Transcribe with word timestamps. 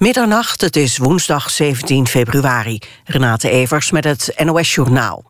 Middernacht, 0.00 0.60
het 0.60 0.76
is 0.76 0.98
woensdag 0.98 1.50
17 1.50 2.06
februari. 2.06 2.78
Renate 3.04 3.50
Evers 3.50 3.90
met 3.90 4.04
het 4.04 4.32
NOS 4.44 4.74
Journaal. 4.74 5.29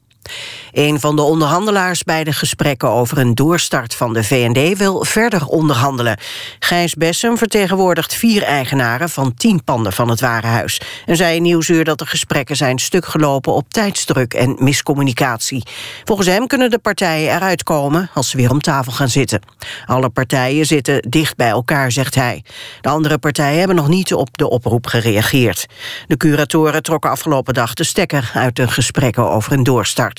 Een 0.73 1.01
van 1.01 1.17
de 1.17 1.23
onderhandelaars 1.23 2.03
bij 2.03 2.25
de 2.25 2.33
gesprekken 2.33 2.89
over 2.89 3.19
een 3.19 3.35
doorstart 3.35 3.95
van 3.95 4.13
de 4.13 4.25
VND 4.25 4.79
wil 4.79 5.05
verder 5.05 5.47
onderhandelen. 5.47 6.19
Gijs 6.59 6.95
Bessem 6.95 7.39
vertegenwoordigt 7.39 8.15
vier 8.15 8.43
eigenaren 8.43 9.09
van 9.09 9.35
tien 9.35 9.65
panden 9.65 9.93
van 9.93 10.09
het 10.09 10.21
Warenhuis. 10.21 10.81
En 11.07 11.17
zei 11.17 11.37
in 11.37 11.43
Nieuwsuur 11.43 11.85
dat 11.85 11.99
de 11.99 12.07
gesprekken 12.07 12.57
zijn 12.57 12.79
stuk 12.79 13.07
gelopen 13.07 13.53
op 13.53 13.73
tijdsdruk 13.73 14.35
en 14.35 14.57
miscommunicatie. 14.59 15.67
Volgens 16.05 16.29
hem 16.29 16.47
kunnen 16.47 16.71
de 16.71 16.79
partijen 16.79 17.35
eruit 17.35 17.63
komen 17.63 18.11
als 18.15 18.31
ze 18.31 18.37
weer 18.37 18.51
om 18.51 18.61
tafel 18.61 18.93
gaan 18.93 19.09
zitten. 19.09 19.41
Alle 19.87 20.09
partijen 20.09 20.67
zitten 20.67 21.03
dicht 21.09 21.37
bij 21.37 21.49
elkaar, 21.49 21.93
zegt 21.93 22.15
hij. 22.15 22.45
De 22.81 22.89
andere 22.89 23.19
partijen 23.19 23.59
hebben 23.59 23.77
nog 23.77 23.89
niet 23.89 24.15
op 24.15 24.39
de 24.39 24.49
oproep 24.51 24.87
gereageerd. 24.87 25.67
De 26.07 26.17
curatoren 26.17 26.83
trokken 26.83 27.11
afgelopen 27.11 27.55
dag 27.55 27.75
de 27.75 27.85
stekker 27.85 28.31
uit 28.35 28.57
de 28.57 28.69
gesprekken 28.69 29.31
over 29.31 29.53
een 29.53 29.63
doorstart. 29.63 30.10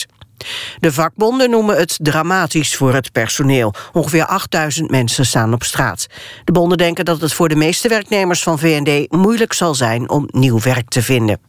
De 0.80 0.91
vakbonden 0.91 1.50
noemen 1.50 1.77
het 1.77 1.98
dramatisch 2.02 2.76
voor 2.76 2.94
het 2.94 3.12
personeel. 3.12 3.73
Ongeveer 3.94 4.26
8000 4.26 4.90
mensen 4.90 5.26
staan 5.26 5.54
op 5.54 5.64
straat. 5.64 6.08
De 6.44 6.52
bonden 6.52 6.77
denken 6.77 7.05
dat 7.05 7.22
het 7.22 7.34
voor 7.34 7.50
de 7.50 7.55
meeste 7.55 7.88
werknemers 7.88 8.44
van 8.44 8.59
VND 8.59 9.12
moeilijk 9.12 9.54
zal 9.54 9.76
zijn 9.76 10.09
om 10.09 10.27
nieuw 10.31 10.59
werk 10.59 10.90
te 10.90 11.02
vinden. 11.02 11.40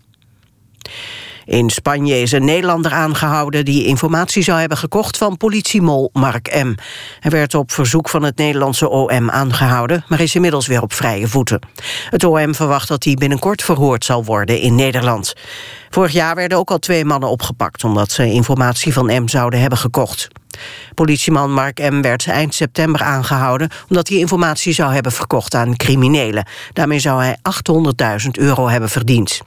In 1.45 1.71
Spanje 1.71 2.21
is 2.21 2.33
een 2.33 2.45
Nederlander 2.45 2.93
aangehouden 2.93 3.65
die 3.65 3.85
informatie 3.85 4.43
zou 4.43 4.61
hebben 4.61 4.79
gekocht 4.79 5.17
van 5.17 5.37
politiemol 5.37 6.11
Mark 6.13 6.63
M. 6.63 6.75
Hij 7.21 7.31
werd 7.31 7.55
op 7.55 7.73
verzoek 7.73 8.09
van 8.09 8.23
het 8.23 8.37
Nederlandse 8.37 8.89
OM 8.89 9.31
aangehouden, 9.31 10.05
maar 10.09 10.21
is 10.21 10.35
inmiddels 10.35 10.67
weer 10.67 10.83
op 10.83 10.93
vrije 10.93 11.29
voeten. 11.29 11.61
Het 12.11 12.25
OM 12.25 12.55
verwacht 12.55 12.89
dat 12.89 13.05
hij 13.05 13.15
binnenkort 13.15 13.63
verhoord 13.63 14.05
zal 14.05 14.25
worden 14.25 14.61
in 14.61 14.75
Nederland. 14.75 15.35
Vorig 15.91 16.13
jaar 16.13 16.35
werden 16.35 16.59
ook 16.59 16.71
al 16.71 16.79
twee 16.79 17.05
mannen 17.05 17.29
opgepakt 17.29 17.85
omdat 17.85 18.13
ze 18.13 18.33
informatie 18.33 18.93
van 18.93 19.23
M 19.23 19.29
zouden 19.29 19.61
hebben 19.61 19.79
gekocht. 19.79 20.29
Politieman 20.95 21.53
Mark 21.53 21.91
M. 21.91 22.01
werd 22.01 22.27
eind 22.27 22.55
september 22.55 23.03
aangehouden... 23.03 23.71
omdat 23.89 24.09
hij 24.09 24.19
informatie 24.19 24.73
zou 24.73 24.93
hebben 24.93 25.13
verkocht 25.13 25.55
aan 25.55 25.77
criminelen. 25.77 26.47
Daarmee 26.73 26.99
zou 26.99 27.23
hij 27.23 27.37
800.000 28.23 28.31
euro 28.31 28.69
hebben 28.69 28.91
verdiend. 28.91 29.43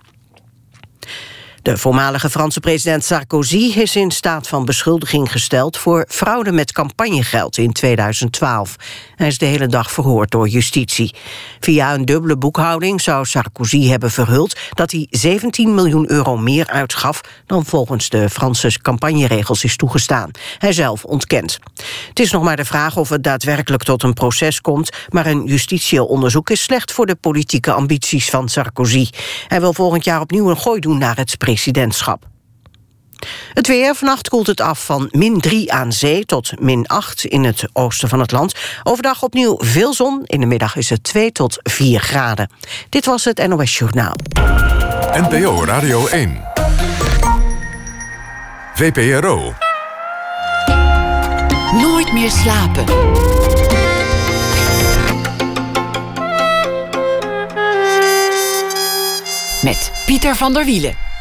De 1.65 1.77
voormalige 1.77 2.29
Franse 2.29 2.59
president 2.59 3.03
Sarkozy 3.03 3.73
is 3.75 3.95
in 3.95 4.11
staat 4.11 4.47
van 4.47 4.65
beschuldiging 4.65 5.31
gesteld... 5.31 5.77
voor 5.77 6.05
fraude 6.07 6.51
met 6.51 6.71
campagnegeld 6.71 7.57
in 7.57 7.71
2012. 7.71 8.75
Hij 9.15 9.27
is 9.27 9.37
de 9.37 9.45
hele 9.45 9.67
dag 9.67 9.91
verhoord 9.91 10.31
door 10.31 10.47
justitie. 10.47 11.15
Via 11.59 11.93
een 11.93 12.05
dubbele 12.05 12.37
boekhouding 12.37 13.01
zou 13.01 13.25
Sarkozy 13.25 13.87
hebben 13.87 14.11
verhuld... 14.11 14.59
dat 14.73 14.91
hij 14.91 15.07
17 15.09 15.75
miljoen 15.75 16.11
euro 16.11 16.37
meer 16.37 16.67
uitgaf... 16.67 17.21
dan 17.45 17.65
volgens 17.65 18.09
de 18.09 18.29
Franse 18.29 18.81
campagneregels 18.81 19.63
is 19.63 19.75
toegestaan. 19.75 20.31
Hij 20.57 20.73
zelf 20.73 21.03
ontkent. 21.03 21.59
Het 22.09 22.19
is 22.19 22.31
nog 22.31 22.43
maar 22.43 22.55
de 22.55 22.65
vraag 22.65 22.97
of 22.97 23.09
het 23.09 23.23
daadwerkelijk 23.23 23.83
tot 23.83 24.03
een 24.03 24.13
proces 24.13 24.61
komt... 24.61 24.89
maar 25.09 25.25
een 25.25 25.45
justitieel 25.45 26.05
onderzoek 26.05 26.49
is 26.49 26.63
slecht 26.63 26.91
voor 26.91 27.05
de 27.05 27.15
politieke 27.15 27.71
ambities 27.71 28.29
van 28.29 28.49
Sarkozy. 28.49 29.07
Hij 29.47 29.59
wil 29.59 29.73
volgend 29.73 30.03
jaar 30.03 30.21
opnieuw 30.21 30.49
een 30.49 30.59
gooi 30.59 30.79
doen 30.79 30.97
naar 30.97 31.15
het 31.15 31.29
presidentschap. 31.55 32.27
Het 33.53 33.67
weer, 33.67 33.95
vannacht 33.95 34.29
koelt 34.29 34.47
het 34.47 34.61
af 34.61 34.85
van 34.85 35.07
min 35.11 35.39
3 35.39 35.73
aan 35.73 35.91
zee 35.91 36.25
tot 36.25 36.59
min 36.59 36.87
8 36.87 37.25
in 37.25 37.43
het 37.43 37.67
oosten 37.73 38.09
van 38.09 38.19
het 38.19 38.31
land. 38.31 38.53
Overdag 38.83 39.23
opnieuw 39.23 39.57
veel 39.59 39.93
zon, 39.93 40.21
in 40.25 40.39
de 40.39 40.45
middag 40.45 40.75
is 40.75 40.89
het 40.89 41.03
2 41.03 41.31
tot 41.31 41.59
4 41.63 41.99
graden. 41.99 42.49
Dit 42.89 43.05
was 43.05 43.25
het 43.25 43.47
NOS 43.47 43.77
Journaal. 43.77 44.13
NPO 45.11 45.63
Radio 45.65 46.07
1. 46.07 46.43
VPRO. 48.73 49.53
Nooit 51.71 52.13
meer 52.13 52.31
slapen. 52.31 52.85
Met 59.63 59.91
Pieter 60.05 60.35
van 60.35 60.53
der 60.53 60.65
Wielen. 60.65 61.14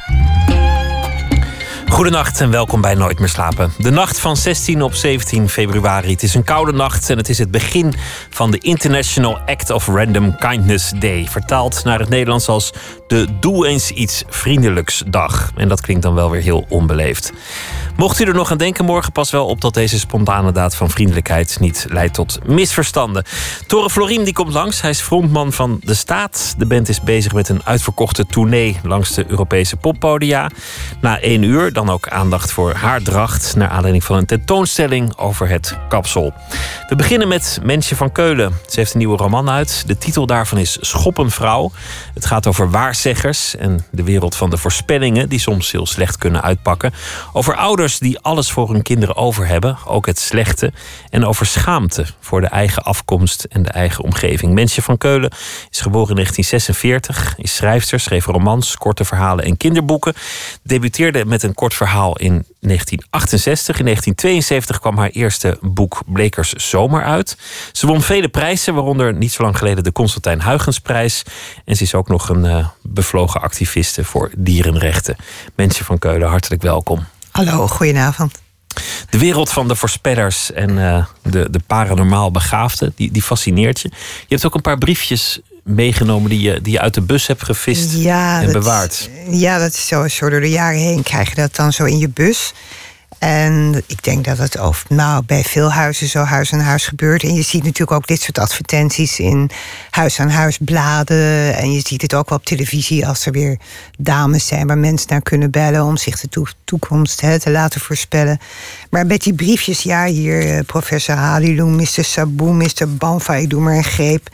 Goedenacht 1.94 2.40
en 2.40 2.50
welkom 2.50 2.80
bij 2.80 2.94
Nooit 2.94 3.18
meer 3.18 3.28
slapen. 3.28 3.72
De 3.78 3.90
nacht 3.90 4.20
van 4.20 4.36
16 4.36 4.82
op 4.82 4.94
17 4.94 5.48
februari. 5.48 6.10
Het 6.10 6.22
is 6.22 6.34
een 6.34 6.44
koude 6.44 6.72
nacht 6.72 7.10
en 7.10 7.16
het 7.16 7.28
is 7.28 7.38
het 7.38 7.50
begin 7.50 7.94
van 8.30 8.50
de 8.50 8.58
International 8.58 9.38
Act 9.46 9.70
of 9.70 9.86
Random 9.86 10.36
Kindness 10.36 10.90
Day. 10.98 11.26
Vertaald 11.30 11.84
naar 11.84 11.98
het 11.98 12.08
Nederlands 12.08 12.48
als 12.48 12.72
de 13.06 13.26
Doe 13.40 13.66
eens 13.66 13.90
iets 13.90 14.24
vriendelijks 14.28 15.02
dag. 15.06 15.50
En 15.56 15.68
dat 15.68 15.80
klinkt 15.80 16.02
dan 16.02 16.14
wel 16.14 16.30
weer 16.30 16.42
heel 16.42 16.66
onbeleefd. 16.68 17.32
Mocht 17.96 18.20
u 18.20 18.24
er 18.24 18.34
nog 18.34 18.50
aan 18.50 18.58
denken, 18.58 18.84
morgen 18.84 19.12
pas 19.12 19.30
wel 19.30 19.46
op 19.46 19.60
dat 19.60 19.74
deze 19.74 19.98
spontane 19.98 20.52
daad 20.52 20.74
van 20.74 20.90
vriendelijkheid 20.90 21.56
niet 21.60 21.86
leidt 21.88 22.14
tot 22.14 22.38
misverstanden. 22.46 23.24
Tore 23.66 23.90
Floriem 23.90 24.24
die 24.24 24.32
komt 24.32 24.52
langs. 24.52 24.80
Hij 24.80 24.90
is 24.90 25.00
frontman 25.00 25.52
van 25.52 25.80
De 25.82 25.94
Staat. 25.94 26.54
De 26.58 26.66
band 26.66 26.88
is 26.88 27.00
bezig 27.00 27.32
met 27.32 27.48
een 27.48 27.60
uitverkochte 27.64 28.26
tournee 28.26 28.78
langs 28.82 29.14
de 29.14 29.24
Europese 29.28 29.76
poppodia. 29.76 30.50
Na 31.00 31.20
één 31.20 31.42
uur 31.42 31.72
dan 31.72 31.90
ook 31.90 32.08
aandacht 32.08 32.52
voor 32.52 32.74
haar 32.74 33.02
dracht. 33.02 33.56
Naar 33.56 33.68
aanleiding 33.68 34.04
van 34.04 34.16
een 34.16 34.26
tentoonstelling 34.26 35.16
over 35.16 35.48
het 35.48 35.76
kapsel. 35.88 36.32
We 36.88 36.96
beginnen 36.96 37.28
met 37.28 37.60
Mensje 37.62 37.96
van 37.96 38.12
Keulen. 38.12 38.52
Ze 38.66 38.78
heeft 38.78 38.92
een 38.92 38.98
nieuwe 38.98 39.16
roman 39.16 39.50
uit. 39.50 39.84
De 39.86 39.98
titel 39.98 40.26
daarvan 40.26 40.58
is 40.58 40.78
Schoppenvrouw. 40.80 41.72
Het 42.14 42.26
gaat 42.26 42.46
over 42.46 42.70
waarzeggers 42.70 43.56
en 43.56 43.84
de 43.90 44.02
wereld 44.02 44.36
van 44.36 44.50
de 44.50 44.56
voorspellingen, 44.56 45.28
die 45.28 45.38
soms 45.38 45.72
heel 45.72 45.86
slecht 45.86 46.18
kunnen 46.18 46.42
uitpakken. 46.42 46.92
Over 47.32 47.54
die 47.92 48.18
alles 48.18 48.50
voor 48.50 48.70
hun 48.70 48.82
kinderen 48.82 49.16
over 49.16 49.46
hebben, 49.46 49.78
ook 49.86 50.06
het 50.06 50.18
slechte. 50.18 50.72
En 51.10 51.24
over 51.24 51.46
schaamte 51.46 52.06
voor 52.20 52.40
de 52.40 52.46
eigen 52.46 52.82
afkomst 52.82 53.44
en 53.44 53.62
de 53.62 53.70
eigen 53.70 54.04
omgeving. 54.04 54.52
Mensje 54.52 54.82
van 54.82 54.98
Keulen 54.98 55.30
is 55.70 55.80
geboren 55.80 56.08
in 56.08 56.14
1946, 56.14 57.34
is 57.38 57.56
schrijfster, 57.56 58.00
schreef 58.00 58.26
romans, 58.26 58.76
korte 58.76 59.04
verhalen 59.04 59.44
en 59.44 59.56
kinderboeken. 59.56 60.14
Debuteerde 60.62 61.24
met 61.24 61.42
een 61.42 61.54
kort 61.54 61.74
verhaal 61.74 62.16
in 62.16 62.44
1968. 62.60 63.78
In 63.78 63.84
1972 63.84 64.80
kwam 64.80 64.98
haar 64.98 65.10
eerste 65.10 65.58
boek 65.60 66.02
Blekers 66.06 66.52
Zomer 66.52 67.02
uit. 67.02 67.36
Ze 67.72 67.86
won 67.86 68.02
vele 68.02 68.28
prijzen, 68.28 68.74
waaronder 68.74 69.14
niet 69.14 69.32
zo 69.32 69.42
lang 69.42 69.58
geleden 69.58 69.84
de 69.84 69.92
Constantijn 69.92 70.42
Huygensprijs. 70.42 71.22
En 71.64 71.76
ze 71.76 71.82
is 71.82 71.94
ook 71.94 72.08
nog 72.08 72.28
een 72.28 72.44
uh, 72.44 72.68
bevlogen 72.82 73.40
activiste 73.40 74.04
voor 74.04 74.30
dierenrechten. 74.36 75.16
Mensen 75.54 75.84
van 75.84 75.98
Keulen, 75.98 76.28
hartelijk 76.28 76.62
welkom. 76.62 77.06
Hallo, 77.36 77.68
goedenavond. 77.68 78.32
De 79.10 79.18
wereld 79.18 79.50
van 79.50 79.68
de 79.68 79.76
voorspellers 79.76 80.52
en 80.52 80.70
uh, 80.70 81.06
de, 81.22 81.50
de 81.50 81.60
paranormaal 81.66 82.30
begaafden, 82.30 82.92
die, 82.96 83.12
die 83.12 83.22
fascineert 83.22 83.80
je. 83.80 83.88
Je 83.92 84.26
hebt 84.28 84.46
ook 84.46 84.54
een 84.54 84.60
paar 84.60 84.78
briefjes 84.78 85.40
meegenomen 85.64 86.30
die 86.30 86.40
je, 86.40 86.60
die 86.60 86.72
je 86.72 86.80
uit 86.80 86.94
de 86.94 87.00
bus 87.00 87.26
hebt 87.26 87.44
gevist 87.44 87.94
ja, 87.94 88.42
en 88.42 88.52
bewaard. 88.52 89.10
Ja, 89.30 89.58
dat 89.58 89.72
is 89.72 89.86
zo, 89.86 90.08
zo 90.08 90.30
door 90.30 90.40
de 90.40 90.50
jaren 90.50 90.78
heen 90.78 91.02
krijg 91.02 91.28
je 91.28 91.34
dat 91.34 91.56
dan 91.56 91.72
zo 91.72 91.84
in 91.84 91.98
je 91.98 92.08
bus. 92.08 92.52
En 93.18 93.82
ik 93.86 94.02
denk 94.02 94.24
dat 94.24 94.38
het 94.38 94.58
over, 94.58 94.86
nou, 94.88 95.24
bij 95.26 95.42
veel 95.42 95.72
huizen 95.72 96.08
zo 96.08 96.22
huis 96.22 96.52
aan 96.52 96.60
huis 96.60 96.86
gebeurt. 96.86 97.22
En 97.22 97.34
je 97.34 97.42
ziet 97.42 97.62
natuurlijk 97.62 97.92
ook 97.92 98.06
dit 98.06 98.20
soort 98.20 98.38
advertenties 98.38 99.18
in 99.18 99.50
huis 99.90 100.20
aan 100.20 100.30
huis 100.30 100.58
bladen. 100.60 101.56
En 101.56 101.72
je 101.72 101.82
ziet 101.84 102.02
het 102.02 102.14
ook 102.14 102.28
wel 102.28 102.38
op 102.38 102.44
televisie 102.44 103.06
als 103.06 103.26
er 103.26 103.32
weer 103.32 103.58
dames 103.98 104.46
zijn 104.46 104.66
waar 104.66 104.78
mensen 104.78 105.08
naar 105.10 105.22
kunnen 105.22 105.50
bellen 105.50 105.84
om 105.84 105.96
zich 105.96 106.20
de 106.20 106.44
toekomst 106.64 107.20
hè, 107.20 107.40
te 107.40 107.50
laten 107.50 107.80
voorspellen. 107.80 108.38
Maar 108.90 109.06
met 109.06 109.22
die 109.22 109.34
briefjes, 109.34 109.82
ja, 109.82 110.06
hier 110.06 110.50
eh, 110.50 110.64
professor 110.66 111.14
Haliloen, 111.14 111.76
Mr. 111.76 112.04
Saboe, 112.04 112.52
Mr. 112.52 112.88
Banfa, 112.88 113.34
ik 113.34 113.50
doe 113.50 113.60
maar 113.60 113.76
een 113.76 113.84
greep. 113.84 114.28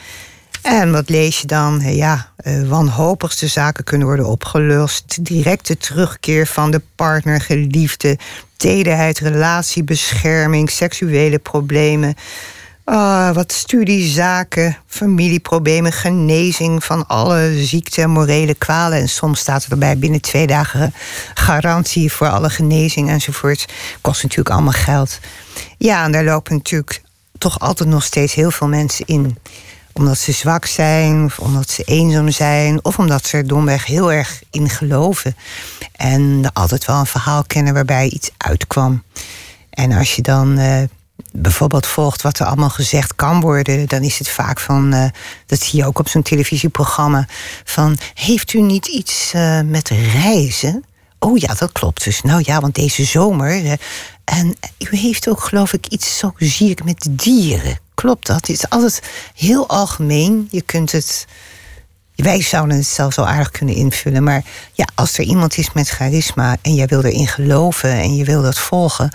En 0.62 0.92
wat 0.92 1.08
lees 1.08 1.40
je 1.40 1.46
dan? 1.46 1.80
Ja, 1.94 2.32
uh, 2.44 2.68
wanhopigste 2.68 3.46
zaken 3.46 3.84
kunnen 3.84 4.06
worden 4.06 4.26
opgelost. 4.26 5.24
Directe 5.24 5.76
terugkeer 5.76 6.46
van 6.46 6.70
de 6.70 6.82
partner, 6.94 7.40
geliefde, 7.40 8.18
tederheid, 8.56 9.18
relatiebescherming, 9.18 10.70
seksuele 10.70 11.38
problemen. 11.38 12.14
Uh, 12.86 13.30
wat 13.30 13.52
studiezaken, 13.52 14.76
familieproblemen, 14.86 15.92
genezing 15.92 16.84
van 16.84 17.06
alle 17.06 17.54
ziekten 17.56 18.02
en 18.02 18.10
morele 18.10 18.54
kwalen. 18.54 18.98
En 18.98 19.08
soms 19.08 19.40
staat 19.40 19.64
er 19.64 19.70
erbij 19.70 19.98
binnen 19.98 20.20
twee 20.20 20.46
dagen 20.46 20.94
garantie 21.34 22.12
voor 22.12 22.28
alle 22.28 22.50
genezing 22.50 23.08
enzovoort. 23.08 23.66
Kost 24.00 24.22
natuurlijk 24.22 24.50
allemaal 24.50 24.72
geld. 24.72 25.18
Ja, 25.78 26.04
en 26.04 26.12
daar 26.12 26.24
lopen 26.24 26.54
natuurlijk 26.54 27.02
toch 27.38 27.60
altijd 27.60 27.88
nog 27.88 28.04
steeds 28.04 28.34
heel 28.34 28.50
veel 28.50 28.68
mensen 28.68 29.06
in 29.06 29.38
omdat 29.92 30.18
ze 30.18 30.32
zwak 30.32 30.66
zijn, 30.66 31.24
of 31.24 31.38
omdat 31.38 31.70
ze 31.70 31.82
eenzaam 31.82 32.30
zijn, 32.30 32.84
of 32.84 32.98
omdat 32.98 33.26
ze 33.26 33.36
er 33.36 33.46
domweg 33.46 33.86
heel 33.86 34.12
erg 34.12 34.42
in 34.50 34.68
geloven. 34.68 35.36
En 35.96 36.50
altijd 36.52 36.84
wel 36.84 36.98
een 36.98 37.06
verhaal 37.06 37.44
kennen 37.46 37.74
waarbij 37.74 38.08
iets 38.08 38.30
uitkwam. 38.36 39.02
En 39.70 39.92
als 39.92 40.16
je 40.16 40.22
dan 40.22 40.58
uh, 40.58 40.82
bijvoorbeeld 41.32 41.86
volgt 41.86 42.22
wat 42.22 42.38
er 42.38 42.46
allemaal 42.46 42.70
gezegd 42.70 43.14
kan 43.14 43.40
worden, 43.40 43.88
dan 43.88 44.02
is 44.02 44.18
het 44.18 44.28
vaak 44.28 44.60
van, 44.60 44.94
uh, 44.94 45.04
dat 45.46 45.60
zie 45.60 45.78
je 45.78 45.86
ook 45.86 45.98
op 45.98 46.08
zo'n 46.08 46.22
televisieprogramma, 46.22 47.28
van 47.64 47.96
heeft 48.14 48.52
u 48.52 48.60
niet 48.60 48.86
iets 48.86 49.32
uh, 49.34 49.60
met 49.60 49.88
reizen? 49.88 50.84
Oh 51.18 51.38
ja, 51.38 51.54
dat 51.54 51.72
klopt. 51.72 52.04
Dus 52.04 52.22
nou 52.22 52.42
ja, 52.44 52.60
want 52.60 52.74
deze 52.74 53.04
zomer. 53.04 53.78
En 54.24 54.56
u 54.78 54.96
heeft 54.96 55.28
ook, 55.28 55.40
geloof 55.40 55.72
ik, 55.72 55.86
iets 55.86 56.18
zo 56.18 56.32
zie 56.36 56.78
met 56.84 57.08
dieren. 57.10 57.78
Klopt 58.00 58.26
dat? 58.26 58.36
Het 58.36 58.48
is 58.48 58.68
altijd 58.68 59.02
heel 59.34 59.68
algemeen. 59.68 60.48
Je 60.50 60.62
kunt 60.62 60.92
het. 60.92 61.26
Wij 62.14 62.42
zouden 62.42 62.76
het 62.76 62.86
zelfs 62.86 63.14
zo 63.14 63.22
aardig 63.22 63.50
kunnen 63.50 63.74
invullen. 63.74 64.22
Maar 64.22 64.44
ja, 64.72 64.88
als 64.94 65.18
er 65.18 65.24
iemand 65.24 65.56
is 65.56 65.72
met 65.72 65.88
charisma 65.88 66.56
en 66.62 66.74
jij 66.74 66.86
wil 66.86 67.02
erin 67.02 67.26
geloven 67.26 67.90
en 67.90 68.16
je 68.16 68.24
wil 68.24 68.42
dat 68.42 68.58
volgen, 68.58 69.12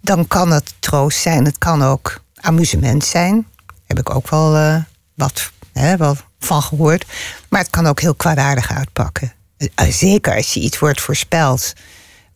dan 0.00 0.26
kan 0.26 0.50
het 0.50 0.74
troost 0.78 1.18
zijn. 1.18 1.44
Het 1.44 1.58
kan 1.58 1.82
ook 1.82 2.20
amusement 2.40 3.04
zijn. 3.04 3.46
Heb 3.86 3.98
ik 3.98 4.14
ook 4.14 4.30
wel 4.30 4.56
uh, 4.56 4.76
wat, 5.14 5.50
hè, 5.72 5.96
wel 5.96 6.16
van 6.38 6.62
gehoord. 6.62 7.04
Maar 7.48 7.60
het 7.60 7.70
kan 7.70 7.86
ook 7.86 8.00
heel 8.00 8.14
kwaadaardig 8.14 8.72
uitpakken. 8.72 9.32
Uh, 9.58 9.68
zeker 9.90 10.34
als 10.36 10.54
je 10.54 10.60
iets 10.60 10.78
wordt 10.78 11.00
voorspeld. 11.00 11.72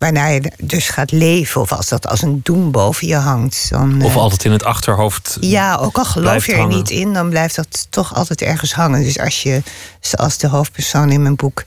Waarna 0.01 0.27
je 0.27 0.53
dus 0.63 0.89
gaat 0.89 1.11
leven, 1.11 1.61
of 1.61 1.73
als 1.73 1.89
dat 1.89 2.07
als 2.07 2.23
een 2.23 2.41
doem 2.43 2.71
boven 2.71 3.07
je 3.07 3.17
hangt. 3.17 3.67
Dan, 3.71 4.03
of 4.03 4.17
altijd 4.17 4.45
in 4.45 4.53
het 4.53 4.65
achterhoofd. 4.65 5.37
Ja, 5.41 5.77
ook 5.77 5.99
al 5.99 6.05
geloof 6.05 6.47
je 6.47 6.53
er 6.53 6.59
hangen. 6.59 6.77
niet 6.77 6.91
in, 6.91 7.13
dan 7.13 7.31
blijft 7.31 7.57
dat 7.57 7.87
toch 7.91 8.15
altijd 8.15 8.43
ergens 8.43 8.75
hangen. 8.75 9.03
Dus 9.03 9.19
als 9.19 9.43
je, 9.43 9.63
zoals 10.01 10.39
de 10.39 10.49
hoofdpersoon 10.49 11.11
in 11.11 11.23
mijn 11.23 11.37
boek, 11.37 11.65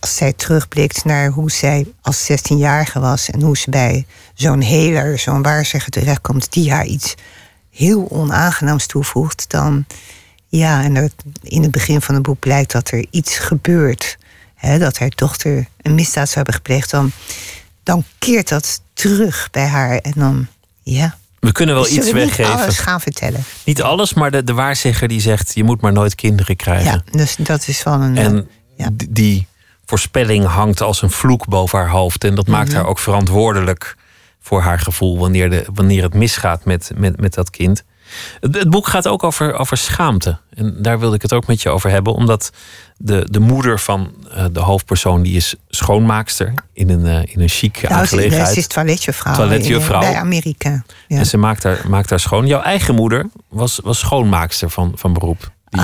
als 0.00 0.16
zij 0.16 0.32
terugblikt 0.32 1.04
naar 1.04 1.28
hoe 1.28 1.50
zij 1.50 1.86
als 2.02 2.30
16-jarige 2.30 3.00
was 3.00 3.30
en 3.30 3.42
hoe 3.42 3.56
ze 3.56 3.70
bij 3.70 4.06
zo'n 4.34 4.62
heler, 4.62 5.18
zo'n 5.18 5.42
waarzegger 5.42 5.90
terechtkomt, 5.90 6.52
die 6.52 6.72
haar 6.72 6.86
iets 6.86 7.14
heel 7.70 8.10
onaangenaams 8.10 8.86
toevoegt, 8.86 9.50
dan 9.50 9.86
ja, 10.48 10.82
en 10.82 11.12
in 11.42 11.62
het 11.62 11.70
begin 11.70 12.00
van 12.00 12.14
het 12.14 12.22
boek 12.22 12.38
blijkt 12.38 12.72
dat 12.72 12.90
er 12.90 13.06
iets 13.10 13.38
gebeurt. 13.38 14.18
Hè, 14.54 14.78
dat 14.78 14.98
haar 14.98 15.12
dochter 15.14 15.66
een 15.82 15.94
misdaad 15.94 16.26
zou 16.26 16.34
hebben 16.34 16.54
gepleegd, 16.54 16.90
dan, 16.90 17.12
dan 17.82 18.04
keert 18.18 18.48
dat 18.48 18.80
terug 18.94 19.48
bij 19.50 19.66
haar. 19.66 19.96
En 19.98 20.12
dan, 20.16 20.46
ja. 20.82 21.16
We 21.40 21.52
kunnen 21.52 21.74
wel 21.74 21.88
iets 21.88 22.10
weggeven. 22.12 22.52
Niet 22.52 22.60
alles 22.62 22.78
gaan 22.78 23.00
vertellen. 23.00 23.44
Niet 23.64 23.82
alles, 23.82 24.14
maar 24.14 24.30
de, 24.30 24.44
de 24.44 24.52
waarzegger 24.52 25.08
die 25.08 25.20
zegt: 25.20 25.54
je 25.54 25.64
moet 25.64 25.80
maar 25.80 25.92
nooit 25.92 26.14
kinderen 26.14 26.56
krijgen. 26.56 27.02
Ja, 27.06 27.18
dus 27.18 27.36
dat 27.38 27.68
is 27.68 27.82
wel 27.82 28.00
een. 28.00 28.16
En 28.16 28.48
ja. 28.76 28.88
die 29.08 29.46
voorspelling 29.84 30.46
hangt 30.46 30.80
als 30.80 31.02
een 31.02 31.10
vloek 31.10 31.46
boven 31.48 31.78
haar 31.78 31.88
hoofd. 31.88 32.24
En 32.24 32.34
dat 32.34 32.46
maakt 32.46 32.68
Mhm. 32.68 32.76
haar 32.76 32.86
ook 32.86 32.98
verantwoordelijk 32.98 33.96
voor 34.40 34.60
haar 34.62 34.78
gevoel 34.78 35.18
wanneer, 35.18 35.50
de, 35.50 35.64
wanneer 35.74 36.02
het 36.02 36.14
misgaat 36.14 36.64
met, 36.64 36.90
met, 36.94 37.20
met 37.20 37.34
dat 37.34 37.50
kind. 37.50 37.82
Het, 38.40 38.54
het 38.54 38.70
boek 38.70 38.86
gaat 38.86 39.08
ook 39.08 39.22
over, 39.22 39.54
over 39.54 39.76
schaamte. 39.76 40.38
En 40.54 40.74
daar 40.78 40.98
wilde 40.98 41.14
ik 41.14 41.22
het 41.22 41.32
ook 41.32 41.46
met 41.46 41.62
je 41.62 41.68
over 41.68 41.90
hebben. 41.90 42.14
Omdat 42.14 42.50
de, 42.96 43.26
de 43.30 43.40
moeder 43.40 43.80
van 43.80 44.12
uh, 44.36 44.44
de 44.52 44.60
hoofdpersoon, 44.60 45.22
die 45.22 45.36
is 45.36 45.54
schoonmaakster 45.68 46.54
in 46.72 46.90
een, 46.90 47.06
uh, 47.06 47.34
in 47.34 47.40
een 47.40 47.48
chic 47.48 47.82
nou, 47.82 47.94
aangelegenheid. 47.94 48.52
Ze 48.52 48.58
is 48.58 48.66
toiletjuffrouw, 48.66 49.34
toiletjuffrouw. 49.34 50.00
bij 50.00 50.14
Amerika. 50.14 50.84
Ja. 51.08 51.18
En 51.18 51.26
ze 51.26 51.36
maakt 51.36 51.62
haar, 51.62 51.80
maakt 51.88 52.10
haar 52.10 52.20
schoon. 52.20 52.46
Jouw 52.46 52.62
eigen 52.62 52.94
moeder 52.94 53.26
was, 53.48 53.80
was 53.82 53.98
schoonmaakster 53.98 54.70
van, 54.70 54.92
van 54.94 55.12
beroep. 55.12 55.50
Uh, 55.70 55.82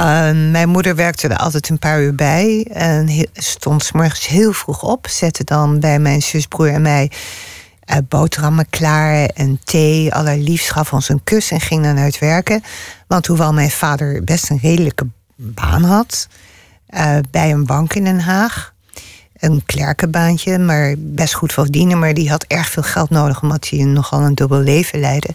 mijn 0.51 0.69
moeder 0.69 0.95
werkte 0.95 1.29
er 1.29 1.37
altijd 1.37 1.69
een 1.69 1.79
paar 1.79 2.01
uur 2.03 2.15
bij. 2.15 2.67
En 2.73 3.29
stond 3.33 3.85
s 3.85 3.93
morgens 3.93 4.27
heel 4.27 4.53
vroeg 4.53 4.83
op. 4.83 5.07
Zette 5.11 5.45
dan 5.45 5.81
bij 5.81 5.99
mijn 5.99 6.23
zus, 6.23 6.47
broer 6.47 6.69
en 6.69 6.83
mij 6.83 7.11
uh, 7.91 7.97
boterhammen 8.09 8.69
klaar 8.71 9.25
en 9.25 9.61
thee. 9.65 10.15
Allerliefst 10.15 10.71
gaf 10.71 10.93
ons 10.93 11.09
een 11.09 11.25
kus 11.25 11.51
en 11.51 11.61
ging 11.61 11.85
dan 11.85 11.99
uit 11.99 12.19
werken. 12.19 12.63
Want 13.07 13.27
hoewel 13.27 13.53
mijn 13.53 13.71
vader 13.71 14.25
best 14.25 14.51
een 14.51 14.59
redelijke 14.63 15.07
baan 15.37 15.85
had... 15.85 16.29
Uh, 16.91 17.17
bij 17.31 17.51
een 17.51 17.67
bank 17.67 17.95
in 17.95 18.05
Den 18.05 18.21
Haag... 18.21 18.75
een 19.37 19.63
klerkenbaantje, 19.67 20.59
maar 20.59 20.95
best 20.99 21.35
goed 21.35 21.53
verdienen... 21.53 21.99
maar 21.99 22.15
die 22.15 22.31
had 22.31 22.45
erg 22.45 22.69
veel 22.69 22.83
geld 22.83 23.11
nodig... 23.11 23.43
omdat 23.43 23.69
hij 23.69 23.85
nogal 23.85 24.21
een 24.21 24.35
dubbel 24.35 24.61
leven 24.61 25.01
leidde. 25.01 25.35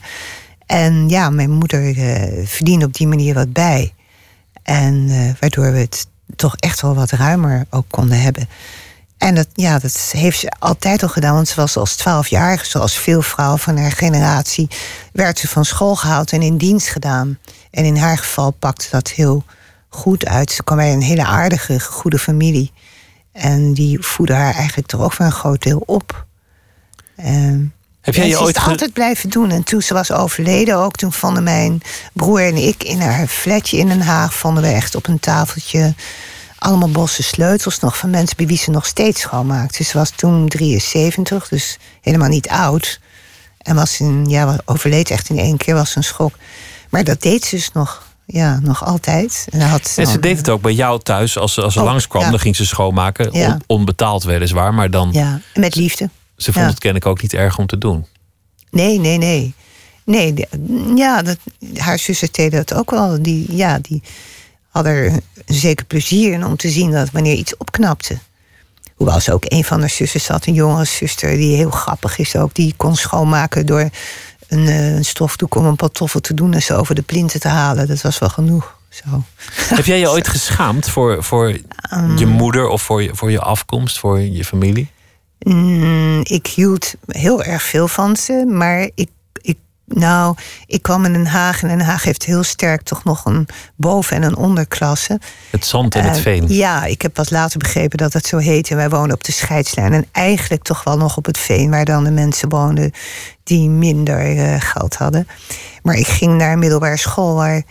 En 0.65 1.09
ja, 1.09 1.29
mijn 1.29 1.51
moeder 1.51 1.97
uh, 1.97 2.45
verdiende 2.47 2.85
op 2.85 2.93
die 2.93 3.07
manier 3.07 3.33
wat 3.33 3.53
bij... 3.53 3.93
En 4.63 5.07
waardoor 5.39 5.71
we 5.71 5.77
het 5.77 6.07
toch 6.35 6.55
echt 6.55 6.81
wel 6.81 6.95
wat 6.95 7.11
ruimer 7.11 7.65
ook 7.69 7.85
konden 7.89 8.21
hebben. 8.21 8.49
En 9.23 9.35
dat, 9.35 9.47
ja, 9.53 9.79
dat 9.79 10.11
heeft 10.11 10.39
ze 10.39 10.51
altijd 10.59 11.03
al 11.03 11.09
gedaan, 11.09 11.33
want 11.33 11.47
ze 11.47 11.55
was 11.55 11.77
als 11.77 11.95
twaalfjarige, 11.95 12.65
zoals 12.65 12.93
veel 12.93 13.21
vrouwen 13.21 13.59
van 13.59 13.77
haar 13.77 13.91
generatie, 13.91 14.67
werd 15.13 15.39
ze 15.39 15.47
van 15.47 15.65
school 15.65 15.95
gehaald 15.95 16.31
en 16.31 16.41
in 16.41 16.57
dienst 16.57 16.87
gedaan. 16.87 17.39
En 17.71 17.85
in 17.85 17.97
haar 17.97 18.17
geval 18.17 18.51
pakte 18.51 18.87
dat 18.91 19.09
heel 19.09 19.43
goed 19.89 20.25
uit. 20.25 20.51
Ze 20.51 20.63
kwam 20.63 20.77
bij 20.77 20.93
een 20.93 21.01
hele 21.01 21.25
aardige, 21.25 21.79
goede 21.79 22.19
familie. 22.19 22.71
En 23.31 23.73
die 23.73 24.01
voedde 24.01 24.33
haar 24.33 24.53
eigenlijk 24.53 24.87
toch 24.87 25.01
ook 25.01 25.13
voor 25.13 25.25
een 25.25 25.31
groot 25.31 25.63
deel 25.63 25.83
op. 25.85 26.25
En 27.15 27.73
heb 28.01 28.15
jij 28.15 28.27
je 28.27 28.33
ze 28.33 28.41
ooit 28.41 28.55
is 28.55 28.61
het 28.61 28.71
altijd 28.71 28.93
blijven 28.93 29.29
doen. 29.29 29.51
En 29.51 29.63
toen 29.63 29.81
ze 29.81 29.93
was 29.93 30.11
overleden 30.11 30.77
ook, 30.77 30.95
toen 30.95 31.13
vonden 31.13 31.43
mijn 31.43 31.81
broer 32.13 32.45
en 32.45 32.55
ik 32.55 32.83
in 32.83 33.01
haar 33.01 33.27
flatje 33.27 33.77
in 33.77 33.87
Den 33.87 34.01
Haag... 34.01 34.33
vonden 34.33 34.63
we 34.63 34.69
echt 34.69 34.95
op 34.95 35.07
een 35.07 35.19
tafeltje 35.19 35.93
allemaal 36.63 36.89
bosse 36.89 37.23
sleutels 37.23 37.79
nog... 37.79 37.97
van 37.97 38.09
mensen 38.09 38.37
bij 38.37 38.47
wie 38.47 38.57
ze 38.57 38.71
nog 38.71 38.85
steeds 38.85 39.21
schoonmaakte. 39.21 39.77
Dus 39.77 39.87
ze 39.87 39.97
was 39.97 40.09
toen 40.09 40.47
73, 40.47 41.47
dus 41.47 41.77
helemaal 42.01 42.29
niet 42.29 42.49
oud. 42.49 42.99
En 43.57 43.75
was 43.75 43.99
in, 43.99 44.25
ja, 44.25 44.59
overleed 44.65 45.09
echt 45.09 45.29
in 45.29 45.37
één 45.37 45.57
keer, 45.57 45.73
was 45.73 45.95
een 45.95 46.03
schok. 46.03 46.33
Maar 46.89 47.03
dat 47.03 47.21
deed 47.21 47.45
ze 47.45 47.55
dus 47.55 47.71
nog, 47.71 48.07
ja, 48.25 48.59
nog 48.59 48.85
altijd. 48.85 49.47
En, 49.49 49.61
had 49.61 49.93
en 49.95 50.07
ze 50.07 50.19
deed 50.19 50.37
het 50.37 50.49
ook 50.49 50.61
bij 50.61 50.73
jou 50.73 50.99
thuis. 50.99 51.37
Als 51.37 51.53
ze, 51.53 51.61
als 51.61 51.73
ze 51.73 51.79
oh, 51.79 51.85
langskwam, 51.85 52.21
ja. 52.21 52.29
dan 52.29 52.39
ging 52.39 52.55
ze 52.55 52.65
schoonmaken. 52.65 53.31
Ja. 53.31 53.47
On, 53.47 53.61
onbetaald 53.67 54.23
weliswaar, 54.23 54.73
maar 54.73 54.91
dan... 54.91 55.09
Ja, 55.11 55.41
met 55.53 55.75
liefde. 55.75 56.09
Ze 56.37 56.51
vond 56.51 56.65
ja. 56.65 56.71
het 56.71 56.79
kennelijk 56.79 57.09
ook 57.09 57.21
niet 57.21 57.33
erg 57.33 57.57
om 57.57 57.67
te 57.67 57.77
doen. 57.77 58.05
Nee, 58.69 58.99
nee, 58.99 59.17
nee. 59.17 59.53
Nee, 60.05 60.47
ja, 60.95 61.21
dat, 61.21 61.37
haar 61.75 61.99
zussen 61.99 62.27
deden 62.31 62.65
dat 62.65 62.77
ook 62.77 62.91
wel. 62.91 63.21
Die, 63.21 63.55
ja, 63.55 63.79
die 63.79 64.03
hadden 64.73 64.93
er 64.93 65.05
een 65.05 65.21
zeker 65.45 65.85
plezier 65.85 66.33
in 66.33 66.45
om 66.45 66.57
te 66.57 66.69
zien 66.69 66.91
dat 66.91 67.11
wanneer 67.11 67.35
iets 67.35 67.57
opknapte. 67.57 68.17
Hoewel 68.95 69.19
ze 69.19 69.33
ook 69.33 69.43
een 69.47 69.63
van 69.63 69.79
haar 69.79 69.89
zussen 69.89 70.21
zat, 70.21 70.45
een 70.45 70.53
jongere 70.53 70.85
zuster, 70.85 71.35
die 71.35 71.55
heel 71.55 71.69
grappig 71.69 72.17
is 72.17 72.35
ook. 72.35 72.53
Die 72.53 72.73
kon 72.77 72.95
schoonmaken 72.95 73.65
door 73.65 73.89
een, 74.47 74.67
een 74.67 75.05
stofdoek 75.05 75.55
om 75.55 75.65
een 75.65 75.75
pantoffel 75.75 76.19
te 76.19 76.33
doen 76.33 76.53
en 76.53 76.61
ze 76.61 76.75
over 76.75 76.95
de 76.95 77.01
plinten 77.01 77.39
te 77.39 77.47
halen. 77.47 77.87
Dat 77.87 78.01
was 78.01 78.19
wel 78.19 78.29
genoeg. 78.29 78.77
Zo. 78.89 79.23
Heb 79.75 79.85
jij 79.85 79.99
je 79.99 80.09
ooit 80.09 80.27
geschaamd 80.27 80.89
voor, 80.89 81.23
voor 81.23 81.59
um, 81.93 82.17
je 82.17 82.25
moeder 82.25 82.67
of 82.67 82.81
voor 82.81 83.03
je, 83.03 83.15
voor 83.15 83.31
je 83.31 83.39
afkomst, 83.39 83.99
voor 83.99 84.19
je 84.19 84.45
familie? 84.45 84.91
Mm, 85.39 86.21
ik 86.23 86.47
hield 86.47 86.93
heel 87.07 87.43
erg 87.43 87.63
veel 87.63 87.87
van 87.87 88.15
ze, 88.15 88.45
maar 88.49 88.89
ik, 88.95 89.09
nou, 89.85 90.35
ik 90.65 90.81
kwam 90.81 91.05
in 91.05 91.13
Den 91.13 91.25
Haag 91.25 91.61
en 91.61 91.67
Den 91.67 91.81
Haag 91.81 92.03
heeft 92.03 92.23
heel 92.23 92.43
sterk 92.43 92.81
toch 92.81 93.03
nog 93.03 93.25
een 93.25 93.47
boven- 93.75 94.15
en 94.15 94.23
een 94.23 94.35
onderklasse. 94.35 95.19
Het 95.49 95.65
zand 95.65 95.95
en 95.95 96.03
het 96.03 96.19
veen. 96.19 96.43
Uh, 96.43 96.57
ja, 96.57 96.85
ik 96.85 97.01
heb 97.01 97.13
pas 97.13 97.29
later 97.29 97.59
begrepen 97.59 97.97
dat 97.97 98.13
het 98.13 98.25
zo 98.25 98.37
heet. 98.37 98.69
En 98.69 98.75
wij 98.75 98.89
wonen 98.89 99.15
op 99.15 99.23
de 99.23 99.31
scheidslijn. 99.31 99.93
En 99.93 100.05
eigenlijk 100.11 100.63
toch 100.63 100.83
wel 100.83 100.97
nog 100.97 101.17
op 101.17 101.25
het 101.25 101.37
veen, 101.37 101.69
waar 101.69 101.85
dan 101.85 102.03
de 102.03 102.11
mensen 102.11 102.49
woonden 102.49 102.91
die 103.43 103.69
minder 103.69 104.35
uh, 104.35 104.55
geld 104.61 104.95
hadden. 104.95 105.27
Maar 105.81 105.95
ik 105.95 106.07
ging 106.07 106.37
naar 106.37 106.51
een 106.51 106.59
middelbare 106.59 106.97
school 106.97 107.35
waar 107.35 107.63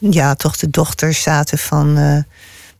ja, 0.00 0.34
toch 0.34 0.56
de 0.56 0.70
dochters 0.70 1.22
zaten 1.22 1.58
van. 1.58 1.98
Uh, 1.98 2.18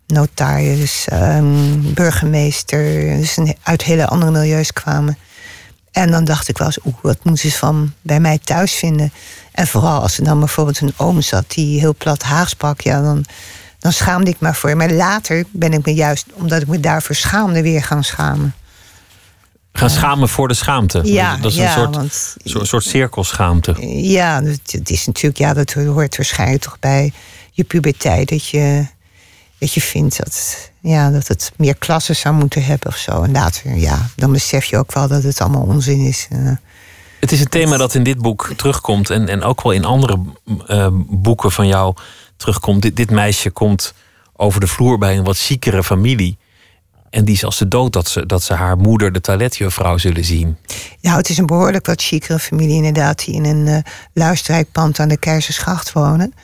notaris, 0.09 1.07
um, 1.13 1.95
burgemeester, 1.95 3.17
dus 3.17 3.37
een, 3.37 3.57
uit 3.63 3.83
hele 3.83 4.07
andere 4.07 4.31
milieus 4.31 4.73
kwamen. 4.73 5.19
En 5.92 6.11
dan 6.11 6.25
dacht 6.25 6.49
ik 6.49 6.59
wel 6.59 6.66
eens, 6.66 6.78
oeh, 6.85 6.97
wat 7.02 7.25
moeten 7.25 7.50
ze 7.50 7.57
van 7.57 7.92
bij 8.02 8.21
mij 8.21 8.38
thuis 8.38 8.73
vinden? 8.73 9.12
En 9.52 9.66
vooral 9.66 10.00
als 10.00 10.18
er 10.18 10.25
dan 10.25 10.38
bijvoorbeeld 10.38 10.80
een 10.80 10.92
oom 10.97 11.21
zat 11.21 11.45
die 11.50 11.80
heel 11.80 11.95
plat 11.95 12.23
Haags 12.23 12.50
sprak, 12.50 12.80
ja, 12.80 13.02
dan, 13.02 13.25
dan 13.78 13.92
schaamde 13.92 14.30
ik 14.30 14.40
me 14.40 14.54
voor. 14.54 14.76
Maar 14.76 14.90
later 14.90 15.45
ben 15.50 15.73
ik 15.73 15.87
me 15.87 15.95
juist, 15.95 16.26
omdat 16.33 16.62
ik 16.62 16.68
me 16.68 16.80
daarvoor 16.80 17.14
schaamde, 17.14 17.62
weer 17.62 17.83
gaan 17.83 18.04
schamen. 18.04 18.54
Gaan 19.73 19.90
schamen 19.90 20.28
voor 20.28 20.49
de 20.49 20.54
schaamte. 20.54 21.00
Ja, 21.04 21.37
dat 21.37 21.50
is 21.50 21.57
ja, 21.57 21.64
een 21.64 21.73
soort, 21.73 21.95
want, 21.95 22.37
soort, 22.45 22.66
soort 22.66 22.85
cirkelschaamte. 22.85 23.75
Ja, 24.02 24.42
het 24.42 24.90
is 24.90 25.07
natuurlijk, 25.07 25.38
ja, 25.38 25.54
dat 25.54 25.73
hoort 25.73 26.16
waarschijnlijk 26.16 26.62
toch 26.62 26.78
bij 26.78 27.12
je 27.52 27.64
puberteit. 27.64 28.28
Dat 28.28 28.49
je, 28.49 28.87
dat 29.59 29.73
je 29.73 29.81
vindt 29.81 30.17
dat, 30.17 30.71
ja, 30.81 31.11
dat 31.11 31.29
het 31.29 31.53
meer 31.57 31.77
klassen 31.77 32.17
zou 32.17 32.35
moeten 32.35 32.65
hebben 32.65 32.88
of 32.88 32.97
zo. 32.97 33.23
En 33.23 33.33
later, 33.33 33.77
ja, 33.77 34.09
dan 34.17 34.33
besef 34.33 34.65
je 34.65 34.77
ook 34.77 34.93
wel 34.93 35.09
dat 35.09 35.23
het 35.23 35.41
allemaal 35.41 35.62
onzin 35.62 36.00
is. 36.00 36.29
Uh, 36.33 36.50
het 37.21 37.33
is 37.33 37.41
een 37.41 37.49
thema 37.49 37.77
dat 37.77 37.95
in 37.95 38.03
dit 38.03 38.19
boek 38.19 38.53
terugkomt 38.57 39.11
en, 39.11 39.29
en 39.29 39.43
ook 39.43 39.62
wel 39.62 39.73
in 39.73 39.85
andere 39.85 40.19
uh, 40.69 40.88
boeken 40.93 41.53
van 41.53 41.67
jou 41.67 41.95
terugkomt. 42.37 42.83
Dit, 42.83 42.97
dit 42.97 43.11
meisje 43.11 43.50
komt 43.50 43.95
over 44.37 44.61
de 44.61 44.67
vloer 44.67 44.99
bij 44.99 45.17
een 45.17 45.25
wat 45.25 45.37
ziekere 45.37 45.85
familie. 45.85 46.38
En 47.11 47.25
die 47.25 47.35
is 47.35 47.45
als 47.45 47.59
de 47.59 47.69
dood 47.69 47.93
dat 47.93 48.09
ze, 48.09 48.27
dat 48.27 48.43
ze 48.43 48.55
haar 48.55 48.77
moeder, 48.77 49.12
de 49.12 49.21
toiletjuffrouw, 49.21 49.99
zullen 49.99 50.25
zien. 50.25 50.57
Nou, 51.00 51.17
het 51.17 51.29
is 51.29 51.38
een 51.38 51.47
behoorlijk 51.47 51.87
wat 51.87 52.03
chicere 52.03 52.38
familie 52.38 52.77
inderdaad... 52.77 53.25
die 53.25 53.35
in 53.35 53.45
een 53.45 53.67
uh, 53.67 53.79
luisterrijkpand 54.12 54.99
aan 55.00 55.09
de 55.09 55.19
Keizersgracht 55.19 55.93
wonen. 55.93 56.35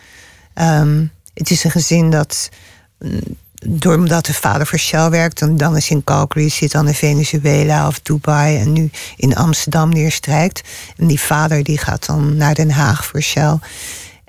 Um, 0.55 1.13
het 1.35 1.51
is 1.51 1.65
een 1.65 1.71
gezin 1.71 2.11
dat, 2.11 2.49
doordat 3.67 4.27
de 4.27 4.35
vader 4.35 4.67
voor 4.67 4.79
Shell 4.79 5.11
werkt... 5.11 5.41
en 5.41 5.57
dan 5.57 5.77
is 5.77 5.91
in 5.91 6.05
Calgary, 6.05 6.49
zit 6.49 6.73
dan 6.73 6.89
in 6.89 6.95
Venezuela 6.95 7.87
of 7.87 8.01
Dubai... 8.01 8.59
en 8.59 8.73
nu 8.73 8.91
in 9.17 9.37
Amsterdam 9.37 9.89
neerstrijkt. 9.89 10.69
En 10.97 11.07
die 11.07 11.21
vader 11.21 11.63
die 11.63 11.79
gaat 11.79 12.07
dan 12.07 12.37
naar 12.37 12.55
Den 12.55 12.71
Haag 12.71 13.05
voor 13.07 13.23
Shell... 13.23 13.59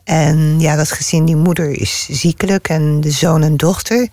En 0.03 0.59
ja, 0.59 0.75
dat 0.75 0.91
gezin, 0.91 1.25
die 1.25 1.35
moeder 1.35 1.69
is 1.69 2.07
ziekelijk 2.09 2.69
en 2.69 3.01
de 3.01 3.11
zoon 3.11 3.43
en 3.43 3.57
dochter 3.57 4.09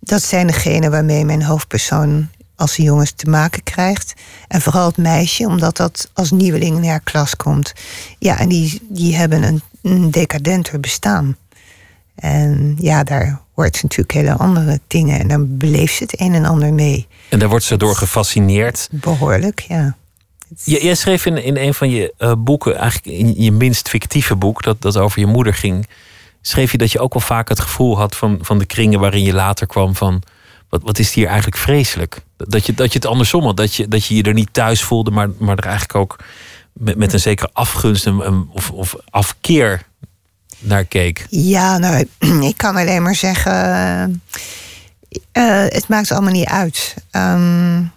dat 0.00 0.22
zijn 0.22 0.46
degenen 0.46 0.90
waarmee 0.90 1.24
mijn 1.24 1.42
hoofdpersoon 1.42 2.28
als 2.56 2.78
een 2.78 2.84
jongens 2.84 3.12
te 3.12 3.30
maken 3.30 3.62
krijgt. 3.62 4.14
En 4.48 4.60
vooral 4.60 4.86
het 4.86 4.96
meisje, 4.96 5.46
omdat 5.46 5.76
dat 5.76 6.10
als 6.14 6.30
nieuweling 6.30 6.76
in 6.76 6.88
haar 6.88 7.00
klas 7.00 7.36
komt. 7.36 7.72
Ja, 8.18 8.38
en 8.38 8.48
die, 8.48 8.80
die 8.88 9.16
hebben 9.16 9.42
een, 9.42 9.62
een 9.82 10.10
decadenter 10.10 10.80
bestaan. 10.80 11.36
En 12.14 12.76
ja, 12.78 13.04
daar 13.04 13.40
hoort 13.60 13.82
natuurlijk 13.82 14.12
hele 14.12 14.36
andere 14.36 14.80
dingen. 14.86 15.20
En 15.20 15.28
dan 15.28 15.56
beleeft 15.56 15.94
ze 15.94 16.02
het 16.02 16.20
een 16.20 16.34
en 16.34 16.44
ander 16.44 16.72
mee. 16.72 17.06
En 17.28 17.38
daar 17.38 17.48
wordt 17.48 17.64
ze 17.64 17.76
door 17.76 17.96
gefascineerd. 17.96 18.88
Behoorlijk, 18.90 19.60
ja. 19.60 19.96
Je, 20.64 20.82
jij 20.82 20.94
schreef 20.94 21.26
in, 21.26 21.44
in 21.44 21.56
een 21.56 21.74
van 21.74 21.90
je 21.90 22.14
uh, 22.18 22.32
boeken, 22.38 22.76
eigenlijk 22.76 23.18
in 23.18 23.42
je 23.42 23.52
minst 23.52 23.88
fictieve 23.88 24.36
boek, 24.36 24.62
dat, 24.62 24.82
dat 24.82 24.96
over 24.96 25.20
je 25.20 25.26
moeder 25.26 25.54
ging 25.54 25.86
schreef 26.40 26.72
je 26.72 26.78
dat 26.78 26.92
je 26.92 27.00
ook 27.00 27.12
wel 27.12 27.22
vaak 27.22 27.48
het 27.48 27.60
gevoel 27.60 27.98
had 27.98 28.16
van, 28.16 28.38
van 28.42 28.58
de 28.58 28.64
kringen 28.64 29.00
waarin 29.00 29.22
je 29.22 29.32
later 29.32 29.66
kwam 29.66 29.94
van 29.96 30.22
wat, 30.68 30.82
wat 30.82 30.98
is 30.98 31.14
hier 31.14 31.26
eigenlijk 31.26 31.56
vreselijk? 31.56 32.22
Dat 32.36 32.66
je, 32.66 32.74
dat 32.74 32.92
je 32.92 32.98
het 32.98 33.08
andersom 33.08 33.44
had, 33.44 33.56
dat 33.56 33.74
je, 33.74 33.88
dat 33.88 34.04
je 34.04 34.14
je 34.14 34.22
er 34.22 34.32
niet 34.32 34.52
thuis 34.52 34.82
voelde, 34.82 35.10
maar, 35.10 35.28
maar 35.38 35.58
er 35.58 35.64
eigenlijk 35.64 35.94
ook 35.94 36.18
met, 36.72 36.96
met 36.96 37.12
een 37.12 37.20
zekere 37.20 37.50
afgunst 37.52 38.06
en, 38.06 38.48
of, 38.52 38.70
of 38.70 38.96
afkeer 39.10 39.82
naar 40.60 40.84
keek. 40.84 41.26
Ja, 41.30 41.78
nou, 41.78 42.06
ik 42.50 42.56
kan 42.56 42.76
alleen 42.76 43.02
maar 43.02 43.14
zeggen, 43.14 43.52
uh, 45.32 45.64
het 45.68 45.88
maakt 45.88 46.12
allemaal 46.12 46.32
niet 46.32 46.48
uit. 46.48 46.94
Um, 47.12 47.92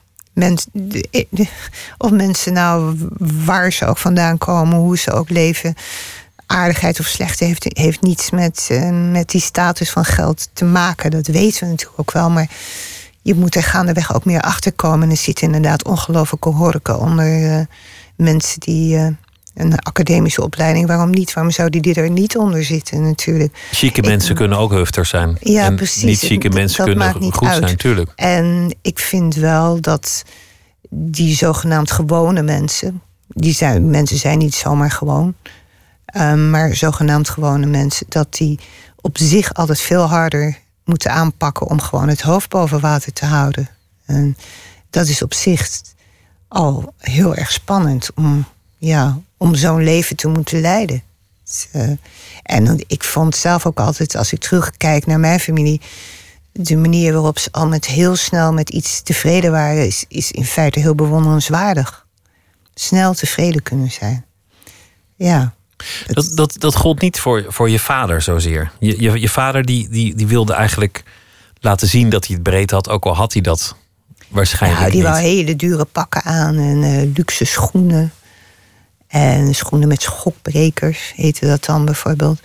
of 1.97 2.11
mensen 2.11 2.53
nou 2.53 2.97
waar 3.45 3.71
ze 3.71 3.85
ook 3.85 3.97
vandaan 3.97 4.37
komen, 4.37 4.77
hoe 4.77 4.97
ze 4.97 5.11
ook 5.11 5.29
leven 5.29 5.75
aardigheid 6.45 6.99
of 6.99 7.05
slechte 7.05 7.45
heeft, 7.45 7.65
heeft 7.69 8.01
niets 8.01 8.29
met, 8.29 8.67
uh, 8.71 9.11
met 9.11 9.29
die 9.29 9.41
status 9.41 9.89
van 9.91 10.05
geld 10.05 10.49
te 10.53 10.65
maken. 10.65 11.11
Dat 11.11 11.27
weten 11.27 11.63
we 11.63 11.69
natuurlijk 11.69 11.99
ook 11.99 12.11
wel. 12.11 12.29
Maar 12.29 12.49
je 13.21 13.35
moet 13.35 13.55
er 13.55 13.63
gaandeweg 13.63 14.15
ook 14.15 14.25
meer 14.25 14.41
achter 14.41 14.73
komen. 14.73 15.09
Er 15.09 15.17
zitten 15.17 15.45
inderdaad 15.45 15.83
ongelooflijke 15.85 16.49
horken 16.49 16.99
onder 16.99 17.67
mensen 18.15 18.59
die. 18.59 19.17
Een 19.53 19.79
academische 19.79 20.43
opleiding, 20.43 20.87
waarom 20.87 21.09
niet? 21.09 21.33
Waarom 21.33 21.51
zouden 21.51 21.81
die 21.81 21.93
er 21.93 22.09
niet 22.09 22.37
onder 22.37 22.63
zitten 22.63 23.01
natuurlijk? 23.01 23.57
Chique 23.71 24.01
mensen 24.01 24.35
kunnen 24.35 24.57
ook 24.57 24.71
hufter 24.71 25.05
zijn. 25.05 25.37
Ja, 25.39 25.65
en 25.65 25.75
precies. 25.75 26.03
Niet 26.03 26.19
chique 26.19 26.49
mensen 26.49 26.85
kunnen 26.85 27.13
goed 27.13 27.47
uit. 27.47 27.57
zijn, 27.57 27.71
natuurlijk. 27.71 28.11
En 28.15 28.75
ik 28.81 28.99
vind 28.99 29.35
wel 29.35 29.81
dat 29.81 30.23
die 30.89 31.35
zogenaamd 31.35 31.91
gewone 31.91 32.41
mensen... 32.41 33.01
die 33.27 33.53
zijn, 33.53 33.89
mensen 33.89 34.17
zijn 34.17 34.37
niet 34.37 34.55
zomaar 34.55 34.91
gewoon... 34.91 35.35
Um, 36.17 36.49
maar 36.49 36.75
zogenaamd 36.75 37.29
gewone 37.29 37.65
mensen, 37.65 38.05
dat 38.09 38.33
die 38.33 38.59
op 39.01 39.17
zich 39.17 39.53
altijd 39.53 39.81
veel 39.81 40.03
harder 40.03 40.57
moeten 40.85 41.11
aanpakken 41.11 41.69
om 41.69 41.81
gewoon 41.81 42.07
het 42.07 42.21
hoofd 42.21 42.49
boven 42.49 42.79
water 42.79 43.13
te 43.13 43.25
houden. 43.25 43.69
En 44.05 44.37
dat 44.89 45.07
is 45.07 45.21
op 45.21 45.33
zich 45.33 45.69
al 46.47 46.93
heel 46.97 47.35
erg 47.35 47.51
spannend 47.51 48.09
om, 48.15 48.45
ja, 48.77 49.19
om 49.43 49.55
zo'n 49.55 49.83
leven 49.83 50.15
te 50.15 50.27
moeten 50.27 50.61
leiden. 50.61 51.03
Uh, 51.75 51.91
en 52.43 52.83
ik 52.87 53.03
vond 53.03 53.35
zelf 53.35 53.65
ook 53.65 53.79
altijd, 53.79 54.15
als 54.15 54.33
ik 54.33 54.39
terugkijk 54.39 55.05
naar 55.05 55.19
mijn 55.19 55.39
familie, 55.39 55.81
de 56.51 56.75
manier 56.75 57.13
waarop 57.13 57.39
ze 57.39 57.51
al 57.51 57.67
met 57.67 57.85
heel 57.85 58.15
snel 58.15 58.53
met 58.53 58.69
iets 58.69 59.01
tevreden 59.01 59.51
waren, 59.51 59.85
is, 59.85 60.05
is 60.07 60.31
in 60.31 60.45
feite 60.45 60.79
heel 60.79 60.95
bewonderenswaardig. 60.95 62.05
Snel 62.73 63.13
tevreden 63.13 63.63
kunnen 63.63 63.91
zijn. 63.91 64.25
Ja. 65.15 65.53
Dat, 66.07 66.31
dat, 66.35 66.55
dat 66.57 66.75
gold 66.75 67.01
niet 67.01 67.19
voor, 67.19 67.45
voor 67.47 67.69
je 67.69 67.79
vader 67.79 68.21
zozeer. 68.21 68.71
Je, 68.79 69.01
je, 69.01 69.19
je 69.19 69.29
vader 69.29 69.65
die, 69.65 69.89
die, 69.89 70.15
die 70.15 70.27
wilde 70.27 70.53
eigenlijk 70.53 71.03
laten 71.59 71.87
zien 71.87 72.09
dat 72.09 72.25
hij 72.25 72.35
het 72.35 72.43
breed 72.43 72.71
had, 72.71 72.89
ook 72.89 73.05
al 73.05 73.15
had 73.15 73.33
hij 73.33 73.41
dat 73.41 73.75
waarschijnlijk. 74.27 74.81
Ja, 74.81 74.89
die 74.89 74.95
niet. 74.95 75.09
wou 75.09 75.21
hele 75.21 75.55
dure 75.55 75.85
pakken 75.85 76.23
aan 76.23 76.57
en 76.57 76.83
uh, 76.83 77.15
luxe 77.15 77.45
schoenen. 77.45 78.13
En 79.13 79.55
schoenen 79.55 79.87
met 79.87 80.01
schokbrekers 80.01 81.13
heette 81.15 81.45
dat 81.45 81.65
dan 81.65 81.85
bijvoorbeeld. 81.85 82.39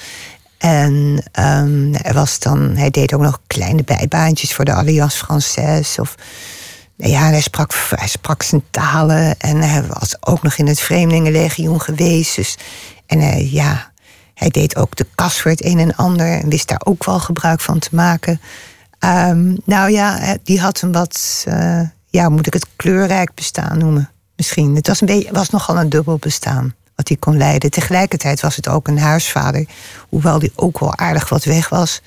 En 0.58 1.22
um, 1.40 1.94
er 1.94 2.14
was 2.14 2.38
dan, 2.38 2.76
hij 2.76 2.90
deed 2.90 3.14
ook 3.14 3.20
nog 3.20 3.40
kleine 3.46 3.84
bijbaantjes 3.84 4.54
voor 4.54 4.64
de 4.64 4.72
Alliance 4.72 5.24
Française. 5.24 6.00
Of, 6.00 6.14
nou 6.96 7.12
ja, 7.12 7.20
hij 7.20 7.40
sprak, 7.40 7.72
hij 7.94 8.08
sprak 8.08 8.42
zijn 8.42 8.62
talen 8.70 9.38
en 9.38 9.56
hij 9.56 9.86
was 9.86 10.16
ook 10.20 10.42
nog 10.42 10.56
in 10.56 10.66
het 10.66 10.80
Vreemdelingenlegioen 10.80 11.80
geweest. 11.80 12.36
Dus 12.36 12.56
en 13.06 13.20
uh, 13.20 13.52
ja, 13.52 13.92
hij 14.34 14.48
deed 14.48 14.76
ook 14.76 14.96
de 14.96 15.06
kas 15.14 15.40
voor 15.40 15.50
het 15.50 15.64
een 15.64 15.78
en 15.78 15.96
ander 15.96 16.32
en 16.32 16.48
wist 16.48 16.68
daar 16.68 16.82
ook 16.84 17.04
wel 17.04 17.20
gebruik 17.20 17.60
van 17.60 17.78
te 17.78 17.90
maken. 17.92 18.40
Um, 19.04 19.56
nou 19.64 19.90
ja, 19.90 20.36
die 20.44 20.60
had 20.60 20.80
een 20.80 20.92
wat, 20.92 21.44
uh, 21.48 21.80
ja, 22.06 22.28
moet 22.28 22.46
ik 22.46 22.52
het 22.52 22.66
kleurrijk 22.76 23.34
bestaan 23.34 23.78
noemen? 23.78 24.10
Misschien. 24.38 24.74
Het 24.74 24.86
was, 24.86 25.00
een 25.00 25.06
beetje, 25.06 25.32
was 25.32 25.50
nogal 25.50 25.78
een 25.78 25.88
dubbel 25.88 26.16
bestaan 26.16 26.74
wat 26.94 27.08
hij 27.08 27.16
kon 27.16 27.36
leiden. 27.36 27.70
Tegelijkertijd 27.70 28.40
was 28.40 28.56
het 28.56 28.68
ook 28.68 28.88
een 28.88 28.98
huisvader, 28.98 29.66
hoewel 30.08 30.38
die 30.38 30.52
ook 30.54 30.78
wel 30.78 30.96
aardig 30.96 31.28
wat 31.28 31.44
weg 31.44 31.68
was. 31.68 32.02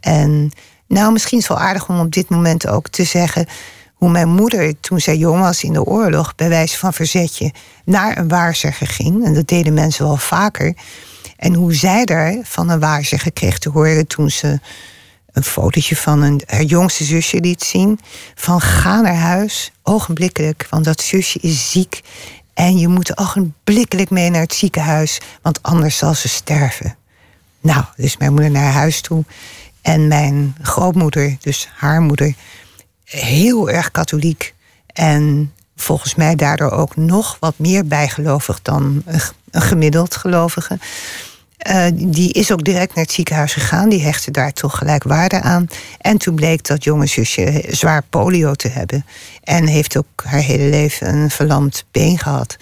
En 0.00 0.50
nou, 0.86 1.12
misschien 1.12 1.38
is 1.38 1.48
het 1.48 1.58
wel 1.58 1.66
aardig 1.66 1.88
om 1.88 2.00
op 2.00 2.12
dit 2.12 2.28
moment 2.28 2.68
ook 2.68 2.88
te 2.88 3.04
zeggen 3.04 3.46
hoe 3.94 4.10
mijn 4.10 4.28
moeder, 4.28 4.80
toen 4.80 5.00
zij 5.00 5.16
jong 5.16 5.40
was 5.40 5.62
in 5.62 5.72
de 5.72 5.84
oorlog, 5.84 6.34
bij 6.34 6.48
wijze 6.48 6.78
van 6.78 6.92
verzetje, 6.92 7.52
naar 7.84 8.18
een 8.18 8.28
waarzegger 8.28 8.86
ging. 8.86 9.24
En 9.24 9.34
dat 9.34 9.48
deden 9.48 9.74
mensen 9.74 10.04
wel 10.04 10.16
vaker. 10.16 10.74
En 11.36 11.54
hoe 11.54 11.74
zij 11.74 12.04
daar 12.04 12.38
van 12.42 12.68
een 12.68 12.80
waarzegger 12.80 13.32
kreeg 13.32 13.58
te 13.58 13.70
horen 13.70 14.06
toen 14.06 14.30
ze 14.30 14.60
een 15.32 15.42
fotootje 15.42 15.96
van 15.96 16.22
een, 16.22 16.42
haar 16.46 16.62
jongste 16.62 17.04
zusje 17.04 17.40
liet 17.40 17.62
zien. 17.62 17.98
Van 18.34 18.60
ga 18.60 19.00
naar 19.00 19.14
huis, 19.14 19.72
ogenblikkelijk, 19.82 20.66
want 20.70 20.84
dat 20.84 21.00
zusje 21.00 21.38
is 21.38 21.70
ziek. 21.70 22.00
En 22.54 22.78
je 22.78 22.88
moet 22.88 23.18
ogenblikkelijk 23.18 24.10
mee 24.10 24.30
naar 24.30 24.40
het 24.40 24.54
ziekenhuis, 24.54 25.20
want 25.42 25.62
anders 25.62 25.96
zal 25.96 26.14
ze 26.14 26.28
sterven. 26.28 26.96
Nou, 27.60 27.84
dus 27.96 28.16
mijn 28.16 28.32
moeder 28.32 28.50
naar 28.50 28.72
huis 28.72 29.00
toe. 29.00 29.24
En 29.82 30.08
mijn 30.08 30.56
grootmoeder, 30.62 31.36
dus 31.40 31.68
haar 31.74 32.00
moeder, 32.00 32.34
heel 33.04 33.70
erg 33.70 33.90
katholiek. 33.90 34.54
En 34.86 35.52
volgens 35.76 36.14
mij 36.14 36.34
daardoor 36.34 36.70
ook 36.70 36.96
nog 36.96 37.36
wat 37.40 37.58
meer 37.58 37.86
bijgelovig 37.86 38.62
dan 38.62 39.02
een 39.06 39.62
gemiddeld 39.62 40.16
gelovige. 40.16 40.78
Uh, 41.70 41.86
die 41.94 42.32
is 42.32 42.52
ook 42.52 42.64
direct 42.64 42.94
naar 42.94 43.04
het 43.04 43.12
ziekenhuis 43.12 43.52
gegaan. 43.52 43.88
Die 43.88 44.02
hechtte 44.02 44.30
daar 44.30 44.52
toch 44.52 44.78
gelijk 44.78 45.02
waarde 45.02 45.40
aan. 45.40 45.66
En 45.98 46.18
toen 46.18 46.34
bleek 46.34 46.66
dat 46.66 46.84
jonge 46.84 47.06
zusje 47.06 47.64
zwaar 47.68 48.02
polio 48.10 48.54
te 48.54 48.68
hebben. 48.68 49.06
En 49.42 49.66
heeft 49.66 49.96
ook 49.96 50.22
haar 50.24 50.40
hele 50.40 50.70
leven 50.70 51.14
een 51.14 51.30
verlamd 51.30 51.84
been 51.90 52.18
gehad. 52.18 52.56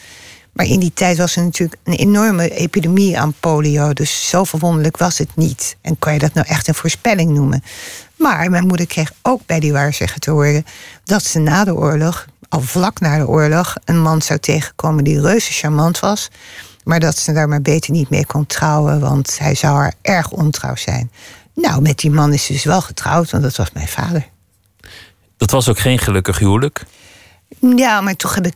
Maar 0.52 0.66
in 0.66 0.80
die 0.80 0.92
tijd 0.94 1.16
was 1.16 1.36
er 1.36 1.42
natuurlijk 1.42 1.80
een 1.84 1.94
enorme 1.94 2.50
epidemie 2.50 3.18
aan 3.18 3.34
polio. 3.40 3.92
Dus 3.92 4.28
zo 4.28 4.44
verwonderlijk 4.44 4.96
was 4.96 5.18
het 5.18 5.36
niet. 5.36 5.76
En 5.80 5.98
kan 5.98 6.12
je 6.12 6.18
dat 6.18 6.34
nou 6.34 6.46
echt 6.46 6.68
een 6.68 6.74
voorspelling 6.74 7.30
noemen? 7.30 7.62
Maar 8.16 8.50
mijn 8.50 8.66
moeder 8.66 8.86
kreeg 8.86 9.12
ook 9.22 9.40
bij 9.46 9.60
die 9.60 9.72
waarzegger 9.72 10.20
te 10.20 10.30
horen 10.30 10.64
dat 11.04 11.24
ze 11.24 11.38
na 11.38 11.64
de 11.64 11.74
oorlog, 11.74 12.26
al 12.48 12.60
vlak 12.60 13.00
na 13.00 13.18
de 13.18 13.28
oorlog, 13.28 13.74
een 13.84 14.02
man 14.02 14.22
zou 14.22 14.38
tegenkomen 14.38 15.04
die 15.04 15.20
reuze 15.20 15.52
charmant 15.52 16.00
was. 16.00 16.30
Maar 16.84 17.00
dat 17.00 17.18
ze 17.18 17.32
daar 17.32 17.48
maar 17.48 17.62
beter 17.62 17.92
niet 17.92 18.10
mee 18.10 18.26
kon 18.26 18.46
trouwen, 18.46 19.00
want 19.00 19.38
hij 19.38 19.54
zou 19.54 19.76
haar 19.76 19.94
erg 20.02 20.30
ontrouw 20.30 20.76
zijn. 20.76 21.10
Nou, 21.54 21.82
met 21.82 21.98
die 21.98 22.10
man 22.10 22.32
is 22.32 22.44
ze 22.44 22.52
dus 22.52 22.64
wel 22.64 22.80
getrouwd, 22.80 23.30
want 23.30 23.42
dat 23.42 23.56
was 23.56 23.72
mijn 23.72 23.88
vader. 23.88 24.28
Dat 25.36 25.50
was 25.50 25.68
ook 25.68 25.78
geen 25.78 25.98
gelukkig 25.98 26.38
huwelijk? 26.38 26.86
Ja, 27.76 28.00
maar 28.00 28.16
toch 28.16 28.34
heb 28.34 28.46
ik 28.46 28.54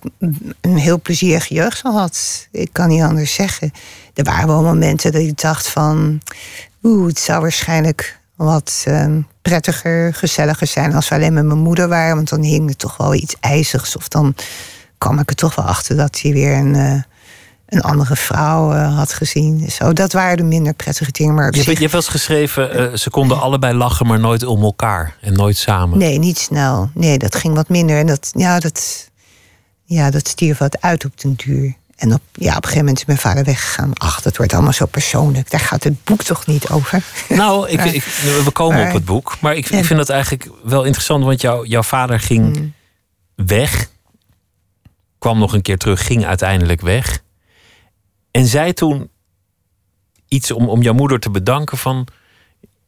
een 0.61 0.76
heel 0.76 1.00
plezierige 1.00 1.54
jeugd 1.54 1.81
gehad. 1.81 2.49
Ik 2.50 2.69
kan 2.73 2.88
niet 2.88 3.02
anders 3.02 3.35
zeggen. 3.35 3.73
Er 4.14 4.25
waren 4.25 4.47
wel 4.47 4.62
momenten 4.62 5.12
dat 5.12 5.21
ik 5.21 5.40
dacht 5.40 5.69
van... 5.69 6.21
Oeh, 6.83 7.07
het 7.07 7.19
zou 7.19 7.40
waarschijnlijk 7.40 8.19
wat 8.35 8.85
uh, 8.88 9.16
prettiger, 9.43 10.14
gezelliger 10.14 10.66
zijn 10.66 10.95
als 10.95 11.09
we 11.09 11.14
alleen 11.14 11.33
met 11.33 11.45
mijn 11.45 11.59
moeder 11.59 11.88
waren. 11.88 12.14
Want 12.14 12.28
dan 12.28 12.43
hing 12.43 12.69
er 12.69 12.76
toch 12.76 12.97
wel 12.97 13.14
iets 13.14 13.37
ijzigs. 13.40 13.97
Of 13.97 14.09
dan 14.09 14.35
kwam 14.99 15.19
ik 15.19 15.31
er 15.31 15.37
toch 15.37 15.54
wel 15.54 15.64
achter 15.64 15.97
dat 15.97 16.21
hij 16.21 16.33
weer 16.33 16.57
een, 16.57 16.75
uh, 16.75 17.02
een 17.66 17.80
andere 17.80 18.16
vrouw 18.16 18.73
eh, 18.73 18.97
had 18.97 19.12
gezien. 19.12 19.71
Zo, 19.71 19.92
dat 19.92 20.12
waren 20.12 20.37
de 20.37 20.42
minder 20.42 20.75
prettige 20.75 21.11
dingen. 21.12 21.35
Maar 21.35 21.54
Je, 21.54 21.62
zich- 21.62 21.66
je 21.75 21.78
hebt 21.78 21.92
wel 21.92 22.00
eens 22.00 22.11
geschreven, 22.11 22.90
eh, 22.90 22.97
ze 22.97 23.11
konden 23.11 23.40
allebei 23.40 23.75
lachen, 23.75 24.06
maar 24.06 24.21
nooit 24.21 24.44
om 24.44 24.62
elkaar. 24.62 25.16
En 25.21 25.33
nooit 25.33 25.56
samen. 25.56 25.99
Nee, 25.99 26.18
niet 26.18 26.38
snel. 26.38 26.90
Nee, 26.94 27.18
dat 27.18 27.35
ging 27.35 27.54
wat 27.54 27.68
minder. 27.68 27.99
En 27.99 28.06
dat, 28.06 28.30
ja, 28.35 28.59
dat, 28.61 29.11
ja, 29.85 30.11
dat 30.11 30.28
stierf 30.28 30.59
wat 30.59 30.80
uit 30.80 31.04
op 31.04 31.21
den 31.21 31.35
duur. 31.37 31.75
En 31.97 32.12
op, 32.14 32.21
ja, 32.33 32.49
op 32.50 32.56
een 32.56 32.62
gegeven 32.62 32.78
moment 32.78 32.99
is 32.99 33.04
mijn 33.04 33.18
vader 33.18 33.44
weggegaan. 33.44 33.90
Ach, 33.94 34.21
dat 34.23 34.37
wordt 34.37 34.52
allemaal 34.52 34.73
zo 34.73 34.87
persoonlijk. 34.87 35.50
Daar 35.50 35.61
gaat 35.61 35.85
het 35.85 36.04
boek 36.04 36.23
toch 36.23 36.47
niet 36.47 36.68
over? 36.68 37.02
Nou, 37.28 37.68
ik, 37.68 37.85
ik, 37.85 38.04
we 38.44 38.50
komen 38.52 38.76
Maar- 38.78 38.87
op 38.88 38.94
het 38.94 39.04
boek. 39.04 39.37
Maar 39.40 39.56
ik, 39.56 39.68
ik 39.71 39.85
vind 39.85 39.99
dat 39.99 40.09
eigenlijk 40.09 40.49
wel 40.64 40.85
interessant, 40.85 41.25
want 41.25 41.40
jou, 41.40 41.66
jouw 41.66 41.83
vader 41.83 42.21
ging 42.21 42.56
Mm. 42.56 42.73
weg. 43.47 43.88
Kwam 45.18 45.38
nog 45.38 45.52
een 45.52 45.62
keer 45.62 45.78
terug, 45.78 46.06
ging 46.06 46.25
uiteindelijk 46.26 46.80
weg. 46.80 47.23
En 48.34 48.46
zei 48.46 48.72
toen 48.72 49.10
iets 50.28 50.50
om, 50.50 50.68
om 50.68 50.82
jouw 50.82 50.92
moeder 50.94 51.20
te 51.20 51.30
bedanken 51.30 51.78
van... 51.78 52.06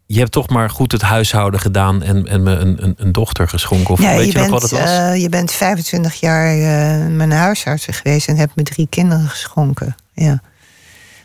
Je 0.07 0.19
hebt 0.19 0.33
toch 0.33 0.49
maar 0.49 0.71
goed 0.71 0.93
het 0.93 1.03
huishouden 1.03 1.61
gedaan 1.61 2.03
en, 2.03 2.27
en 2.27 2.43
me 2.43 2.53
een, 2.53 2.83
een, 2.85 2.95
een 2.99 3.13
dochter 3.13 3.49
geschonken. 3.49 3.91
Of 3.91 4.01
Ja, 4.01 4.17
weet 4.17 4.33
je, 4.33 4.39
nog 4.39 4.49
bent, 4.49 4.51
wat 4.51 4.63
het 4.63 4.71
was? 4.71 4.81
eh, 4.81 5.17
je 5.23 5.29
bent 5.29 5.53
25 5.53 6.15
jaar 6.15 6.47
eh, 6.53 7.07
mijn 7.07 7.33
huisarts 7.33 7.87
geweest 7.91 8.29
en 8.29 8.37
hebt 8.37 8.57
me 8.57 8.63
drie 8.63 8.87
kinderen 8.91 9.29
geschonken. 9.29 9.97
Ja. 10.13 10.43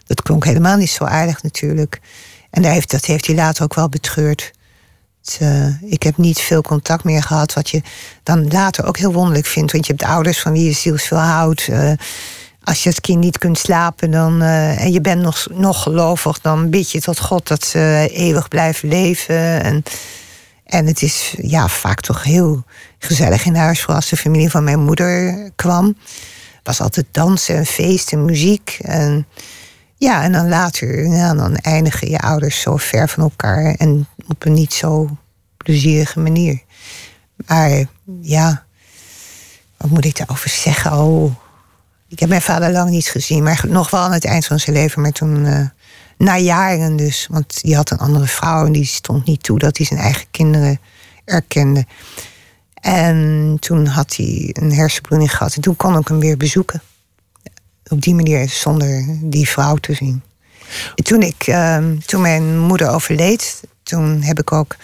Dat 0.05 0.21
klonk 0.21 0.45
helemaal 0.45 0.77
niet 0.77 0.89
zo 0.89 1.03
aardig 1.03 1.43
natuurlijk. 1.43 1.99
En 2.49 2.61
daar 2.61 2.71
heeft, 2.71 2.91
dat 2.91 3.05
heeft 3.05 3.25
hij 3.27 3.35
later 3.35 3.63
ook 3.63 3.75
wel 3.75 3.89
betreurd. 3.89 4.51
Het, 5.23 5.37
eh, 5.41 5.91
ik 5.91 6.03
heb 6.03 6.17
niet 6.17 6.39
veel 6.39 6.61
contact 6.61 7.03
meer 7.03 7.23
gehad, 7.23 7.53
wat 7.53 7.69
je 7.69 7.81
dan 8.23 8.47
later 8.47 8.85
ook 8.85 8.97
heel 8.97 9.13
wonderlijk 9.13 9.45
vindt. 9.45 9.71
Want 9.71 9.85
je 9.85 9.93
hebt 9.97 10.05
ouders 10.11 10.39
van 10.39 10.51
wie 10.51 10.63
je 10.63 10.71
zielsveel 10.71 11.17
houdt. 11.17 11.67
Eh, 11.67 11.91
als 12.63 12.83
je 12.83 12.89
als 12.89 13.01
kind 13.01 13.19
niet 13.19 13.37
kunt 13.37 13.57
slapen 13.57 14.11
dan, 14.11 14.41
eh, 14.41 14.83
en 14.83 14.91
je 14.91 15.01
bent 15.01 15.21
nog, 15.21 15.47
nog 15.51 15.83
gelovig, 15.83 16.41
dan 16.41 16.69
bid 16.69 16.91
je 16.91 17.01
tot 17.01 17.19
God 17.19 17.47
dat 17.47 17.65
ze 17.65 18.09
eeuwig 18.11 18.47
blijven 18.47 18.89
leven. 18.89 19.63
En, 19.63 19.83
en 20.65 20.85
het 20.85 21.01
is 21.01 21.35
ja, 21.37 21.67
vaak 21.67 21.99
toch 21.99 22.23
heel 22.23 22.63
gezellig 22.99 23.45
in 23.45 23.55
huis, 23.55 23.79
vooral 23.79 23.95
als 23.95 24.09
de 24.09 24.17
familie 24.17 24.49
van 24.49 24.63
mijn 24.63 24.79
moeder 24.79 25.49
kwam. 25.55 25.97
Was 26.63 26.81
altijd 26.81 27.05
dansen 27.11 27.55
en 27.55 27.65
feest 27.65 28.11
en 28.11 28.25
muziek. 28.25 28.77
En, 28.81 29.27
ja, 29.95 30.23
en 30.23 30.31
dan 30.31 30.49
later 30.49 31.07
ja, 31.07 31.33
dan 31.33 31.55
eindigen 31.55 32.09
je 32.09 32.19
ouders 32.19 32.61
zo 32.61 32.77
ver 32.77 33.09
van 33.09 33.23
elkaar 33.23 33.75
en 33.75 34.07
op 34.27 34.45
een 34.45 34.53
niet 34.53 34.73
zo 34.73 35.09
plezierige 35.57 36.19
manier. 36.19 36.61
Maar 37.47 37.85
ja, 38.21 38.65
wat 39.77 39.89
moet 39.89 40.05
ik 40.05 40.17
daarover 40.17 40.49
zeggen? 40.49 40.91
Oh, 40.91 41.35
ik 42.11 42.19
heb 42.19 42.29
mijn 42.29 42.41
vader 42.41 42.71
lang 42.71 42.89
niet 42.89 43.07
gezien, 43.07 43.43
maar 43.43 43.63
nog 43.67 43.89
wel 43.89 44.01
aan 44.01 44.11
het 44.11 44.25
eind 44.25 44.45
van 44.45 44.59
zijn 44.59 44.75
leven. 44.75 45.01
Maar 45.01 45.11
toen, 45.11 45.45
eh, 45.45 45.65
na 46.17 46.37
jaren 46.37 46.95
dus, 46.95 47.27
want 47.29 47.61
die 47.61 47.75
had 47.75 47.91
een 47.91 47.97
andere 47.97 48.27
vrouw 48.27 48.65
en 48.65 48.71
die 48.71 48.85
stond 48.85 49.25
niet 49.25 49.43
toe 49.43 49.59
dat 49.59 49.77
hij 49.77 49.85
zijn 49.85 49.99
eigen 49.99 50.25
kinderen 50.31 50.79
erkende. 51.25 51.85
En 52.73 53.57
toen 53.59 53.85
had 53.85 54.15
hij 54.15 54.49
een 54.59 54.73
hersenbloeding 54.73 55.31
gehad 55.37 55.55
en 55.55 55.61
toen 55.61 55.75
kon 55.75 55.97
ik 55.97 56.07
hem 56.07 56.19
weer 56.19 56.37
bezoeken. 56.37 56.81
Op 57.87 58.01
die 58.01 58.15
manier, 58.15 58.49
zonder 58.49 59.05
die 59.21 59.49
vrouw 59.49 59.75
te 59.75 59.93
zien. 59.93 60.21
En 60.95 61.03
Toen, 61.03 61.21
ik, 61.21 61.43
ehm, 61.47 61.97
toen 62.05 62.21
mijn 62.21 62.59
moeder 62.59 62.89
overleed, 62.89 63.61
toen 63.83 64.21
heb 64.21 64.39
ik 64.39 64.51
ook, 64.51 64.75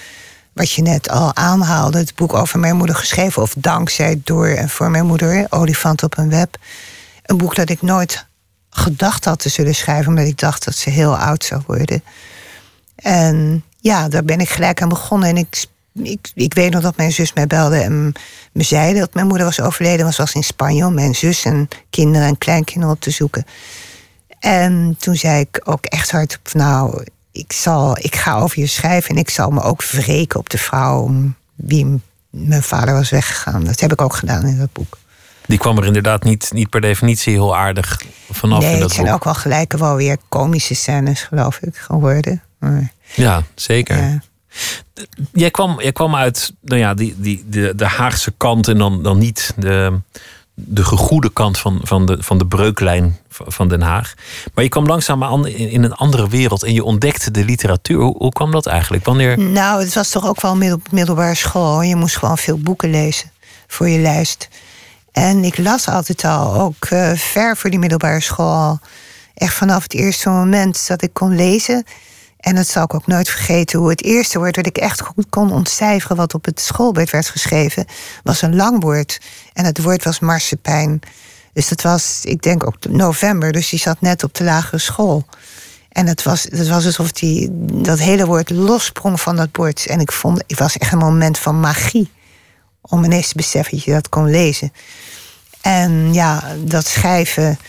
wat 0.54 0.72
je 0.72 0.82
net 0.82 1.10
al 1.10 1.36
aanhaalde, 1.36 1.98
het 1.98 2.16
boek 2.16 2.34
over 2.34 2.60
mijn 2.60 2.76
moeder 2.76 2.96
geschreven. 2.96 3.42
Of 3.42 3.54
dankzij, 3.58 4.22
door 4.24 4.48
en 4.48 4.70
voor 4.70 4.90
mijn 4.90 5.06
moeder, 5.06 5.46
Olifant 5.50 6.04
op 6.04 6.18
een 6.18 6.30
web. 6.30 6.58
Een 7.28 7.38
boek 7.38 7.56
dat 7.56 7.70
ik 7.70 7.82
nooit 7.82 8.26
gedacht 8.70 9.26
had 9.26 9.40
te 9.40 9.50
zullen 9.50 9.76
schrijven, 9.76 10.08
omdat 10.08 10.26
ik 10.26 10.38
dacht 10.38 10.66
dat 10.66 10.76
ze 10.76 10.90
heel 10.90 11.18
oud 11.18 11.44
zou 11.44 11.62
worden. 11.66 12.04
En 12.96 13.64
ja, 13.80 14.10
daar 14.10 14.24
ben 14.24 14.40
ik 14.40 14.50
gelijk 14.50 14.82
aan 14.82 14.90
begonnen. 14.90 15.30
En 15.30 15.38
ik, 15.38 15.66
ik, 15.94 16.32
ik 16.34 16.54
weet 16.54 16.72
nog 16.72 16.82
dat 16.82 16.98
mijn 16.98 17.12
zus 17.12 17.34
mij 17.34 17.48
belde 17.48 17.78
en 17.78 18.14
me 18.52 18.64
zei 18.64 19.00
dat 19.00 19.14
mijn 19.14 19.28
moeder 19.28 19.46
was 19.46 19.62
overleden. 19.62 20.06
Was 20.06 20.18
was 20.18 20.34
in 20.34 20.44
Spanje 20.44 20.86
om 20.86 20.94
mijn 20.94 21.16
zus 21.16 21.46
en 21.46 21.68
kinderen 21.90 22.28
en 22.28 22.38
kleinkinderen 22.38 22.96
op 22.96 23.02
te 23.02 23.12
zoeken. 23.12 23.46
En 24.40 24.96
toen 25.00 25.16
zei 25.16 25.40
ik 25.40 25.62
ook 25.64 25.86
echt 25.86 26.12
hardop, 26.12 26.54
nou, 26.54 27.06
ik, 27.32 27.54
zal, 27.54 27.98
ik 27.98 28.16
ga 28.16 28.40
over 28.40 28.60
je 28.60 28.68
schrijven 28.68 29.10
en 29.10 29.18
ik 29.18 29.30
zal 29.30 29.50
me 29.50 29.62
ook 29.62 29.84
wreken 29.84 30.40
op 30.40 30.50
de 30.50 30.58
vrouw 30.58 31.02
om 31.02 31.36
wie 31.56 32.02
mijn 32.30 32.64
vader 32.64 32.94
was 32.94 33.10
weggegaan. 33.10 33.64
Dat 33.64 33.80
heb 33.80 33.92
ik 33.92 34.02
ook 34.02 34.16
gedaan 34.16 34.46
in 34.46 34.58
dat 34.58 34.74
boek. 34.74 34.98
Die 35.48 35.58
kwam 35.58 35.78
er 35.78 35.86
inderdaad 35.86 36.24
niet, 36.24 36.50
niet 36.54 36.70
per 36.70 36.82
definitie 36.82 37.34
heel 37.34 37.56
aardig 37.56 38.02
vanaf 38.32 38.60
nee, 38.60 38.68
in 38.68 38.74
het 38.74 38.82
dat 38.82 38.92
zijn 38.92 39.06
boek. 39.06 39.16
ook 39.16 39.24
wel 39.24 39.34
gelijk 39.34 39.74
wel 39.78 39.96
weer 39.96 40.18
komische 40.30 40.76
scènes, 40.76 41.22
geloof 41.22 41.58
ik, 41.58 41.76
geworden. 41.76 42.44
Maar, 42.60 42.92
Ja, 43.16 43.44
zeker. 43.56 43.98
ja. 43.98 44.22
Jij 45.34 45.52
kwam, 45.52 45.82
jij 45.82 45.92
kwam 45.92 46.16
uit 46.16 46.54
nou 46.62 46.80
ja, 46.80 46.94
die, 46.94 47.16
die, 47.18 47.44
de, 47.48 47.74
de 47.76 47.86
Haagse 47.86 48.34
kant 48.38 48.68
en 48.68 48.78
dan, 48.78 49.04
dan 49.04 49.18
niet 49.18 49.54
de, 49.56 50.00
de 50.54 50.84
gegoede 50.84 51.32
kant 51.34 51.58
van, 51.58 51.80
van, 51.84 52.06
de, 52.06 52.18
van 52.20 52.38
de 52.38 52.46
breuklijn 52.46 53.18
van 53.30 53.68
Den 53.68 53.82
Haag. 53.82 54.14
Maar 54.54 54.64
je 54.64 54.70
kwam 54.70 54.86
langzaamaan 54.86 55.48
in, 55.48 55.70
in 55.70 55.84
een 55.84 55.94
andere 55.94 56.30
wereld 56.30 56.64
en 56.64 56.74
je 56.74 56.84
ontdekte 56.84 57.32
de 57.32 57.46
literatuur. 57.46 58.00
Hoe, 58.02 58.18
hoe 58.18 58.32
kwam 58.32 58.52
dat 58.52 58.66
eigenlijk? 58.66 59.06
Wanneer, 59.06 59.40
Nou, 59.40 59.84
het 59.84 59.94
was 59.94 60.10
toch 60.10 60.28
ook 60.28 60.42
wel 60.42 60.56
middel, 60.56 60.80
middelbare 60.92 61.36
school. 61.36 61.82
Je 61.82 61.96
moest 61.96 62.18
gewoon 62.18 62.38
veel 62.38 62.58
boeken 62.58 62.90
lezen 62.90 63.32
voor 63.68 63.90
je 63.90 64.00
lijst. 64.00 64.48
En 65.17 65.43
ik 65.43 65.58
las 65.58 65.88
altijd 65.88 66.23
al, 66.23 66.53
ook 66.53 66.86
eh, 66.86 67.12
ver 67.13 67.58
voor 67.58 67.69
die 67.69 67.80
middelbare 67.80 68.19
school. 68.19 68.80
Echt 69.34 69.53
vanaf 69.53 69.84
het 69.84 69.93
eerste 69.93 70.30
moment 70.30 70.88
dat 70.88 71.01
ik 71.01 71.13
kon 71.13 71.36
lezen. 71.36 71.84
En 72.39 72.56
dat 72.56 72.67
zal 72.67 72.84
ik 72.84 72.93
ook 72.93 73.08
nooit 73.08 73.30
vergeten. 73.30 73.80
Hoe 73.80 73.89
het 73.89 74.03
eerste 74.03 74.38
woord 74.38 74.56
dat 74.56 74.65
ik 74.65 74.77
echt 74.77 75.01
goed 75.01 75.30
kon 75.30 75.51
ontcijferen... 75.51 76.17
wat 76.17 76.34
op 76.34 76.45
het 76.45 76.60
schoolbord 76.60 77.10
werd 77.10 77.30
geschreven, 77.30 77.86
was 78.23 78.41
een 78.41 78.56
lang 78.56 78.82
woord. 78.82 79.19
En 79.53 79.65
het 79.65 79.82
woord 79.82 80.03
was 80.03 80.19
marsepein. 80.19 80.99
Dus 81.53 81.67
dat 81.67 81.82
was, 81.82 82.21
ik 82.23 82.41
denk 82.41 82.67
ook 82.67 82.75
november. 82.89 83.51
Dus 83.51 83.69
die 83.69 83.80
zat 83.80 84.01
net 84.01 84.23
op 84.23 84.34
de 84.34 84.43
lagere 84.43 84.77
school. 84.80 85.25
En 85.89 86.08
het 86.08 86.23
was, 86.23 86.43
het 86.43 86.67
was 86.67 86.86
alsof 86.86 87.12
die, 87.12 87.49
dat 87.82 87.99
hele 87.99 88.25
woord 88.25 88.49
lossprong 88.49 89.21
van 89.21 89.36
dat 89.36 89.51
bord. 89.51 89.86
En 89.86 89.99
ik 89.99 90.12
vond, 90.12 90.43
het 90.47 90.60
was 90.60 90.77
echt 90.77 90.91
een 90.91 90.97
moment 90.97 91.38
van 91.38 91.60
magie. 91.60 92.15
Om 92.88 93.04
ineens 93.04 93.28
te 93.28 93.36
beseffen 93.36 93.76
dat 93.76 93.84
je 93.84 93.91
dat 93.91 94.10
kon 94.10 94.30
lezen. 94.30 94.73
En 95.62 96.13
ja, 96.13 96.43
dat 96.63 96.88
schrijven 96.88 97.60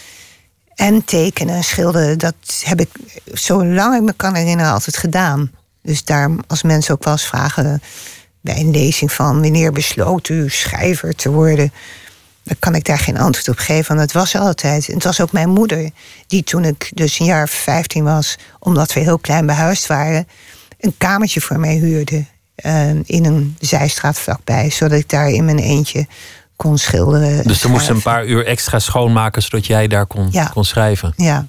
en 0.75 1.05
tekenen 1.05 1.55
en 1.55 1.65
schilderen, 1.65 2.19
dat 2.19 2.35
heb 2.65 2.81
ik 2.81 2.89
zolang 3.25 3.97
ik 3.97 4.03
me 4.03 4.13
kan 4.13 4.35
herinneren 4.35 4.73
altijd 4.73 4.97
gedaan. 4.97 5.51
Dus 5.83 6.05
daar, 6.05 6.31
als 6.47 6.63
mensen 6.63 6.95
ook 6.95 7.05
wel 7.05 7.13
eens 7.13 7.27
vragen 7.27 7.83
bij 8.41 8.57
een 8.57 8.71
lezing 8.71 9.13
van 9.13 9.41
wanneer 9.41 9.73
besloot 9.73 10.29
u 10.29 10.51
schrijver 10.51 11.15
te 11.15 11.31
worden, 11.31 11.73
dan 12.43 12.57
kan 12.59 12.75
ik 12.75 12.85
daar 12.85 12.99
geen 12.99 13.19
antwoord 13.19 13.49
op 13.49 13.59
geven, 13.59 13.97
want 13.97 14.01
het 14.01 14.13
was 14.13 14.37
altijd. 14.37 14.87
Het 14.87 15.05
was 15.05 15.21
ook 15.21 15.33
mijn 15.33 15.49
moeder, 15.49 15.91
die 16.27 16.43
toen 16.43 16.65
ik 16.65 16.91
dus 16.95 17.19
een 17.19 17.27
jaar 17.27 17.43
of 17.43 17.51
15 17.51 18.05
was, 18.05 18.39
omdat 18.59 18.93
we 18.93 19.01
heel 19.01 19.19
klein 19.19 19.47
behuisd 19.47 19.87
waren, 19.87 20.29
een 20.81 20.95
kamertje 20.99 21.41
voor 21.41 21.61
mij 21.61 21.75
huurde 21.75 22.25
eh, 22.59 22.91
in 22.91 23.25
een 23.25 23.57
zijstraat 23.61 24.19
vlakbij, 24.19 24.71
zodat 24.71 24.99
ik 24.99 25.09
daar 25.09 25.29
in 25.29 25.45
mijn 25.45 25.59
eentje 25.59 26.07
kon 26.57 26.79
schilderen. 26.79 27.43
dus 27.47 27.63
er 27.65 27.71
moest 27.71 27.89
een 27.89 28.03
paar 28.03 28.27
uur 28.27 28.47
extra 28.47 28.79
schoonmaken 28.79 29.43
zodat 29.43 29.67
jij 29.67 29.87
daar 29.87 30.07
kon, 30.07 30.29
Ja. 30.31 30.45
kon 30.45 30.65
schrijven. 30.65 31.13
Ja. 31.17 31.47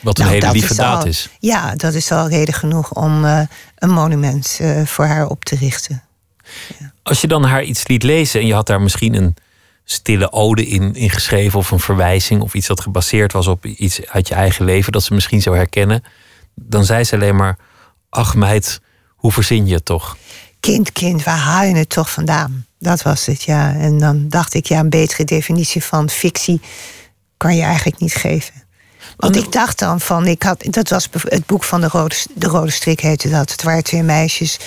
Wat 0.00 0.18
een 0.18 0.24
Nou, 0.24 0.36
hele 0.36 0.52
lieve 0.52 0.70
is 0.70 0.76
daad 0.76 1.06
is. 1.06 1.28
Ja, 1.38 1.74
dat 1.74 1.94
is 1.94 2.12
al 2.12 2.28
reden 2.28 2.54
genoeg 2.54 2.92
om 2.92 3.24
eh, 3.24 3.40
een 3.78 3.90
monument 3.90 4.58
eh, 4.60 4.86
voor 4.86 5.04
haar 5.06 5.26
op 5.28 5.44
te 5.44 5.56
richten. 5.56 6.02
Als 7.02 7.20
je 7.20 7.26
dan 7.26 7.44
haar 7.44 7.62
iets 7.62 7.86
liet 7.86 8.02
lezen 8.02 8.40
en 8.40 8.46
je 8.46 8.54
had 8.54 8.66
daar 8.66 8.80
misschien 8.80 9.14
een 9.14 9.34
stille 9.84 10.32
ode 10.32 10.66
in, 10.66 10.94
in 10.94 11.10
geschreven 11.10 11.58
of 11.58 11.70
een 11.70 11.80
verwijzing 11.80 12.40
of 12.42 12.54
iets 12.54 12.66
dat 12.66 12.80
gebaseerd 12.80 13.32
was 13.32 13.46
op 13.46 13.66
iets 13.66 14.06
uit 14.06 14.28
je 14.28 14.34
eigen 14.34 14.64
leven 14.64 14.92
dat 14.92 15.02
ze 15.02 15.14
misschien 15.14 15.42
zou 15.42 15.56
herkennen, 15.56 16.04
dan 16.54 16.84
zei 16.84 17.04
ze 17.04 17.14
alleen 17.14 17.36
maar: 17.36 17.56
Ach 18.08 18.34
meid, 18.34 18.80
hoe 19.08 19.32
verzin 19.32 19.66
je 19.66 19.74
het 19.74 19.84
toch? 19.84 20.16
Kind, 20.62 20.92
kind, 20.92 21.24
waar 21.24 21.36
haal 21.36 21.64
je 21.64 21.76
het 21.76 21.88
toch 21.88 22.10
vandaan? 22.10 22.66
Dat 22.78 23.02
was 23.02 23.26
het, 23.26 23.42
ja. 23.42 23.74
En 23.74 23.98
dan 23.98 24.28
dacht 24.28 24.54
ik, 24.54 24.66
ja, 24.66 24.78
een 24.78 24.90
betere 24.90 25.24
definitie 25.24 25.84
van 25.84 26.10
fictie 26.10 26.60
kan 27.36 27.56
je 27.56 27.62
eigenlijk 27.62 27.98
niet 27.98 28.14
geven. 28.14 28.54
Want 29.16 29.36
ik 29.36 29.52
dacht 29.52 29.78
dan 29.78 30.00
van, 30.00 30.26
ik 30.26 30.42
had, 30.42 30.64
dat 30.70 30.88
was 30.88 31.08
het 31.28 31.46
boek 31.46 31.64
van 31.64 31.80
de 31.80 31.88
Rode, 31.88 32.14
de 32.34 32.46
Rode 32.46 32.70
Strik 32.70 33.00
heette 33.00 33.30
dat. 33.30 33.50
Het 33.50 33.62
waren 33.62 33.82
twee 33.82 34.02
meisjes 34.02 34.58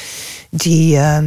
die, 0.49 0.97
eh, 0.97 1.23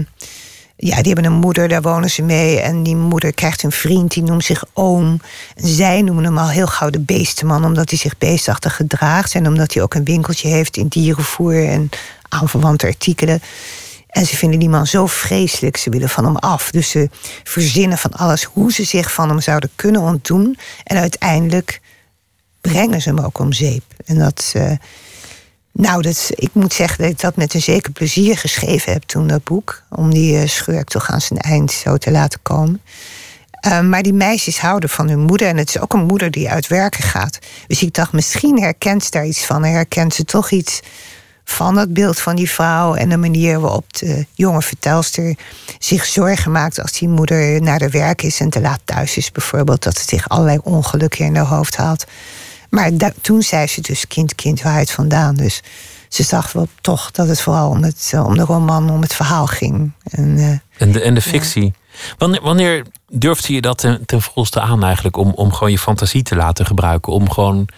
ja, 0.77 0.97
die 0.97 1.13
hebben 1.13 1.25
een 1.25 1.39
moeder, 1.39 1.69
daar 1.69 1.83
wonen 1.83 2.11
ze 2.11 2.23
mee. 2.23 2.61
En 2.61 2.83
die 2.83 2.97
moeder 2.97 3.33
krijgt 3.33 3.63
een 3.63 3.73
vriend, 3.73 4.13
die 4.13 4.23
noemt 4.23 4.45
zich 4.45 4.65
oom. 4.73 5.21
Zij 5.55 6.03
noemen 6.03 6.25
hem 6.25 6.39
al 6.39 6.49
heel 6.49 6.67
gauw 6.67 6.91
de 6.91 7.01
beestenman, 7.01 7.65
omdat 7.65 7.91
hij 7.91 7.99
zich 7.99 8.19
beestachtig 8.19 8.77
gedraagt. 8.77 9.35
En 9.35 9.47
omdat 9.47 9.75
hij 9.75 9.83
ook 9.83 9.95
een 9.95 10.05
winkeltje 10.05 10.49
heeft 10.49 10.77
in 10.77 10.89
dierenvoer 10.89 11.69
en 11.69 11.89
aanverwante 12.29 12.87
artikelen. 12.87 13.43
En 14.19 14.27
ze 14.27 14.37
vinden 14.37 14.59
die 14.59 14.69
man 14.69 14.87
zo 14.87 15.07
vreselijk, 15.07 15.77
ze 15.77 15.91
willen 15.91 16.09
van 16.09 16.25
hem 16.25 16.37
af. 16.37 16.71
Dus 16.71 16.91
ze 16.91 17.09
verzinnen 17.45 17.99
van 17.99 18.13
alles 18.13 18.45
hoe 18.45 18.73
ze 18.73 18.85
zich 18.85 19.13
van 19.13 19.29
hem 19.29 19.41
zouden 19.41 19.71
kunnen 19.77 20.01
ontdoen. 20.01 20.59
En 20.85 20.97
uiteindelijk 20.97 21.81
brengen 22.61 23.01
ze 23.01 23.09
hem 23.09 23.19
ook 23.19 23.39
om 23.39 23.53
zeep. 23.53 23.83
En 24.05 24.19
dat, 24.19 24.53
uh, 24.57 24.73
nou, 25.73 26.03
dat, 26.03 26.31
ik 26.35 26.51
moet 26.53 26.73
zeggen 26.73 27.03
dat 27.03 27.11
ik 27.11 27.21
dat 27.21 27.37
met 27.37 27.55
een 27.55 27.63
zeker 27.63 27.93
plezier 27.93 28.39
geschreven 28.39 28.93
heb 28.93 29.03
toen 29.03 29.27
dat 29.27 29.45
boek. 29.45 29.83
Om 29.91 30.11
die 30.11 30.43
uh, 30.43 30.49
schurk 30.49 30.89
toch 30.89 31.11
aan 31.11 31.21
zijn 31.21 31.39
eind 31.39 31.73
zo 31.73 31.97
te 31.97 32.11
laten 32.11 32.43
komen. 32.43 32.81
Uh, 33.67 33.81
maar 33.81 34.03
die 34.03 34.13
meisjes 34.13 34.61
houden 34.61 34.89
van 34.89 35.09
hun 35.09 35.21
moeder. 35.21 35.49
En 35.49 35.57
het 35.57 35.69
is 35.69 35.81
ook 35.81 35.93
een 35.93 36.07
moeder 36.07 36.31
die 36.31 36.51
uit 36.51 36.67
werken 36.67 37.03
gaat. 37.03 37.39
Dus 37.67 37.83
ik 37.83 37.95
dacht, 37.95 38.13
misschien 38.13 38.61
herkent 38.61 39.05
ze 39.05 39.11
daar 39.11 39.27
iets 39.27 39.45
van. 39.45 39.65
En 39.65 39.73
herkent 39.73 40.15
ze 40.15 40.25
toch 40.25 40.51
iets 40.51 40.81
van 41.51 41.77
het 41.77 41.93
beeld 41.93 42.21
van 42.21 42.37
die 42.37 42.51
vrouw 42.51 42.95
en 42.95 43.09
de 43.09 43.17
manier 43.17 43.61
waarop 43.61 43.93
de 43.93 44.27
jonge 44.35 44.63
vertelster 44.63 45.37
zich 45.79 46.05
zorgen 46.05 46.53
maakt 46.53 46.81
als 46.81 46.93
die 46.93 47.09
moeder 47.09 47.63
naar 47.63 47.79
de 47.79 47.91
werk 47.91 48.23
is 48.23 48.41
en 48.41 48.51
te 48.51 48.61
laat 48.61 48.81
thuis 48.85 49.17
is, 49.17 49.33
bijvoorbeeld, 49.33 49.83
dat 49.83 49.99
het 49.99 50.09
zich 50.09 50.29
allerlei 50.29 50.59
ongelukken 50.63 51.25
in 51.25 51.37
haar 51.37 51.47
hoofd 51.47 51.77
haalt. 51.77 52.07
Maar 52.71 52.91
toen 53.21 53.43
zei 53.43 53.67
ze 53.67 53.81
dus 53.81 54.07
kind, 54.07 54.35
kind, 54.35 54.63
waar 54.63 54.79
het 54.79 54.91
vandaan? 54.91 55.35
Dus 55.35 55.63
ze 56.09 56.23
zag 56.23 56.53
wel 56.53 56.69
toch 56.81 57.11
dat 57.11 57.29
het 57.29 57.41
vooral 57.41 57.71
om, 57.71 57.83
het, 57.83 58.13
om 58.25 58.37
de 58.37 58.45
roman, 58.45 58.91
om 58.91 59.01
het 59.01 59.15
verhaal 59.15 59.47
ging. 59.47 59.93
En, 60.05 60.37
uh, 60.37 60.59
en, 60.77 60.93
de, 60.93 61.01
en 61.01 61.15
de 61.15 61.23
fictie. 61.23 61.73
Wanneer, 62.19 62.43
wanneer 62.43 62.87
durfde 63.09 63.53
je 63.53 63.61
dat 63.61 63.79
ten, 63.79 64.07
ten 64.07 64.23
volste 64.23 64.61
aan 64.61 64.85
eigenlijk? 64.85 65.17
Om, 65.17 65.33
om 65.35 65.53
gewoon 65.53 65.71
je 65.71 65.79
fantasie 65.79 66.23
te 66.23 66.37
laten 66.37 66.67
gebruiken? 66.67 67.13
Om 67.13 67.31
gewoon 67.31 67.69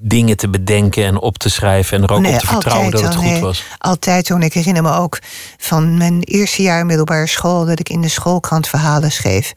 dingen 0.00 0.36
te 0.36 0.48
bedenken 0.48 1.04
en 1.04 1.20
op 1.20 1.38
te 1.38 1.48
schrijven 1.48 1.96
en 1.96 2.02
er 2.02 2.12
ook 2.12 2.26
op 2.26 2.38
te 2.38 2.46
vertrouwen 2.46 2.90
dat 2.90 3.02
het 3.02 3.14
goed 3.14 3.38
was? 3.38 3.64
Altijd 3.78 4.24
toen. 4.24 4.42
Ik 4.42 4.52
herinner 4.52 4.82
me 4.82 4.92
ook 4.92 5.18
van 5.58 5.98
mijn 5.98 6.22
eerste 6.22 6.62
jaar 6.62 6.86
middelbare 6.86 7.26
school 7.26 7.64
dat 7.64 7.80
ik 7.80 7.88
in 7.88 8.00
de 8.00 8.08
schoolkrant 8.08 8.68
verhalen 8.68 9.12
schreef. 9.12 9.52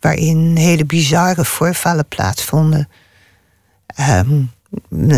Waarin 0.00 0.56
hele 0.56 0.84
bizarre 0.84 1.44
voorvallen 1.44 2.06
plaatsvonden. 2.08 2.88
Um, 4.00 4.50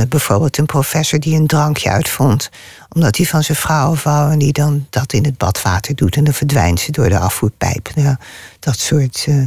bijvoorbeeld 0.09 0.59
een 0.59 0.67
professor 0.67 1.21
die 1.21 1.37
een 1.37 1.47
drankje 1.47 1.91
uitvond. 1.91 2.51
Omdat 2.89 3.17
hij 3.17 3.27
van 3.27 3.43
zijn 3.43 3.59
vrouw 3.59 3.95
wou 4.05 4.33
en 4.33 4.39
die 4.39 4.53
dan 4.53 4.87
dat 4.91 5.13
in 5.13 5.25
het 5.25 5.39
badwater 5.39 5.95
doet. 5.95 6.17
En 6.17 6.25
dan 6.25 6.35
verdwijnt 6.35 6.81
ze 6.81 6.93
door 6.93 7.09
de 7.09 7.19
afvoerpijp. 7.19 7.91
Ja, 7.95 8.19
dat 8.59 8.79
soort 8.79 9.27
uh, 9.29 9.47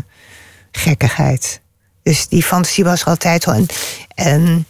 gekkigheid. 0.71 1.61
Dus 2.05 2.27
die 2.27 2.43
fantasie 2.43 2.83
was 2.83 3.05
altijd 3.05 3.47
al. 3.47 3.53
En, 3.53 3.65
en 4.15 4.67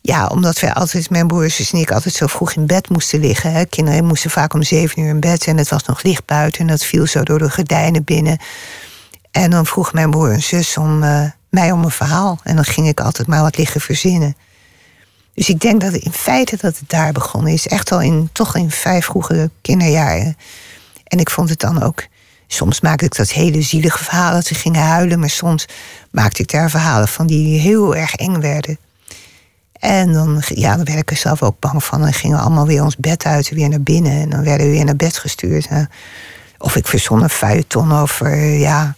ja, 0.00 0.26
omdat 0.26 0.60
wij 0.60 0.72
altijd, 0.72 1.10
mijn 1.10 1.26
broers 1.26 1.72
en 1.72 1.78
ik, 1.78 1.90
altijd 1.90 2.14
zo 2.14 2.26
vroeg 2.26 2.52
in 2.52 2.66
bed 2.66 2.88
moesten 2.88 3.20
liggen. 3.20 3.52
Hè. 3.52 3.64
Kinderen 3.64 4.04
moesten 4.04 4.30
vaak 4.30 4.54
om 4.54 4.62
zeven 4.62 5.02
uur 5.02 5.08
in 5.08 5.20
bed 5.20 5.46
en 5.46 5.56
het 5.56 5.68
was 5.68 5.84
nog 5.84 6.02
licht 6.02 6.24
buiten. 6.24 6.60
En 6.60 6.66
dat 6.66 6.84
viel 6.84 7.06
zo 7.06 7.22
door 7.22 7.38
de 7.38 7.50
gordijnen 7.50 8.04
binnen. 8.04 8.38
En 9.30 9.50
dan 9.50 9.66
vroeg 9.66 9.92
mijn 9.92 10.10
broer 10.10 10.30
en 10.30 10.42
zus 10.42 10.76
om, 10.76 11.02
uh, 11.02 11.24
mij 11.48 11.72
om 11.72 11.84
een 11.84 11.90
verhaal. 11.90 12.38
En 12.42 12.54
dan 12.54 12.64
ging 12.64 12.88
ik 12.88 13.00
altijd 13.00 13.28
maar 13.28 13.42
wat 13.42 13.56
liggen 13.56 13.80
verzinnen. 13.80 14.36
Dus 15.34 15.48
ik 15.48 15.60
denk 15.60 15.80
dat 15.80 15.92
in 15.92 16.12
feite 16.12 16.56
dat 16.60 16.78
het 16.78 16.88
daar 16.88 17.12
begonnen 17.12 17.52
is. 17.52 17.66
Echt 17.66 17.92
al 17.92 18.00
in, 18.00 18.28
toch 18.32 18.56
in 18.56 18.70
vijf 18.70 19.04
vroege 19.04 19.50
kinderjaren. 19.60 20.36
En 21.04 21.18
ik 21.18 21.30
vond 21.30 21.48
het 21.48 21.60
dan 21.60 21.82
ook 21.82 22.06
Soms 22.46 22.80
maakte 22.80 23.04
ik 23.04 23.16
dat 23.16 23.30
hele 23.30 23.62
zielige 23.62 24.04
verhalen, 24.04 24.42
ze 24.42 24.54
gingen 24.54 24.82
huilen. 24.82 25.18
Maar 25.18 25.30
soms 25.30 25.66
maakte 26.10 26.42
ik 26.42 26.50
daar 26.50 26.70
verhalen 26.70 27.08
van 27.08 27.26
die 27.26 27.60
heel 27.60 27.96
erg 27.96 28.14
eng 28.14 28.40
werden. 28.40 28.78
En 29.72 30.12
dan, 30.12 30.42
ja, 30.48 30.76
dan 30.76 30.84
werd 30.84 30.98
ik 30.98 31.10
er 31.10 31.16
zelf 31.16 31.42
ook 31.42 31.60
bang 31.60 31.84
van. 31.84 32.00
Dan 32.00 32.12
gingen 32.12 32.36
we 32.36 32.42
allemaal 32.42 32.66
weer 32.66 32.82
ons 32.82 32.96
bed 32.96 33.24
uit 33.24 33.48
en 33.48 33.56
weer 33.56 33.68
naar 33.68 33.82
binnen. 33.82 34.20
En 34.20 34.30
dan 34.30 34.44
werden 34.44 34.66
we 34.66 34.72
weer 34.72 34.84
naar 34.84 34.96
bed 34.96 35.18
gestuurd. 35.18 35.68
Of 36.58 36.76
ik 36.76 36.86
verzon 36.86 37.22
een 37.22 37.30
feuilleton 37.30 37.92
over, 37.92 38.36
ja, 38.38 38.94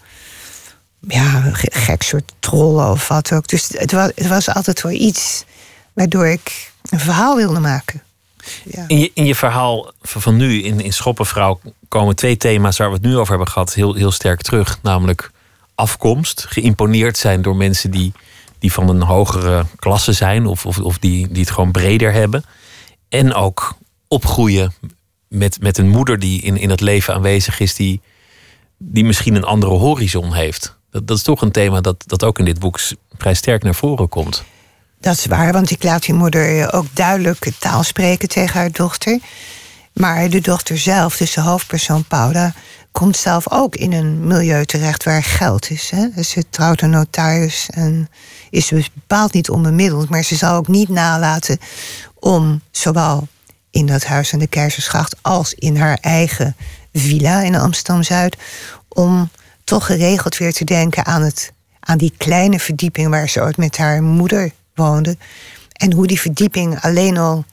ja, 1.00 1.42
gek 1.54 2.02
soort 2.02 2.32
trollen 2.38 2.90
of 2.90 3.08
wat 3.08 3.32
ook. 3.32 3.48
Dus 3.48 3.68
het 3.72 3.92
was, 3.92 4.10
het 4.14 4.26
was 4.26 4.48
altijd 4.54 4.82
wel 4.82 4.92
iets 4.92 5.44
waardoor 5.92 6.26
ik 6.26 6.72
een 6.90 7.00
verhaal 7.00 7.36
wilde 7.36 7.60
maken. 7.60 8.02
Ja. 8.64 8.84
In, 8.86 8.98
je, 8.98 9.10
in 9.14 9.24
je 9.24 9.34
verhaal 9.34 9.92
van 10.00 10.36
nu, 10.36 10.62
in, 10.62 10.80
in 10.80 10.92
Schoppenvrouw, 10.92 11.60
komen 11.88 12.16
twee 12.16 12.36
thema's 12.36 12.76
waar 12.76 12.88
we 12.88 12.94
het 12.94 13.04
nu 13.04 13.16
over 13.16 13.28
hebben 13.28 13.48
gehad 13.48 13.74
heel, 13.74 13.94
heel 13.94 14.10
sterk 14.10 14.42
terug. 14.42 14.78
Namelijk 14.82 15.30
afkomst, 15.74 16.46
geïmponeerd 16.48 17.16
zijn 17.16 17.42
door 17.42 17.56
mensen 17.56 17.90
die, 17.90 18.12
die 18.58 18.72
van 18.72 18.88
een 18.88 19.02
hogere 19.02 19.66
klasse 19.76 20.12
zijn 20.12 20.46
of, 20.46 20.66
of, 20.66 20.78
of 20.78 20.98
die, 20.98 21.28
die 21.28 21.40
het 21.40 21.50
gewoon 21.50 21.72
breder 21.72 22.12
hebben. 22.12 22.44
En 23.08 23.34
ook 23.34 23.76
opgroeien 24.08 24.72
met, 25.28 25.60
met 25.60 25.78
een 25.78 25.88
moeder 25.88 26.18
die 26.18 26.42
in, 26.42 26.56
in 26.56 26.70
het 26.70 26.80
leven 26.80 27.14
aanwezig 27.14 27.60
is, 27.60 27.74
die, 27.74 28.00
die 28.78 29.04
misschien 29.04 29.34
een 29.34 29.44
andere 29.44 29.72
horizon 29.72 30.32
heeft. 30.32 30.76
Dat, 30.90 31.06
dat 31.06 31.16
is 31.16 31.22
toch 31.22 31.42
een 31.42 31.52
thema 31.52 31.80
dat, 31.80 32.04
dat 32.06 32.24
ook 32.24 32.38
in 32.38 32.44
dit 32.44 32.58
boek 32.58 32.80
vrij 33.18 33.34
sterk 33.34 33.62
naar 33.62 33.74
voren 33.74 34.08
komt. 34.08 34.44
Dat 35.00 35.16
is 35.16 35.26
waar, 35.26 35.52
want 35.52 35.70
ik 35.70 35.82
laat 35.82 36.02
die 36.02 36.14
moeder 36.14 36.72
ook 36.72 36.86
duidelijk 36.92 37.50
taal 37.58 37.82
spreken 37.82 38.28
tegen 38.28 38.60
haar 38.60 38.72
dochter. 38.72 39.18
Maar 39.92 40.30
de 40.30 40.40
dochter 40.40 40.78
zelf, 40.78 41.16
dus 41.16 41.32
de 41.32 41.40
hoofdpersoon 41.40 42.04
Paula, 42.04 42.52
komt 42.92 43.16
zelf 43.16 43.50
ook 43.50 43.76
in 43.76 43.92
een 43.92 44.26
milieu 44.26 44.64
terecht 44.64 45.04
waar 45.04 45.22
geld 45.22 45.70
is. 45.70 45.90
Hè? 45.90 46.22
Ze 46.22 46.44
trouwt 46.50 46.80
een 46.80 46.90
notaris 46.90 47.68
en 47.70 48.08
is 48.50 48.68
dus 48.68 48.92
bepaald 48.92 49.32
niet 49.32 49.50
onbemiddeld. 49.50 50.08
Maar 50.08 50.22
ze 50.22 50.36
zal 50.36 50.54
ook 50.54 50.68
niet 50.68 50.88
nalaten 50.88 51.58
om 52.14 52.60
zowel 52.70 53.28
in 53.70 53.86
dat 53.86 54.04
huis 54.04 54.32
aan 54.32 54.38
de 54.38 54.46
Keizersgracht 54.46 55.16
als 55.22 55.54
in 55.54 55.76
haar 55.76 55.98
eigen 56.00 56.56
villa 56.92 57.42
in 57.42 57.54
Amsterdam 57.54 58.02
Zuid. 58.02 58.36
om 58.88 59.30
toch 59.64 59.86
geregeld 59.86 60.36
weer 60.36 60.52
te 60.52 60.64
denken 60.64 61.06
aan, 61.06 61.22
het, 61.22 61.52
aan 61.80 61.98
die 61.98 62.12
kleine 62.16 62.60
verdieping 62.60 63.08
waar 63.08 63.28
ze 63.28 63.40
ooit 63.40 63.56
met 63.56 63.76
haar 63.76 64.02
moeder 64.02 64.52
woonde. 64.78 65.16
En 65.72 65.92
hoe 65.92 66.06
die 66.06 66.20
verdieping 66.20 66.80
alleen 66.80 67.18
al 67.18 67.44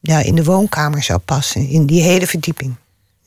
ja, 0.00 0.18
in 0.18 0.34
de 0.34 0.44
woonkamer 0.44 1.02
zou 1.02 1.18
passen, 1.18 1.68
in 1.68 1.86
die 1.86 2.02
hele 2.02 2.26
verdieping. 2.26 2.74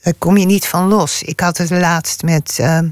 Daar 0.01 0.13
kom 0.17 0.37
je 0.37 0.45
niet 0.45 0.65
van 0.65 0.87
los. 0.87 1.23
Ik 1.23 1.39
had 1.39 1.57
het 1.57 1.69
laatst 1.69 2.23
met 2.23 2.57
ehm, 2.59 2.89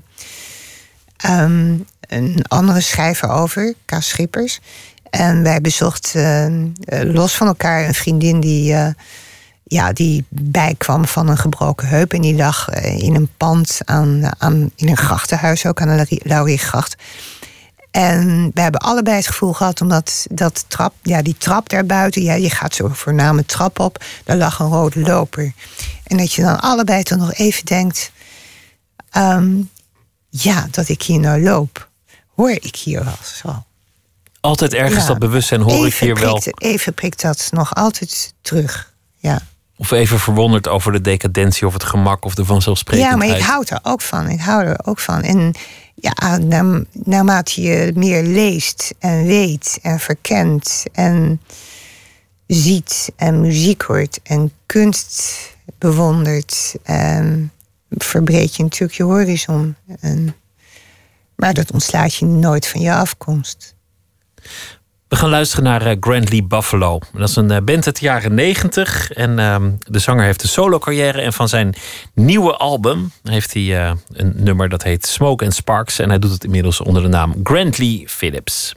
ehm, 1.17 1.77
een 1.99 2.45
andere 2.47 2.81
schrijver 2.81 3.29
over, 3.29 3.73
K. 3.85 3.95
Schippers. 3.99 4.59
En 5.09 5.43
wij 5.43 5.61
bezochten 5.61 6.75
uh, 6.85 7.13
los 7.13 7.35
van 7.35 7.47
elkaar 7.47 7.85
een 7.85 7.93
vriendin 7.93 8.39
die, 8.39 8.71
uh, 8.71 8.87
ja, 9.63 9.93
die 9.93 10.25
bijkwam 10.29 11.05
van 11.05 11.27
een 11.27 11.37
gebroken 11.37 11.87
heup. 11.87 12.13
En 12.13 12.21
die 12.21 12.35
lag 12.35 12.69
eh, 12.69 12.99
in 12.99 13.15
een 13.15 13.29
pand 13.37 13.79
aan, 13.83 14.29
aan, 14.37 14.71
in 14.75 14.87
een 14.87 14.97
grachtenhuis, 14.97 15.65
ook 15.65 15.81
aan 15.81 15.97
de 15.97 16.21
Lauriergracht. 16.23 16.95
En 17.95 18.51
we 18.53 18.61
hebben 18.61 18.81
allebei 18.81 19.15
het 19.15 19.27
gevoel 19.27 19.53
gehad, 19.53 19.81
omdat 19.81 20.25
dat 20.29 20.65
trap, 20.67 20.93
ja, 21.01 21.21
die 21.21 21.35
trap 21.37 21.69
daarbuiten, 21.69 22.21
ja, 22.21 22.33
je 22.33 22.49
gaat 22.49 22.75
zo 22.75 22.87
voorname 22.87 23.45
trap 23.45 23.79
op, 23.79 24.03
daar 24.23 24.37
lag 24.37 24.59
een 24.59 24.67
rode 24.67 24.99
loper. 24.99 25.53
En 26.03 26.17
dat 26.17 26.33
je 26.33 26.41
dan 26.41 26.59
allebei 26.59 27.03
toch 27.03 27.17
nog 27.17 27.33
even 27.33 27.65
denkt, 27.65 28.11
ehm, 29.09 29.61
ja, 30.29 30.67
dat 30.71 30.89
ik 30.89 31.01
hier 31.01 31.19
nou 31.19 31.41
loop, 31.41 31.89
hoor 32.35 32.49
ik 32.49 32.75
hier 32.75 33.03
wel 33.03 33.17
zo. 33.23 33.63
Altijd 34.39 34.73
ergens 34.73 35.05
dat 35.05 35.19
bewustzijn 35.19 35.61
hoor 35.61 35.87
ik 35.87 35.93
hier 35.93 36.19
wel. 36.19 36.41
Even 36.57 36.93
prikt 36.93 37.21
dat 37.21 37.47
nog 37.51 37.75
altijd 37.75 38.33
terug, 38.41 38.93
ja. 39.17 39.41
Of 39.77 39.91
even 39.91 40.19
verwonderd 40.19 40.67
over 40.67 40.91
de 40.91 41.01
decadentie 41.01 41.67
of 41.67 41.73
het 41.73 41.83
gemak 41.83 42.25
of 42.25 42.35
de 42.35 42.45
vanzelfsprekendheid. 42.45 43.21
Ja, 43.21 43.27
maar 43.27 43.37
ik 43.37 43.43
hou 43.43 43.65
er 43.67 43.79
ook 43.83 44.01
van. 44.01 44.29
Ik 44.29 44.39
hou 44.39 44.63
er 44.63 44.79
ook 44.85 44.99
van. 44.99 45.21
En 45.21 45.53
ja, 45.95 46.37
naarmate 46.91 47.61
je 47.61 47.91
meer 47.95 48.23
leest 48.23 48.93
en 48.99 49.25
weet 49.25 49.79
en 49.81 49.99
verkent 49.99 50.83
en 50.91 51.41
ziet 52.47 53.11
en 53.15 53.41
muziek 53.41 53.81
hoort 53.81 54.19
en 54.23 54.51
kunst 54.65 55.53
bewondert, 55.77 56.75
en 56.83 57.51
verbreed 57.89 58.55
je 58.55 58.63
natuurlijk 58.63 58.97
je 58.97 59.03
horizon. 59.03 59.75
Maar 61.35 61.53
dat 61.53 61.71
ontslaat 61.71 62.15
je 62.15 62.25
nooit 62.25 62.67
van 62.67 62.81
je 62.81 62.93
afkomst. 62.93 63.75
We 65.07 65.15
gaan 65.15 65.29
luisteren 65.29 65.63
naar 65.63 65.87
uh, 65.87 65.95
Grand 65.99 66.29
Lee 66.29 66.43
Buffalo. 66.43 66.99
Dat 67.13 67.29
is 67.29 67.35
een 67.35 67.51
uh, 67.51 67.57
band 67.57 67.85
uit 67.85 67.99
de 67.99 68.05
jaren 68.05 68.33
90. 68.33 69.11
En 69.11 69.37
uh, 69.37 69.55
de 69.79 69.99
zanger 69.99 70.23
heeft 70.23 70.43
een 70.43 70.49
solo-carrière. 70.49 71.21
En 71.21 71.33
van 71.33 71.49
zijn 71.49 71.75
nieuwe 72.13 72.55
album 72.55 73.11
heeft 73.23 73.53
hij 73.53 73.85
eh, 73.85 73.91
een 74.13 74.33
nummer 74.35 74.69
dat 74.69 74.83
heet 74.83 75.05
Smoke 75.05 75.43
and 75.43 75.53
Sparks. 75.53 75.99
En 75.99 76.09
hij 76.09 76.19
doet 76.19 76.31
het 76.31 76.43
inmiddels 76.43 76.81
onder 76.81 77.01
de 77.01 77.07
naam 77.07 77.35
Grand 77.43 77.77
Lee 77.77 78.03
Phillips. 78.07 78.73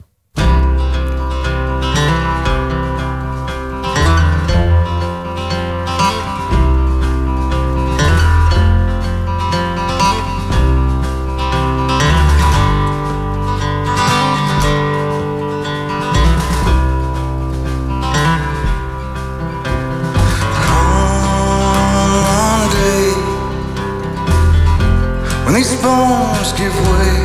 These 25.59 25.75
bones 25.81 26.53
give 26.53 26.73
way. 26.89 27.19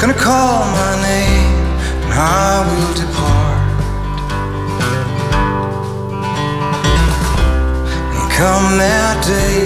Gonna 0.00 0.14
call 0.14 0.60
my 0.80 0.92
name 1.02 1.56
and 2.04 2.12
I 2.14 2.62
will 2.68 2.94
depart. 3.02 3.70
And 8.14 8.26
come 8.38 8.66
that 8.78 9.16
day, 9.34 9.58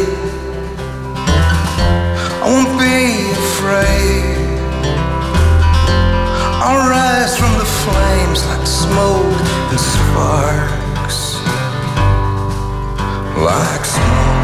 I 2.41 2.47
won't 2.53 2.73
be 2.81 3.01
afraid. 3.45 4.49
I'll 6.65 6.89
rise 6.89 7.37
from 7.37 7.53
the 7.63 7.69
flames 7.85 8.41
like 8.49 8.67
smoke 8.67 9.41
and 9.73 9.81
sparks, 9.93 11.19
like 13.37 13.85
smoke 13.85 14.44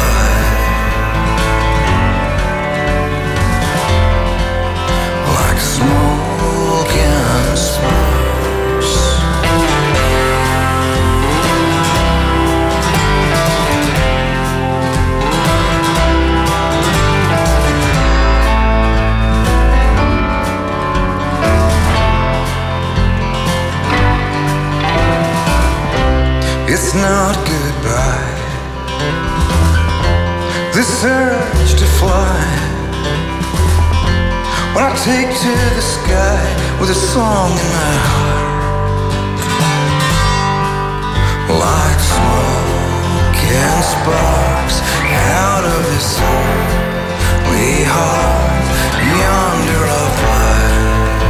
It's 26.73 26.95
not 26.95 27.35
goodbye. 27.35 28.31
This 30.73 31.03
urge 31.03 31.73
to 31.79 31.85
fly. 31.99 32.45
When 34.73 34.85
I 34.85 34.95
take 35.03 35.27
to 35.27 35.51
the 35.75 35.81
sky 35.81 36.70
with 36.81 36.89
a 36.89 36.95
song 36.95 37.51
in 37.51 37.69
my 37.77 37.95
heart. 38.09 39.37
Like 41.63 41.99
smoke 42.13 43.37
and 43.53 43.83
sparks 43.93 44.77
out 45.45 45.63
of 45.63 45.81
the 45.91 45.99
sun. 46.15 46.57
We 47.49 47.85
heart 47.85 48.65
yonder 49.21 49.83
of 50.01 50.11
light. 50.25 51.21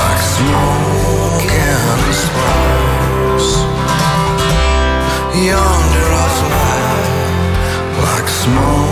Like 0.00 0.22
smoke 0.36 1.46
and 1.70 2.14
sparks 2.24 3.50
Yonder 5.50 6.08
of 6.24 6.34
light 6.52 7.06
Like 8.02 8.28
smoke 8.28 8.85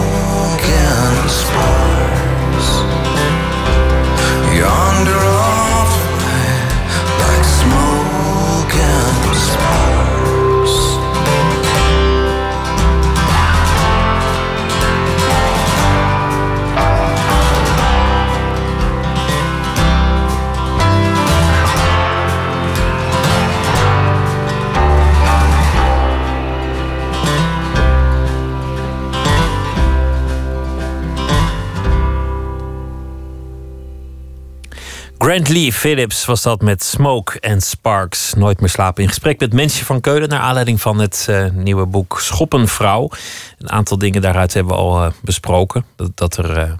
Grant 35.35 35.49
Lee 35.49 35.73
Phillips 35.73 36.25
was 36.25 36.43
dat 36.43 36.61
met 36.61 36.85
Smoke 36.85 37.41
and 37.41 37.63
Sparks. 37.63 38.35
Nooit 38.35 38.61
meer 38.61 38.69
slapen. 38.69 39.03
In 39.03 39.09
gesprek 39.09 39.41
met 39.41 39.53
Mensje 39.53 39.85
van 39.85 40.01
Keulen. 40.01 40.29
Naar 40.29 40.41
aanleiding 40.41 40.81
van 40.81 40.99
het 40.99 41.27
eh, 41.29 41.47
nieuwe 41.53 41.87
boek 41.87 42.21
Schoppenvrouw. 42.21 43.11
Een 43.59 43.71
aantal 43.71 43.99
dingen 43.99 44.23
daaruit 44.23 44.55
hebben 44.55 44.73
we 44.73 44.79
al 44.79 45.05
eh, 45.05 45.11
besproken. 45.23 45.85
Dat, 45.97 46.11
dat 46.15 46.37
er 46.37 46.59
eh, 46.59 46.73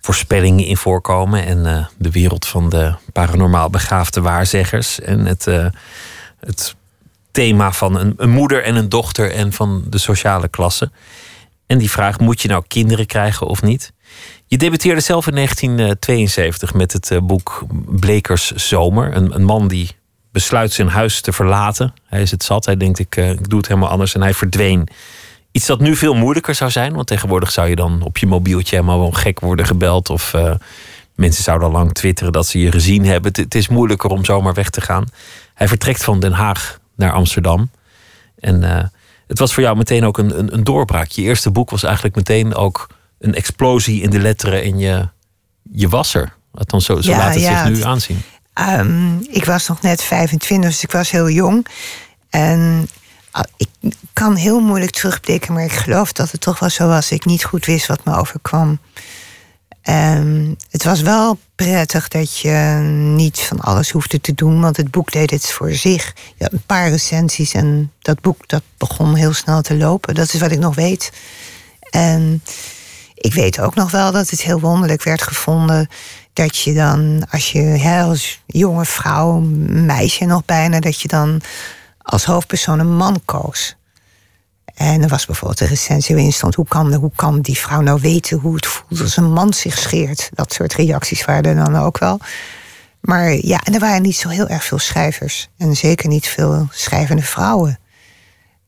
voorspellingen 0.00 0.64
in 0.64 0.76
voorkomen. 0.76 1.46
En 1.46 1.88
de 1.98 2.10
wereld 2.10 2.46
van 2.46 2.68
de 2.68 2.94
paranormaal 3.12 3.70
begaafde 3.70 4.20
waarzeggers. 4.20 5.00
En 5.00 5.26
het, 5.26 5.44
het 6.40 6.74
thema 7.30 7.72
van 7.72 7.96
een, 7.96 8.14
een 8.16 8.30
moeder 8.30 8.64
en 8.64 8.76
een 8.76 8.88
dochter. 8.88 9.32
En 9.32 9.52
van 9.52 9.84
de 9.88 9.98
sociale 9.98 10.48
klasse. 10.48 10.90
En 11.66 11.78
die 11.78 11.90
vraag: 11.90 12.18
moet 12.18 12.42
je 12.42 12.48
nou 12.48 12.64
kinderen 12.68 13.06
krijgen 13.06 13.46
of 13.46 13.62
niet? 13.62 13.92
Je 14.52 14.58
debuteerde 14.58 15.00
zelf 15.00 15.26
in 15.26 15.34
1972 15.34 16.74
met 16.74 16.92
het 16.92 17.10
eh, 17.10 17.18
boek 17.22 17.64
Blekers 17.86 18.50
Zomer. 18.50 19.16
Een, 19.16 19.34
een 19.34 19.44
man 19.44 19.68
die 19.68 19.90
besluit 20.32 20.72
zijn 20.72 20.88
huis 20.88 21.20
te 21.20 21.32
verlaten. 21.32 21.94
Hij 22.06 22.22
is 22.22 22.30
het 22.30 22.44
zat. 22.44 22.64
Hij 22.64 22.76
denkt: 22.76 22.98
ik, 22.98 23.16
eh, 23.16 23.30
ik 23.30 23.48
doe 23.48 23.58
het 23.58 23.68
helemaal 23.68 23.88
anders. 23.88 24.14
En 24.14 24.22
hij 24.22 24.34
verdween. 24.34 24.88
Iets 25.52 25.66
dat 25.66 25.80
nu 25.80 25.96
veel 25.96 26.14
moeilijker 26.14 26.54
zou 26.54 26.70
zijn. 26.70 26.94
Want 26.94 27.06
tegenwoordig 27.06 27.50
zou 27.50 27.68
je 27.68 27.76
dan 27.76 28.02
op 28.02 28.18
je 28.18 28.26
mobieltje 28.26 28.76
helemaal 28.76 28.98
wel 28.98 29.10
gek 29.10 29.40
worden 29.40 29.66
gebeld. 29.66 30.10
Of 30.10 30.34
eh, 30.34 30.54
mensen 31.14 31.42
zouden 31.42 31.68
al 31.68 31.74
lang 31.74 31.92
twitteren 31.92 32.32
dat 32.32 32.46
ze 32.46 32.58
je 32.58 32.72
gezien 32.72 33.04
hebben. 33.04 33.32
Het, 33.34 33.54
is 33.54 33.68
moeilijker 33.68 34.10
om 34.10 34.24
zomaar 34.24 34.54
weg 34.54 34.70
te 34.70 34.80
gaan. 34.80 35.04
Hij 35.54 35.68
vertrekt 35.68 36.04
van 36.04 36.20
Den 36.20 36.32
Haag 36.32 36.78
naar 36.96 37.12
Amsterdam. 37.12 37.70
En 38.38 38.90
het 39.26 39.38
was 39.38 39.54
voor 39.54 39.62
jou 39.62 39.76
meteen 39.76 40.04
ook 40.04 40.18
een, 40.18 40.38
een, 40.38 40.54
een 40.54 40.64
doorbraak. 40.64 41.08
Je 41.08 41.22
eerste 41.22 41.50
boek 41.50 41.70
was 41.70 41.82
eigenlijk 41.82 42.16
meteen 42.16 42.54
ook 42.54 42.88
een 43.22 43.34
explosie 43.34 44.02
in 44.02 44.10
de 44.10 44.18
letteren. 44.18 44.62
En 44.62 44.78
je, 44.78 45.08
je 45.72 45.88
was 45.88 46.14
er. 46.14 46.32
Althans, 46.54 46.84
zo, 46.84 47.00
zo 47.00 47.10
Ja, 47.10 47.16
laat 47.16 47.34
het 47.34 47.42
ja, 47.42 47.66
zich 47.66 47.76
nu 47.76 47.82
aanzien. 47.84 48.22
Ehm, 48.52 49.18
ik 49.18 49.44
was 49.44 49.68
nog 49.68 49.80
net 49.80 50.02
25, 50.02 50.70
dus 50.70 50.82
ik 50.82 50.90
was 50.90 51.10
heel 51.10 51.30
jong. 51.30 51.66
En 52.30 52.88
ah, 53.30 53.44
ik 53.56 53.68
kan 54.12 54.34
heel 54.34 54.60
moeilijk 54.60 54.90
terugblikken, 54.90 55.52
maar 55.52 55.64
ik 55.64 55.72
geloof 55.72 56.12
dat 56.12 56.30
het 56.30 56.40
toch 56.40 56.58
wel 56.58 56.70
zo 56.70 56.88
was. 56.88 57.10
Ik 57.10 57.24
niet 57.24 57.44
goed 57.44 57.66
wist 57.66 57.86
wat 57.86 58.04
me 58.04 58.16
overkwam. 58.16 58.78
Ehm, 59.82 60.54
het 60.70 60.84
was 60.84 61.00
wel 61.00 61.38
prettig 61.54 62.08
dat 62.08 62.38
je 62.38 62.78
niet 63.16 63.40
van 63.40 63.60
alles 63.60 63.90
hoefde 63.90 64.20
te 64.20 64.34
doen, 64.34 64.60
want 64.60 64.76
het 64.76 64.90
boek 64.90 65.12
deed 65.12 65.30
het 65.30 65.46
voor 65.46 65.72
zich. 65.72 66.12
Je 66.36 66.44
had 66.44 66.52
een 66.52 66.66
paar 66.66 66.88
recensies 66.88 67.52
en 67.52 67.92
dat 67.98 68.20
boek 68.20 68.48
dat 68.48 68.62
begon 68.76 69.14
heel 69.14 69.32
snel 69.32 69.62
te 69.62 69.76
lopen. 69.76 70.14
Dat 70.14 70.32
is 70.32 70.40
wat 70.40 70.50
ik 70.50 70.58
nog 70.58 70.74
weet. 70.74 71.12
En 71.90 72.42
ik 73.22 73.34
weet 73.34 73.60
ook 73.60 73.74
nog 73.74 73.90
wel 73.90 74.12
dat 74.12 74.30
het 74.30 74.42
heel 74.42 74.60
wonderlijk 74.60 75.02
werd 75.02 75.22
gevonden 75.22 75.88
dat 76.32 76.56
je 76.56 76.74
dan, 76.74 77.26
als 77.30 77.52
je 77.52 78.02
als 78.06 78.42
jonge 78.46 78.84
vrouw, 78.84 79.40
meisje 79.68 80.24
nog 80.24 80.44
bijna, 80.44 80.80
dat 80.80 81.00
je 81.00 81.08
dan 81.08 81.40
als 82.02 82.24
hoofdpersoon 82.24 82.78
een 82.78 82.96
man 82.96 83.22
koos. 83.24 83.76
En 84.74 85.02
er 85.02 85.08
was 85.08 85.26
bijvoorbeeld 85.26 85.60
een 85.60 85.66
recensie 85.66 86.14
waarin 86.14 86.32
stond: 86.32 86.54
hoe 86.54 86.68
kan, 86.68 86.94
hoe 86.94 87.10
kan 87.16 87.40
die 87.40 87.58
vrouw 87.58 87.80
nou 87.80 88.00
weten 88.00 88.38
hoe 88.38 88.54
het 88.54 88.66
voelt 88.66 89.00
als 89.00 89.16
een 89.16 89.32
man 89.32 89.52
zich 89.52 89.78
scheert? 89.78 90.28
Dat 90.32 90.52
soort 90.52 90.74
reacties 90.74 91.24
waren 91.24 91.44
er 91.44 91.64
dan 91.64 91.76
ook 91.76 91.98
wel. 91.98 92.20
Maar 93.00 93.32
ja, 93.32 93.60
en 93.60 93.74
er 93.74 93.80
waren 93.80 94.02
niet 94.02 94.16
zo 94.16 94.28
heel 94.28 94.48
erg 94.48 94.64
veel 94.64 94.78
schrijvers. 94.78 95.48
En 95.58 95.76
zeker 95.76 96.08
niet 96.08 96.28
veel 96.28 96.68
schrijvende 96.70 97.22
vrouwen. 97.22 97.78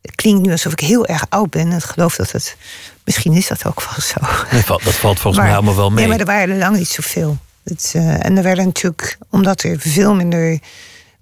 Het 0.02 0.14
klinkt 0.14 0.46
nu 0.46 0.52
alsof 0.52 0.72
ik 0.72 0.80
heel 0.80 1.06
erg 1.06 1.26
oud 1.28 1.50
ben. 1.50 1.70
En 1.70 1.76
ik 1.76 1.82
geloof 1.82 2.16
dat 2.16 2.32
het. 2.32 2.56
Misschien 3.04 3.32
is 3.32 3.48
dat 3.48 3.66
ook 3.66 3.82
wel 3.82 4.00
zo. 4.00 4.20
Dat 4.50 4.64
valt, 4.64 4.84
dat 4.84 4.94
valt 4.94 5.20
volgens 5.20 5.44
mij 5.44 5.54
allemaal 5.54 5.76
wel 5.76 5.90
mee. 5.90 5.98
Nee, 5.98 6.08
maar 6.08 6.18
er 6.18 6.26
waren 6.26 6.54
er 6.54 6.60
lang 6.60 6.76
niet 6.76 6.88
zoveel. 6.88 7.38
Het, 7.64 7.92
uh, 7.96 8.24
en 8.24 8.36
er 8.36 8.42
werden 8.42 8.64
natuurlijk, 8.64 9.18
omdat 9.30 9.62
er 9.62 9.78
veel 9.78 10.14
minder 10.14 10.58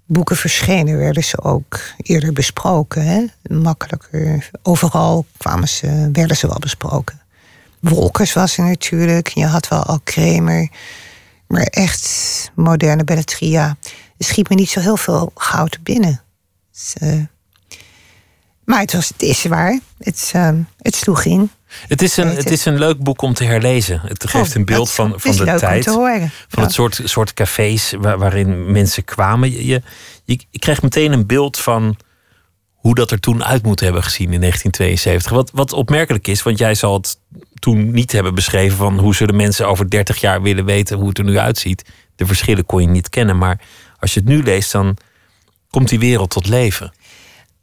boeken 0.05 0.37
verschenen, 0.37 0.97
werden 0.97 1.23
ze 1.23 1.41
ook 1.41 1.79
eerder 1.97 2.33
besproken. 2.33 3.05
Hè? 3.05 3.25
Makkelijker. 3.55 4.49
Overal 4.61 5.25
kwamen 5.37 5.67
ze, 5.67 6.09
werden 6.11 6.37
ze 6.37 6.47
wel 6.47 6.59
besproken. 6.59 7.21
Wolkers 7.79 8.33
was 8.33 8.57
er 8.57 8.63
natuurlijk. 8.63 9.27
Je 9.27 9.45
had 9.45 9.67
wel 9.67 9.83
al 9.83 9.99
Kramer. 10.03 10.69
Maar 11.47 11.63
echt 11.63 12.51
moderne 12.55 13.03
belletria. 13.03 13.77
Er 14.17 14.25
schiet 14.25 14.49
me 14.49 14.55
niet 14.55 14.69
zo 14.69 14.79
heel 14.79 14.97
veel 14.97 15.31
goud 15.35 15.83
binnen. 15.83 16.21
Dus, 16.71 16.95
uh, 17.01 17.23
maar 18.65 18.79
het, 18.79 18.93
was, 18.93 19.07
het 19.07 19.21
is 19.21 19.43
waar. 19.45 19.79
Het, 19.99 20.33
uh, 20.35 20.49
het 20.77 20.95
sloeg 20.95 21.23
in. 21.23 21.49
Het 21.87 22.01
is, 22.01 22.17
een, 22.17 22.27
het 22.27 22.51
is 22.51 22.65
een 22.65 22.77
leuk 22.77 22.97
boek 23.03 23.21
om 23.21 23.33
te 23.33 23.43
herlezen. 23.43 24.01
Het 24.05 24.29
geeft 24.29 24.49
Oh, 24.49 24.55
een 24.55 24.65
beeld 24.65 24.91
van, 24.91 25.13
van 25.17 25.35
de 25.35 25.55
tijd. 25.55 25.83
Van 25.83 26.11
Ja. 26.49 26.61
het 26.61 26.71
soort, 26.73 26.99
soort 27.03 27.33
cafés 27.33 27.93
waar- 27.99 28.17
waarin 28.17 28.71
mensen 28.71 29.03
kwamen. 29.03 29.51
Je, 29.51 29.65
je, 29.65 29.81
je, 30.25 30.39
je 30.49 30.59
krijgt 30.59 30.81
meteen 30.81 31.11
een 31.11 31.25
beeld 31.27 31.59
van 31.59 31.97
hoe 32.73 32.95
dat 32.95 33.11
er 33.11 33.19
toen 33.19 33.43
uit 33.43 33.63
moet 33.63 33.79
hebben 33.79 34.03
gezien 34.03 34.33
in 34.33 34.39
1972. 34.39 35.31
Wat, 35.31 35.51
wat 35.53 35.73
opmerkelijk 35.73 36.27
is, 36.27 36.43
want 36.43 36.57
jij 36.57 36.75
zal 36.75 36.93
het 36.93 37.19
toen 37.59 37.91
niet 37.91 38.11
hebben 38.11 38.35
beschreven 38.35 38.77
van 38.77 38.99
hoe 38.99 39.15
zullen 39.15 39.35
mensen 39.35 39.67
over 39.67 39.89
30 39.89 40.21
jaar 40.21 40.41
willen 40.41 40.65
weten 40.65 40.97
hoe 40.97 41.07
het 41.07 41.17
er 41.17 41.23
nu 41.23 41.37
uitziet. 41.37 41.85
De 42.15 42.25
verschillen 42.25 42.65
kon 42.65 42.81
je 42.81 42.87
niet 42.87 43.09
kennen, 43.09 43.37
maar 43.37 43.59
als 43.99 44.13
je 44.13 44.19
het 44.19 44.29
nu 44.29 44.43
leest, 44.43 44.71
dan 44.71 44.97
komt 45.69 45.89
die 45.89 45.99
wereld 45.99 46.29
tot 46.29 46.47
leven. 46.47 46.93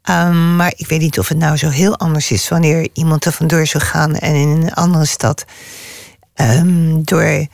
Um, 0.09 0.55
maar 0.55 0.73
ik 0.75 0.87
weet 0.87 0.99
niet 0.99 1.19
of 1.19 1.27
het 1.27 1.37
nou 1.37 1.57
zo 1.57 1.69
heel 1.69 1.97
anders 1.97 2.31
is 2.31 2.49
wanneer 2.49 2.89
iemand 2.93 3.25
er 3.25 3.31
vandoor 3.31 3.67
zou 3.67 3.83
gaan 3.83 4.15
en 4.15 4.35
in 4.35 4.47
een 4.47 4.73
andere 4.73 5.05
stad. 5.05 5.45
Um, 6.35 7.03
door. 7.03 7.47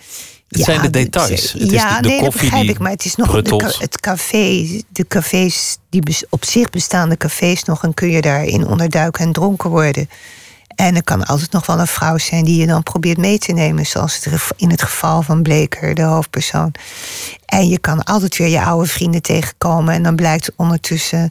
Het 0.48 0.64
zijn 0.64 0.82
de 0.82 0.90
details. 0.90 1.52
Het 1.54 1.62
is 1.62 1.70
ja, 1.72 1.96
de- 1.96 2.02
de 2.02 2.08
nee, 2.08 2.22
dat 2.22 2.32
begrijp 2.32 2.70
ik. 2.70 2.80
Maar 2.80 2.92
het 2.92 3.06
is 3.06 3.16
nog 3.16 3.42
de, 3.42 3.76
het 3.80 4.00
café, 4.00 4.82
de 4.90 5.08
cafés, 5.08 5.78
die 5.90 6.04
op 6.30 6.46
zich 6.46 6.70
bestaande 6.70 7.18
cafés 7.18 7.64
nog, 7.64 7.84
en 7.84 7.94
kun 7.94 8.10
je 8.10 8.22
daarin 8.22 8.68
onderduiken 8.68 9.26
en 9.26 9.32
dronken 9.32 9.70
worden. 9.70 10.10
En 10.76 10.96
er 10.96 11.04
kan 11.04 11.26
altijd 11.26 11.52
nog 11.52 11.66
wel 11.66 11.80
een 11.80 11.88
vrouw 11.88 12.18
zijn 12.18 12.46
die 12.46 12.60
je 12.60 12.68
dan 12.68 12.84
probeert 12.84 13.18
mee 13.18 13.38
te 13.38 13.52
nemen, 13.52 13.86
zoals 13.86 14.16
het 14.26 14.42
in 14.56 14.70
het 14.70 14.82
geval 14.82 15.22
van 15.22 15.44
Bleker, 15.44 15.96
de 15.96 16.02
hoofdpersoon. 16.02 16.72
En 17.46 17.68
je 17.68 17.80
kan 17.80 18.04
altijd 18.04 18.38
weer 18.38 18.48
je 18.48 18.62
oude 18.62 18.88
vrienden 18.88 19.22
tegenkomen. 19.22 19.94
En 19.94 20.04
dan 20.04 20.16
blijkt 20.16 20.52
ondertussen 20.56 21.30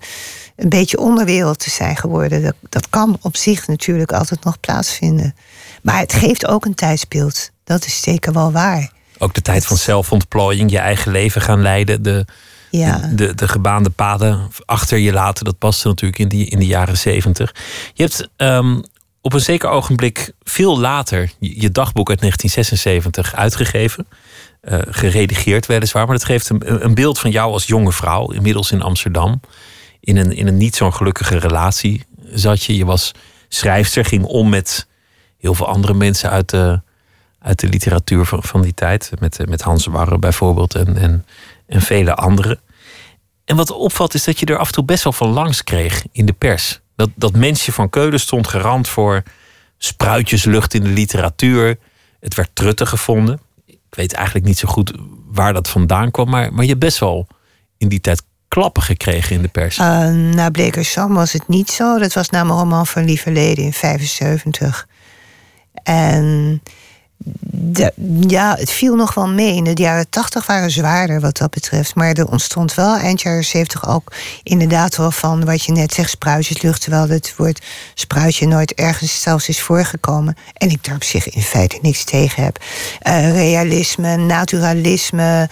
een 0.57 0.69
beetje 0.69 0.99
onderwereld 0.99 1.59
te 1.59 1.71
zijn 1.71 1.97
geworden. 1.97 2.42
Dat, 2.42 2.55
dat 2.69 2.88
kan 2.88 3.19
op 3.21 3.37
zich 3.37 3.66
natuurlijk 3.66 4.12
altijd 4.12 4.45
nog 4.45 4.61
plaatsvinden. 4.61 5.35
Maar 5.83 5.99
het 5.99 6.12
geeft 6.12 6.47
ook 6.47 6.64
een 6.64 6.75
tijdsbeeld. 6.75 7.51
Dat 7.64 7.85
is 7.87 8.01
zeker 8.03 8.33
wel 8.33 8.53
waar. 8.53 8.92
Ook 9.19 9.35
de 9.35 9.42
tijd 9.42 9.66
van 9.66 9.77
zelfontplooiing, 9.77 10.71
je 10.71 10.79
eigen 10.79 11.12
leven 11.12 11.40
gaan 11.40 11.62
leiden, 11.62 12.03
de, 12.03 12.25
Ja. 12.71 13.11
de, 13.14 13.35
de 13.35 13.49
gebaande 13.49 13.90
paden 13.90 14.49
achter 14.64 14.99
je 14.99 15.12
laten. 15.12 15.45
Dat 15.45 15.59
paste 15.59 15.88
natuurlijk 15.88 16.21
in, 16.21 16.29
die, 16.29 16.47
in 16.47 16.59
de 16.59 16.66
jaren 16.66 16.99
zeventig. 16.99 17.55
Je 17.95 18.03
hebt 18.03 18.29
ehm, 18.37 18.81
op 19.21 19.33
een 19.33 19.40
zeker 19.40 19.69
ogenblik 19.69 20.33
veel 20.42 20.79
later 20.79 21.31
je, 21.38 21.61
je 21.61 21.71
dagboek 21.71 22.09
uit 22.11 22.21
1976 22.21 23.35
uitgegeven. 23.35 24.07
Eh, 24.61 24.79
geredigeerd 24.88 25.66
weliswaar, 25.66 26.07
maar 26.07 26.16
dat 26.16 26.25
geeft 26.25 26.49
een, 26.49 26.85
een 26.85 26.95
beeld 26.95 27.19
van 27.19 27.31
jou 27.31 27.53
als 27.53 27.66
jonge 27.66 27.92
vrouw, 27.92 28.31
inmiddels 28.31 28.73
in 28.73 28.83
Amsterdam. 28.83 29.40
In 30.07 30.16
een, 30.16 30.33
in 30.33 30.47
een 30.47 30.57
niet 30.57 30.77
zo'n 30.77 30.95
gelukkige 30.95 31.38
relatie 31.38 32.05
zat 32.33 32.64
je. 32.64 32.77
Je 32.77 32.85
was 32.85 33.12
schrijfster, 33.49 34.05
ging 34.05 34.25
om 34.25 34.49
met 34.49 34.87
heel 35.38 35.55
veel 35.55 35.66
andere 35.66 35.95
mensen 35.95 36.31
uit 36.31 36.51
de, 36.51 36.81
uit 37.38 37.61
de 37.61 37.69
literatuur 37.69 38.25
van, 38.25 38.42
van 38.42 38.62
die 38.62 38.75
tijd. 38.75 39.11
Met, 39.19 39.49
met 39.49 39.62
Hans 39.62 39.87
Warre 39.87 40.19
bijvoorbeeld 40.19 40.75
en, 40.75 40.97
en, 40.97 41.27
en 41.66 41.83
vele 41.83 42.14
anderen. 42.14 42.61
En 43.45 43.57
wat 43.57 43.71
opvalt 43.71 44.14
is 44.14 44.25
dat 44.25 44.38
je 44.38 44.47
er 44.47 44.59
af 44.59 44.66
en 44.66 44.73
toe 44.73 44.85
best 44.85 45.05
wel 45.05 45.12
van 45.12 45.29
langs 45.29 45.64
kreeg 45.64 46.05
in 46.12 46.27
de 46.27 46.33
pers. 46.33 46.81
Dat, 46.97 47.11
dat 47.14 47.37
mensje 47.37 47.73
van 47.73 47.90
Keulen 47.90 48.21
stond 48.21 48.49
garant 48.49 48.88
voor 48.88 49.23
spruitjeslucht 49.79 50.75
in 50.75 50.83
de 50.83 50.88
literatuur. 50.88 51.79
Het 52.21 52.35
werd 52.35 52.51
truttig 52.53 52.88
gevonden. 52.88 53.40
Ik 53.64 53.79
weet 53.90 54.12
eigenlijk 54.12 54.47
niet 54.47 54.59
zo 54.59 54.69
goed 54.69 54.92
waar 55.27 55.53
dat 55.53 55.69
vandaan 55.69 56.11
kwam. 56.11 56.31
Maar, 56.31 56.53
maar 56.53 56.64
je 56.64 56.77
best 56.77 56.99
wel 56.99 57.27
in 57.79 57.88
die 57.88 58.01
tijd 58.01 58.23
klappen 58.49 58.83
gekregen 58.83 59.37
in 59.37 59.43
de 59.43 59.49
pers. 59.49 59.79
Uh, 59.79 60.09
na 60.09 60.51
Bleker 60.51 60.85
Sam 60.85 61.15
was 61.15 61.33
het 61.33 61.49
niet 61.49 61.71
zo. 61.71 61.99
Dat 61.99 62.13
was 62.13 62.31
na 62.31 62.45
mijn 62.45 62.59
roman 62.59 62.87
van 62.87 63.05
Lieverleden 63.05 63.65
in 63.65 63.73
75. 63.73 64.87
En 65.83 66.61
ja, 68.27 68.55
het 68.59 68.71
viel 68.71 68.95
nog 68.95 69.15
wel 69.15 69.29
mee. 69.29 69.55
In 69.55 69.65
de 69.65 69.73
jaren 69.75 70.11
80 70.11 70.47
waren 70.47 70.71
zwaarder 70.71 71.21
wat 71.21 71.37
dat 71.37 71.51
betreft. 71.51 71.95
Maar 71.95 72.13
er 72.13 72.29
ontstond 72.29 72.75
wel 72.75 72.97
eind 72.97 73.23
jaren 73.23 73.45
70 73.45 73.89
ook 73.89 74.13
inderdaad 74.43 74.97
wel 74.97 75.11
van 75.11 75.45
wat 75.45 75.65
je 75.65 75.73
net 75.73 75.93
zegt, 75.93 76.11
spruitjeslucht. 76.11 76.81
Terwijl 76.81 77.09
het 77.09 77.35
woord 77.37 77.65
spruitje 77.95 78.47
nooit 78.47 78.75
ergens 78.75 79.23
zelfs 79.23 79.49
is 79.49 79.61
voorgekomen. 79.61 80.37
En 80.53 80.71
ik 80.71 80.85
daar 80.85 80.95
op 80.95 81.05
zich 81.05 81.29
in 81.29 81.43
feite 81.43 81.79
niks 81.83 82.05
tegen 82.05 82.43
heb. 82.43 82.59
Uh, 83.03 83.33
realisme, 83.33 84.17
naturalisme. 84.17 85.49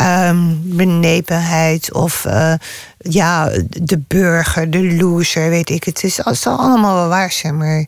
Um, 0.00 0.60
benepenheid 0.64 1.92
of 1.92 2.24
uh, 2.24 2.54
ja, 2.98 3.50
de 3.68 3.98
burger, 4.08 4.70
de 4.70 4.94
loser, 4.94 5.50
weet 5.50 5.70
ik. 5.70 5.84
Het, 5.84 6.04
is, 6.04 6.16
het 6.16 6.38
zal 6.38 6.58
allemaal 6.58 6.94
wel 6.94 7.08
waar 7.08 7.32
zijn, 7.32 7.56
maar 7.56 7.86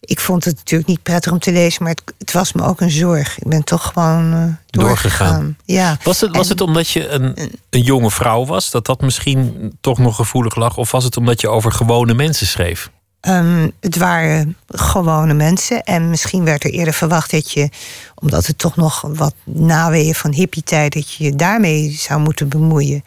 ik 0.00 0.20
vond 0.20 0.44
het 0.44 0.56
natuurlijk 0.56 0.88
niet 0.88 1.02
prettig 1.02 1.32
om 1.32 1.38
te 1.38 1.52
lezen, 1.52 1.82
maar 1.82 1.92
het, 1.92 2.14
het 2.18 2.32
was 2.32 2.52
me 2.52 2.62
ook 2.62 2.80
een 2.80 2.90
zorg. 2.90 3.38
Ik 3.38 3.48
ben 3.48 3.64
toch 3.64 3.90
gewoon 3.92 4.34
uh, 4.34 4.44
doorgegaan. 4.66 4.68
doorgegaan. 4.70 5.56
Ja. 5.64 5.96
Was, 6.02 6.20
het, 6.20 6.36
was 6.36 6.46
en, 6.46 6.52
het 6.52 6.60
omdat 6.60 6.88
je 6.88 7.08
een, 7.08 7.36
een 7.70 7.82
jonge 7.82 8.10
vrouw 8.10 8.44
was, 8.44 8.70
dat 8.70 8.86
dat 8.86 9.00
misschien 9.00 9.72
toch 9.80 9.98
nog 9.98 10.16
gevoelig 10.16 10.54
lag? 10.54 10.76
Of 10.76 10.90
was 10.90 11.04
het 11.04 11.16
omdat 11.16 11.40
je 11.40 11.48
over 11.48 11.72
gewone 11.72 12.14
mensen 12.14 12.46
schreef? 12.46 12.90
Um, 13.28 13.72
het 13.80 13.96
waren 13.96 14.56
gewone 14.66 15.34
mensen. 15.34 15.82
En 15.82 16.10
misschien 16.10 16.44
werd 16.44 16.64
er 16.64 16.70
eerder 16.70 16.94
verwacht 16.94 17.30
dat 17.30 17.52
je, 17.52 17.68
omdat 18.14 18.46
het 18.46 18.58
toch 18.58 18.76
nog 18.76 19.00
wat 19.00 19.34
naweeën 19.44 20.14
van 20.14 20.32
hippie-tijd, 20.32 20.92
dat 20.92 21.12
je 21.12 21.24
je 21.24 21.36
daarmee 21.36 21.90
zou 21.90 22.20
moeten 22.20 22.48
bemoeien. 22.48 23.04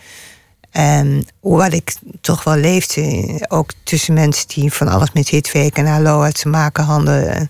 En 0.71 1.27
hoewel 1.39 1.71
ik 1.71 1.95
toch 2.21 2.43
wel 2.43 2.55
leefde, 2.55 3.45
ook 3.47 3.71
tussen 3.83 4.13
mensen 4.13 4.47
die 4.47 4.73
van 4.73 4.87
alles 4.87 5.11
met 5.11 5.29
Hitweek 5.29 5.77
en 5.77 5.87
Aloha 5.87 6.31
te 6.31 6.49
maken 6.49 6.83
hadden, 6.83 7.49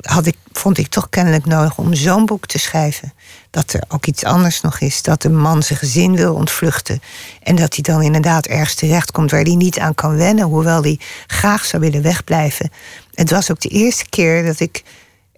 had 0.00 0.26
ik, 0.26 0.36
vond 0.52 0.78
ik 0.78 0.88
toch 0.88 1.08
kennelijk 1.08 1.46
nodig 1.46 1.78
om 1.78 1.94
zo'n 1.94 2.26
boek 2.26 2.46
te 2.46 2.58
schrijven. 2.58 3.12
Dat 3.50 3.72
er 3.72 3.82
ook 3.88 4.06
iets 4.06 4.24
anders 4.24 4.60
nog 4.60 4.80
is. 4.80 5.02
Dat 5.02 5.24
een 5.24 5.38
man 5.38 5.62
zijn 5.62 5.78
gezin 5.78 6.16
wil 6.16 6.34
ontvluchten. 6.34 7.00
En 7.42 7.56
dat 7.56 7.74
hij 7.74 7.82
dan 7.82 8.02
inderdaad 8.02 8.46
ergens 8.46 8.74
terechtkomt 8.74 9.30
waar 9.30 9.42
hij 9.42 9.54
niet 9.54 9.78
aan 9.78 9.94
kan 9.94 10.16
wennen. 10.16 10.44
Hoewel 10.44 10.82
hij 10.82 11.00
graag 11.26 11.64
zou 11.64 11.82
willen 11.82 12.02
wegblijven. 12.02 12.70
Het 13.14 13.30
was 13.30 13.50
ook 13.50 13.60
de 13.60 13.68
eerste 13.68 14.08
keer 14.08 14.44
dat 14.44 14.60
ik 14.60 14.82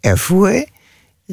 ervoer 0.01 0.65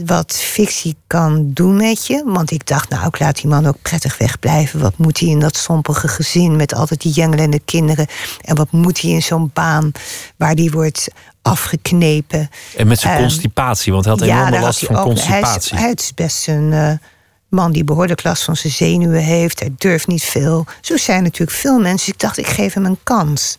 wat 0.06 0.34
fictie 0.34 0.96
kan 1.08 1.52
doen 1.54 1.76
met 1.76 2.08
je. 2.08 2.24
Want 2.26 2.52
ik 2.52 2.68
dacht, 2.68 2.90
nou, 2.90 3.08
ik 3.08 3.20
laat 3.20 3.36
die 3.36 3.48
man 3.48 3.66
ook 3.66 3.82
prettig 3.82 4.18
wegblijven. 4.18 4.80
Wat 4.80 4.98
moet 4.98 5.20
hij 5.20 5.30
in 5.30 5.40
dat 5.40 5.56
sompige 5.56 6.08
gezin 6.08 6.56
met 6.56 6.74
altijd 6.74 7.02
die 7.02 7.12
jengelende 7.12 7.60
kinderen? 7.60 8.08
En 8.42 8.56
wat 8.56 8.72
moet 8.72 9.02
hij 9.02 9.12
in 9.12 9.22
zo'n 9.22 9.52
baan 9.54 9.92
waar 10.36 10.56
die 10.56 10.72
wordt 10.72 11.08
afgeknepen? 11.42 12.50
En 12.78 12.88
met 12.88 13.00
zijn 13.00 13.16
um, 13.16 13.22
constipatie, 13.22 13.94
want 13.94 14.06
hij 14.06 14.14
had 14.14 14.24
enorme 14.24 14.56
ja, 14.56 14.62
last 14.62 14.86
van 14.86 14.96
ook, 14.96 15.04
constipatie. 15.06 15.78
Hij 15.78 15.78
is, 15.78 15.84
hij 15.84 15.92
is 15.94 16.14
best 16.14 16.48
een 16.48 16.72
uh, 16.72 16.92
man 17.50 17.72
die 17.72 17.84
behoorlijk 17.84 18.24
last 18.24 18.44
van 18.44 18.56
zijn 18.56 18.74
zenuwen 18.74 19.24
heeft. 19.24 19.60
Hij 19.60 19.74
durft 19.78 20.08
niet 20.08 20.24
veel. 20.24 20.66
Zo 20.82 20.98
zijn 20.98 21.24
natuurlijk 21.24 21.58
veel 21.58 21.80
mensen. 21.80 22.14
Ik 22.14 22.20
dacht, 22.20 22.38
ik 22.38 22.48
geef 22.48 22.74
hem 22.74 22.86
een 22.86 23.00
kans. 23.04 23.58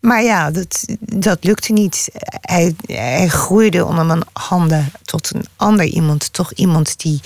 Maar 0.00 0.22
ja, 0.22 0.50
dat, 0.50 0.84
dat 1.00 1.44
lukte 1.44 1.72
niet. 1.72 2.08
Hij, 2.40 2.74
hij 2.86 3.28
groeide 3.28 3.84
onder 3.84 4.06
mijn 4.06 4.22
handen 4.32 4.92
tot 5.04 5.34
een 5.34 5.44
ander 5.56 5.84
iemand. 5.84 6.32
Toch 6.32 6.52
iemand 6.52 7.00
die 7.00 7.20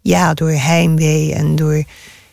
ja, 0.00 0.34
door 0.34 0.50
heimwee 0.50 1.34
en 1.34 1.56
door 1.56 1.84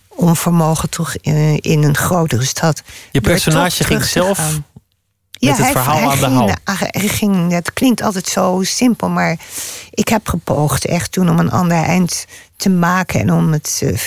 onvermogen 0.07 0.89
toch 0.89 1.15
in, 1.21 1.59
in 1.59 1.83
een 1.83 1.95
grotere 1.97 2.45
stad. 2.45 2.83
Je 3.11 3.21
personage 3.21 3.83
ging 3.83 4.03
zelf 4.03 4.59
met 5.45 5.57
ja, 5.57 5.63
het 5.63 5.73
hij, 5.73 5.83
verhaal 5.83 6.09
hij 6.09 6.09
aan 6.09 6.19
de 6.19 6.37
hand. 6.37 6.53
Hij 6.63 7.07
ging, 7.07 7.51
het 7.51 7.73
klinkt 7.73 8.01
altijd 8.01 8.27
zo 8.27 8.59
simpel, 8.63 9.09
maar 9.09 9.37
ik 9.89 10.07
heb 10.07 10.27
gepoogd 10.27 10.85
echt 10.85 11.11
toen 11.11 11.29
om 11.29 11.39
een 11.39 11.51
ander 11.51 11.77
eind 11.77 12.25
te 12.55 12.69
maken 12.69 13.19
en 13.19 13.33
om 13.33 13.51
het 13.51 13.81
uh, 13.83 13.97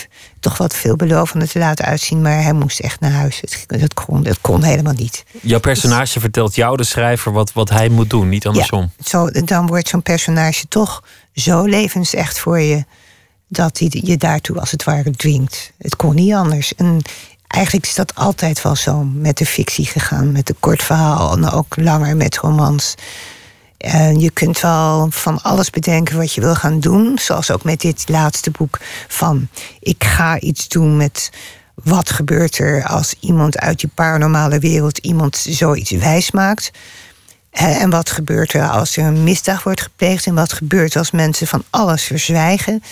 toch 0.41 0.59
wat 0.59 0.75
veelbelovender 0.75 1.49
te 1.49 1.59
laten 1.59 1.85
uitzien. 1.85 2.23
Maar 2.23 2.43
hij 2.43 2.53
moest 2.53 2.81
echt 2.81 3.01
naar 3.01 3.11
huis. 3.11 3.41
Het, 3.41 3.65
dat, 3.81 3.95
kon, 3.95 4.23
dat 4.23 4.41
kon 4.41 4.63
helemaal 4.63 4.93
niet. 4.93 5.25
Jouw 5.41 5.61
personage 5.61 6.13
dus, 6.13 6.23
vertelt 6.23 6.55
jou, 6.55 6.77
de 6.77 6.85
schrijver, 6.85 7.33
wat, 7.33 7.53
wat 7.53 7.71
hij 7.71 7.89
moet 7.89 8.11
doen, 8.11 8.29
niet 8.29 8.47
andersom. 8.47 8.91
Ja, 8.97 9.05
zo, 9.09 9.31
dan 9.31 9.67
wordt 9.67 9.89
zo'n 9.89 10.03
personage 10.03 10.69
toch 10.69 11.05
zo 11.35 11.65
levensecht 11.65 12.39
voor 12.39 12.61
je 12.61 12.85
dat 13.49 13.79
hij 13.79 13.89
je 13.91 14.17
daartoe 14.17 14.61
als 14.61 14.71
het 14.71 14.85
ware 14.85 15.11
dwingt. 15.11 15.73
Het 15.79 15.97
kon 15.97 16.15
niet 16.15 16.35
anders. 16.35 16.75
En 16.75 17.03
eigenlijk 17.47 17.87
is 17.87 17.95
dat 17.95 18.15
altijd 18.15 18.63
wel 18.63 18.77
zo 18.77 19.05
met 19.05 19.39
de 19.39 19.47
fictie 19.47 19.87
gegaan. 19.87 20.33
Met 20.33 20.47
de 20.47 20.55
kort 20.61 20.83
verhaal 20.83 21.33
en 21.33 21.51
ook 21.51 21.77
langer 21.77 22.17
met 22.17 22.37
romans. 22.37 22.95
En 23.77 24.21
je 24.21 24.31
kunt 24.31 24.61
wel 24.61 25.07
van 25.11 25.43
alles 25.43 25.71
bedenken 25.71 26.17
wat 26.17 26.33
je 26.33 26.41
wil 26.41 26.55
gaan 26.55 26.81
doen. 26.81 27.19
Zoals 27.19 27.51
ook 27.51 27.65
met 27.65 27.81
dit 27.81 28.09
laatste 28.09 28.51
boek 28.51 28.79
van... 29.09 29.49
ik 29.81 30.05
ga 30.05 30.41
iets 30.41 30.69
doen 30.69 30.97
met 30.97 31.31
wat 31.75 32.11
gebeurt 32.11 32.59
er 32.59 32.85
als 32.85 33.15
iemand 33.21 33.59
uit 33.59 33.81
die 33.81 33.91
paranormale 33.95 34.59
wereld... 34.59 34.99
iemand 34.99 35.37
zoiets 35.49 35.91
wijs 35.91 36.31
maakt. 36.31 36.71
En 37.51 37.91
wat 37.91 38.11
gebeurt 38.11 38.53
er 38.53 38.69
als 38.69 38.97
er 38.97 39.05
een 39.05 39.25
misdaad 39.25 39.63
wordt 39.63 39.83
gepleegd... 39.83 40.27
en 40.27 40.35
wat 40.35 40.53
gebeurt 40.53 40.97
als 40.97 41.11
mensen 41.11 41.47
van 41.47 41.65
alles 41.71 42.03
verzwijgen... 42.03 42.83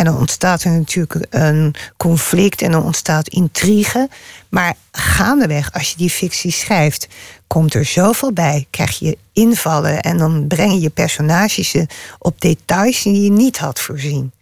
En 0.00 0.06
dan 0.06 0.18
ontstaat 0.18 0.62
er 0.62 0.70
natuurlijk 0.70 1.26
een 1.30 1.74
conflict 1.96 2.62
en 2.62 2.70
dan 2.70 2.84
ontstaat 2.84 3.28
intrigue. 3.28 4.08
Maar 4.48 4.74
gaandeweg, 4.92 5.72
als 5.72 5.90
je 5.90 5.96
die 5.96 6.10
fictie 6.10 6.52
schrijft, 6.52 7.08
komt 7.46 7.74
er 7.74 7.84
zoveel 7.84 8.32
bij. 8.32 8.66
Krijg 8.70 8.98
je 8.98 9.18
invallen 9.32 10.00
en 10.00 10.18
dan 10.18 10.46
breng 10.46 10.72
je 10.72 10.80
je 10.80 10.90
personages 10.90 11.74
op 12.18 12.40
details 12.40 13.02
die 13.02 13.22
je 13.22 13.30
niet 13.30 13.58
had 13.58 13.80
voorzien. 13.80 14.32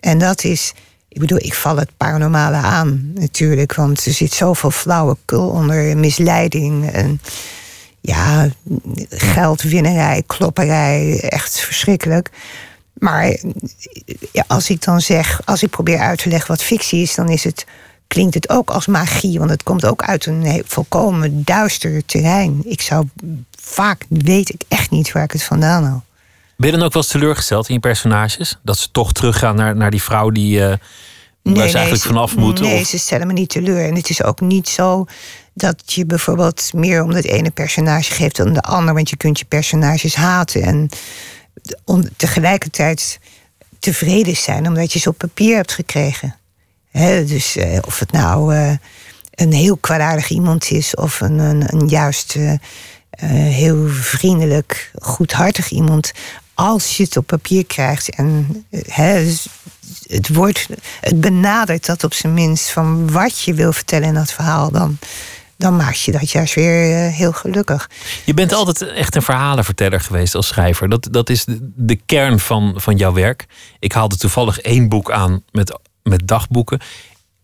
En 0.00 0.18
dat 0.18 0.44
is, 0.44 0.72
ik 1.08 1.20
bedoel, 1.20 1.38
ik 1.38 1.54
val 1.54 1.76
het 1.76 1.96
paranormale 1.96 2.56
aan 2.56 3.10
natuurlijk, 3.14 3.74
want 3.74 4.04
er 4.04 4.12
zit 4.12 4.32
zoveel 4.32 4.70
flauwekul 4.70 5.48
onder 5.48 5.96
misleiding 5.96 6.90
en 6.90 7.20
ja, 8.00 8.48
geldwinnerij, 9.08 10.22
klopperij, 10.26 11.20
echt 11.20 11.60
verschrikkelijk. 11.60 12.30
Maar 13.04 13.36
ja, 14.32 14.44
als 14.46 14.70
ik 14.70 14.84
dan 14.84 15.00
zeg, 15.00 15.40
als 15.44 15.62
ik 15.62 15.70
probeer 15.70 15.98
uit 15.98 16.18
te 16.18 16.28
leggen 16.28 16.48
wat 16.48 16.62
fictie 16.62 17.02
is, 17.02 17.14
dan 17.14 17.28
is 17.28 17.44
het, 17.44 17.66
klinkt 18.06 18.34
het 18.34 18.48
ook 18.48 18.70
als 18.70 18.86
magie. 18.86 19.38
Want 19.38 19.50
het 19.50 19.62
komt 19.62 19.86
ook 19.86 20.02
uit 20.02 20.26
een 20.26 20.62
volkomen 20.66 21.44
duister 21.44 22.04
terrein. 22.04 22.62
Ik 22.64 22.80
zou 22.80 23.08
vaak 23.60 24.04
weet 24.08 24.48
ik 24.48 24.62
echt 24.68 24.90
niet 24.90 25.12
waar 25.12 25.22
ik 25.22 25.32
het 25.32 25.42
vandaan 25.42 25.84
haal. 25.84 26.04
Ben 26.56 26.70
je 26.70 26.76
dan 26.76 26.86
ook 26.86 26.92
wel 26.92 27.02
eens 27.02 27.10
teleurgesteld 27.10 27.68
in 27.68 27.74
je 27.74 27.80
personages? 27.80 28.58
Dat 28.62 28.78
ze 28.78 28.90
toch 28.90 29.12
teruggaan 29.12 29.56
naar, 29.56 29.76
naar 29.76 29.90
die 29.90 30.02
vrouw 30.02 30.30
die. 30.30 30.58
Uh, 30.58 30.66
nee, 31.42 31.54
waar 31.54 31.68
ze 31.68 31.76
eigenlijk 31.76 32.06
vanaf 32.06 32.36
moeten? 32.36 32.64
Nee, 32.64 32.84
ze 32.84 32.98
stellen 32.98 33.26
me 33.26 33.32
niet 33.32 33.48
teleur. 33.48 33.88
En 33.88 33.94
het 33.94 34.10
is 34.10 34.22
ook 34.22 34.40
niet 34.40 34.68
zo 34.68 35.06
dat 35.54 35.92
je 35.92 36.06
bijvoorbeeld 36.06 36.70
meer 36.74 37.02
om 37.02 37.10
het 37.10 37.24
ene 37.24 37.50
personage 37.50 38.12
geeft 38.12 38.36
dan 38.36 38.52
de 38.52 38.62
ander. 38.62 38.94
Want 38.94 39.10
je 39.10 39.16
kunt 39.16 39.38
je 39.38 39.44
personages 39.44 40.14
haten. 40.14 40.62
En 40.62 40.88
om 41.84 42.08
tegelijkertijd 42.16 43.18
tevreden 43.78 44.36
zijn 44.36 44.66
omdat 44.66 44.92
je 44.92 44.98
ze 44.98 45.08
op 45.08 45.18
papier 45.18 45.56
hebt 45.56 45.72
gekregen. 45.72 46.36
dus 47.26 47.56
eh, 47.56 47.78
of 47.86 47.98
het 47.98 48.12
nou 48.12 48.54
uh, 48.54 48.72
een 49.34 49.52
heel 49.52 49.76
kwaadaardig 49.76 50.28
iemand 50.28 50.70
is 50.70 50.94
of 50.94 51.20
een, 51.20 51.38
een, 51.38 51.74
een 51.74 51.88
juist 51.88 52.34
uh, 52.34 52.52
heel 53.30 53.88
vriendelijk, 53.88 54.90
goedhartig 54.94 55.70
iemand. 55.70 56.12
Als 56.54 56.96
je 56.96 57.02
het 57.02 57.16
op 57.16 57.26
papier 57.26 57.66
krijgt 57.66 58.08
en 58.08 58.64
dus 58.96 59.46
het, 60.06 60.34
wordt, 60.34 60.68
het 61.00 61.20
benadert 61.20 61.86
dat 61.86 62.04
op 62.04 62.14
zijn 62.14 62.34
minst 62.34 62.70
van 62.70 63.10
wat 63.10 63.40
je 63.40 63.54
wil 63.54 63.72
vertellen 63.72 64.08
in 64.08 64.14
dat 64.14 64.32
verhaal, 64.32 64.70
dan, 64.70 64.98
dan 65.56 65.76
maak 65.76 65.94
je 65.94 66.12
dat 66.12 66.30
juist 66.30 66.54
weer 66.54 67.06
eh, 67.06 67.12
heel 67.12 67.32
gelukkig. 67.32 67.90
Je 68.24 68.34
bent 68.34 68.52
altijd 68.52 68.92
echt 68.92 69.14
een 69.14 69.22
verhalenverteller 69.22 70.00
geweest 70.00 70.34
als 70.34 70.46
schrijver. 70.46 70.88
Dat, 70.88 71.08
dat 71.10 71.30
is 71.30 71.44
de, 71.44 71.58
de 71.76 71.96
kern 72.06 72.38
van, 72.38 72.74
van 72.76 72.96
jouw 72.96 73.12
werk. 73.12 73.46
Ik 73.78 73.92
haalde 73.92 74.16
toevallig 74.16 74.58
één 74.60 74.88
boek 74.88 75.10
aan 75.10 75.42
met, 75.50 75.78
met 76.02 76.28
dagboeken. 76.28 76.80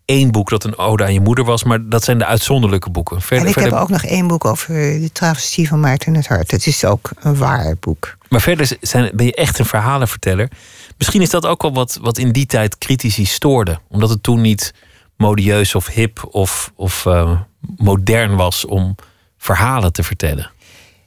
Eén 0.05 0.31
boek 0.31 0.49
dat 0.49 0.63
een 0.63 0.77
ode 0.77 1.03
aan 1.03 1.13
je 1.13 1.19
moeder 1.19 1.45
was, 1.45 1.63
maar 1.63 1.89
dat 1.89 2.03
zijn 2.03 2.17
de 2.17 2.25
uitzonderlijke 2.25 2.89
boeken. 2.89 3.21
Verder, 3.21 3.45
en 3.45 3.51
ik 3.51 3.63
heb 3.63 3.73
ook 3.73 3.89
nog 3.89 4.03
één 4.03 4.27
boek 4.27 4.45
over 4.45 4.73
de 4.73 5.09
travestie 5.11 5.67
van 5.67 5.79
Maarten 5.79 6.13
het 6.13 6.27
Hart. 6.27 6.51
Het 6.51 6.67
is 6.67 6.85
ook 6.85 7.09
een 7.19 7.35
waar 7.35 7.75
boek. 7.79 8.17
Maar 8.29 8.41
verder 8.41 8.77
zijn, 8.81 9.11
ben 9.13 9.25
je 9.25 9.35
echt 9.35 9.59
een 9.59 9.65
verhalenverteller. 9.65 10.51
Misschien 10.97 11.21
is 11.21 11.29
dat 11.29 11.45
ook 11.45 11.61
wel 11.61 11.73
wat, 11.73 11.97
wat 12.01 12.17
in 12.17 12.31
die 12.31 12.45
tijd 12.45 12.77
critici 12.77 13.25
stoorde. 13.25 13.79
Omdat 13.89 14.09
het 14.09 14.23
toen 14.23 14.41
niet 14.41 14.73
modieus 15.17 15.75
of 15.75 15.87
hip 15.87 16.27
of, 16.31 16.71
of 16.75 17.05
uh, 17.05 17.39
modern 17.77 18.35
was 18.35 18.65
om 18.65 18.95
verhalen 19.37 19.93
te 19.93 20.03
vertellen. 20.03 20.51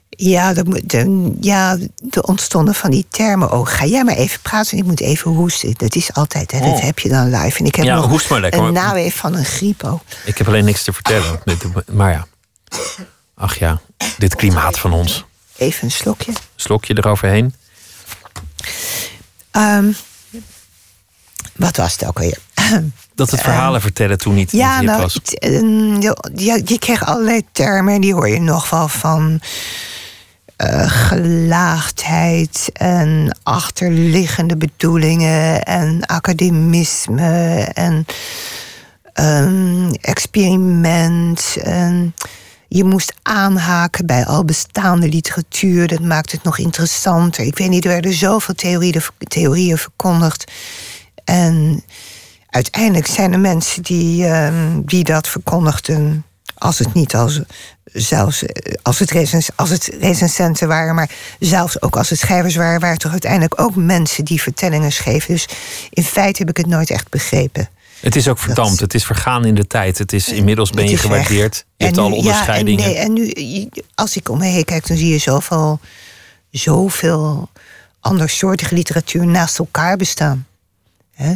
Ja, 0.09 0.53
de, 0.53 1.33
ja, 1.41 1.77
er 2.09 2.23
ontstonden 2.23 2.75
van 2.75 2.91
die 2.91 3.05
termen 3.09 3.49
ook. 3.49 3.69
Ga 3.69 3.85
jij 3.85 4.03
maar 4.03 4.15
even 4.15 4.39
praten, 4.41 4.77
ik 4.77 4.83
moet 4.83 4.99
even 4.99 5.31
hoesten. 5.31 5.73
Dat 5.77 5.95
is 5.95 6.13
altijd, 6.13 6.51
hè, 6.51 6.59
dat 6.59 6.67
oh. 6.67 6.81
heb 6.81 6.99
je 6.99 7.09
dan 7.09 7.29
live. 7.29 7.59
En 7.59 7.65
ik 7.65 7.75
heb 7.75 7.85
ja, 7.85 7.95
nog 7.95 8.07
hoest 8.07 8.29
maar 8.29 8.39
lekker, 8.39 8.61
een 8.61 8.73
naweef 8.73 9.15
van 9.15 9.35
een 9.35 9.45
griepo. 9.45 10.01
Ik 10.25 10.37
heb 10.37 10.47
alleen 10.47 10.65
niks 10.65 10.83
te 10.83 10.93
vertellen. 10.93 11.41
maar 11.91 12.11
ja, 12.11 12.27
ach 13.35 13.59
ja, 13.59 13.81
dit 14.17 14.35
klimaat 14.35 14.79
van 14.79 14.93
ons. 14.93 15.25
Even 15.57 15.83
een 15.83 15.91
slokje. 15.91 16.31
Slokje 16.55 16.97
eroverheen. 16.97 17.53
Um, 19.51 19.95
wat 21.55 21.77
was 21.77 21.91
het 21.91 22.05
ook 22.05 22.19
weer? 22.19 22.37
Dat 23.15 23.31
het 23.31 23.41
verhalen 23.41 23.81
vertellen 23.81 24.17
toen 24.17 24.33
niet, 24.33 24.51
ja, 24.51 24.79
niet 24.79 24.89
nou, 24.89 25.01
was. 25.01 25.19
Ehm, 25.23 26.01
je, 26.01 26.61
je 26.65 26.79
kreeg 26.79 27.05
allerlei 27.05 27.41
termen, 27.51 28.01
die 28.01 28.13
hoor 28.13 28.29
je 28.29 28.39
nog 28.39 28.69
wel 28.69 28.87
van. 28.87 29.41
Uh, 30.57 30.83
gelaagdheid 30.87 32.69
en 32.73 33.37
achterliggende 33.43 34.57
bedoelingen 34.57 35.63
en 35.63 36.05
academisme 36.05 37.59
en 37.73 38.05
um, 39.21 39.91
experiment. 40.01 41.57
En 41.61 42.13
je 42.67 42.83
moest 42.83 43.13
aanhaken 43.21 44.05
bij 44.05 44.25
al 44.25 44.45
bestaande 44.45 45.09
literatuur. 45.09 45.87
Dat 45.87 46.01
maakt 46.01 46.31
het 46.31 46.43
nog 46.43 46.57
interessanter. 46.57 47.45
Ik 47.45 47.57
weet 47.57 47.69
niet, 47.69 47.85
er 47.85 47.91
werden 47.91 48.13
zoveel 48.13 48.55
theorieën, 48.55 49.01
theorieën 49.17 49.77
verkondigd. 49.77 50.51
En 51.23 51.83
uiteindelijk 52.55 53.07
zijn 53.07 53.33
er 53.33 53.39
mensen 53.39 53.83
die, 53.83 54.25
ehm, 54.25 54.81
die 54.85 55.03
dat 55.03 55.27
verkondigden. 55.27 56.25
Als 56.57 56.79
het 56.79 56.93
niet 56.93 57.15
als, 57.15 57.41
zelfs 57.93 58.43
eh, 58.43 58.73
als 58.81 58.99
het, 58.99 59.11
recens, 59.11 59.49
als 59.55 59.69
het 59.69 59.91
recensenten 59.99 60.67
waren, 60.67 60.95
maar 60.95 61.09
zelfs 61.39 61.81
ook 61.81 61.95
als 61.95 62.09
het 62.09 62.19
schrijvers 62.19 62.55
waren, 62.55 62.79
waren 62.79 62.97
toch 62.97 63.11
uiteindelijk 63.11 63.61
ook 63.61 63.75
mensen 63.75 64.25
die 64.25 64.41
vertellingen 64.41 64.91
schreven. 64.91 65.33
Dus 65.33 65.47
in 65.89 66.03
feite 66.03 66.39
heb 66.39 66.49
ik 66.49 66.57
het 66.57 66.67
nooit 66.67 66.89
echt 66.89 67.09
begrepen. 67.09 67.69
Het 67.99 68.15
is 68.15 68.27
ook 68.27 68.39
verdampt, 68.39 68.79
het 68.79 68.93
is 68.93 69.05
vergaan 69.05 69.45
in 69.45 69.55
de 69.55 69.67
tijd. 69.67 69.97
Het 69.97 70.13
is 70.13 70.27
inmiddels 70.27 70.69
ben 70.69 70.89
je 70.89 70.97
gewaardeerd. 70.97 71.65
Je 71.77 71.85
hebt 71.85 71.97
alle 71.97 72.15
onderscheidingen. 72.15 72.89
Ja, 72.89 72.95
en, 72.95 73.13
nee, 73.13 73.33
en 73.33 73.43
nu, 73.43 73.69
als 73.95 74.15
ik 74.15 74.29
om 74.29 74.37
me 74.37 74.45
heen 74.45 74.65
kijk, 74.65 74.87
dan 74.87 74.97
zie 74.97 75.09
je 75.09 75.17
zoveel, 75.17 75.79
zoveel 76.51 77.49
andersoortige 77.99 78.75
literatuur 78.75 79.27
naast 79.27 79.59
elkaar 79.59 79.97
bestaan. 79.97 80.47
Hè? 81.13 81.35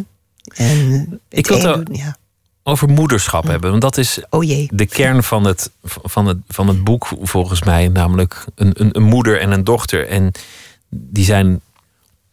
En 0.56 1.20
ik 1.30 1.48
wil 1.48 1.62
het 1.62 1.90
ja. 1.92 2.18
over 2.64 2.90
moederschap 2.90 3.44
hebben. 3.48 3.70
Want 3.70 3.82
dat 3.82 3.98
is 3.98 4.22
oh 4.30 4.44
jee. 4.44 4.70
de 4.72 4.86
kern 4.86 5.24
van 5.24 5.44
het, 5.44 5.72
van, 5.84 6.26
het, 6.26 6.38
van 6.48 6.68
het 6.68 6.84
boek, 6.84 7.08
volgens 7.22 7.64
mij. 7.64 7.88
Namelijk 7.88 8.46
een, 8.56 8.72
een, 8.74 8.90
een 8.92 9.04
moeder 9.04 9.40
en 9.40 9.52
een 9.52 9.64
dochter. 9.64 10.08
En 10.08 10.32
die 10.90 11.26
zijn 11.26 11.62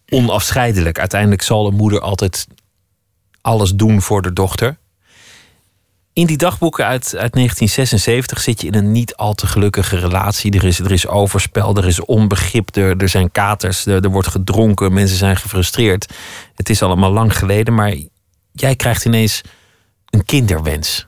onafscheidelijk. 0.08 0.98
Uiteindelijk 0.98 1.42
zal 1.42 1.66
een 1.66 1.74
moeder 1.74 2.00
altijd 2.00 2.46
alles 3.40 3.74
doen 3.74 4.02
voor 4.02 4.22
de 4.22 4.32
dochter. 4.32 4.76
In 6.16 6.26
die 6.26 6.36
dagboeken 6.36 6.84
uit, 6.84 7.04
uit 7.04 7.32
1976 7.32 8.40
zit 8.40 8.60
je 8.60 8.66
in 8.66 8.74
een 8.74 8.92
niet 8.92 9.16
al 9.16 9.34
te 9.34 9.46
gelukkige 9.46 9.96
relatie. 9.96 10.52
Er 10.52 10.64
is, 10.64 10.78
er 10.78 10.92
is 10.92 11.06
overspel, 11.06 11.76
er 11.76 11.86
is 11.86 12.04
onbegrip, 12.04 12.76
er, 12.76 13.08
zijn 13.08 13.32
katers, 13.32 13.86
er, 13.86 14.10
wordt 14.10 14.28
gedronken, 14.28 14.92
mensen 14.92 15.16
zijn 15.16 15.36
gefrustreerd. 15.36 16.14
Het 16.54 16.68
is 16.68 16.82
allemaal 16.82 17.12
lang 17.12 17.36
geleden, 17.36 17.74
maar 17.74 17.94
jij 18.52 18.76
krijgt 18.76 19.04
ineens 19.04 19.40
een 20.10 20.24
kinderwens. 20.24 21.06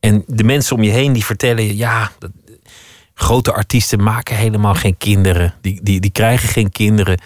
En 0.00 0.24
de 0.26 0.44
mensen 0.44 0.76
om 0.76 0.82
je 0.82 0.90
heen 0.90 1.12
die 1.12 1.24
vertellen 1.24 1.64
je, 1.64 1.76
ja, 1.76 2.12
grote 3.14 3.52
artiesten 3.52 4.02
maken 4.02 4.36
helemaal 4.36 4.74
geen 4.74 4.96
kinderen. 4.96 5.54
Die, 5.60 5.80
die, 5.82 6.00
die 6.00 6.12
krijgen 6.12 6.48
geen 6.48 6.70
kinderen 6.70 7.20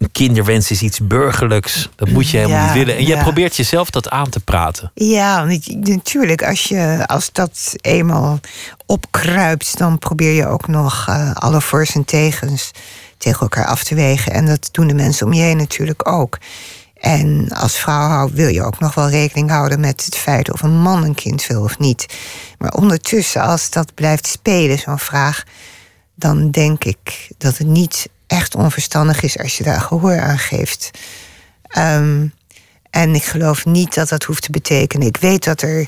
een 0.00 0.12
kinderwens 0.12 0.70
is 0.70 0.82
iets 0.82 1.06
burgerlijks. 1.06 1.88
Dat 1.96 2.08
moet 2.08 2.30
je 2.30 2.36
helemaal 2.36 2.64
niet 2.64 2.72
willen. 2.72 2.96
En 2.96 3.04
jij 3.04 3.22
probeert 3.22 3.56
jezelf 3.56 3.90
dat 3.90 4.10
aan 4.10 4.28
te 4.28 4.40
praten. 4.40 4.90
Ja, 4.94 5.46
natuurlijk. 5.74 6.42
Als, 6.42 6.62
je, 6.62 7.04
als 7.06 7.32
dat 7.32 7.74
eenmaal 7.80 8.40
opkruipt, 8.86 9.78
dan 9.78 9.98
probeer 9.98 10.32
je 10.32 10.46
ook 10.46 10.68
nog 10.68 11.06
uh, 11.08 11.34
alle 11.34 11.60
voor's 11.60 11.94
en 11.94 12.04
tegens 12.04 12.70
tegen 13.18 13.40
elkaar 13.40 13.66
af 13.66 13.84
te 13.84 13.94
wegen. 13.94 14.32
En 14.32 14.46
dat 14.46 14.68
doen 14.72 14.86
de 14.86 14.94
mensen 14.94 15.26
om 15.26 15.32
je 15.32 15.42
heen 15.42 15.56
natuurlijk 15.56 16.08
ook. 16.08 16.38
En 16.94 17.48
als 17.54 17.76
vrouw 17.76 18.30
wil 18.30 18.48
je 18.48 18.62
ook 18.62 18.78
nog 18.78 18.94
wel 18.94 19.08
rekening 19.08 19.50
houden 19.50 19.80
met 19.80 20.04
het 20.04 20.16
feit 20.16 20.52
of 20.52 20.62
een 20.62 20.80
man 20.80 21.04
een 21.04 21.14
kind 21.14 21.46
wil 21.46 21.62
of 21.62 21.78
niet. 21.78 22.06
Maar 22.58 22.72
ondertussen, 22.72 23.42
als 23.42 23.70
dat 23.70 23.94
blijft 23.94 24.26
spelen, 24.26 24.78
zo'n 24.78 24.98
vraag, 24.98 25.44
dan 26.14 26.50
denk 26.50 26.84
ik 26.84 27.28
dat 27.38 27.58
het 27.58 27.66
niet 27.66 28.08
echt 28.30 28.54
onverstandig 28.54 29.22
is 29.22 29.38
als 29.38 29.58
je 29.58 29.64
daar 29.64 29.80
gehoor 29.80 30.20
aan 30.20 30.38
geeft. 30.38 30.90
Ehm, 31.62 32.26
en 32.90 33.14
ik 33.14 33.24
geloof 33.24 33.64
niet 33.64 33.94
dat 33.94 34.08
dat 34.08 34.22
hoeft 34.22 34.42
te 34.42 34.50
betekenen. 34.50 35.06
Ik 35.06 35.16
weet 35.16 35.44
dat 35.44 35.62
er 35.62 35.86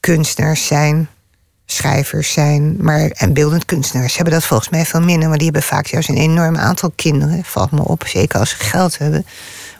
kunstenaars 0.00 0.66
zijn, 0.66 1.08
schrijvers 1.66 2.32
zijn, 2.32 2.76
maar, 2.80 3.10
en 3.10 3.32
beeldend 3.32 3.64
kunstenaars 3.64 4.14
hebben 4.14 4.34
dat 4.34 4.44
volgens 4.44 4.68
mij 4.68 4.86
veel 4.86 5.00
minder, 5.00 5.28
maar 5.28 5.36
die 5.36 5.46
hebben 5.46 5.62
vaak 5.62 5.86
juist 5.86 6.08
een 6.08 6.16
enorm 6.16 6.56
aantal 6.56 6.92
kinderen, 6.94 7.44
valt 7.44 7.70
me 7.70 7.82
op, 7.82 8.06
zeker 8.06 8.38
als 8.38 8.50
ze 8.50 8.56
geld 8.56 8.98
hebben, 8.98 9.26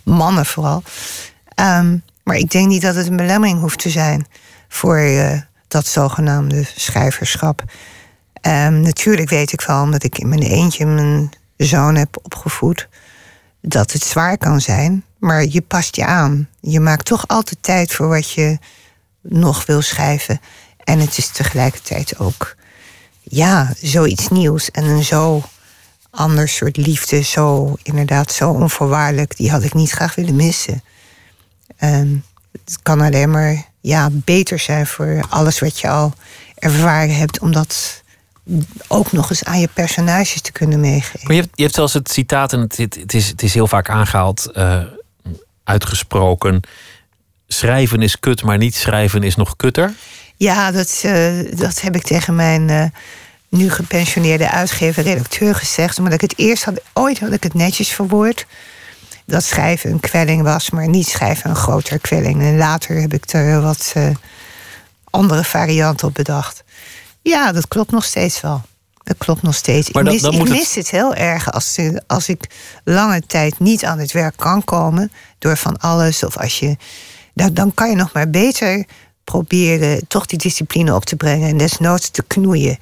mannen 0.04 0.46
vooral. 0.46 0.82
Ehm, 1.54 1.96
maar 2.22 2.36
ik 2.36 2.50
denk 2.50 2.68
niet 2.68 2.82
dat 2.82 2.94
het 2.94 3.06
een 3.06 3.16
belemmering 3.16 3.60
hoeft 3.60 3.78
te 3.78 3.90
zijn 3.90 4.26
voor 4.68 4.96
eh, 4.96 5.40
dat 5.68 5.86
zogenaamde 5.86 6.64
schrijverschap. 6.76 7.62
Ehm, 8.40 8.80
natuurlijk 8.80 9.30
weet 9.30 9.52
ik 9.52 9.60
wel, 9.60 9.82
omdat 9.82 10.04
ik 10.04 10.18
in 10.18 10.28
mijn 10.28 10.42
eentje 10.42 10.86
mijn 10.86 11.30
zoon 11.66 11.94
heb 11.94 12.18
opgevoed, 12.22 12.88
dat 13.60 13.92
het 13.92 14.02
zwaar 14.02 14.38
kan 14.38 14.60
zijn, 14.60 15.04
maar 15.18 15.44
je 15.44 15.60
past 15.62 15.96
je 15.96 16.04
aan. 16.04 16.48
Je 16.60 16.80
maakt 16.80 17.04
toch 17.04 17.28
altijd 17.28 17.62
tijd 17.62 17.92
voor 17.92 18.08
wat 18.08 18.30
je 18.30 18.58
nog 19.20 19.66
wil 19.66 19.82
schrijven. 19.82 20.40
En 20.84 20.98
het 20.98 21.18
is 21.18 21.28
tegelijkertijd 21.28 22.18
ook, 22.18 22.56
ja, 23.22 23.72
zoiets 23.80 24.28
nieuws 24.28 24.70
en 24.70 24.84
een 24.84 25.04
zo 25.04 25.42
ander 26.10 26.48
soort 26.48 26.76
liefde, 26.76 27.22
zo 27.22 27.76
inderdaad 27.82 28.32
zo 28.32 28.50
onvoorwaardelijk, 28.50 29.36
die 29.36 29.50
had 29.50 29.62
ik 29.62 29.74
niet 29.74 29.90
graag 29.90 30.14
willen 30.14 30.36
missen. 30.36 30.82
En 31.76 32.24
het 32.52 32.78
kan 32.82 33.00
alleen 33.00 33.30
maar 33.30 33.64
ja, 33.80 34.08
beter 34.12 34.58
zijn 34.58 34.86
voor 34.86 35.24
alles 35.28 35.58
wat 35.58 35.80
je 35.80 35.88
al 35.88 36.12
ervaren 36.54 37.16
hebt, 37.16 37.38
om 37.38 37.52
dat 37.52 38.02
ook 38.88 39.12
nog 39.12 39.30
eens 39.30 39.44
aan 39.44 39.60
je 39.60 39.68
personages 39.72 40.40
te 40.40 40.52
kunnen 40.52 40.80
meegeven. 40.80 41.20
Maar 41.22 41.34
je 41.34 41.40
hebt, 41.40 41.52
je 41.54 41.62
hebt 41.62 41.74
zelfs 41.74 41.92
het 41.92 42.10
citaat, 42.10 42.52
en 42.52 42.60
het, 42.60 42.76
het, 42.76 43.14
is, 43.14 43.28
het 43.28 43.42
is 43.42 43.54
heel 43.54 43.66
vaak 43.66 43.90
aangehaald, 43.90 44.50
uh, 44.54 44.82
uitgesproken. 45.64 46.60
Schrijven 47.48 48.02
is 48.02 48.18
kut, 48.18 48.42
maar 48.42 48.58
niet 48.58 48.74
schrijven 48.74 49.22
is 49.22 49.36
nog 49.36 49.56
kutter. 49.56 49.94
Ja, 50.36 50.70
dat, 50.70 51.02
uh, 51.04 51.52
dat 51.56 51.80
heb 51.80 51.96
ik 51.96 52.02
tegen 52.02 52.34
mijn 52.34 52.68
uh, 52.68 52.84
nu 53.48 53.70
gepensioneerde 53.70 54.50
uitgever-redacteur 54.50 55.54
gezegd. 55.54 55.98
Omdat 55.98 56.12
ik 56.12 56.20
het 56.20 56.38
eerst 56.38 56.64
had, 56.64 56.80
ooit 56.92 57.20
had 57.20 57.32
ik 57.32 57.42
het 57.42 57.54
netjes 57.54 57.88
verwoord. 57.88 58.46
Dat 59.24 59.44
schrijven 59.44 59.90
een 59.90 60.00
kwelling 60.00 60.42
was, 60.42 60.70
maar 60.70 60.88
niet 60.88 61.08
schrijven 61.08 61.50
een 61.50 61.56
grotere 61.56 61.98
kwelling. 61.98 62.42
En 62.42 62.56
later 62.56 63.00
heb 63.00 63.12
ik 63.12 63.24
er 63.32 63.62
wat 63.62 63.94
andere 65.10 65.44
varianten 65.44 66.08
op 66.08 66.14
bedacht. 66.14 66.64
Ja, 67.28 67.52
dat 67.52 67.68
klopt 67.68 67.90
nog 67.90 68.04
steeds 68.04 68.40
wel. 68.40 68.62
Dat 69.04 69.16
klopt 69.18 69.42
nog 69.42 69.54
steeds. 69.54 69.90
Maar 69.90 70.02
ik 70.02 70.10
mis, 70.10 70.22
ik 70.22 70.48
mis 70.48 70.60
het... 70.60 70.74
het... 70.74 70.90
heel 70.90 71.14
erg 71.14 71.52
als, 71.52 71.78
als 72.06 72.28
ik 72.28 72.50
lange 72.84 73.22
tijd 73.26 73.58
niet 73.58 73.84
aan 73.84 73.98
het 73.98 74.12
werk 74.12 74.36
kan 74.36 74.64
komen 74.64 75.12
door 75.38 75.56
van 75.56 75.76
alles. 75.76 76.24
Of 76.24 76.36
als 76.36 76.58
je. 76.58 76.76
Dan, 77.34 77.54
dan 77.54 77.74
kan 77.74 77.90
je 77.90 77.96
nog 77.96 78.12
maar 78.12 78.30
beter 78.30 78.84
proberen 79.24 80.08
toch 80.08 80.26
die 80.26 80.38
discipline 80.38 80.94
op 80.94 81.04
te 81.04 81.16
brengen 81.16 81.48
en 81.48 81.56
desnoods 81.56 82.10
te 82.10 82.22
knoeien. 82.22 82.78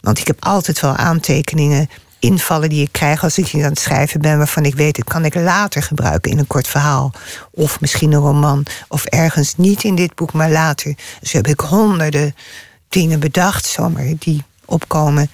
Want 0.00 0.18
ik 0.18 0.26
heb 0.26 0.44
altijd 0.44 0.80
wel 0.80 0.96
aantekeningen, 0.96 1.90
invallen 2.18 2.68
die 2.68 2.82
ik 2.82 2.92
krijg 2.92 3.22
als 3.22 3.38
ik 3.38 3.54
aan 3.54 3.60
het 3.60 3.78
schrijven 3.78 4.20
ben, 4.20 4.38
waarvan 4.38 4.64
ik 4.64 4.74
weet, 4.74 4.96
dat 4.96 5.04
kan 5.04 5.24
ik 5.24 5.34
later 5.34 5.82
gebruiken 5.82 6.30
in 6.30 6.38
een 6.38 6.46
kort 6.46 6.68
verhaal. 6.68 7.12
Of 7.50 7.80
misschien 7.80 8.12
een 8.12 8.20
roman. 8.20 8.66
Of 8.88 9.04
ergens 9.04 9.56
niet 9.56 9.84
in 9.84 9.94
dit 9.94 10.14
boek, 10.14 10.32
maar 10.32 10.50
later. 10.50 10.94
Dus 11.20 11.32
heb 11.32 11.46
ik 11.46 11.60
honderden 11.60 12.34
dingen 12.90 13.20
bedacht, 13.20 13.66
zomaar, 13.66 14.12
die 14.18 14.44
opkomen. 14.64 15.30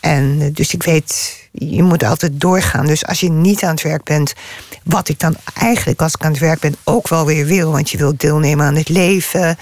En 0.00 0.36
eh, 0.40 0.48
dus 0.52 0.74
ik 0.74 0.82
weet, 0.82 1.36
je 1.52 1.82
moet 1.82 2.04
altijd 2.04 2.40
doorgaan. 2.40 2.86
Dus 2.86 3.06
als 3.06 3.20
je 3.20 3.30
niet 3.30 3.62
aan 3.62 3.70
het 3.70 3.82
werk 3.82 4.04
bent, 4.04 4.32
wat 4.84 5.08
ik 5.08 5.18
dan 5.18 5.36
eigenlijk 5.54 6.02
als 6.02 6.14
ik 6.14 6.24
aan 6.24 6.30
het 6.30 6.40
werk 6.40 6.60
ben 6.60 6.76
ook 6.84 7.08
wel 7.08 7.26
weer 7.26 7.46
wil, 7.46 7.70
want 7.72 7.90
je 7.90 7.98
wilt 7.98 8.20
deelnemen 8.20 8.66
aan 8.66 8.76
het 8.76 8.88
leven. 8.88 9.58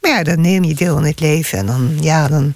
Maar 0.00 0.10
ja, 0.10 0.22
dan 0.22 0.40
neem 0.40 0.64
je 0.64 0.74
deel 0.74 0.96
aan 0.96 1.04
het 1.04 1.20
leven 1.20 1.58
en 1.58 1.66
dan, 1.66 1.96
ja, 2.00 2.28
dan 2.28 2.54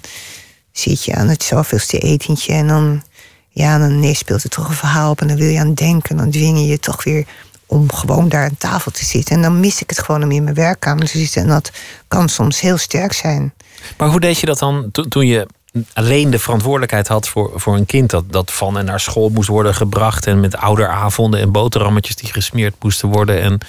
zit 0.71 1.03
je 1.03 1.15
aan 1.15 1.27
het 1.27 1.43
zoveelste 1.43 1.99
etentje 1.99 2.53
en 2.53 2.67
dan, 2.67 3.03
ja, 3.49 3.77
dan 3.77 4.15
speelt 4.15 4.43
er 4.43 4.49
toch 4.49 4.67
een 4.67 4.75
verhaal 4.75 5.11
op 5.11 5.21
en 5.21 5.27
dan 5.27 5.37
wil 5.37 5.49
je 5.49 5.59
aan 5.59 5.73
denken. 5.73 6.17
Dan 6.17 6.31
dwing 6.31 6.57
je 6.57 6.65
je 6.65 6.79
toch 6.79 7.03
weer 7.03 7.25
om 7.65 7.91
gewoon 7.91 8.29
daar 8.29 8.43
aan 8.43 8.57
tafel 8.57 8.91
te 8.91 9.05
zitten. 9.05 9.35
En 9.35 9.41
dan 9.41 9.59
mis 9.59 9.81
ik 9.81 9.89
het 9.89 9.99
gewoon 9.99 10.23
om 10.23 10.31
in 10.31 10.43
mijn 10.43 10.55
werkkamer 10.55 11.07
te 11.07 11.17
zitten. 11.17 11.41
En 11.41 11.47
dat 11.47 11.71
kan 12.07 12.29
soms 12.29 12.59
heel 12.59 12.77
sterk 12.77 13.13
zijn. 13.13 13.53
Maar 13.97 14.09
hoe 14.09 14.19
deed 14.19 14.39
je 14.39 14.45
dat 14.45 14.59
dan 14.59 14.91
toen 15.09 15.27
je 15.27 15.47
alleen 15.93 16.29
de 16.29 16.39
verantwoordelijkheid 16.39 17.07
had 17.07 17.27
voor, 17.27 17.51
voor 17.55 17.75
een 17.75 17.85
kind 17.85 18.09
dat, 18.09 18.31
dat 18.31 18.51
van 18.51 18.77
en 18.77 18.85
naar 18.85 18.99
school 18.99 19.29
moest 19.29 19.49
worden 19.49 19.75
gebracht 19.75 20.27
en 20.27 20.39
met 20.39 20.57
ouderavonden 20.57 21.39
en 21.39 21.51
boterhammetjes 21.51 22.15
die 22.15 22.31
gesmeerd 22.31 22.75
moesten 22.83 23.09
worden 23.09 23.41
en 23.41 23.59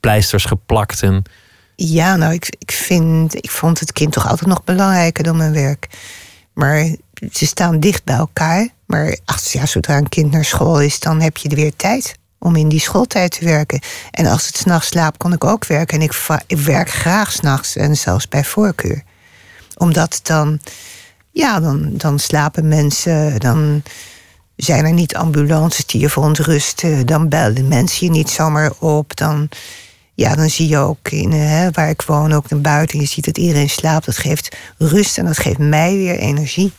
pleisters 0.00 0.44
geplakt 0.44 1.02
en 1.02 1.24
ja, 1.76 2.16
nou, 2.16 2.32
ik, 2.32 2.56
ik, 2.58 2.72
vind, 2.72 3.34
ik 3.34 3.50
vond 3.50 3.80
het 3.80 3.92
kind 3.92 4.12
toch 4.12 4.28
altijd 4.28 4.48
nog 4.48 4.64
belangrijker 4.64 5.24
dan 5.24 5.36
mijn 5.36 5.52
werk. 5.52 5.88
Maar 6.52 6.96
ze 7.32 7.46
staan 7.46 7.80
dicht 7.80 8.04
bij 8.04 8.16
elkaar. 8.16 8.68
Maar 8.86 9.18
ach, 9.24 9.52
ja, 9.52 9.66
zodra 9.66 9.96
een 9.96 10.08
kind 10.08 10.30
naar 10.30 10.44
school 10.44 10.80
is, 10.80 11.00
dan 11.00 11.20
heb 11.20 11.36
je 11.36 11.48
er 11.48 11.56
weer 11.56 11.76
tijd 11.76 12.16
om 12.38 12.56
in 12.56 12.68
die 12.68 12.80
schooltijd 12.80 13.30
te 13.30 13.44
werken. 13.44 13.80
En 14.10 14.26
als 14.26 14.46
het 14.46 14.56
s'nachts 14.56 14.88
slaapt, 14.88 15.16
kan 15.16 15.32
ik 15.32 15.44
ook 15.44 15.66
werken. 15.66 15.98
En 15.98 16.04
ik, 16.04 16.26
ik 16.46 16.58
werk 16.58 16.90
graag 16.90 17.32
s'nachts 17.32 17.76
en 17.76 17.96
zelfs 17.96 18.28
bij 18.28 18.44
voorkeur. 18.44 19.02
Omdat 19.76 20.20
dan, 20.22 20.60
ja, 21.30 21.60
dan, 21.60 21.90
dan 21.92 22.18
slapen 22.18 22.68
mensen, 22.68 23.40
dan 23.40 23.82
zijn 24.56 24.84
er 24.84 24.92
niet 24.92 25.16
ambulances 25.16 25.86
die 25.86 26.00
je 26.00 26.08
verontrusten. 26.08 27.06
Dan 27.06 27.28
bellen 27.28 27.68
mensen 27.68 28.06
je 28.06 28.12
niet 28.12 28.30
zomaar 28.30 28.72
op. 28.78 29.16
Dan, 29.16 29.48
ja, 30.14 30.34
dan 30.34 30.50
zie 30.50 30.68
je 30.68 30.78
ook 30.78 31.08
in, 31.08 31.32
eh, 31.32 31.38
hè, 31.38 31.70
waar 31.70 31.88
ik 31.88 32.02
woon, 32.02 32.32
ook 32.32 32.48
naar 32.48 32.60
buiten. 32.60 33.00
Je 33.00 33.06
ziet 33.06 33.24
dat 33.24 33.38
iedereen 33.38 33.70
slaapt. 33.70 34.06
Dat 34.06 34.18
geeft 34.18 34.56
rust 34.78 35.18
en 35.18 35.24
dat 35.24 35.38
geeft 35.38 35.58
mij 35.58 35.96
weer 35.96 36.18
energie. 36.18 36.72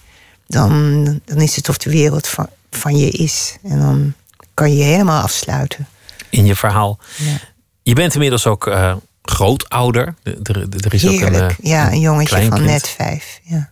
Dan, 0.47 1.03
dan 1.25 1.41
is 1.41 1.55
het 1.55 1.69
of 1.69 1.77
de 1.77 1.89
wereld 1.89 2.27
van, 2.27 2.49
van 2.71 2.97
je 2.97 3.09
is. 3.09 3.57
En 3.63 3.79
dan 3.79 4.13
kan 4.53 4.71
je 4.71 4.77
je 4.77 4.83
helemaal 4.83 5.21
afsluiten. 5.21 5.87
In 6.29 6.45
je 6.45 6.55
verhaal. 6.55 6.99
Ja. 7.17 7.37
Je 7.83 7.93
bent 7.93 8.13
inmiddels 8.13 8.47
ook 8.47 8.67
uh, 8.67 8.95
grootouder. 9.31 10.15
Er, 10.23 10.67
er 10.83 10.93
is 10.93 11.01
Heerlijk. 11.01 11.35
ook 11.35 11.41
een, 11.41 11.49
uh, 11.49 11.55
ja, 11.61 11.91
een 11.91 11.99
jongetje 11.99 12.45
van 12.45 12.63
net 12.63 12.89
vijf. 12.89 13.39
Ja. 13.43 13.71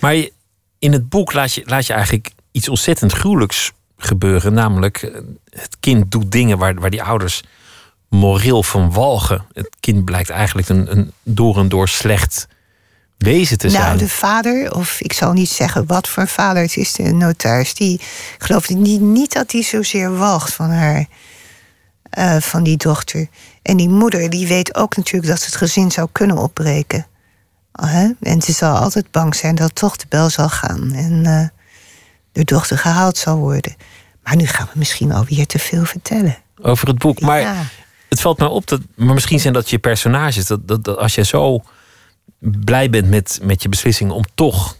Maar 0.00 0.14
in 0.78 0.92
het 0.92 1.08
boek 1.08 1.32
laat 1.32 1.54
je, 1.54 1.62
laat 1.64 1.86
je 1.86 1.92
eigenlijk 1.92 2.30
iets 2.52 2.68
ontzettend 2.68 3.12
gruwelijks 3.12 3.72
gebeuren. 3.96 4.52
Namelijk, 4.52 5.00
het 5.50 5.76
kind 5.80 6.10
doet 6.10 6.32
dingen 6.32 6.58
waar, 6.58 6.74
waar 6.74 6.90
die 6.90 7.02
ouders 7.02 7.42
moreel 8.08 8.62
van 8.62 8.92
walgen. 8.92 9.44
Het 9.52 9.76
kind 9.80 10.04
blijkt 10.04 10.30
eigenlijk 10.30 10.68
een, 10.68 10.90
een 10.90 11.12
door 11.22 11.58
en 11.58 11.68
door 11.68 11.88
slecht 11.88 12.48
wezen 13.18 13.58
te 13.58 13.70
zijn. 13.70 13.82
Nou, 13.82 13.98
de 13.98 14.08
vader, 14.08 14.74
of 14.74 15.00
ik 15.00 15.12
zal 15.12 15.32
niet 15.32 15.48
zeggen 15.48 15.86
wat 15.86 16.08
voor 16.08 16.28
vader 16.28 16.62
het 16.62 16.76
is, 16.76 16.92
de 16.92 17.12
notaris, 17.12 17.74
die 17.74 18.00
gelooft 18.38 18.68
niet, 18.68 19.00
niet 19.00 19.32
dat 19.32 19.52
hij 19.52 19.62
zozeer 19.62 20.16
walgt 20.16 20.52
van 20.52 20.70
haar, 20.70 21.06
uh, 22.18 22.36
van 22.36 22.62
die 22.62 22.76
dochter. 22.76 23.26
En 23.62 23.76
die 23.76 23.88
moeder, 23.88 24.30
die 24.30 24.46
weet 24.46 24.74
ook 24.74 24.96
natuurlijk 24.96 25.32
dat 25.32 25.44
het 25.44 25.56
gezin 25.56 25.90
zou 25.90 26.08
kunnen 26.12 26.38
opbreken. 26.38 27.06
En 28.20 28.42
ze 28.42 28.52
zal 28.52 28.76
altijd 28.76 29.10
bang 29.10 29.34
zijn 29.34 29.54
dat 29.54 29.74
toch 29.74 29.96
de 29.96 30.06
bel 30.08 30.30
zal 30.30 30.48
gaan 30.48 30.92
en 30.92 31.24
uh, 31.24 31.46
de 32.32 32.44
dochter 32.44 32.78
gehaald 32.78 33.16
zal 33.16 33.36
worden. 33.36 33.76
Maar 34.22 34.36
nu 34.36 34.46
gaan 34.46 34.68
we 34.72 34.78
misschien 34.78 35.12
alweer 35.12 35.46
te 35.46 35.58
veel 35.58 35.84
vertellen. 35.84 36.36
Over 36.62 36.88
het 36.88 36.98
boek. 36.98 37.20
Maar 37.20 37.40
ja 37.40 37.64
het 38.12 38.20
valt 38.20 38.38
me 38.38 38.48
op 38.48 38.66
dat, 38.66 38.80
maar 38.94 39.14
misschien 39.14 39.40
zijn 39.40 39.52
dat 39.52 39.70
je 39.70 39.78
personages. 39.78 40.46
Dat, 40.46 40.68
dat, 40.68 40.84
dat 40.84 40.96
als 40.96 41.14
je 41.14 41.24
zo 41.24 41.62
blij 42.38 42.90
bent 42.90 43.08
met, 43.08 43.38
met 43.42 43.62
je 43.62 43.68
beslissing 43.68 44.10
om 44.10 44.24
toch 44.34 44.76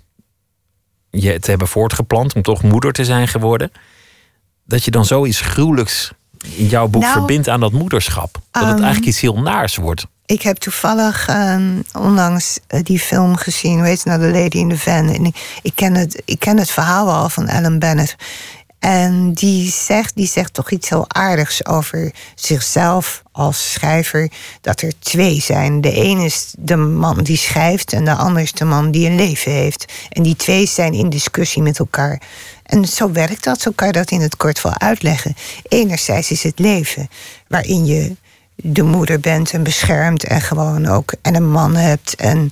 je 1.10 1.38
te 1.38 1.50
hebben 1.50 1.68
voortgeplant, 1.68 2.34
om 2.34 2.42
toch 2.42 2.62
moeder 2.62 2.92
te 2.92 3.04
zijn 3.04 3.28
geworden, 3.28 3.72
dat 4.64 4.84
je 4.84 4.90
dan 4.90 5.04
zoiets 5.04 5.40
gruwelijks 5.40 6.12
in 6.42 6.66
jouw 6.66 6.88
boek 6.88 7.02
nou, 7.02 7.12
verbindt 7.12 7.48
aan 7.48 7.60
dat 7.60 7.72
moederschap. 7.72 8.38
Dat 8.50 8.62
het 8.62 8.72
um, 8.72 8.76
eigenlijk 8.76 9.06
iets 9.06 9.20
heel 9.20 9.40
naars 9.40 9.76
wordt. 9.76 10.06
Ik 10.26 10.42
heb 10.42 10.56
toevallig 10.56 11.28
um, 11.28 11.82
onlangs 11.98 12.58
uh, 12.68 12.80
die 12.82 12.98
film 12.98 13.36
gezien, 13.36 13.78
hoe 13.78 13.86
heet 13.86 14.04
het 14.04 14.06
nou, 14.06 14.20
The 14.20 14.38
Lady 14.40 14.56
in 14.56 14.68
the 14.68 14.78
Van. 14.78 15.08
En 15.08 15.24
ik, 15.24 15.58
ik, 15.62 15.72
ken 15.74 15.94
het, 15.94 16.22
ik 16.24 16.38
ken 16.38 16.58
het 16.58 16.70
verhaal 16.70 17.10
al 17.10 17.28
van 17.28 17.48
Ellen 17.48 17.78
Bennett. 17.78 18.16
En 18.82 19.32
die 19.32 19.70
zegt, 19.70 20.14
die 20.14 20.26
zegt 20.26 20.54
toch 20.54 20.70
iets 20.70 20.88
heel 20.88 21.04
aardigs 21.08 21.66
over 21.66 22.12
zichzelf 22.34 23.22
als 23.32 23.72
schrijver. 23.72 24.30
Dat 24.60 24.80
er 24.80 24.92
twee 24.98 25.40
zijn. 25.40 25.80
De 25.80 26.04
een 26.04 26.18
is 26.18 26.54
de 26.58 26.76
man 26.76 27.22
die 27.22 27.36
schrijft 27.36 27.92
en 27.92 28.04
de 28.04 28.14
ander 28.14 28.42
is 28.42 28.52
de 28.52 28.64
man 28.64 28.90
die 28.90 29.06
een 29.08 29.14
leven 29.14 29.52
heeft. 29.52 29.92
En 30.08 30.22
die 30.22 30.36
twee 30.36 30.66
zijn 30.66 30.92
in 30.92 31.08
discussie 31.08 31.62
met 31.62 31.78
elkaar. 31.78 32.20
En 32.62 32.84
zo 32.84 33.12
werkt 33.12 33.44
dat, 33.44 33.60
zo 33.60 33.70
kan 33.74 33.86
je 33.86 33.92
dat 33.92 34.10
in 34.10 34.20
het 34.20 34.36
kort 34.36 34.62
wel 34.62 34.78
uitleggen. 34.78 35.34
Enerzijds 35.68 36.30
is 36.30 36.42
het 36.42 36.58
leven, 36.58 37.08
waarin 37.48 37.86
je 37.86 38.16
de 38.56 38.82
moeder 38.82 39.20
bent 39.20 39.52
en 39.52 39.62
beschermt 39.62 40.24
en 40.24 40.40
gewoon 40.40 40.86
ook 40.86 41.14
en 41.22 41.34
een 41.34 41.50
man 41.50 41.76
hebt 41.76 42.14
en 42.14 42.50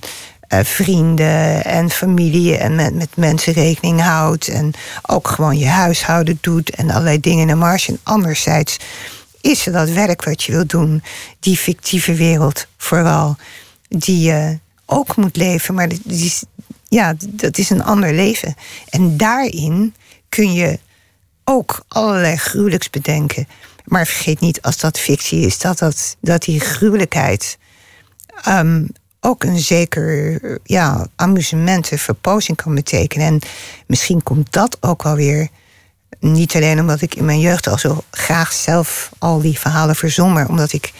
vrienden 0.59 1.65
en 1.65 1.89
familie 1.89 2.57
en 2.57 2.75
met, 2.75 2.93
met 2.93 3.15
mensen 3.15 3.53
rekening 3.53 4.01
houdt. 4.01 4.47
En 4.47 4.71
ook 5.01 5.27
gewoon 5.27 5.57
je 5.57 5.67
huishouden 5.67 6.37
doet 6.41 6.69
en 6.69 6.89
allerlei 6.89 7.19
dingen 7.19 7.41
in 7.41 7.47
de 7.47 7.55
marge. 7.55 7.91
En 7.91 7.99
anderzijds 8.03 8.77
is 9.41 9.65
er 9.65 9.71
dat 9.71 9.89
werk 9.89 10.23
wat 10.23 10.43
je 10.43 10.51
wilt 10.51 10.69
doen, 10.69 11.03
die 11.39 11.57
fictieve 11.57 12.13
wereld 12.13 12.67
vooral, 12.77 13.35
die 13.87 14.19
je 14.19 14.59
ook 14.85 15.15
moet 15.15 15.35
leven. 15.35 15.73
Maar 15.73 15.89
is, 16.07 16.43
ja, 16.87 17.13
dat 17.19 17.57
is 17.57 17.69
een 17.69 17.83
ander 17.83 18.13
leven. 18.13 18.55
En 18.89 19.17
daarin 19.17 19.95
kun 20.29 20.53
je 20.53 20.79
ook 21.43 21.83
allerlei 21.87 22.35
gruwelijks 22.35 22.89
bedenken. 22.89 23.47
Maar 23.85 24.05
vergeet 24.05 24.39
niet, 24.39 24.61
als 24.61 24.77
dat 24.77 24.99
fictie 24.99 25.45
is, 25.45 25.59
dat, 25.59 25.77
dat, 25.79 26.15
dat 26.21 26.41
die 26.43 26.59
gruwelijkheid 26.59 27.57
ehm, 28.43 28.83
ook 29.21 29.43
een 29.43 29.59
zeker 29.59 30.39
ja, 30.63 31.07
amusement 31.15 31.91
en 31.91 31.99
verpozing 31.99 32.57
kan 32.57 32.75
betekenen. 32.75 33.27
En 33.27 33.39
misschien 33.87 34.23
komt 34.23 34.53
dat 34.53 34.77
ook 34.79 35.03
wel 35.03 35.15
weer. 35.15 35.47
Niet 36.19 36.55
alleen 36.55 36.79
omdat 36.79 37.01
ik 37.01 37.15
in 37.15 37.25
mijn 37.25 37.39
jeugd 37.39 37.67
al 37.67 37.77
zo 37.77 38.03
graag 38.11 38.53
zelf 38.53 39.11
al 39.17 39.41
die 39.41 39.59
verhalen 39.59 39.95
verzon, 39.95 40.33
maar 40.33 40.47
omdat 40.47 40.73
ik 40.73 40.93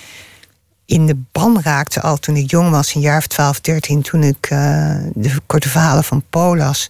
in 0.86 1.05
de 1.05 1.17
ban 1.32 1.61
raakte 1.63 2.01
al 2.01 2.17
toen 2.17 2.36
ik 2.36 2.49
jong 2.51 2.69
was, 2.69 2.95
een 2.95 3.01
jaar 3.01 3.17
of 3.17 3.28
12, 3.28 3.61
13, 3.61 4.01
toen 4.01 4.24
ik 4.24 4.49
uh, 4.51 4.95
de 5.13 5.36
korte 5.45 5.69
verhalen 5.69 6.03
van 6.03 6.24
Polas. 6.30 6.89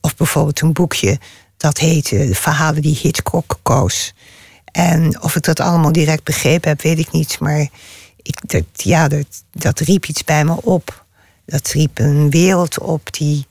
Of 0.00 0.16
bijvoorbeeld 0.16 0.60
een 0.60 0.72
boekje 0.72 1.18
dat 1.56 1.78
heette 1.78 2.16
De 2.26 2.34
verhalen 2.34 2.82
die 2.82 2.98
Hitchcock 3.02 3.58
koos. 3.62 4.14
En 4.64 5.22
of 5.22 5.36
ik 5.36 5.42
dat 5.42 5.60
allemaal 5.60 5.92
direct 5.92 6.24
begrepen 6.24 6.68
heb, 6.68 6.82
weet 6.82 6.98
ik 6.98 7.10
niet. 7.10 7.38
Maar 7.40 7.68
dat, 8.22 8.64
ja, 8.72 9.08
dat, 9.52 9.80
riep 9.80 10.06
iets 10.06 10.24
bij 10.24 10.44
me 10.44 10.62
op. 10.62 11.04
Dat 11.44 11.68
riep 11.68 11.98
een 11.98 12.30
wereld 12.30 12.78
op 12.78 13.12
die 13.12 13.46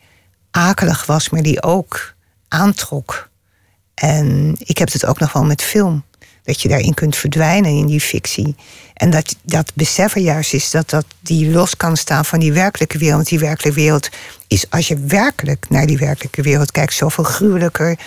akelig 0.52 1.06
was, 1.06 1.30
maar 1.30 1.42
die 1.42 1.64
ook 1.64 2.14
aantrok. 2.48 3.30
En 3.94 4.56
ik 4.60 4.78
heb 4.78 4.92
het 4.92 5.06
ook 5.06 5.20
nog 5.20 5.34
wel 5.34 5.44
met 5.44 5.62
film. 5.62 6.04
Dat 6.44 6.62
je 6.62 6.68
daarin 6.68 6.94
kunt 6.94 7.16
verdwijnen 7.16 7.72
in 7.72 7.86
die 7.86 8.02
fictie. 8.02 8.56
En 8.94 9.10
dat, 9.10 9.36
dat 9.42 9.72
besef 9.74 10.16
er 10.16 10.22
juist 10.22 10.54
is 10.54 10.72
dat, 10.72 10.90
dat 10.90 11.06
die 11.20 11.52
los 11.52 11.78
kan 11.78 11.98
staan 11.98 12.26
van 12.26 12.40
die 12.40 12.54
werkelijke 12.54 12.98
wereld. 12.98 13.16
Want 13.18 13.30
die 13.30 13.40
werkelijke 13.40 13.80
wereld 13.80 14.10
is, 14.48 14.70
als 14.70 14.88
je 14.88 15.00
werkelijk 15.00 15.70
naar 15.70 15.86
die 15.86 15.98
werkelijke 15.98 16.42
wereld 16.42 16.72
kijkt, 16.72 16.94
zoveel 16.94 17.24
gruwelijker 17.24 18.00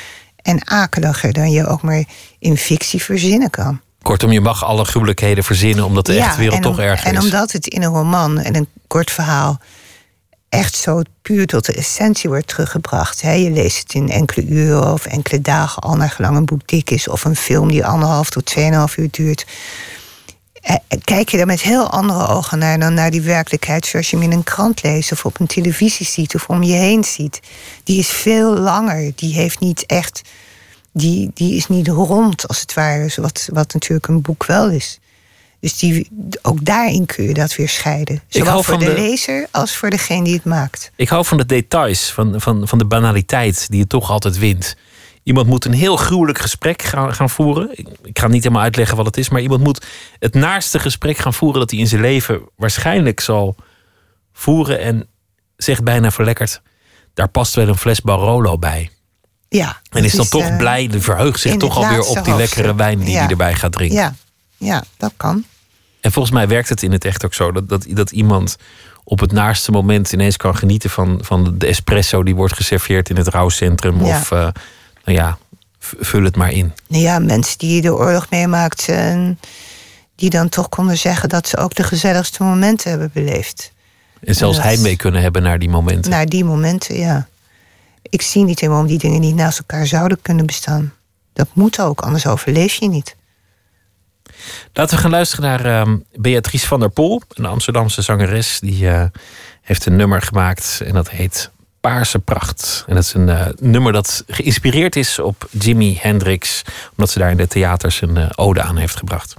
en 0.43 0.69
akeliger 0.69 1.33
dan 1.33 1.51
je 1.51 1.67
ook 1.67 1.83
maar 1.83 2.05
in 2.39 2.57
fictie 2.57 3.03
verzinnen 3.03 3.51
kan. 3.51 3.81
Kortom, 4.05 4.33
je 4.33 4.41
mag 4.41 4.65
alle 4.65 4.85
gruwelijkheden 4.85 5.45
verzinnen 5.45 5.85
omdat 5.85 6.07
de 6.07 6.13
ja, 6.13 6.25
echte 6.25 6.39
wereld 6.39 6.63
toch 6.63 6.79
erg 6.79 7.05
is. 7.05 7.11
En 7.11 7.21
omdat 7.21 7.53
het 7.53 7.67
in 7.67 7.83
een 7.83 7.91
roman 7.91 8.39
en 8.39 8.57
een 8.57 8.69
kort 8.87 9.11
verhaal 9.11 9.61
echt 10.49 10.75
zo 10.77 11.03
puur 11.23 11.47
tot 11.47 11.65
de 11.65 11.73
essentie 11.73 12.31
wordt 12.31 12.47
teruggebracht. 12.47 13.21
Je 13.21 13.51
leest 13.51 13.79
het 13.79 13.95
in 13.95 14.11
enkele 14.11 14.47
uren 14.47 14.93
of 14.93 15.07
enkele 15.07 15.41
dagen 15.41 15.83
al 15.83 15.97
naar 15.97 16.11
gelang 16.11 16.37
een 16.37 16.45
boek 16.45 16.69
dik 16.69 16.91
is. 16.91 17.09
Of 17.09 17.25
een 17.25 17.37
film 17.37 17.69
die 17.69 17.87
anderhalf 17.87 18.31
tot 18.31 18.47
tweeënhalf 18.47 18.97
uur 18.97 19.09
duurt. 19.11 19.47
Eh, 20.53 20.77
kijk 21.05 21.29
je 21.29 21.39
er 21.39 21.47
met 21.47 21.63
heel 21.63 21.91
andere 21.91 22.29
ogen 22.29 22.59
naar 22.59 22.79
dan 22.79 22.95
naar 22.95 23.11
die 23.11 23.23
werkelijkheid 23.23 23.87
zoals 23.87 24.11
je 24.11 24.17
hem 24.17 24.25
in 24.25 24.37
een 24.37 24.45
krant 24.45 24.83
leest 24.83 25.13
of 25.13 25.25
op 25.25 25.41
een 25.41 25.47
televisie 25.47 26.07
ziet 26.07 26.35
of 26.35 26.49
om 26.49 26.63
je 26.63 26.77
heen 26.77 27.05
ziet. 27.05 27.41
Die 27.85 27.99
is 27.99 28.09
veel 28.09 28.59
langer. 28.59 29.13
Die 29.15 29.35
heeft 29.35 29.61
niet 29.61 29.87
echt. 29.87 30.23
Die, 30.97 31.31
die 31.35 31.55
is 31.55 31.67
niet 31.67 31.89
rond 31.89 32.49
als 32.49 32.61
het 32.61 32.75
ware, 32.75 33.13
wat, 33.17 33.49
wat 33.53 33.73
natuurlijk 33.73 34.09
een 34.09 34.23
boek 34.23 34.47
wel 34.47 34.71
is. 34.71 34.99
Dus 35.61 35.79
die, 35.79 36.09
ook 36.43 36.65
daarin 36.65 37.07
kun 37.07 37.25
je 37.25 37.35
dat 37.35 37.57
weer 37.57 37.69
scheiden. 37.69 38.23
Zowel 38.29 38.63
voor 38.63 38.79
de, 38.79 38.85
de, 38.85 38.93
lezer 38.93 39.47
als 39.51 39.77
voor 39.77 39.91
degene 39.91 40.25
die 40.25 40.35
het 40.35 40.45
maakt. 40.45 40.91
Ik 40.97 41.09
hou 41.09 41.25
van 41.25 41.37
de 41.37 41.47
details, 41.47 42.11
van, 42.11 42.41
van, 42.41 42.69
van 42.69 42.79
de 42.79 42.85
banaliteit 42.85 43.71
die 43.71 43.79
je 43.79 43.87
toch 43.87 44.11
altijd 44.11 44.39
wint. 44.39 44.77
Iemand 45.23 45.47
moet 45.47 45.65
een 45.65 45.73
heel 45.73 45.97
gruwelijk 45.97 46.39
gesprek 46.39 46.83
gaan, 46.83 47.15
gaan 47.15 47.31
voeren. 47.31 47.69
Ik, 47.73 47.89
ik, 48.03 48.19
ga 48.19 48.27
niet 48.27 48.43
helemaal 48.43 48.65
uitleggen 48.65 48.97
wat 48.97 49.07
het 49.07 49.17
is, 49.17 49.29
maar 49.29 49.41
iemand 49.41 49.63
moet 49.63 49.87
het 50.19 50.35
naarste 50.35 50.79
gesprek 50.79 51.17
gaan 51.17 51.35
voeren 51.35 51.61
dat 51.61 51.71
hij 51.71 51.81
in 51.81 51.87
zijn 51.87 52.01
leven 52.01 52.41
waarschijnlijk 52.57 53.21
zal 53.21 53.57
voeren. 54.33 54.81
En 54.81 55.09
zegt 55.57 55.85
bijna 55.85 56.11
verlekkerd: 56.11 56.63
daar 57.15 57.29
past 57.29 57.55
wel 57.55 57.69
een 57.69 57.77
fles 57.77 58.01
Barolo 58.01 58.59
bij. 58.59 58.91
Ja, 59.57 59.81
en 59.91 60.05
is 60.05 60.13
dan 60.13 60.29
toch 60.29 60.49
uh, 60.49 60.57
blij, 60.57 60.91
verheugt 60.99 61.41
zich 61.41 61.57
toch 61.57 61.77
alweer 61.77 62.01
op 62.01 62.25
die 62.25 62.37
lekkere 62.37 62.75
wijn 62.75 62.99
die 62.99 63.17
hij 63.17 63.29
erbij 63.29 63.55
gaat 63.55 63.73
drinken. 63.73 63.97
Ja, 63.97 64.15
ja, 64.57 64.85
dat 64.97 65.13
kan. 65.17 65.45
En 66.01 66.13
volgens 66.13 66.35
mij 66.35 66.49
werkt 66.49 66.69
het 66.69 66.83
in 66.83 66.93
het 66.93 67.05
echt 67.05 67.25
ook 67.25 67.35
zo 67.35 67.53
dat, 67.53 67.69
dat, 67.69 67.87
dat 67.89 68.11
iemand 68.11 68.57
op 69.05 69.21
het 69.21 69.33
naarste 69.33 69.71
moment 69.71 70.13
ineens 70.13 70.37
kan 70.37 70.57
genieten 70.57 70.91
van, 70.91 71.19
van 71.23 71.59
de 71.59 71.67
espresso 71.67 72.23
die 72.23 72.35
wordt 72.35 72.55
geserveerd 72.55 73.11
in 73.11 73.17
het 73.17 73.29
rouwcentrum. 73.29 74.01
Of 74.01 74.31
uh, 74.31 74.39
nou 74.39 75.19
ja, 75.19 75.39
vul 75.79 76.23
het 76.23 76.37
maar 76.37 76.53
in. 76.53 76.73
Nou 76.87 77.03
ja, 77.03 77.19
mensen 77.19 77.59
die 77.59 77.81
de 77.81 77.95
oorlog 77.95 78.27
meemaakt 78.31 78.89
en 78.89 79.39
die 80.17 80.31
dan 80.31 80.49
toch 80.49 80.69
konden 80.69 80.99
zeggen 80.99 81.29
dat 81.29 81.49
ze 81.49 81.57
ook 81.57 81.75
de 81.75 81.83
gezelligste 81.83 82.43
momenten 82.43 82.91
hebben 82.91 83.11
beleefd. 83.13 83.73
En 84.21 84.35
zelfs 84.35 84.63
hij 84.63 84.77
mee 84.77 84.97
kunnen 84.97 85.23
hebben 85.23 85.43
naar 85.43 85.59
die 85.59 85.69
momenten. 85.69 86.11
Naar 86.11 86.27
die 86.27 86.45
momenten, 86.45 86.99
ja. 86.99 87.29
Ik 88.11 88.23
zie 88.23 88.45
niet 88.45 88.61
waarom 88.61 88.87
die 88.87 88.99
dingen 88.99 89.21
niet 89.21 89.35
naast 89.35 89.59
elkaar 89.59 89.87
zouden 89.87 90.23
kunnen 90.23 90.47
bestaan. 90.47 90.93
Dat 91.33 91.49
moet 91.53 91.81
ook, 91.81 92.01
anders 92.01 92.27
overleef 92.27 92.75
je 92.75 92.89
niet. 92.89 93.17
Laten 94.73 94.97
we 94.97 95.03
gaan 95.03 95.11
luisteren 95.11 95.45
naar 95.45 95.87
uh, 95.89 95.95
Beatrice 96.15 96.67
van 96.67 96.81
der 96.81 96.91
Pol, 96.91 97.23
een 97.29 97.45
Amsterdamse 97.45 98.03
zangeres. 98.03 98.61
Die 98.61 98.85
uh, 98.85 99.05
heeft 99.63 99.87
een 99.87 99.97
nummer 99.97 100.23
gemaakt 100.23 100.81
en 100.85 100.95
dat 100.95 101.11
heet 101.11 101.51
Paarse 101.81 102.19
Pracht. 102.19 102.85
En 102.87 102.95
dat 102.95 103.05
is 103.05 103.15
een 103.15 103.29
uh, 103.29 103.47
nummer 103.59 103.93
dat 103.93 104.25
geïnspireerd 104.27 104.97
is 104.97 105.19
op 105.19 105.49
Jimi 105.51 105.99
Hendrix, 106.01 106.63
omdat 106.91 107.11
ze 107.11 107.19
daar 107.19 107.31
in 107.31 107.37
de 107.37 107.47
theaters 107.47 108.01
een 108.01 108.39
ode 108.39 108.63
aan 108.63 108.77
heeft 108.77 108.97
gebracht. 108.97 109.35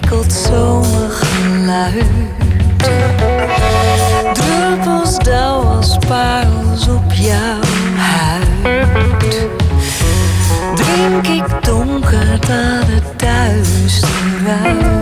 Krekelt 0.00 0.32
zomergeluid. 0.32 2.04
Druppels 4.32 5.18
dauw 5.18 5.60
als 5.60 5.98
parels 6.08 6.88
op 6.88 7.12
jouw 7.12 7.60
huid. 7.96 9.48
Drink 10.74 11.26
ik 11.26 11.64
donker 11.64 12.40
dat 12.40 12.86
het 12.86 13.18
duister. 13.18 15.01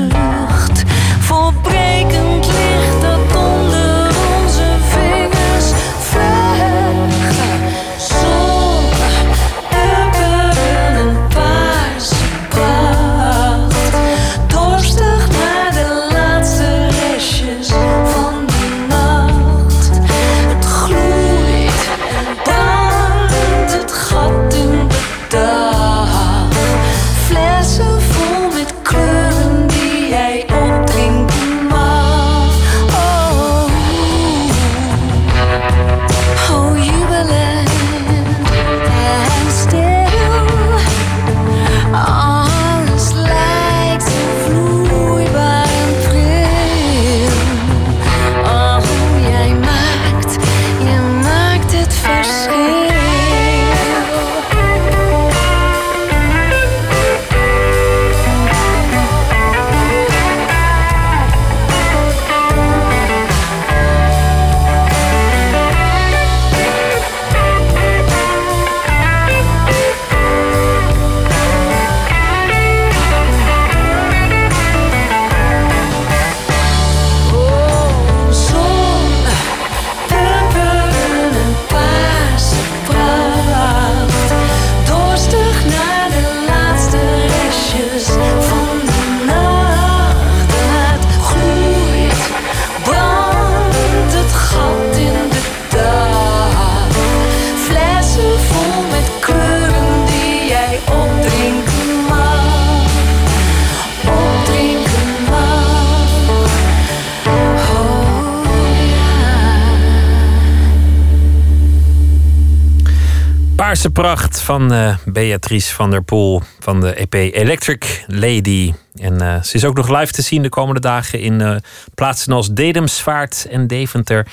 Pracht 113.89 114.41
van 114.41 114.73
uh, 114.73 114.95
Beatrice 115.05 115.73
van 115.73 115.91
der 115.91 116.03
Poel 116.03 116.41
van 116.59 116.79
de 116.79 116.93
EP 116.93 117.13
Electric 117.13 118.03
Lady. 118.07 118.73
En 118.95 119.13
uh, 119.21 119.41
ze 119.41 119.55
is 119.55 119.65
ook 119.65 119.75
nog 119.75 119.99
live 119.99 120.11
te 120.11 120.21
zien 120.21 120.41
de 120.41 120.49
komende 120.49 120.79
dagen 120.79 121.19
in 121.19 121.39
uh, 121.39 121.55
plaatsen 121.95 122.33
als 122.33 122.51
Dedemsvaart 122.51 123.47
en 123.49 123.67
Deventer. 123.67 124.27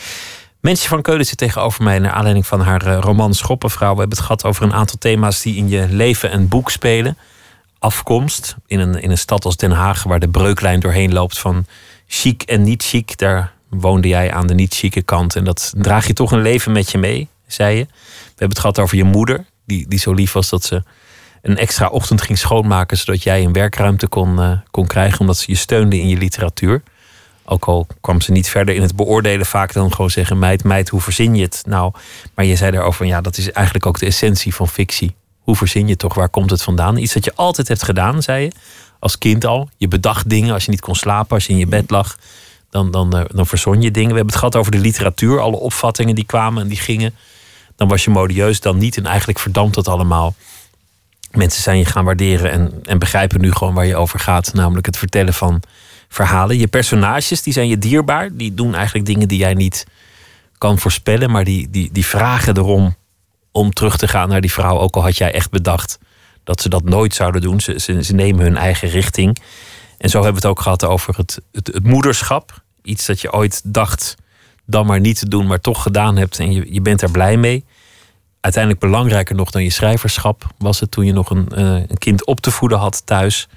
Mensje 0.61 0.89
van 0.89 1.03
Keulen 1.03 1.27
zit 1.27 1.39
tegenover 1.39 1.85
mij 1.85 1.99
naar 1.99 2.13
aanleiding 2.13 2.47
van 2.47 2.61
haar 2.61 2.95
roman 2.95 3.35
Schoppenvrouw. 3.35 3.93
We 3.93 3.99
hebben 3.99 4.17
het 4.17 4.27
gehad 4.27 4.45
over 4.45 4.63
een 4.63 4.73
aantal 4.73 4.99
thema's 4.99 5.43
die 5.43 5.57
in 5.57 5.69
je 5.69 5.87
leven 5.91 6.31
en 6.31 6.49
boek 6.49 6.71
spelen. 6.71 7.19
Afkomst 7.79 8.57
in 8.67 8.81
een, 8.81 9.03
in 9.03 9.11
een 9.11 9.19
stad 9.19 9.45
als 9.45 9.57
Den 9.57 9.73
Haag, 9.73 10.03
waar 10.03 10.21
de 10.21 10.29
breuklijn 10.29 10.81
doorheen 10.81 11.13
loopt 11.13 11.39
van 11.39 11.67
chic 12.07 12.43
en 12.43 12.63
niet 12.63 12.83
chic. 12.83 13.19
Daar 13.19 13.53
woonde 13.69 14.09
jij 14.09 14.33
aan 14.33 14.47
de 14.47 14.55
niet 14.55 14.75
chique 14.75 15.03
kant. 15.03 15.37
En 15.37 15.45
dat 15.45 15.73
draag 15.77 16.07
je 16.07 16.13
toch 16.13 16.33
een 16.33 16.43
leven 16.43 16.73
met 16.73 16.91
je 16.91 16.99
mee, 16.99 17.29
zei 17.49 17.77
je. 17.77 17.85
We 17.85 18.29
hebben 18.29 18.49
het 18.49 18.59
gehad 18.59 18.79
over 18.79 18.97
je 18.97 19.05
moeder, 19.05 19.45
die, 19.67 19.89
die 19.89 19.99
zo 19.99 20.13
lief 20.13 20.33
was 20.33 20.49
dat 20.49 20.65
ze 20.65 20.83
een 21.43 21.57
extra 21.57 21.87
ochtend 21.87 22.23
ging 22.23 22.39
schoonmaken, 22.39 22.97
zodat 22.97 23.23
jij 23.23 23.45
een 23.45 23.53
werkruimte 23.53 24.07
kon, 24.07 24.41
uh, 24.41 24.53
kon 24.71 24.87
krijgen, 24.87 25.21
omdat 25.21 25.37
ze 25.37 25.45
je 25.49 25.57
steunde 25.57 25.99
in 25.99 26.09
je 26.09 26.17
literatuur. 26.17 26.83
Ook 27.45 27.65
al 27.65 27.87
kwam 28.01 28.21
ze 28.21 28.33
niet 28.33 28.49
verder 28.49 28.75
in 28.75 28.83
het 28.83 28.97
beoordelen, 28.97 29.47
vaak 29.47 29.73
dan 29.73 29.93
gewoon 29.93 30.11
zeggen: 30.11 30.39
Meid, 30.39 30.65
meid, 30.65 30.89
hoe 30.89 31.01
verzin 31.01 31.35
je 31.35 31.43
het? 31.43 31.63
Nou, 31.67 31.93
maar 32.35 32.45
je 32.45 32.57
zei 32.57 32.71
daarover: 32.71 33.07
ja, 33.07 33.21
dat 33.21 33.37
is 33.37 33.53
eigenlijk 33.53 33.87
ook 33.87 33.99
de 33.99 34.07
essentie 34.07 34.55
van 34.55 34.69
fictie. 34.69 35.15
Hoe 35.39 35.57
verzin 35.57 35.85
je 35.85 35.91
het 35.91 35.99
toch? 35.99 36.15
Waar 36.15 36.29
komt 36.29 36.51
het 36.51 36.63
vandaan? 36.63 36.97
Iets 36.97 37.13
dat 37.13 37.25
je 37.25 37.35
altijd 37.35 37.69
hebt 37.69 37.83
gedaan, 37.83 38.23
zei 38.23 38.45
je. 38.45 38.53
Als 38.99 39.19
kind 39.19 39.45
al. 39.45 39.69
Je 39.77 39.89
bedacht 39.89 40.29
dingen 40.29 40.53
als 40.53 40.65
je 40.65 40.71
niet 40.71 40.81
kon 40.81 40.95
slapen, 40.95 41.35
als 41.35 41.47
je 41.47 41.53
in 41.53 41.59
je 41.59 41.67
bed 41.67 41.91
lag. 41.91 42.19
Dan, 42.71 42.91
dan, 42.91 43.17
uh, 43.17 43.25
dan 43.29 43.47
verzon 43.47 43.83
je 43.83 43.91
dingen. 43.91 44.11
We 44.11 44.17
hebben 44.17 44.33
het 44.33 44.43
gehad 44.43 44.57
over 44.57 44.73
de 44.73 44.79
literatuur, 44.79 45.41
alle 45.41 45.57
opvattingen 45.57 46.15
die 46.15 46.25
kwamen 46.25 46.63
en 46.63 46.69
die 46.69 46.79
gingen 46.79 47.15
dan 47.79 47.89
was 47.89 48.05
je 48.05 48.11
modieus, 48.11 48.61
dan 48.61 48.79
niet. 48.79 48.97
En 48.97 49.07
eigenlijk 49.07 49.39
verdampt 49.39 49.74
dat 49.74 49.89
allemaal. 49.89 50.35
Mensen 51.31 51.62
zijn 51.62 51.79
je 51.79 51.85
gaan 51.85 52.05
waarderen 52.05 52.51
en, 52.51 52.72
en 52.85 52.99
begrijpen 52.99 53.41
nu 53.41 53.53
gewoon 53.53 53.74
waar 53.74 53.87
je 53.87 53.97
over 53.97 54.18
gaat. 54.20 54.55
Namelijk 54.55 54.87
het 54.87 54.97
vertellen 54.97 55.35
van 55.35 55.62
verhalen. 56.09 56.59
Je 56.59 56.66
personages, 56.66 57.43
die 57.43 57.53
zijn 57.53 57.68
je 57.68 57.79
dierbaar. 57.79 58.37
Die 58.37 58.55
doen 58.55 58.74
eigenlijk 58.74 59.07
dingen 59.07 59.29
die 59.29 59.39
jij 59.39 59.55
niet 59.55 59.87
kan 60.59 60.79
voorspellen. 60.79 61.31
Maar 61.31 61.45
die, 61.45 61.70
die, 61.70 61.93
die 61.93 62.07
vragen 62.07 62.57
erom 62.57 62.97
om 63.53 63.72
terug 63.72 63.97
te 63.97 64.09
gaan 64.09 64.29
naar 64.29 64.41
die 64.41 64.53
vrouw. 64.53 64.79
Ook 64.79 64.97
al 64.97 65.03
had 65.03 65.16
jij 65.16 65.33
echt 65.33 65.51
bedacht 65.51 65.99
dat 66.45 66.61
ze 66.61 66.68
dat 66.68 66.85
nooit 66.85 67.14
zouden 67.14 67.41
doen. 67.41 67.61
Ze, 67.61 68.03
ze, 68.03 68.14
nemen 68.14 68.45
hun 68.45 68.57
eigen 68.57 68.89
richting. 68.89 69.39
En 69.99 70.11
zo 70.11 70.22
hebben 70.22 70.41
we 70.43 70.49
het 70.49 70.57
ook 70.57 70.62
gehad 70.62 70.85
over 70.85 71.16
het, 71.16 71.41
het, 71.53 71.66
het 71.66 71.85
moederschap. 71.85 72.62
Iets 72.83 73.07
dat 73.07 73.20
je 73.20 73.33
ooit 73.33 73.61
dacht 73.64 74.16
dan 74.64 74.87
maar 74.87 75.01
niet 75.01 75.18
te 75.18 75.29
doen, 75.29 75.47
maar 75.47 75.61
toch 75.61 75.83
gedaan 75.83 76.16
hebt 76.16 76.39
en 76.39 76.53
je, 76.53 76.72
je 76.72 76.81
bent 76.81 77.03
er 77.03 77.11
blij 77.11 77.37
mee. 77.37 77.64
Uiteindelijk 78.41 78.82
belangrijker 78.84 79.34
nog 79.34 79.51
dan 79.51 79.62
je 79.62 79.70
schrijverschap 79.70 80.47
was 80.59 80.80
het 80.80 80.91
toen 80.91 81.07
je 81.07 81.12
nog 81.12 81.30
een, 81.30 81.49
uh, 81.57 81.59
een 81.59 81.99
kind 81.99 82.26
op 82.26 82.41
te 82.41 82.51
voeden 82.51 82.78
had 82.78 83.07
thuis. 83.07 83.49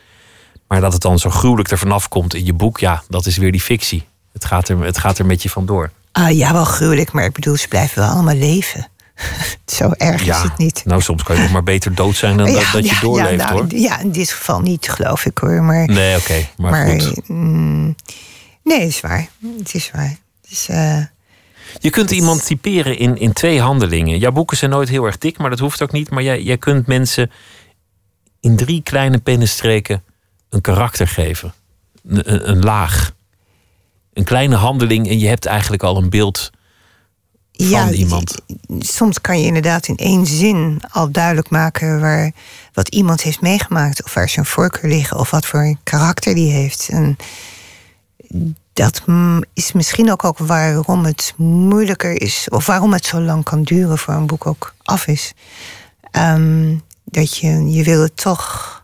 Maar 0.68 0.82
dat 0.82 0.94
het 0.94 1.02
dan 1.02 1.20
zo 1.20 1.30
gruwelijk 1.30 1.72
er 1.72 1.78
vanaf 1.78 2.08
komt 2.08 2.34
in 2.34 2.46
je 2.46 2.54
boek, 2.54 2.80
ja, 2.80 3.04
dat 3.08 3.26
is 3.26 3.38
weer 3.38 3.52
die 3.52 3.62
fictie. 3.62 4.04
Het 4.34 4.46
gaat 4.46 4.70
er, 4.70 4.84
het 4.84 4.98
gaat 4.98 5.18
er 5.18 5.26
met 5.26 5.44
je 5.44 5.50
vandoor. 5.50 5.92
Ah, 6.12 6.38
ja, 6.38 6.54
wel 6.54 6.66
gruwelijk, 6.66 7.12
maar 7.12 7.24
ik 7.24 7.34
bedoel, 7.34 7.56
ze 7.56 7.68
blijven 7.68 8.02
wel 8.02 8.10
allemaal 8.10 8.36
leven. 8.36 8.88
Zo 9.66 9.92
erg 9.98 10.22
is 10.28 10.42
het 10.42 10.58
niet. 10.58 10.82
Nou, 10.86 11.02
soms 11.02 11.24
kan 11.24 11.36
je 11.36 11.42
nog 11.42 11.52
maar 11.52 11.64
beter 11.64 11.96
dood 11.96 12.16
zijn 12.16 12.38
dan 12.38 12.54
dat, 12.54 12.66
dat 12.74 12.90
je 12.90 12.98
doorleeft, 13.02 13.44
nou, 13.44 13.54
hoor. 13.54 13.66
Ja, 13.76 14.00
in 14.00 14.12
dit 14.12 14.32
geval 14.32 14.60
niet, 14.60 14.90
geloof 14.90 15.26
ik 15.26 15.38
hoor. 15.38 15.64
Maar, 15.64 15.86
nee, 15.88 16.18
oké. 16.18 16.48
maar, 16.58 16.72
maar, 16.72 17.02
goed. 17.02 17.28
Mm, 17.28 17.96
nee, 18.64 18.80
het 18.80 18.90
is 18.90 19.02
waar. 19.02 19.28
Het 19.58 19.74
is 19.74 19.92
waar. 19.94 20.16
Dus, 20.50 20.70
uh, 20.70 20.98
je 21.80 21.90
kunt 21.90 22.12
iemand 22.12 22.46
typeren 22.46 22.98
in, 22.98 23.18
in 23.18 23.34
twee 23.34 23.62
handelingen. 23.62 24.20
Jouw 24.20 24.32
boeken 24.32 24.58
zijn 24.58 24.72
nooit 24.72 24.90
heel 24.90 25.06
erg 25.06 25.18
dik, 25.18 25.38
maar 25.38 25.50
dat 25.50 25.60
hoeft 25.60 25.82
ook 25.82 25.92
niet. 25.92 26.10
Maar 26.10 26.24
jij, 26.24 26.42
jij 26.42 26.58
kunt 26.58 26.88
mensen 26.88 27.32
in 28.40 28.56
drie 28.56 28.82
kleine 28.84 29.18
pennenstreken 29.18 30.04
een 30.50 30.62
karakter 30.62 31.08
geven. 31.08 31.54
Een, 32.08 32.50
een, 32.50 32.64
laag. 32.64 33.14
Een 34.14 34.24
kleine 34.24 34.56
handeling 34.56 35.08
en 35.08 35.20
je 35.20 35.28
hebt 35.28 35.46
eigenlijk 35.46 35.84
al 35.84 35.98
een 35.98 36.10
beeld 36.10 36.52
van 37.52 37.68
ja, 37.68 37.92
iemand. 37.92 38.36
Soms 38.80 39.22
kan 39.22 39.40
je 39.40 39.46
inderdaad 39.46 39.88
in 39.88 39.98
één 39.98 40.26
zin 40.26 40.82
al 40.92 41.12
duidelijk 41.12 41.50
maken 41.50 42.00
waar, 42.00 42.32
wat 42.74 42.88
iemand 42.88 43.22
heeft 43.22 43.42
meegemaakt. 43.42 44.04
Of 44.04 44.14
waar 44.14 44.30
zijn 44.30 44.46
voorkeur 44.46 44.90
liggen. 44.90 45.18
Of 45.18 45.32
wat 45.32 45.46
voor 45.46 45.76
karakter 45.84 46.36
die 46.36 46.52
heeft. 46.52 46.90
En 46.90 47.18
dat 48.74 49.02
is 49.54 49.72
misschien 49.72 50.12
ook, 50.12 50.24
ook 50.24 50.38
waarom 50.38 51.06
het 51.06 51.34
moeilijker 51.38 52.22
is, 52.22 52.48
of 52.50 52.66
waarom 52.66 52.94
het 52.94 53.06
zo 53.06 53.20
lang 53.20 53.44
kan 53.44 53.64
duren 53.64 53.98
voor 53.98 54.14
een 54.14 54.28
boek 54.28 54.46
ook 54.46 54.74
af 54.84 55.08
is. 55.08 55.34
Ehm, 56.12 56.78
dat 57.04 57.38
je, 57.38 57.72
je 57.72 57.84
wil 57.84 58.02
het 58.02 58.18
toch 58.18 58.84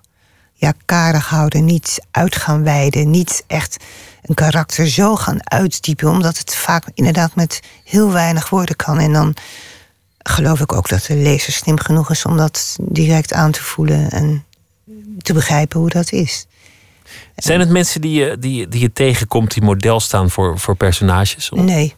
ja, 0.54 0.74
karig 0.86 1.28
houden, 1.30 1.66
niet 1.66 2.06
uit 2.12 2.36
gaan 2.36 2.64
wijden, 2.64 3.10
niet 3.10 3.44
echt 3.48 3.78
een 4.22 4.36
karakter 4.36 4.88
zo 4.88 5.16
gaan 5.16 5.50
uitdiepen, 5.52 6.10
omdat 6.10 6.38
het 6.38 6.56
vaak 6.56 6.84
inderdaad 6.94 7.36
met 7.36 7.60
heel 7.84 8.12
weinig 8.12 8.50
woorden 8.50 8.76
kan. 8.76 9.00
En 9.00 9.14
dan 9.14 9.36
geloof 10.18 10.60
ik 10.60 10.74
ook 10.74 10.90
dat 10.90 11.04
de 11.04 11.16
lezer 11.16 11.54
slim 11.54 11.80
genoeg 11.80 12.10
is 12.10 12.26
om 12.26 12.38
dat 12.38 12.78
direct 12.82 13.34
aan 13.34 13.52
te 13.52 13.64
voelen 13.64 14.10
en 14.10 14.46
te 15.22 15.34
begrijpen 15.34 15.80
hoe 15.80 15.90
dat 15.90 16.12
is. 16.12 16.46
Zijn 17.38 17.60
het 17.60 17.70
mensen 17.70 18.02
die 18.02 18.20
je, 18.20 18.38
die, 18.40 18.68
die 18.68 18.82
je 18.82 18.94
tegenkomt 18.94 19.54
die 19.54 19.64
model 19.64 20.00
staan 20.00 20.30
voor, 20.30 20.60
voor 20.60 20.76
personages? 20.76 21.50
Nee. 21.50 21.96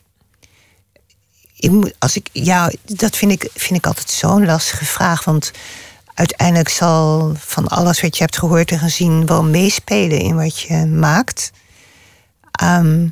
Ik 1.55 1.71
moet, 1.71 1.93
als 1.99 2.15
ik, 2.15 2.29
ja, 2.31 2.71
dat 2.85 3.17
vind 3.17 3.31
ik, 3.31 3.49
vind 3.53 3.79
ik 3.79 3.85
altijd 3.85 4.09
zo'n 4.09 4.45
lastige 4.45 4.85
vraag. 4.85 5.23
Want 5.23 5.51
uiteindelijk 6.13 6.69
zal 6.69 7.33
van 7.37 7.67
alles 7.67 8.01
wat 8.01 8.17
je 8.17 8.23
hebt 8.23 8.37
gehoord 8.37 8.71
en 8.71 8.79
gezien 8.79 9.25
wel 9.25 9.43
meespelen 9.43 10.19
in 10.19 10.35
wat 10.35 10.59
je 10.59 10.85
maakt. 10.85 11.51
Ehm, 12.51 13.07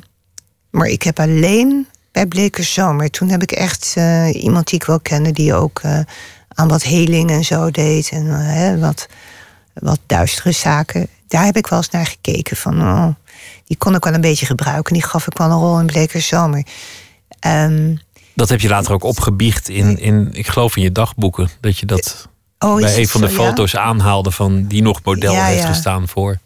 maar 0.70 0.86
ik 0.86 1.02
heb 1.02 1.20
alleen 1.20 1.86
bij 2.12 2.26
Blekers 2.26 2.72
Zomer. 2.72 3.10
Toen 3.10 3.28
heb 3.28 3.42
ik 3.42 3.52
echt 3.52 3.94
uh, 3.98 4.42
iemand 4.42 4.66
die 4.66 4.80
ik 4.80 4.86
wel 4.86 5.00
kende, 5.00 5.32
die 5.32 5.54
ook 5.54 5.82
uh, 5.82 6.00
aan 6.48 6.68
wat 6.68 6.82
heling 6.82 7.30
en 7.30 7.44
zo 7.44 7.70
deed. 7.70 8.08
En 8.08 8.26
uh, 8.26 8.80
wat, 8.80 9.06
wat 9.72 10.00
duistere 10.06 10.52
zaken 10.52 11.08
daar 11.28 11.44
heb 11.44 11.56
ik 11.56 11.66
wel 11.66 11.78
eens 11.78 11.90
naar 11.90 12.06
gekeken. 12.06 12.56
Van, 12.56 12.82
oh, 12.82 13.08
die 13.64 13.76
kon 13.76 13.94
ik 13.94 14.04
wel 14.04 14.14
een 14.14 14.20
beetje 14.20 14.46
gebruiken. 14.46 14.92
Die 14.92 15.02
gaf 15.02 15.26
ik 15.26 15.38
wel 15.38 15.50
een 15.50 15.58
rol 15.58 15.80
in 15.80 15.86
Bleker 15.86 16.20
Zomer. 16.20 16.66
Um, 17.46 18.00
dat 18.34 18.48
heb 18.48 18.60
je 18.60 18.68
later 18.68 18.92
ook 18.92 19.04
opgebiecht 19.04 19.68
in, 19.68 19.98
in, 19.98 20.28
ik 20.32 20.46
geloof 20.46 20.76
in 20.76 20.82
je 20.82 20.92
dagboeken. 20.92 21.48
Dat 21.60 21.78
je 21.78 21.86
dat 21.86 22.28
oh, 22.58 22.76
bij 22.76 22.98
een 22.98 23.08
van 23.08 23.20
de 23.20 23.28
foto's 23.28 23.76
aanhaalde 23.76 24.30
van 24.30 24.66
die 24.66 24.82
nog 24.82 25.00
model 25.04 25.34
heeft 25.34 25.64
gestaan 25.64 26.08
voor. 26.08 26.38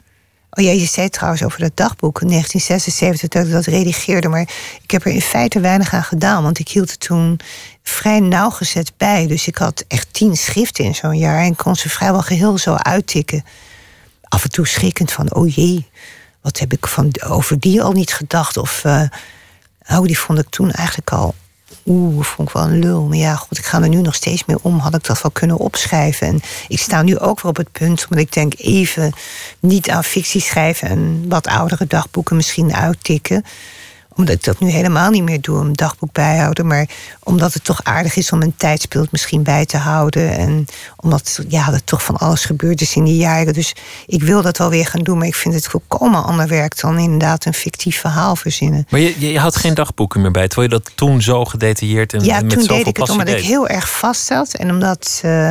Oh 0.50 0.64
ja, 0.64 0.70
je 0.70 0.86
zei 0.86 1.08
trouwens 1.08 1.42
over 1.42 1.60
dat 1.60 1.76
dagboek 1.76 2.20
1976 2.20 3.28
dat 3.28 3.46
ik 3.46 3.52
dat 3.52 3.64
redigeerde. 3.64 4.28
Maar 4.28 4.48
ik 4.82 4.90
heb 4.90 5.04
er 5.04 5.12
in 5.12 5.20
feite 5.20 5.60
weinig 5.60 5.94
aan 5.94 6.04
gedaan. 6.04 6.42
Want 6.42 6.58
ik 6.58 6.68
hield 6.68 6.90
het 6.90 7.00
toen 7.00 7.40
vrij 7.82 8.20
nauwgezet 8.20 8.92
bij. 8.96 9.26
Dus 9.26 9.46
ik 9.46 9.56
had 9.56 9.84
echt 9.88 10.08
tien 10.12 10.36
schriften 10.36 10.84
in 10.84 10.94
zo'n 10.94 11.18
jaar. 11.18 11.44
En 11.44 11.56
kon 11.56 11.76
ze 11.76 11.88
vrijwel 11.88 12.22
geheel 12.22 12.58
zo 12.58 12.74
uittikken 12.74 13.44
af 14.32 14.44
en 14.44 14.50
toe 14.50 14.66
schrikkend 14.66 15.12
van, 15.12 15.34
oh 15.34 15.54
jee, 15.54 15.88
wat 16.40 16.58
heb 16.58 16.72
ik 16.72 16.86
van, 16.86 17.12
over 17.26 17.60
die 17.60 17.82
al 17.82 17.92
niet 17.92 18.12
gedacht? 18.12 18.56
Of, 18.56 18.84
uh, 18.84 20.00
die 20.02 20.18
vond 20.18 20.38
ik 20.38 20.48
toen 20.48 20.70
eigenlijk 20.70 21.10
al, 21.10 21.34
oeh, 21.86 22.24
vond 22.24 22.48
ik 22.48 22.54
wel 22.54 22.64
een 22.64 22.78
lul. 22.78 23.02
Maar 23.02 23.16
ja, 23.16 23.34
goed, 23.34 23.58
ik 23.58 23.64
ga 23.64 23.82
er 23.82 23.88
nu 23.88 24.00
nog 24.00 24.14
steeds 24.14 24.44
mee 24.44 24.56
om. 24.62 24.78
Had 24.78 24.94
ik 24.94 25.04
dat 25.04 25.22
wel 25.22 25.30
kunnen 25.30 25.56
opschrijven? 25.56 26.26
En 26.26 26.40
ik 26.68 26.78
sta 26.78 27.02
nu 27.02 27.18
ook 27.18 27.40
weer 27.40 27.50
op 27.50 27.56
het 27.56 27.72
punt, 27.72 28.06
omdat 28.10 28.24
ik 28.24 28.32
denk 28.32 28.54
even 28.56 29.12
niet 29.60 29.90
aan 29.90 30.04
fictie 30.04 30.40
schrijven 30.40 30.88
en 30.88 31.24
wat 31.28 31.46
oudere 31.46 31.86
dagboeken 31.86 32.36
misschien 32.36 32.74
uittikken 32.74 33.44
omdat 34.16 34.34
ik 34.34 34.44
dat 34.44 34.60
nu 34.60 34.70
helemaal 34.70 35.10
niet 35.10 35.22
meer 35.22 35.40
doe, 35.40 35.60
een 35.60 35.72
dagboek 35.72 36.12
bijhouden. 36.12 36.66
Maar 36.66 36.88
omdat 37.22 37.52
het 37.52 37.64
toch 37.64 37.84
aardig 37.84 38.16
is 38.16 38.32
om 38.32 38.42
een 38.42 38.54
tijdsbeeld 38.56 39.12
misschien 39.12 39.42
bij 39.42 39.66
te 39.66 39.76
houden. 39.76 40.36
En 40.36 40.66
omdat 40.96 41.40
ja, 41.48 41.72
er 41.72 41.84
toch 41.84 42.04
van 42.04 42.16
alles 42.16 42.44
gebeurd 42.44 42.80
is 42.80 42.96
in 42.96 43.04
die 43.04 43.16
jaren. 43.16 43.52
Dus 43.52 43.74
ik 44.06 44.22
wil 44.22 44.42
dat 44.42 44.58
wel 44.58 44.70
weer 44.70 44.86
gaan 44.86 45.02
doen. 45.02 45.18
Maar 45.18 45.26
ik 45.26 45.34
vind 45.34 45.54
het 45.54 45.66
volkomen 45.66 46.24
ander 46.24 46.48
werk 46.48 46.80
dan 46.80 46.98
inderdaad 46.98 47.44
een 47.44 47.54
fictief 47.54 48.00
verhaal 48.00 48.36
verzinnen. 48.36 48.86
Maar 48.88 49.00
je, 49.00 49.32
je 49.32 49.38
had 49.38 49.56
geen 49.56 49.74
dagboeken 49.74 50.20
meer 50.20 50.30
bij, 50.30 50.48
terwijl 50.48 50.70
je 50.70 50.78
dat 50.78 50.92
toen 50.94 51.22
zo 51.22 51.44
gedetailleerd 51.44 52.12
en, 52.12 52.24
ja, 52.24 52.40
met 52.40 52.50
toen 52.50 52.66
deed 52.66 52.86
ik 52.86 52.96
het 52.96 53.10
omdat 53.10 53.28
ik 53.28 53.44
heel 53.44 53.68
erg 53.68 53.90
vast 53.90 54.26
zat. 54.26 54.54
En 54.54 54.70
omdat 54.70 55.22
uh, 55.24 55.50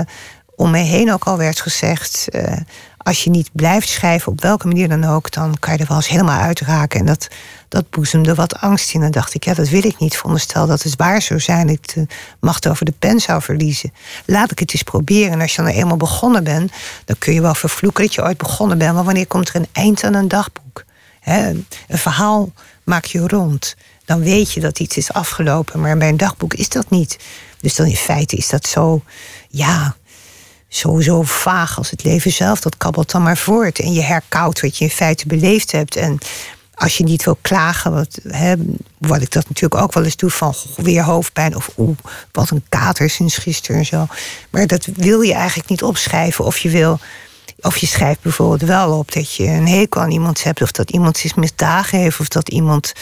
om 0.55 0.71
me 0.71 0.77
heen 0.77 1.13
ook 1.13 1.23
al 1.23 1.37
werd 1.37 1.61
gezegd. 1.61 2.27
Uh, 2.31 2.57
als 3.03 3.23
je 3.23 3.29
niet 3.29 3.49
blijft 3.53 3.89
schrijven, 3.89 4.31
op 4.31 4.41
welke 4.41 4.67
manier 4.67 4.89
dan 4.89 5.03
ook, 5.03 5.31
dan 5.31 5.55
kan 5.59 5.73
je 5.73 5.79
er 5.79 5.87
wel 5.87 5.97
eens 5.97 6.07
helemaal 6.07 6.39
uitraken. 6.39 6.99
En 6.99 7.05
dat, 7.05 7.27
dat 7.67 7.89
boezemde 7.89 8.35
wat 8.35 8.59
angst 8.59 8.93
in. 8.93 9.01
En 9.01 9.11
dacht 9.11 9.33
ik, 9.33 9.43
ja, 9.43 9.53
dat 9.53 9.69
wil 9.69 9.85
ik 9.85 9.99
niet. 9.99 10.15
Veronderstel 10.15 10.67
dat 10.67 10.83
het 10.83 10.95
waar 10.95 11.21
zou 11.21 11.39
zijn, 11.39 11.69
ik 11.69 11.93
de 11.93 12.07
macht 12.39 12.67
over 12.67 12.85
de 12.85 12.93
pen 12.99 13.19
zou 13.19 13.41
verliezen. 13.41 13.93
Laat 14.25 14.51
ik 14.51 14.59
het 14.59 14.73
eens 14.73 14.83
proberen. 14.83 15.31
En 15.31 15.41
als 15.41 15.55
je 15.55 15.61
dan 15.61 15.71
eenmaal 15.71 15.97
begonnen 15.97 16.43
bent, 16.43 16.71
dan 17.05 17.15
kun 17.19 17.33
je 17.33 17.41
wel 17.41 17.55
vervloeken 17.55 18.03
dat 18.03 18.13
je 18.13 18.23
ooit 18.23 18.37
begonnen 18.37 18.77
bent. 18.77 18.93
Maar 18.93 19.03
wanneer 19.03 19.27
komt 19.27 19.49
er 19.49 19.55
een 19.55 19.67
eind 19.71 20.03
aan 20.03 20.13
een 20.13 20.27
dagboek? 20.27 20.83
een 21.23 21.67
verhaal 21.87 22.51
maak 22.83 23.05
je 23.05 23.27
rond 23.27 23.75
dan 24.11 24.23
weet 24.23 24.51
je 24.51 24.59
dat 24.59 24.79
iets 24.79 24.97
is 24.97 25.13
afgelopen. 25.13 25.79
Maar 25.79 25.97
bij 25.97 26.09
een 26.09 26.17
dagboek 26.17 26.53
is 26.53 26.69
dat 26.69 26.89
niet. 26.89 27.19
Dus 27.59 27.75
dan 27.75 27.85
in 27.85 27.95
feite 27.95 28.35
is 28.35 28.49
dat 28.49 28.67
zo, 28.67 29.01
ja, 29.49 29.95
zo 30.71 31.21
vaag 31.21 31.77
als 31.77 31.89
het 31.89 32.03
leven 32.03 32.31
zelf. 32.31 32.61
Dat 32.61 32.77
kabbelt 32.77 33.11
dan 33.11 33.21
maar 33.21 33.37
voort. 33.37 33.79
En 33.79 33.93
je 33.93 34.01
herkoudt 34.01 34.61
wat 34.61 34.77
je 34.77 34.83
in 34.83 34.89
feite 34.89 35.27
beleefd 35.27 35.71
hebt. 35.71 35.95
En 35.95 36.19
als 36.73 36.97
je 36.97 37.03
niet 37.03 37.23
wil 37.23 37.37
klagen, 37.41 37.93
wat, 37.93 38.19
hè, 38.27 38.55
wat 38.97 39.21
ik 39.21 39.31
dat 39.31 39.49
natuurlijk 39.49 39.81
ook 39.81 39.93
wel 39.93 40.03
eens 40.03 40.15
doe, 40.15 40.29
van 40.29 40.53
weer 40.75 41.03
hoofdpijn 41.03 41.55
of 41.55 41.69
oeh, 41.77 41.97
wat 42.31 42.49
een 42.49 42.63
kater 42.69 43.09
sinds 43.09 43.37
gisteren 43.37 43.79
en 43.79 43.85
zo. 43.85 44.07
Maar 44.49 44.67
dat 44.67 44.85
wil 44.85 45.21
je 45.21 45.33
eigenlijk 45.33 45.69
niet 45.69 45.83
opschrijven. 45.83 46.45
Of 46.45 46.57
je 46.57 46.69
wil, 46.69 46.99
of 47.61 47.77
je 47.77 47.87
schrijft 47.87 48.21
bijvoorbeeld 48.21 48.61
wel 48.61 48.97
op 48.97 49.11
dat 49.11 49.35
je 49.35 49.45
een 49.45 49.67
hekel 49.67 50.01
aan 50.01 50.11
iemand 50.11 50.43
hebt, 50.43 50.61
of 50.61 50.71
dat 50.71 50.91
iemand 50.91 51.17
zich 51.17 51.35
misdagen 51.35 51.99
heeft, 51.99 52.19
of 52.19 52.27
dat 52.27 52.49
iemand 52.49 52.93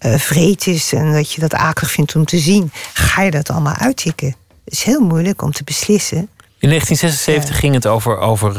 uh, 0.00 0.18
vreed 0.18 0.66
is 0.66 0.92
en 0.92 1.12
dat 1.12 1.32
je 1.32 1.40
dat 1.40 1.54
akelig 1.54 1.90
vindt 1.90 2.16
om 2.16 2.24
te 2.24 2.38
zien. 2.38 2.72
Ga 2.92 3.22
je 3.22 3.30
dat 3.30 3.50
allemaal 3.50 3.76
uittikken? 3.76 4.36
Het 4.64 4.74
is 4.74 4.82
heel 4.82 5.00
moeilijk 5.00 5.42
om 5.42 5.52
te 5.52 5.64
beslissen. 5.64 6.28
In 6.58 6.68
1976 6.68 7.58
ging 7.58 7.74
het 7.74 7.86
over, 7.86 8.18
over, 8.18 8.50
uh, 8.50 8.56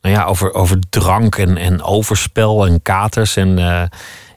nou 0.00 0.14
ja, 0.14 0.24
over, 0.24 0.54
over 0.54 0.78
drank 0.90 1.36
en, 1.36 1.56
en 1.56 1.82
overspel 1.82 2.66
en 2.66 2.82
katers 2.82 3.36
en, 3.36 3.58
uh, 3.58 3.80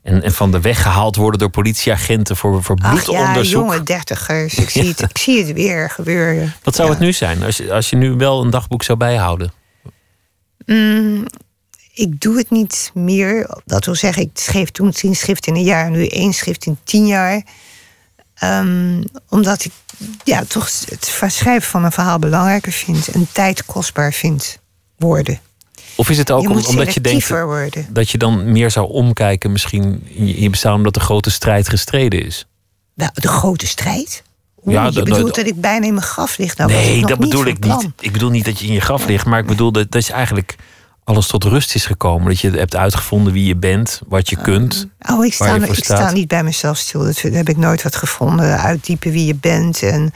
en, 0.04 0.24
en, 0.24 0.32
van 0.32 0.52
de 0.52 0.62
weg 0.62 0.82
gehaald 0.82 1.16
worden 1.16 1.40
door 1.40 1.50
politieagenten 1.50 2.38
voor, 2.38 2.64
voor 2.64 2.76
bloedonderzoek. 2.76 3.62
Ja, 3.62 3.74
jonge 3.74 3.84
dertigers. 3.84 4.54
Ik, 4.54 4.70
zie 4.80 4.88
het, 4.88 5.02
ik 5.02 5.18
zie 5.18 5.46
het 5.46 5.54
weer 5.54 5.90
gebeuren. 5.90 6.54
Wat 6.64 6.76
zou 6.76 6.88
ja. 6.88 6.94
het 6.94 7.04
nu 7.04 7.14
zijn 7.14 7.44
als 7.44 7.58
je, 7.58 7.74
als 7.74 7.90
je 7.90 7.96
nu 7.96 8.12
wel 8.12 8.42
een 8.42 8.50
dagboek 8.50 8.84
zou 8.84 8.98
bijhouden? 8.98 9.54
Mm, 10.66 11.26
ik 11.94 12.22
doe 12.22 12.38
het 12.38 12.50
niet 12.50 12.92
meer. 12.94 13.58
Dat 13.66 13.86
wil 13.86 13.96
zeggen, 13.96 14.24
ik 14.24 14.30
schreef 14.34 14.70
toen 14.70 14.92
tien 14.92 15.16
schriften 15.16 15.54
in 15.54 15.60
een 15.60 15.66
jaar, 15.66 15.90
nu 15.90 16.08
één 16.08 16.34
schrift 16.34 16.66
in 16.66 16.78
tien 16.84 17.08
jaar. 17.08 17.44
Um, 18.44 19.04
omdat 19.30 19.66
ik 19.66 19.72
ja, 20.24 20.44
toch 20.48 20.70
het 20.90 21.14
schrijven 21.28 21.70
van 21.70 21.84
een 21.84 21.92
verhaal 21.92 22.20
belangrijker 22.20 22.72
vind 22.72 23.08
en 23.08 23.28
tijd 23.32 23.66
kostbaar 23.66 24.14
vind 24.14 24.58
worden. 24.98 25.40
Of 25.96 26.10
is 26.10 26.18
het 26.18 26.32
ook 26.32 26.42
je 26.42 26.48
om, 26.48 26.54
moet 26.54 26.68
omdat 26.68 26.94
je 26.94 27.02
denkt 27.02 27.28
worden. 27.30 27.88
dat 27.90 28.10
je 28.10 28.18
dan 28.18 28.52
meer 28.52 28.72
zou 28.72 28.92
omkijken, 28.92 29.52
misschien 29.52 30.04
in 30.08 30.42
je, 30.42 30.50
bestaan, 30.50 30.76
omdat 30.76 30.94
de 30.94 31.00
grote 31.00 31.32
strijd 31.32 31.70
gestreden 31.70 32.26
is? 32.26 32.46
Nou, 32.96 33.12
de 33.14 33.28
grote 33.28 33.68
strijd? 33.68 34.24
Oeh, 34.66 34.74
Ja, 34.74 34.86
je 34.86 35.04
bedoelt 35.04 35.36
dat 35.36 35.48
ik 35.48 35.62
bijna 35.62 35.86
in 35.86 35.94
mijn 35.94 36.06
graf 36.06 36.38
lig? 36.38 36.58
Nou, 36.58 36.72
nee, 36.72 37.06
dat 37.06 37.20
bedoel 37.20 37.46
ik 37.46 37.60
plan. 37.60 37.78
niet. 37.78 37.92
Ik 38.00 38.12
bedoel 38.12 38.30
niet 38.30 38.46
dat 38.46 38.60
je 38.60 38.68
in 38.68 38.74
je 38.74 38.82
graf 38.82 39.06
ligt, 39.06 39.26
maar 39.26 39.40
ik 39.40 39.48
bedoel 39.48 39.72
dat, 39.72 39.92
dat 39.92 40.06
je 40.06 40.14
eigenlijk 40.14 40.56
alles 41.12 41.28
tot 41.28 41.44
rust 41.44 41.76
is 41.76 41.86
gekomen. 41.86 42.28
Dat 42.28 42.40
je 42.40 42.50
hebt 42.50 42.76
uitgevonden 42.76 43.34
wie 43.34 43.46
je 43.46 43.56
bent, 43.56 44.02
wat 44.08 44.30
je 44.30 44.36
kunt. 44.36 44.88
Oh, 45.10 45.26
ik 45.26 45.36
waar 45.38 45.48
sta, 45.48 45.54
je 45.54 45.66
voor 45.66 45.78
ik 45.78 45.84
sta 45.84 46.12
niet 46.12 46.28
bij 46.28 46.44
mezelf 46.44 46.78
stil. 46.78 47.04
Dat 47.04 47.22
heb 47.22 47.50
ik 47.50 47.58
nooit 47.58 47.84
wat 47.84 47.96
gevonden. 47.96 48.60
Uitdiepen 48.60 49.12
wie 49.12 49.26
je 49.26 49.36
bent 49.36 49.84
en 49.84 50.14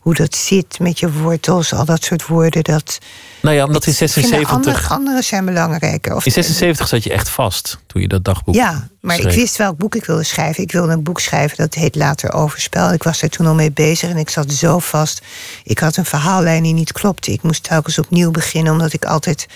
hoe 0.00 0.14
dat 0.14 0.34
zit 0.34 0.78
met 0.78 0.98
je 0.98 1.12
wortels. 1.12 1.72
Al 1.72 1.84
dat 1.84 2.04
soort 2.04 2.26
woorden. 2.26 2.64
Dat, 2.64 2.98
Nou 3.40 3.56
ja, 3.56 3.64
omdat 3.64 3.86
in 3.86 3.92
ik 3.92 3.98
vind 3.98 4.14
de 4.14 4.20
76, 4.20 4.52
Andere, 4.52 4.88
andere 4.88 5.22
zijn 5.22 5.44
belangrijker. 5.44 6.14
Of, 6.14 6.26
in 6.26 6.32
76 6.32 6.88
zat 6.88 7.02
je 7.02 7.12
echt 7.12 7.28
vast 7.28 7.78
toen 7.86 8.02
je 8.02 8.08
dat 8.08 8.24
dagboek 8.24 8.54
Ja, 8.54 8.88
maar 9.00 9.16
schreef. 9.16 9.32
ik 9.32 9.38
wist 9.38 9.56
welk 9.56 9.76
boek 9.76 9.94
ik 9.94 10.04
wilde 10.04 10.24
schrijven. 10.24 10.62
Ik 10.62 10.72
wilde 10.72 10.92
een 10.92 11.02
boek 11.02 11.20
schrijven 11.20 11.56
dat 11.56 11.74
heet 11.74 11.94
Later 11.94 12.32
Overspel. 12.32 12.92
Ik 12.92 13.02
was 13.02 13.20
daar 13.20 13.30
toen 13.30 13.46
al 13.46 13.54
mee 13.54 13.72
bezig 13.72 14.10
en 14.10 14.16
ik 14.16 14.30
zat 14.30 14.52
zo 14.52 14.78
vast. 14.78 15.22
Ik 15.64 15.78
had 15.78 15.96
een 15.96 16.04
verhaallijn 16.04 16.62
die 16.62 16.74
niet 16.74 16.92
klopte. 16.92 17.32
Ik 17.32 17.42
moest 17.42 17.62
telkens 17.62 17.98
opnieuw 17.98 18.30
beginnen, 18.30 18.72
omdat 18.72 18.92
ik 18.92 19.04
altijd 19.04 19.46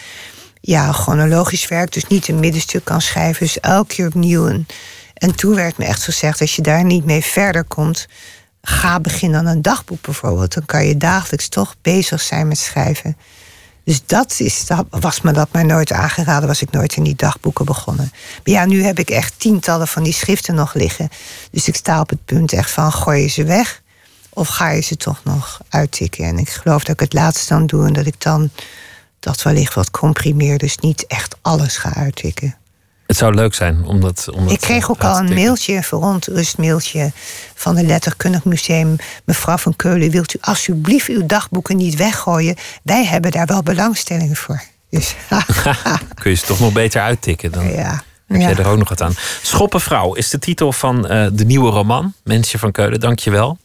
ja, 0.64 0.92
chronologisch 0.92 1.68
werk. 1.68 1.92
Dus 1.92 2.06
niet 2.06 2.28
een 2.28 2.40
middenstuk 2.40 2.84
kan 2.84 3.00
schrijven. 3.00 3.46
Dus 3.46 3.60
elke 3.60 3.94
keer 3.94 4.06
opnieuw. 4.06 4.48
En, 4.48 4.66
en 5.14 5.34
toen 5.34 5.54
werd 5.54 5.78
me 5.78 5.84
echt 5.84 6.02
gezegd, 6.02 6.40
als 6.40 6.56
je 6.56 6.62
daar 6.62 6.84
niet 6.84 7.04
mee 7.04 7.22
verder 7.22 7.64
komt... 7.64 8.06
ga 8.62 9.00
beginnen 9.00 9.38
aan 9.38 9.46
een 9.46 9.62
dagboek 9.62 10.00
bijvoorbeeld. 10.00 10.54
Dan 10.54 10.66
kan 10.66 10.86
je 10.86 10.96
dagelijks 10.96 11.48
toch 11.48 11.74
bezig 11.82 12.20
zijn 12.20 12.48
met 12.48 12.58
schrijven. 12.58 13.16
Dus 13.84 14.06
dat 14.06 14.34
is, 14.38 14.66
dat 14.66 14.86
was 14.90 15.20
me 15.20 15.32
dat 15.32 15.52
mij 15.52 15.62
nooit 15.62 15.92
aangeraden, 15.92 16.48
was 16.48 16.62
ik 16.62 16.70
nooit 16.70 16.96
in 16.96 17.02
die 17.02 17.16
dagboeken 17.16 17.64
begonnen. 17.64 18.10
Maar 18.12 18.54
ja, 18.54 18.64
nu 18.64 18.84
heb 18.84 18.98
ik 18.98 19.10
echt 19.10 19.34
tientallen 19.36 19.88
van 19.88 20.02
die 20.02 20.12
schriften 20.12 20.54
nog 20.54 20.74
liggen. 20.74 21.08
Dus 21.50 21.68
ik 21.68 21.76
sta 21.76 22.00
op 22.00 22.08
het 22.08 22.24
punt 22.24 22.52
echt 22.52 22.70
van, 22.70 22.92
gooi 22.92 23.22
je 23.22 23.28
ze 23.28 23.44
weg? 23.44 23.82
Of 24.28 24.48
ga 24.48 24.70
je 24.70 24.80
ze 24.80 24.96
toch 24.96 25.20
nog 25.24 25.60
uittikken? 25.68 26.24
En 26.24 26.38
ik 26.38 26.48
geloof 26.48 26.84
dat 26.84 26.94
ik 26.94 27.00
het 27.00 27.12
laatste 27.12 27.54
dan 27.54 27.66
doe 27.66 27.86
en 27.86 27.92
dat 27.92 28.06
ik 28.06 28.20
dan 28.20 28.50
dat 29.22 29.42
wellicht 29.42 29.74
wat 29.74 29.90
comprimeer. 29.90 30.58
Dus 30.58 30.76
niet 30.78 31.06
echt 31.06 31.36
alles 31.42 31.76
ga 31.76 31.94
uittikken. 31.94 32.56
Het 33.06 33.16
zou 33.16 33.34
leuk 33.34 33.54
zijn 33.54 33.84
om 33.84 34.00
dat. 34.00 34.28
Om 34.32 34.42
dat 34.42 34.52
Ik 34.52 34.60
kreeg 34.60 34.90
ook 34.90 35.04
uit 35.04 35.14
al 35.14 35.20
een 35.20 35.34
mailtje, 35.34 35.74
een 35.74 35.82
verontrustmailtje 35.82 37.12
van 37.54 37.76
het 37.76 37.86
Letterkundig 37.86 38.44
Museum. 38.44 38.96
Mevrouw 39.24 39.56
van 39.56 39.76
Keulen, 39.76 40.10
wilt 40.10 40.34
u 40.34 40.38
alsjeblieft 40.40 41.08
uw 41.08 41.26
dagboeken 41.26 41.76
niet 41.76 41.96
weggooien? 41.96 42.56
Wij 42.82 43.04
hebben 43.04 43.30
daar 43.30 43.46
wel 43.46 43.62
belangstelling 43.62 44.38
voor. 44.38 44.62
Dus 44.90 45.14
Kun 46.20 46.30
je 46.30 46.36
ze 46.36 46.46
toch 46.46 46.60
nog 46.60 46.72
beter 46.72 47.00
uittikken? 47.00 47.52
Dan 47.52 47.72
ja. 47.72 48.02
heb 48.26 48.40
ja. 48.40 48.48
jij 48.48 48.56
er 48.56 48.66
ook 48.66 48.78
nog 48.78 48.88
wat 48.88 49.02
aan. 49.02 49.14
Schoppenvrouw 49.42 50.14
is 50.14 50.30
de 50.30 50.38
titel 50.38 50.72
van 50.72 51.06
eh, 51.06 51.26
de 51.32 51.44
nieuwe 51.44 51.70
roman. 51.70 52.12
Mensje 52.24 52.58
van 52.58 52.72
Keulen, 52.72 53.00
dank 53.00 53.18
je 53.18 53.30
wel. 53.30 53.58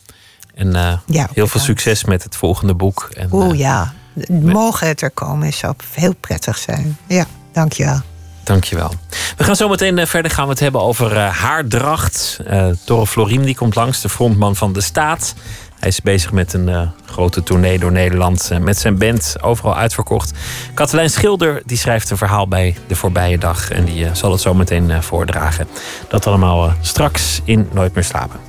En 0.55 0.75
eh, 0.75 1.27
heel 1.33 1.47
veel 1.47 1.61
succes 1.61 2.03
met 2.03 2.23
het 2.23 2.35
volgende 2.35 2.73
boek. 2.73 3.09
En, 3.13 3.31
eh, 3.31 3.57
ja, 3.57 3.93
mogen 4.41 4.87
het 4.87 5.01
er 5.01 5.11
komen 5.11 5.53
zou 5.53 5.73
heel 5.93 6.15
prettig 6.19 6.57
zijn. 6.57 6.97
Ja, 7.07 7.25
dankjewel. 7.51 8.01
Dankjewel. 8.43 8.91
We 9.37 9.43
gaan 9.43 9.55
zo 9.55 9.69
meteen 9.69 9.97
eh, 9.97 10.05
verder 10.05 10.31
gaan 10.31 10.43
we 10.43 10.51
het 10.51 10.59
hebben 10.59 10.81
over 10.81 11.17
eh, 11.17 11.29
haardracht. 11.29 12.39
Eh 12.45 12.67
Torre 12.85 13.07
Florim 13.07 13.43
die 13.43 13.55
komt 13.55 13.75
langs, 13.75 14.01
de 14.01 14.09
frontman 14.09 14.55
van 14.55 14.73
de 14.73 14.81
staat. 14.81 15.33
Hij 15.79 15.89
is 15.89 16.01
bezig 16.01 16.31
met 16.31 16.53
een 16.53 16.91
grote 17.05 17.43
tournee 17.43 17.79
door 17.79 17.91
Nederland 17.91 18.51
met 18.61 18.77
zijn 18.77 18.97
band, 18.97 19.35
overal 19.41 19.75
uitverkocht. 19.75 20.31
Katelijn 20.73 21.09
Schilder 21.09 21.61
die 21.65 21.77
schrijft 21.77 22.09
een 22.09 22.17
verhaal 22.17 22.47
bij 22.47 22.75
de 22.87 22.95
voorbije 22.95 23.37
dag 23.37 23.69
en 23.69 23.85
die 23.85 24.07
zal 24.13 24.31
het 24.31 24.41
zo 24.41 24.53
meteen 24.53 25.03
voordragen. 25.03 25.67
Dat 26.07 26.27
allemaal 26.27 26.73
straks 26.81 27.41
in 27.43 27.69
Nooit 27.73 27.93
meer 27.93 28.03
slapen. 28.03 28.39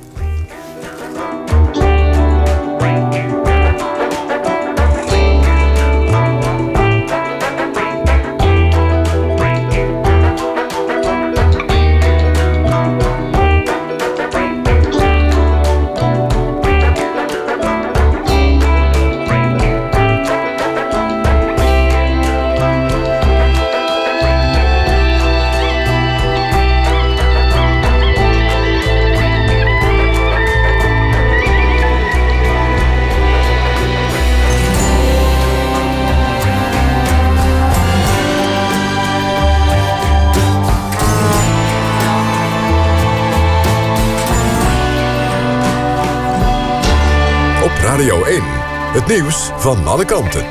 Het 48.89 49.07
nieuws 49.07 49.49
van 49.57 49.87
alle 49.87 50.05
kanten. 50.05 50.45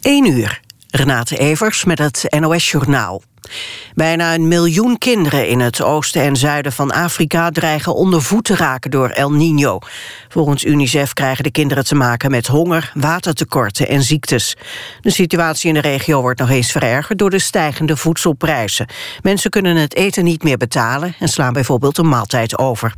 1 0.00 0.26
uur. 0.26 0.60
Renate 0.90 1.38
Evers 1.38 1.84
met 1.84 1.98
het 1.98 2.26
NOS 2.40 2.70
Journaal. 2.70 3.22
Bijna 3.94 4.34
een 4.34 4.48
miljoen 4.48 4.98
kinderen 4.98 5.48
in 5.48 5.60
het 5.60 5.82
oosten 5.82 6.22
en 6.22 6.36
zuiden 6.36 6.72
van 6.72 6.90
Afrika... 6.90 7.50
dreigen 7.50 7.94
onder 7.94 8.22
voet 8.22 8.44
te 8.44 8.56
raken 8.56 8.90
door 8.90 9.08
El 9.08 9.32
Niño. 9.32 9.88
Volgens 10.28 10.64
UNICEF 10.64 11.12
krijgen 11.12 11.44
de 11.44 11.50
kinderen 11.50 11.84
te 11.84 11.94
maken 11.94 12.30
met 12.30 12.46
honger, 12.46 12.92
watertekorten 12.94 13.88
en 13.88 14.02
ziektes. 14.02 14.56
De 15.00 15.10
situatie 15.10 15.68
in 15.68 15.74
de 15.74 15.80
regio 15.80 16.20
wordt 16.20 16.40
nog 16.40 16.50
eens 16.50 16.72
verergerd... 16.72 17.18
door 17.18 17.30
de 17.30 17.38
stijgende 17.38 17.96
voedselprijzen. 17.96 18.86
Mensen 19.22 19.50
kunnen 19.50 19.76
het 19.76 19.94
eten 19.94 20.24
niet 20.24 20.42
meer 20.42 20.56
betalen... 20.56 21.14
en 21.18 21.28
slaan 21.28 21.52
bijvoorbeeld 21.52 21.98
een 21.98 22.08
maaltijd 22.08 22.58
over. 22.58 22.94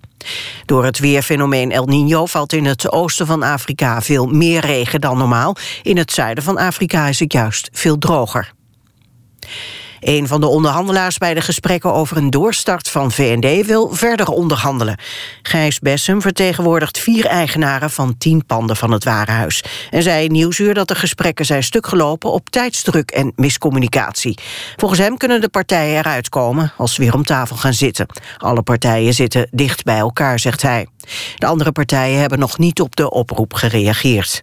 Door 0.64 0.84
het 0.84 0.98
weerfenomeen 0.98 1.72
El 1.72 1.88
Niño 1.88 2.30
valt 2.30 2.52
in 2.52 2.64
het 2.64 2.92
oosten 2.92 3.26
van 3.26 3.42
Afrika... 3.42 4.02
veel 4.02 4.26
meer 4.26 4.60
regen 4.60 5.00
dan 5.00 5.18
normaal. 5.18 5.56
In 5.82 5.96
het 5.96 6.12
zuiden 6.12 6.44
van 6.44 6.58
Afrika 6.58 7.06
is 7.06 7.20
het 7.20 7.32
juist 7.32 7.68
veel 7.72 7.98
droger. 7.98 8.52
Een 10.00 10.28
van 10.28 10.40
de 10.40 10.46
onderhandelaars 10.46 11.18
bij 11.18 11.34
de 11.34 11.40
gesprekken 11.40 11.92
over 11.92 12.16
een 12.16 12.30
doorstart 12.30 12.88
van 12.88 13.12
VND 13.12 13.66
wil 13.66 13.94
verder 13.94 14.28
onderhandelen. 14.28 14.98
Gijs 15.42 15.78
Bessem 15.78 16.20
vertegenwoordigt 16.20 16.98
vier 16.98 17.26
eigenaren 17.26 17.90
van 17.90 18.18
tien 18.18 18.46
panden 18.46 18.76
van 18.76 18.90
het 18.90 19.04
Warenhuis. 19.04 19.64
En 19.90 20.02
zei 20.02 20.24
in 20.24 20.32
Nieuwsuur 20.32 20.74
dat 20.74 20.88
de 20.88 20.94
gesprekken 20.94 21.44
zijn 21.44 21.62
stuk 21.62 21.86
gelopen 21.86 22.32
op 22.32 22.50
tijdsdruk 22.50 23.10
en 23.10 23.32
miscommunicatie. 23.36 24.38
Volgens 24.76 25.00
hem 25.00 25.16
kunnen 25.16 25.40
de 25.40 25.48
partijen 25.48 25.98
eruit 25.98 26.28
komen 26.28 26.72
als 26.76 26.94
ze 26.94 27.00
weer 27.00 27.14
om 27.14 27.24
tafel 27.24 27.56
gaan 27.56 27.74
zitten. 27.74 28.06
Alle 28.38 28.62
partijen 28.62 29.14
zitten 29.14 29.48
dicht 29.50 29.84
bij 29.84 29.98
elkaar, 29.98 30.38
zegt 30.38 30.62
hij. 30.62 30.86
De 31.36 31.46
andere 31.46 31.72
partijen 31.72 32.20
hebben 32.20 32.38
nog 32.38 32.58
niet 32.58 32.80
op 32.80 32.96
de 32.96 33.10
oproep 33.10 33.54
gereageerd. 33.54 34.42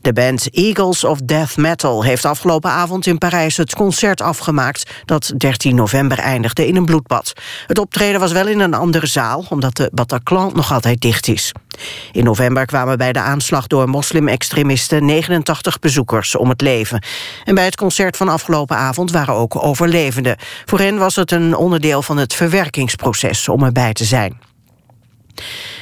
De 0.00 0.12
band 0.12 0.50
Eagles 0.50 1.04
of 1.04 1.18
Death 1.18 1.56
Metal 1.56 2.02
heeft 2.02 2.24
afgelopen 2.24 2.70
avond 2.70 3.06
in 3.06 3.18
Parijs 3.18 3.56
het 3.56 3.74
concert 3.74 4.20
afgemaakt 4.20 4.90
dat 5.04 5.32
13 5.36 5.74
november 5.74 6.18
eindigde 6.18 6.66
in 6.66 6.76
een 6.76 6.84
bloedbad. 6.84 7.32
Het 7.66 7.78
optreden 7.78 8.20
was 8.20 8.32
wel 8.32 8.46
in 8.46 8.60
een 8.60 8.74
andere 8.74 9.06
zaal, 9.06 9.46
omdat 9.48 9.76
de 9.76 9.90
Bataclan 9.92 10.52
nog 10.54 10.72
altijd 10.72 11.00
dicht 11.00 11.28
is. 11.28 11.52
In 12.12 12.24
november 12.24 12.66
kwamen 12.66 12.98
bij 12.98 13.12
de 13.12 13.18
aanslag 13.18 13.66
door 13.66 13.88
moslim-extremisten 13.88 15.04
89 15.04 15.78
bezoekers 15.78 16.36
om 16.36 16.48
het 16.48 16.60
leven. 16.60 17.02
En 17.44 17.54
bij 17.54 17.64
het 17.64 17.76
concert 17.76 18.16
van 18.16 18.28
afgelopen 18.28 18.76
avond 18.76 19.10
waren 19.10 19.34
ook 19.34 19.64
overlevenden. 19.64 20.36
Voor 20.64 20.78
hen 20.78 20.98
was 20.98 21.16
het 21.16 21.30
een 21.30 21.56
onderdeel 21.56 22.02
van 22.02 22.16
het 22.16 22.34
verwerkingsproces 22.34 23.48
om 23.48 23.62
erbij 23.62 23.92
te 23.92 24.04
zijn. 24.04 24.53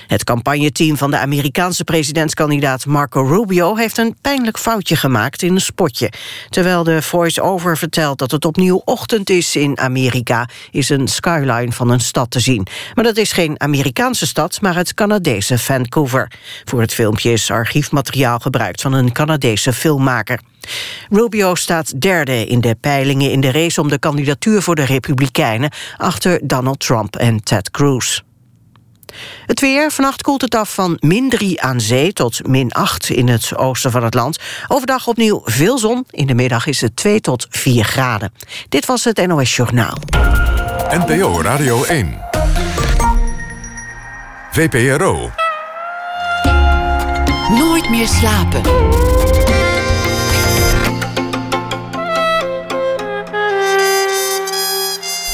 Het 0.07 0.25
campagneteam 0.25 0.97
van 0.97 1.11
de 1.11 1.19
Amerikaanse 1.19 1.85
presidentskandidaat 1.85 2.87
Marco 2.87 3.23
Rubio 3.23 3.77
heeft 3.77 3.99
een 3.99 4.17
pijnlijk 4.21 4.59
foutje 4.59 4.97
gemaakt 4.97 5.43
in 5.43 5.55
een 5.55 5.61
spotje. 5.61 6.13
Terwijl 6.49 6.85
de 6.85 7.03
voice-over 7.03 7.79
vertelt 7.79 8.19
dat 8.19 8.31
het 8.31 8.45
opnieuw 8.45 8.83
ochtend 8.85 9.31
is 9.31 9.57
in 9.57 9.79
Amerika, 9.79 10.49
is 10.71 10.89
een 10.89 11.09
skyline 11.09 11.73
van 11.73 11.91
een 11.91 12.01
stad 12.01 12.31
te 12.31 12.41
zien. 12.41 12.67
Maar 12.95 13.05
dat 13.05 13.17
is 13.17 13.33
geen 13.33 13.61
Amerikaanse 13.61 14.27
stad, 14.27 14.61
maar 14.61 14.75
het 14.75 14.95
Canadese 14.95 15.59
Vancouver. 15.59 16.31
Voor 16.65 16.81
het 16.81 16.95
filmpje 16.95 17.33
is 17.33 17.51
archiefmateriaal 17.51 18.39
gebruikt 18.39 18.81
van 18.81 18.93
een 18.93 19.13
Canadese 19.13 19.73
filmmaker. 19.73 20.41
Rubio 21.11 21.55
staat 21.55 22.01
derde 22.01 22.47
in 22.47 22.61
de 22.61 22.77
peilingen 22.81 23.31
in 23.31 23.41
de 23.41 23.51
race 23.51 23.81
om 23.81 23.89
de 23.89 23.99
kandidatuur 23.99 24.63
voor 24.63 24.75
de 24.75 24.85
Republikeinen 24.85 25.71
achter 25.97 26.41
Donald 26.43 26.81
Trump 26.81 27.17
en 27.17 27.43
Ted 27.43 27.71
Cruz. 27.71 28.21
Het 29.47 29.61
weer. 29.61 29.91
Vannacht 29.91 30.23
koelt 30.23 30.43
het 30.43 30.55
af 30.55 30.75
van 30.75 30.97
min 31.01 31.31
3 31.31 31.63
aan 31.63 31.81
zee 31.81 32.13
tot 32.13 32.47
min 32.47 32.73
8 32.73 33.09
in 33.09 33.29
het 33.29 33.57
oosten 33.57 33.91
van 33.91 34.05
het 34.05 34.15
land. 34.15 34.39
Overdag 34.69 35.07
opnieuw 35.07 35.43
veel 35.45 35.79
zon. 35.79 36.07
In 36.11 36.27
de 36.27 36.35
middag 36.35 36.67
is 36.67 36.81
het 36.81 36.97
2 36.97 37.21
tot 37.21 37.47
4 37.51 37.85
graden. 37.85 38.33
Dit 38.69 38.87
was 38.87 39.05
het 39.05 39.27
NOS 39.27 39.57
Journaal. 39.57 39.99
NPO 40.91 41.41
Radio 41.43 41.85
1. 41.85 42.21
VPRO. 44.53 45.31
Nooit 47.49 47.91
meer 47.91 48.09
slapen. 48.09 48.63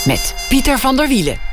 Met 0.04 0.34
Pieter 0.48 0.78
van 0.78 0.96
der 0.96 1.08
Wielen. 1.08 1.47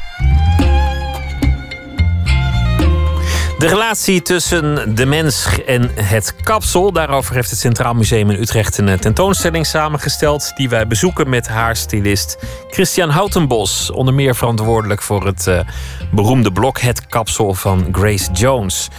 De 3.60 3.68
relatie 3.68 4.22
tussen 4.22 4.96
de 4.96 5.06
mens 5.06 5.64
en 5.66 5.92
het 5.94 6.36
kapsel. 6.44 6.92
Daarover 6.92 7.36
heeft 7.36 7.50
het 7.50 7.60
Centraal 7.60 7.94
Museum 7.94 8.30
in 8.30 8.42
Utrecht 8.42 8.78
een 8.78 9.00
tentoonstelling 9.00 9.66
samengesteld. 9.66 10.52
Die 10.56 10.70
wij 10.70 10.88
bezoeken 10.88 11.30
met 11.30 11.48
haar 11.48 11.76
stylist 11.76 12.38
Christian 12.70 13.10
Houtenbos. 13.10 13.92
Onder 13.92 14.14
meer 14.14 14.36
verantwoordelijk 14.36 15.02
voor 15.02 15.26
het 15.26 15.48
uh, 15.48 15.60
beroemde 16.12 16.52
blok 16.52 16.80
Het 16.80 17.08
Kapsel 17.08 17.54
van 17.54 17.88
Grace 17.92 18.32
Jones. 18.32 18.90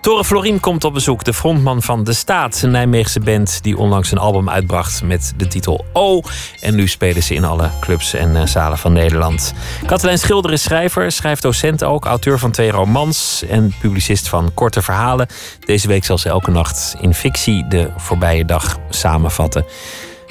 Tore 0.00 0.24
Florien 0.24 0.60
komt 0.60 0.84
op 0.84 0.92
bezoek, 0.92 1.24
de 1.24 1.32
frontman 1.32 1.82
van 1.82 2.04
De 2.04 2.12
Staat, 2.12 2.62
een 2.62 2.70
Nijmeegse 2.70 3.20
band 3.20 3.62
die 3.62 3.76
onlangs 3.76 4.10
een 4.10 4.18
album 4.18 4.50
uitbracht 4.50 5.02
met 5.02 5.34
de 5.36 5.46
titel 5.46 5.84
O. 5.92 6.20
En 6.60 6.74
nu 6.74 6.88
spelen 6.88 7.22
ze 7.22 7.34
in 7.34 7.44
alle 7.44 7.70
clubs 7.80 8.14
en 8.14 8.30
uh, 8.30 8.42
zalen 8.46 8.78
van 8.78 8.92
Nederland. 8.92 9.54
Katelijn 9.86 10.18
Schilder 10.18 10.52
is 10.52 10.62
schrijver, 10.62 11.12
schrijft 11.12 11.42
docent 11.42 11.84
ook, 11.84 12.04
auteur 12.04 12.38
van 12.38 12.50
twee 12.50 12.70
romans 12.70 13.44
en 13.48 13.74
publicist 13.80 14.28
van 14.28 14.54
korte 14.54 14.82
verhalen. 14.82 15.26
Deze 15.64 15.88
week 15.88 16.04
zal 16.04 16.18
ze 16.18 16.28
elke 16.28 16.50
nacht 16.50 16.96
in 17.00 17.14
fictie 17.14 17.66
de 17.68 17.90
voorbije 17.96 18.44
dag 18.44 18.76
samenvatten. 18.88 19.66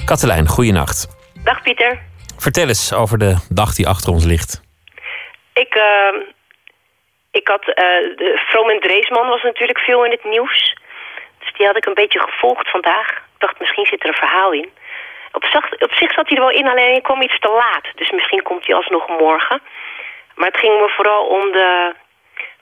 Katelijn, 0.04 0.48
goeienacht. 0.48 1.08
Dag 1.44 1.62
Pieter. 1.62 1.98
Vertel 2.36 2.68
eens 2.68 2.92
over 2.92 3.18
de 3.18 3.36
dag 3.48 3.74
die 3.74 3.88
achter 3.88 4.12
ons 4.12 4.24
ligt. 4.24 4.60
Ik, 5.52 5.74
uh, 5.74 6.34
ik 7.36 7.48
had, 7.48 7.66
uh, 7.68 7.74
de 8.22 8.42
Vroom 8.48 8.70
en 8.70 8.80
Dreesman 8.80 9.28
was 9.28 9.42
natuurlijk 9.42 9.78
veel 9.78 10.04
in 10.04 10.10
het 10.10 10.24
nieuws. 10.24 10.76
Dus 11.38 11.52
die 11.52 11.66
had 11.66 11.76
ik 11.76 11.86
een 11.86 12.00
beetje 12.02 12.20
gevolgd 12.20 12.70
vandaag. 12.70 13.10
Ik 13.10 13.38
dacht, 13.38 13.58
misschien 13.58 13.86
zit 13.86 14.02
er 14.02 14.08
een 14.08 14.24
verhaal 14.24 14.52
in. 14.52 14.70
Op, 15.32 15.44
zich, 15.44 15.72
op 15.72 15.92
zich 15.92 16.12
zat 16.12 16.28
hij 16.28 16.36
er 16.36 16.44
wel 16.44 16.58
in, 16.60 16.68
alleen 16.68 16.94
ik 16.94 17.02
kwam 17.02 17.22
iets 17.22 17.38
te 17.38 17.48
laat. 17.48 17.86
Dus 17.94 18.10
misschien 18.10 18.42
komt 18.42 18.66
hij 18.66 18.74
alsnog 18.74 19.08
morgen. 19.08 19.60
Maar 20.34 20.48
het 20.48 20.60
ging 20.60 20.80
me 20.80 20.88
vooral 20.88 21.24
om 21.24 21.52
de 21.52 21.94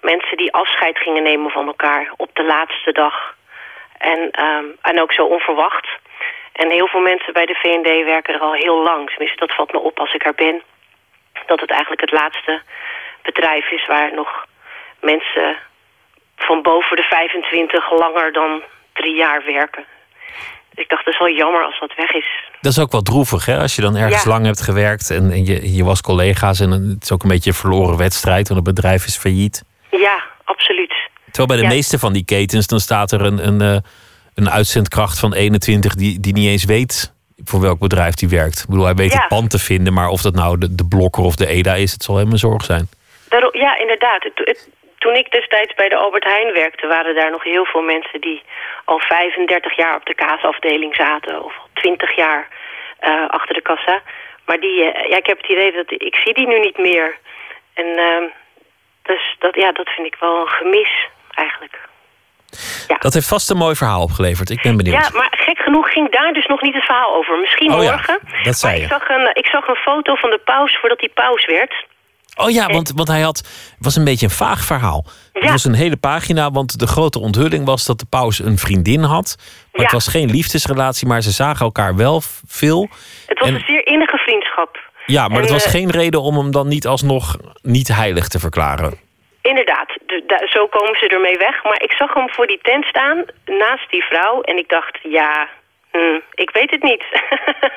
mensen 0.00 0.36
die 0.36 0.52
afscheid 0.52 0.98
gingen 0.98 1.22
nemen 1.22 1.50
van 1.50 1.66
elkaar 1.66 2.12
op 2.16 2.30
de 2.32 2.44
laatste 2.44 2.92
dag. 2.92 3.34
En, 3.98 4.44
um, 4.44 4.76
en 4.82 5.00
ook 5.00 5.12
zo 5.12 5.24
onverwacht. 5.24 5.88
En 6.52 6.70
heel 6.70 6.86
veel 6.86 7.00
mensen 7.00 7.32
bij 7.32 7.46
de 7.46 7.54
VND 7.54 8.04
werken 8.04 8.34
er 8.34 8.40
al 8.40 8.52
heel 8.52 8.82
lang. 8.82 9.08
Tenminste, 9.08 9.46
dat 9.46 9.54
valt 9.54 9.72
me 9.72 9.78
op 9.78 9.98
als 9.98 10.14
ik 10.14 10.24
er 10.24 10.34
ben. 10.34 10.62
Dat 11.46 11.60
het 11.60 11.70
eigenlijk 11.70 12.00
het 12.00 12.12
laatste 12.12 12.62
bedrijf 13.22 13.70
is 13.70 13.86
waar 13.86 14.14
nog 14.14 14.46
mensen 15.04 15.56
van 16.36 16.62
boven 16.62 16.96
de 16.96 17.02
25 17.02 17.90
langer 17.98 18.32
dan 18.32 18.62
drie 18.92 19.14
jaar 19.16 19.42
werken. 19.46 19.84
Ik 20.74 20.88
dacht, 20.88 21.04
dat 21.04 21.14
is 21.14 21.18
wel 21.20 21.30
jammer 21.30 21.64
als 21.64 21.80
dat 21.80 21.94
weg 21.96 22.10
is. 22.12 22.26
Dat 22.60 22.72
is 22.72 22.78
ook 22.78 22.92
wel 22.92 23.02
droevig, 23.02 23.46
hè? 23.46 23.58
Als 23.58 23.74
je 23.76 23.82
dan 23.82 23.96
ergens 23.96 24.22
Ja. 24.24 24.30
lang 24.30 24.44
hebt 24.44 24.60
gewerkt 24.62 25.10
en, 25.10 25.30
en 25.30 25.44
je, 25.44 25.74
je 25.74 25.84
was 25.84 26.00
collega's 26.00 26.60
en 26.60 26.70
het 26.70 27.02
is 27.02 27.12
ook 27.12 27.22
een 27.22 27.28
beetje 27.28 27.50
een 27.50 27.56
verloren 27.56 27.96
wedstrijd, 27.96 28.48
want 28.48 28.66
het 28.66 28.74
bedrijf 28.74 29.04
is 29.06 29.16
failliet. 29.16 29.64
Ja, 29.90 30.22
absoluut. 30.44 30.94
Terwijl 31.24 31.46
bij 31.46 31.56
de 31.56 31.62
Ja. 31.62 31.68
meeste 31.68 31.98
van 31.98 32.12
die 32.12 32.24
ketens, 32.24 32.66
dan 32.66 32.80
staat 32.80 33.12
er 33.12 33.20
een, 33.20 33.46
een, 33.46 33.60
eh, 33.60 33.76
een 34.34 34.50
uitzendkracht 34.50 35.18
van 35.18 35.32
21 35.34 35.94
die, 35.94 36.20
die 36.20 36.32
niet 36.32 36.48
eens 36.48 36.64
weet 36.64 37.12
voor 37.44 37.60
welk 37.60 37.78
bedrijf 37.78 38.14
die 38.14 38.28
werkt. 38.28 38.58
Ik 38.60 38.68
bedoel, 38.68 38.84
hij 38.84 38.94
weet 38.94 39.12
Ja. 39.12 39.18
het 39.18 39.28
pand 39.28 39.50
te 39.50 39.58
vinden, 39.58 39.92
maar 39.92 40.08
of 40.08 40.22
dat 40.22 40.34
nou 40.34 40.58
de, 40.58 40.74
de 40.74 40.86
blokker 40.86 41.22
of 41.22 41.36
de 41.36 41.46
EDA 41.46 41.74
is, 41.74 41.92
het 41.92 42.02
zal 42.02 42.20
een 42.20 42.38
zorg 42.38 42.64
zijn. 42.64 42.88
Daarom, 43.28 43.50
ja, 43.56 43.78
inderdaad. 43.78 44.22
Het- 44.22 44.40
het- 44.44 44.68
toen 45.04 45.14
ik 45.14 45.30
destijds 45.30 45.74
bij 45.74 45.88
de 45.88 45.96
Albert 45.96 46.24
Heijn 46.24 46.52
werkte... 46.52 46.86
waren 46.86 47.14
daar 47.14 47.30
nog 47.30 47.44
heel 47.44 47.64
veel 47.64 47.82
mensen 47.82 48.20
die 48.20 48.42
al 48.84 48.98
35 48.98 49.76
jaar 49.76 49.96
op 49.96 50.06
de 50.06 50.14
kaasafdeling 50.14 50.94
zaten... 50.94 51.44
of 51.44 51.54
al 51.58 51.68
20 51.72 52.16
jaar 52.16 52.48
eh, 52.98 53.28
achter 53.28 53.54
de 53.54 53.62
kassa. 53.62 54.02
Maar 54.46 54.60
die, 54.60 54.92
eh, 54.92 55.10
ja, 55.10 55.16
ik 55.16 55.26
heb 55.26 55.36
het 55.36 55.50
idee 55.50 55.72
dat 55.72 55.90
ik 55.90 56.14
zie 56.24 56.34
die 56.34 56.46
nu 56.46 56.58
niet 56.60 56.78
meer. 56.78 57.18
En 57.74 57.86
ehm, 57.96 58.24
dus 59.02 59.36
dat, 59.38 59.54
ja, 59.54 59.72
dat 59.72 59.88
vind 59.88 60.06
ik 60.06 60.16
wel 60.20 60.40
een 60.40 60.48
gemis 60.48 61.08
eigenlijk. 61.34 61.78
Dat 62.98 63.14
heeft 63.14 63.28
vast 63.28 63.50
een 63.50 63.56
mooi 63.56 63.74
verhaal 63.74 64.02
opgeleverd. 64.02 64.50
Ik 64.50 64.62
ben 64.62 64.76
benieuwd. 64.76 65.02
Ja, 65.02 65.18
maar 65.18 65.32
gek 65.36 65.58
genoeg 65.58 65.92
ging 65.92 66.10
daar 66.10 66.32
dus 66.32 66.46
nog 66.46 66.62
niet 66.62 66.74
het 66.74 66.84
verhaal 66.84 67.14
over. 67.14 67.38
Misschien 67.38 67.72
Oh 67.72 67.82
ja, 67.82 67.90
morgen. 67.90 68.18
dat 68.42 68.56
zei 68.56 68.76
je. 68.76 68.82
ik 68.82 68.88
zag, 68.88 69.08
een, 69.08 69.30
ik 69.32 69.46
zag 69.46 69.68
een 69.68 69.82
foto 69.88 70.14
van 70.14 70.30
de 70.30 70.40
paus 70.44 70.76
voordat 70.80 71.00
hij 71.00 71.08
paus 71.08 71.46
werd. 71.46 71.74
Oh 72.36 72.50
ja, 72.50 72.66
want, 72.66 72.92
want 72.94 73.08
hij 73.08 73.20
had. 73.20 73.36
Het 73.36 73.76
was 73.78 73.96
een 73.96 74.04
beetje 74.04 74.26
een 74.26 74.32
vaag 74.32 74.64
verhaal. 74.64 75.04
Het 75.32 75.50
was 75.50 75.64
een 75.64 75.74
hele 75.74 75.96
pagina, 75.96 76.50
want 76.50 76.78
de 76.78 76.86
grote 76.86 77.18
onthulling 77.18 77.64
was 77.64 77.84
dat 77.86 77.98
de 77.98 78.06
paus 78.10 78.38
een 78.38 78.58
vriendin 78.58 79.02
had. 79.02 79.36
Maar 79.72 79.82
het 79.82 79.92
was 79.92 80.08
geen 80.08 80.30
liefdesrelatie, 80.30 81.06
maar 81.06 81.22
ze 81.22 81.30
zagen 81.30 81.64
elkaar 81.64 81.96
wel 81.96 82.22
veel. 82.46 82.88
Het 83.26 83.38
was 83.38 83.48
En- 83.48 83.54
een 83.54 83.64
zeer 83.66 83.86
innige 83.86 84.16
vriendschap. 84.16 84.78
Ja, 85.06 85.28
maar 85.28 85.40
het 85.40 85.50
was 85.50 85.64
eh, 85.64 85.70
geen 85.70 85.90
reden 85.90 86.22
om 86.22 86.36
hem 86.36 86.50
dan 86.50 86.68
niet 86.68 86.86
alsnog 86.86 87.36
niet 87.62 87.88
heilig 87.88 88.28
te 88.28 88.38
verklaren. 88.38 88.98
Inderdaad, 89.42 89.88
de- 90.06 90.24
da- 90.26 90.46
zo 90.46 90.66
komen 90.66 90.96
ze 91.00 91.08
ermee 91.08 91.36
weg. 91.38 91.64
Maar 91.64 91.82
ik 91.82 91.92
zag 91.92 92.14
hem 92.14 92.28
voor 92.30 92.46
die 92.46 92.58
tent 92.62 92.84
staan, 92.84 93.24
naast 93.46 93.90
die 93.90 94.02
vrouw. 94.04 94.40
En 94.40 94.56
ik 94.58 94.68
dacht, 94.68 94.98
ja, 95.02 95.48
hm, 95.94 96.20
ik 96.34 96.50
weet 96.50 96.70
het 96.70 96.82
niet. 96.82 97.04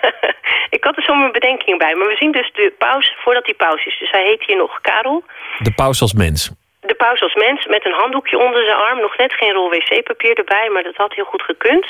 ik 0.78 0.84
had 0.84 0.97
er 0.97 1.03
zo 1.03 1.13
mijn 1.13 1.32
bedenkingen 1.32 1.78
bij. 1.78 1.95
Maar 1.95 2.07
we 2.07 2.15
zien 2.15 2.32
dus 2.32 2.51
de 2.53 2.74
paus 2.78 3.15
voordat 3.18 3.45
hij 3.45 3.53
paus 3.53 3.86
is. 3.86 3.97
Dus 3.99 4.11
hij 4.11 4.24
heet 4.24 4.43
hier 4.45 4.57
nog 4.57 4.82
Karel. 4.82 5.24
De 5.59 5.74
paus 5.74 6.01
als 6.01 6.13
mens. 6.13 6.51
De 6.82 6.95
paus 6.95 7.22
als 7.22 7.34
mens 7.34 7.65
met 7.65 7.86
een 7.86 7.99
handdoekje 8.01 8.39
onder 8.39 8.63
zijn 8.65 8.78
arm. 8.78 8.99
Nog 8.99 9.18
net 9.18 9.34
geen 9.34 9.53
rol 9.53 9.70
wc-papier 9.70 10.38
erbij, 10.38 10.70
maar 10.70 10.84
dat 10.84 10.95
had 10.95 11.13
heel 11.13 11.26
goed 11.26 11.41
gekund. 11.41 11.86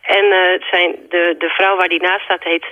En 0.00 0.24
eh, 0.24 0.62
zijn, 0.70 0.96
de, 1.08 1.34
de 1.38 1.48
vrouw 1.48 1.76
waar 1.76 1.88
die 1.88 2.02
naast 2.02 2.24
staat 2.24 2.44
heet 2.44 2.66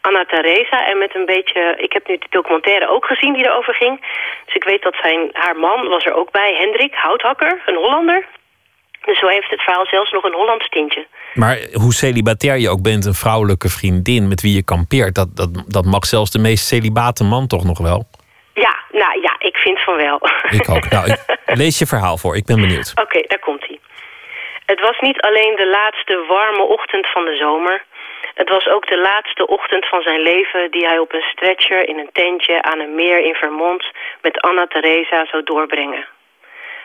Anna 0.00 0.24
Teresa. 0.24 0.86
En 0.86 0.98
met 0.98 1.14
een 1.14 1.26
beetje... 1.26 1.74
Ik 1.76 1.92
heb 1.92 2.08
nu 2.08 2.18
de 2.18 2.26
documentaire 2.30 2.88
ook 2.88 3.06
gezien 3.06 3.32
die 3.32 3.46
erover 3.46 3.74
ging. 3.74 4.00
Dus 4.44 4.54
ik 4.54 4.64
weet 4.64 4.82
dat 4.82 4.96
zijn, 5.02 5.30
haar 5.32 5.56
man 5.56 5.88
was 5.88 6.04
er 6.04 6.14
ook 6.14 6.30
bij. 6.30 6.54
Hendrik 6.54 6.94
Houthakker, 6.94 7.62
een 7.66 7.76
Hollander. 7.76 8.26
Dus 9.04 9.18
zo 9.18 9.26
heeft 9.26 9.50
het 9.50 9.62
verhaal 9.62 9.86
zelfs 9.86 10.10
nog 10.10 10.24
een 10.24 10.40
Hollands 10.40 10.68
tintje. 10.68 11.06
Maar 11.42 11.56
hoe 11.72 11.92
celibatair 11.92 12.58
je 12.58 12.68
ook 12.68 12.82
bent, 12.82 13.04
een 13.04 13.22
vrouwelijke 13.24 13.68
vriendin 13.68 14.28
met 14.28 14.40
wie 14.40 14.54
je 14.54 14.64
kampeert, 14.64 15.14
dat, 15.14 15.28
dat, 15.40 15.50
dat 15.76 15.84
mag 15.84 16.04
zelfs 16.04 16.30
de 16.30 16.38
meest 16.38 16.66
celibate 16.66 17.24
man 17.24 17.46
toch 17.46 17.64
nog 17.64 17.78
wel? 17.78 18.00
Ja, 18.54 18.74
nou 18.92 19.20
ja, 19.22 19.36
ik 19.38 19.56
vind 19.56 19.78
van 19.80 19.96
wel. 19.96 20.18
Ik 20.50 20.68
ook. 20.68 20.90
Nou, 20.90 21.04
ik, 21.12 21.20
lees 21.62 21.78
je 21.78 21.86
verhaal 21.86 22.16
voor, 22.18 22.36
ik 22.36 22.46
ben 22.46 22.60
benieuwd. 22.60 22.92
Oké, 23.02 23.20
daar 23.26 23.38
komt 23.38 23.66
hij. 23.66 23.78
Het 24.66 24.80
was 24.80 24.98
niet 25.00 25.20
alleen 25.20 25.54
de 25.56 25.68
laatste 25.78 26.24
warme 26.28 26.62
ochtend 26.62 27.10
van 27.10 27.24
de 27.24 27.36
zomer. 27.36 27.84
Het 28.34 28.48
was 28.48 28.66
ook 28.68 28.86
de 28.88 29.00
laatste 29.00 29.46
ochtend 29.46 29.88
van 29.88 30.02
zijn 30.02 30.20
leven 30.20 30.70
die 30.70 30.86
hij 30.86 30.98
op 30.98 31.12
een 31.12 31.28
stretcher 31.32 31.88
in 31.88 31.98
een 31.98 32.12
tentje 32.12 32.62
aan 32.62 32.78
een 32.80 32.94
meer 32.94 33.18
in 33.24 33.34
Vermont 33.34 33.84
met 34.22 34.40
Anna 34.40 34.66
Teresa 34.66 35.26
zou 35.26 35.42
doorbrengen. 35.42 36.06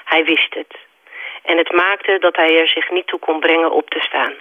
Hij 0.03 0.23
wist 0.23 0.53
het. 0.53 0.75
En 1.43 1.57
het 1.57 1.71
maakte 1.71 2.17
dat 2.19 2.35
hij 2.35 2.59
er 2.59 2.67
zich 2.67 2.89
niet 2.89 3.07
toe 3.07 3.19
kon 3.19 3.39
brengen 3.39 3.71
op 3.71 3.89
te 3.89 3.99
staan. 3.99 4.33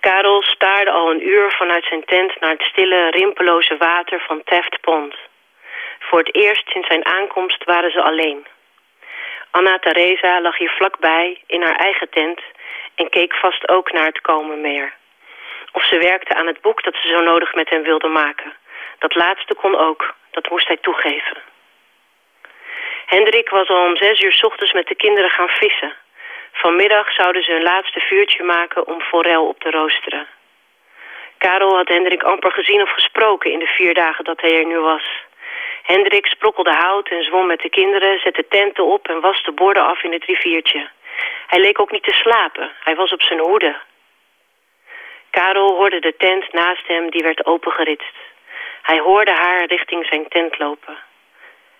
Karel 0.00 0.42
staarde 0.42 0.90
al 0.90 1.10
een 1.10 1.26
uur 1.26 1.50
vanuit 1.50 1.84
zijn 1.84 2.04
tent 2.04 2.40
naar 2.40 2.50
het 2.50 2.62
stille, 2.62 3.10
rimpeloze 3.10 3.76
water 3.76 4.20
van 4.20 4.42
Taft 4.44 4.80
Pond. 4.80 5.14
Voor 5.98 6.18
het 6.18 6.34
eerst 6.34 6.68
sinds 6.68 6.88
zijn 6.88 7.06
aankomst 7.06 7.64
waren 7.64 7.90
ze 7.90 8.02
alleen. 8.02 8.46
Anna 9.50 9.78
Teresa 9.78 10.40
lag 10.40 10.58
hier 10.58 10.70
vlakbij 10.70 11.42
in 11.46 11.62
haar 11.62 11.76
eigen 11.76 12.08
tent 12.10 12.40
en 12.94 13.08
keek 13.08 13.34
vast 13.34 13.68
ook 13.68 13.92
naar 13.92 14.06
het 14.06 14.20
komen 14.20 14.60
meer. 14.60 14.92
Of 15.72 15.84
ze 15.84 15.98
werkte 15.98 16.34
aan 16.34 16.46
het 16.46 16.60
boek 16.60 16.82
dat 16.82 16.94
ze 16.94 17.08
zo 17.08 17.20
nodig 17.20 17.54
met 17.54 17.70
hem 17.70 17.82
wilde 17.82 18.08
maken. 18.08 18.52
Dat 18.98 19.14
laatste 19.14 19.54
kon 19.54 19.76
ook, 19.76 20.14
dat 20.30 20.50
moest 20.50 20.66
hij 20.66 20.76
toegeven. 20.76 21.36
Hendrik 23.14 23.48
was 23.48 23.68
al 23.68 23.84
om 23.84 23.96
zes 23.96 24.20
uur 24.20 24.40
ochtends 24.42 24.72
met 24.72 24.86
de 24.86 24.94
kinderen 24.94 25.30
gaan 25.30 25.48
vissen. 25.48 25.92
Vanmiddag 26.52 27.12
zouden 27.12 27.42
ze 27.42 27.52
een 27.52 27.62
laatste 27.62 28.00
vuurtje 28.00 28.42
maken 28.42 28.86
om 28.86 29.00
forel 29.00 29.46
op 29.48 29.60
te 29.60 29.70
roosteren. 29.70 30.26
Karel 31.38 31.76
had 31.76 31.88
Hendrik 31.88 32.22
amper 32.22 32.52
gezien 32.52 32.82
of 32.82 32.90
gesproken 32.90 33.50
in 33.50 33.58
de 33.58 33.66
vier 33.66 33.94
dagen 33.94 34.24
dat 34.24 34.40
hij 34.40 34.58
er 34.58 34.66
nu 34.66 34.78
was. 34.78 35.04
Hendrik 35.82 36.26
sprokkelde 36.26 36.72
hout 36.72 37.08
en 37.08 37.22
zwom 37.22 37.46
met 37.46 37.60
de 37.60 37.70
kinderen, 37.70 38.18
zette 38.18 38.44
tenten 38.48 38.84
op 38.84 39.08
en 39.08 39.20
waste 39.20 39.52
borden 39.52 39.86
af 39.86 40.02
in 40.02 40.12
het 40.12 40.24
riviertje. 40.24 40.88
Hij 41.46 41.60
leek 41.60 41.80
ook 41.80 41.90
niet 41.90 42.04
te 42.04 42.14
slapen, 42.22 42.70
hij 42.84 42.94
was 42.94 43.12
op 43.12 43.22
zijn 43.22 43.38
hoede. 43.38 43.76
Karel 45.30 45.74
hoorde 45.74 46.00
de 46.00 46.14
tent 46.16 46.52
naast 46.52 46.86
hem, 46.86 47.10
die 47.10 47.22
werd 47.22 47.46
opengeritst. 47.46 48.16
Hij 48.82 48.98
hoorde 48.98 49.32
haar 49.32 49.64
richting 49.64 50.06
zijn 50.06 50.28
tent 50.28 50.58
lopen. 50.58 50.98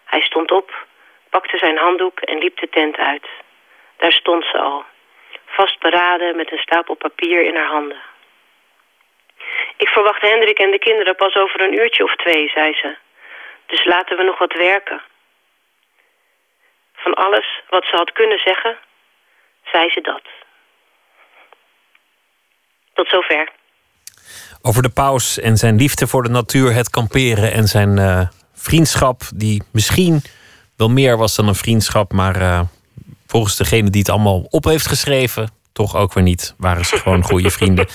Hij 0.05 0.20
stond 0.20 0.51
op, 0.51 0.87
pakte 1.35 1.59
zijn 1.59 1.78
handdoek 1.78 2.20
en 2.20 2.39
liep 2.39 2.57
de 2.59 2.68
tent 2.68 2.97
uit. 2.97 3.26
Daar 3.97 4.12
stond 4.12 4.45
ze 4.45 4.59
al, 4.59 4.85
vastberaden 5.47 6.37
met 6.37 6.53
een 6.53 6.66
stapel 6.66 6.95
papier 6.95 7.41
in 7.45 7.57
haar 7.57 7.72
handen. 7.76 8.01
Ik 9.76 9.89
verwacht 9.89 10.22
Hendrik 10.22 10.59
en 10.59 10.70
de 10.70 10.78
kinderen 10.78 11.16
pas 11.16 11.35
over 11.35 11.61
een 11.61 11.78
uurtje 11.80 12.05
of 12.05 12.14
twee, 12.16 12.49
zei 12.49 12.74
ze. 12.74 12.97
Dus 13.66 13.85
laten 13.85 14.16
we 14.16 14.22
nog 14.22 14.39
wat 14.39 14.53
werken. 14.53 15.03
Van 16.95 17.14
alles 17.14 17.62
wat 17.68 17.85
ze 17.85 17.97
had 17.97 18.12
kunnen 18.12 18.39
zeggen, 18.39 18.78
zei 19.72 19.91
ze 19.91 20.01
dat. 20.01 20.22
Tot 22.95 23.09
zover. 23.09 23.49
Over 24.62 24.83
de 24.83 24.93
paus 24.95 25.39
en 25.39 25.57
zijn 25.57 25.76
liefde 25.76 26.07
voor 26.07 26.22
de 26.22 26.28
natuur, 26.28 26.74
het 26.74 26.91
kamperen 26.91 27.53
en 27.53 27.66
zijn 27.66 27.97
uh, 27.99 28.20
vriendschap, 28.53 29.20
die 29.35 29.62
misschien 29.72 30.22
wel 30.83 30.91
meer 30.91 31.16
was 31.16 31.37
dan 31.37 31.49
een 31.49 31.55
vriendschap, 31.55 32.12
maar 32.12 32.41
uh, 32.41 32.61
volgens 33.26 33.57
degene 33.57 33.91
die 33.91 34.01
het 34.01 34.11
allemaal 34.11 34.47
op 34.51 34.64
heeft 34.64 34.87
geschreven, 34.87 35.51
toch 35.72 35.97
ook 35.97 36.12
weer 36.12 36.22
niet. 36.22 36.55
Waren 36.59 36.85
ze 36.85 36.97
gewoon 36.97 37.22
goede 37.22 37.51
vrienden. 37.59 37.87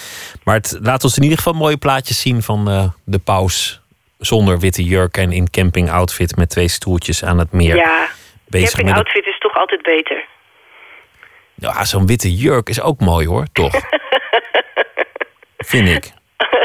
Maar 0.44 0.56
het 0.56 0.78
laat 0.82 1.04
ons 1.04 1.18
in 1.18 1.24
ieder 1.24 1.38
geval 1.38 1.54
mooie 1.54 1.78
plaatjes 1.78 2.22
zien 2.22 2.42
van 2.42 2.70
uh, 2.70 2.84
de 3.06 3.20
paus 3.20 3.82
zonder 4.18 4.60
witte 4.60 4.84
jurk 4.84 5.18
en 5.18 5.32
in 5.32 5.50
camping 5.50 5.92
outfit 5.92 6.36
met 6.36 6.50
twee 6.50 6.68
stoeltjes 6.68 7.24
aan 7.24 7.38
het 7.38 7.52
meer. 7.52 7.76
Ja, 7.76 8.08
camping 8.52 8.94
outfit 8.94 9.26
is 9.26 9.40
toch 9.40 9.56
altijd 9.56 9.82
beter. 9.82 10.26
Ja, 11.56 11.86
zo'n 11.86 12.08
witte 12.08 12.36
jurk 12.36 12.70
is 12.70 12.82
ook 12.82 13.00
mooi 13.00 13.28
hoor, 13.28 13.46
toch? 13.54 13.74
Vind 15.72 15.90
ik. 15.90 16.12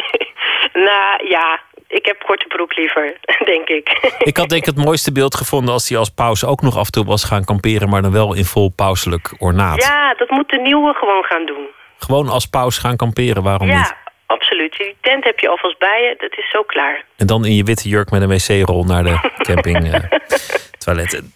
nou 0.89 1.29
ja, 1.29 1.61
ik 1.93 2.07
heb 2.07 2.23
korte 2.27 2.47
broek 2.47 2.77
liever, 2.77 3.17
denk 3.53 3.69
ik. 3.69 4.15
ik 4.19 4.37
had 4.37 4.49
denk 4.49 4.67
ik 4.67 4.75
het 4.75 4.85
mooiste 4.85 5.13
beeld 5.13 5.35
gevonden 5.35 5.73
als 5.73 5.89
hij 5.89 5.99
als 5.99 6.11
paus 6.11 6.45
ook 6.45 6.61
nog 6.61 6.77
af 6.77 6.87
en 6.87 6.93
toe 6.93 7.05
was 7.05 7.25
gaan 7.25 7.45
kamperen, 7.45 7.89
maar 7.89 8.03
dan 8.03 8.13
wel 8.13 8.35
in 8.35 8.45
vol 8.45 8.73
pauselijk 8.77 9.35
ornaat. 9.39 9.83
Ja, 9.83 10.15
dat 10.15 10.31
moet 10.31 10.51
de 10.51 10.59
nieuwe 10.59 10.95
gewoon 10.95 11.25
gaan 11.25 11.47
doen. 11.47 11.67
Gewoon 11.99 12.29
als 12.29 12.47
paus 12.47 12.79
gaan 12.79 12.97
kamperen, 12.97 13.43
waarom 13.43 13.69
ja, 13.69 13.77
niet? 13.77 13.95
absoluut. 14.27 14.77
Die 14.77 14.97
tent 15.01 15.25
heb 15.25 15.39
je 15.39 15.49
alvast 15.49 15.79
bij 15.79 16.03
je, 16.03 16.15
dat 16.19 16.39
is 16.39 16.51
zo 16.51 16.63
klaar. 16.63 17.05
En 17.17 17.27
dan 17.27 17.45
in 17.45 17.55
je 17.55 17.65
witte 17.65 17.89
jurk 17.89 18.11
met 18.11 18.23
een 18.23 18.29
wc-rol 18.29 18.85
naar 18.85 19.05
de 19.05 19.31
camping 19.49 19.95
uh, 19.95 20.01
toiletten. 20.79 21.33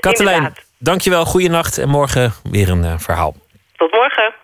Katelijn, 0.00 0.52
dankjewel, 0.78 1.24
goeienacht 1.24 1.78
en 1.78 1.88
morgen 1.88 2.32
weer 2.50 2.68
een 2.68 2.84
uh, 2.84 2.98
verhaal. 2.98 3.34
Tot 3.76 3.92
morgen. 3.92 4.34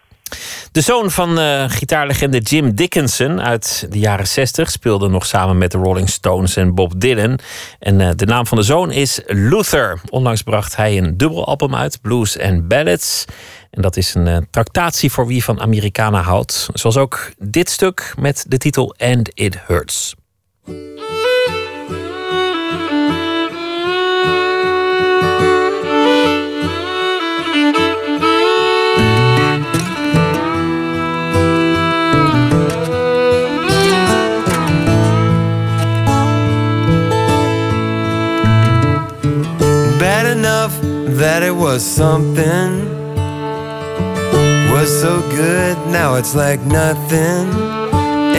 De 0.72 0.81
zoon 0.81 1.11
van 1.11 1.39
uh, 1.39 1.64
gitaarlegende 1.68 2.39
Jim 2.39 2.74
Dickinson 2.74 3.40
uit 3.40 3.86
de 3.90 3.98
jaren 3.98 4.27
60 4.27 4.70
speelde 4.70 5.09
nog 5.09 5.27
samen 5.27 5.59
met 5.59 5.70
de 5.70 5.78
Rolling 5.78 6.09
Stones 6.09 6.57
en 6.57 6.74
Bob 6.74 7.01
Dylan. 7.01 7.39
En 7.78 8.01
uh, 8.01 8.11
de 8.16 8.27
naam 8.27 8.47
van 8.47 8.59
de 8.59 8.65
zoon 8.65 8.90
is 8.90 9.20
Luther. 9.27 10.01
Onlangs 10.09 10.43
bracht 10.43 10.77
hij 10.77 10.98
een 10.98 11.16
dubbelalbum 11.16 11.74
uit, 11.74 12.01
Blues 12.02 12.39
and 12.39 12.69
Ballads. 12.69 13.24
En 13.70 13.82
dat 13.82 13.97
is 13.97 14.15
een 14.15 14.27
uh, 14.27 14.36
tractatie 14.51 15.12
voor 15.12 15.27
wie 15.27 15.44
van 15.44 15.61
Americana 15.61 16.23
houdt. 16.23 16.69
Zoals 16.73 16.97
ook 16.97 17.32
dit 17.39 17.70
stuk 17.70 18.15
met 18.19 18.44
de 18.48 18.59
titel 18.59 18.94
And 18.98 19.31
It 19.35 19.59
Hurts. 19.66 20.15
That 41.20 41.42
it 41.42 41.55
was 41.55 41.84
something 41.84 42.98
was 44.72 44.88
so 45.02 45.20
good, 45.28 45.76
now 45.88 46.14
it's 46.14 46.34
like 46.34 46.60
nothing, 46.60 47.47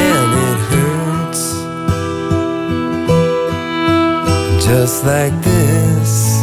and 0.09 0.29
it 0.47 0.57
hurts. 0.71 1.43
Just 4.65 5.05
like 5.05 5.35
this. 5.43 6.41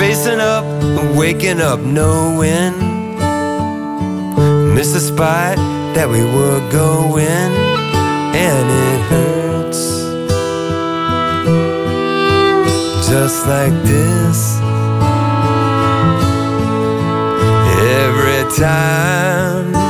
Facing 0.00 0.40
up, 0.40 0.64
waking 1.16 1.60
up, 1.60 1.78
knowing. 1.78 2.74
Miss 4.74 4.92
the 4.94 5.00
spot 5.00 5.56
that 5.94 6.08
we 6.08 6.22
were 6.24 6.60
going, 6.72 7.52
and 8.34 8.66
it 8.68 9.00
hurts. 9.10 9.35
Just 13.08 13.46
like 13.46 13.72
this. 13.84 14.58
every 17.86 18.56
time. 18.56 19.85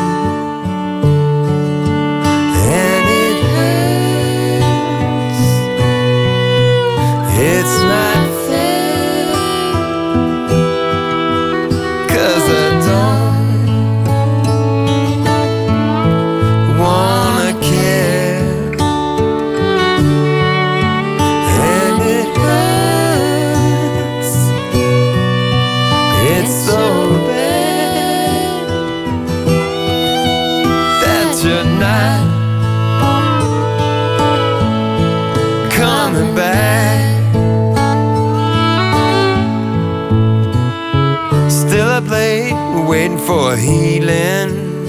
for 43.26 43.56
healing 43.56 44.86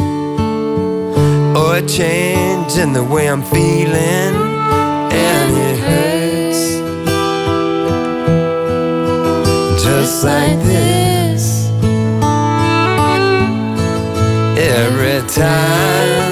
or 1.58 1.78
a 1.78 1.82
change 1.88 2.78
in 2.78 2.94
the 2.94 3.04
way 3.04 3.28
I'm 3.28 3.42
feeling, 3.42 4.36
and 5.12 5.58
it 5.68 5.80
hurts 5.80 6.64
just 9.84 10.24
like 10.24 10.60
this 10.60 11.68
every 14.60 15.28
time. 15.28 16.27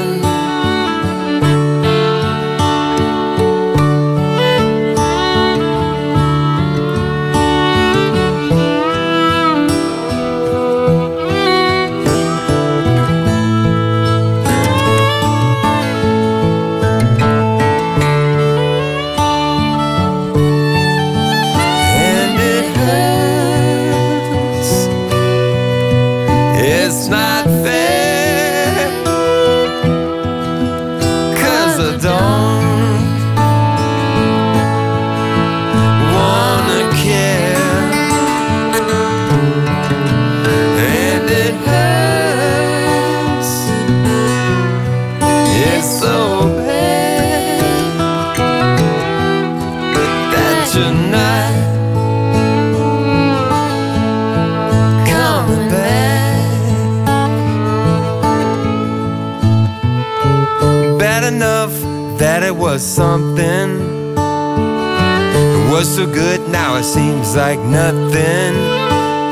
Good, 66.13 66.47
now 66.49 66.75
it 66.77 66.83
seems 66.83 67.35
like 67.35 67.59
nothing, 67.59 68.55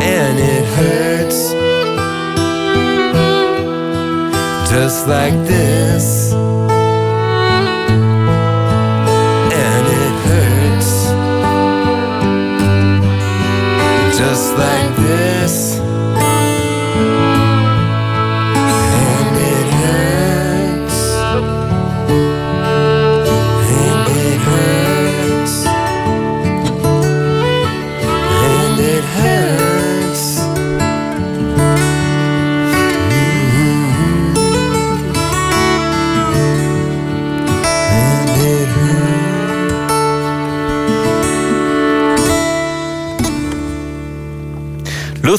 and 0.02 0.40
it 0.40 0.66
hurts. 0.76 1.52
Just 4.72 5.08
like 5.08 5.34
this. 5.48 6.34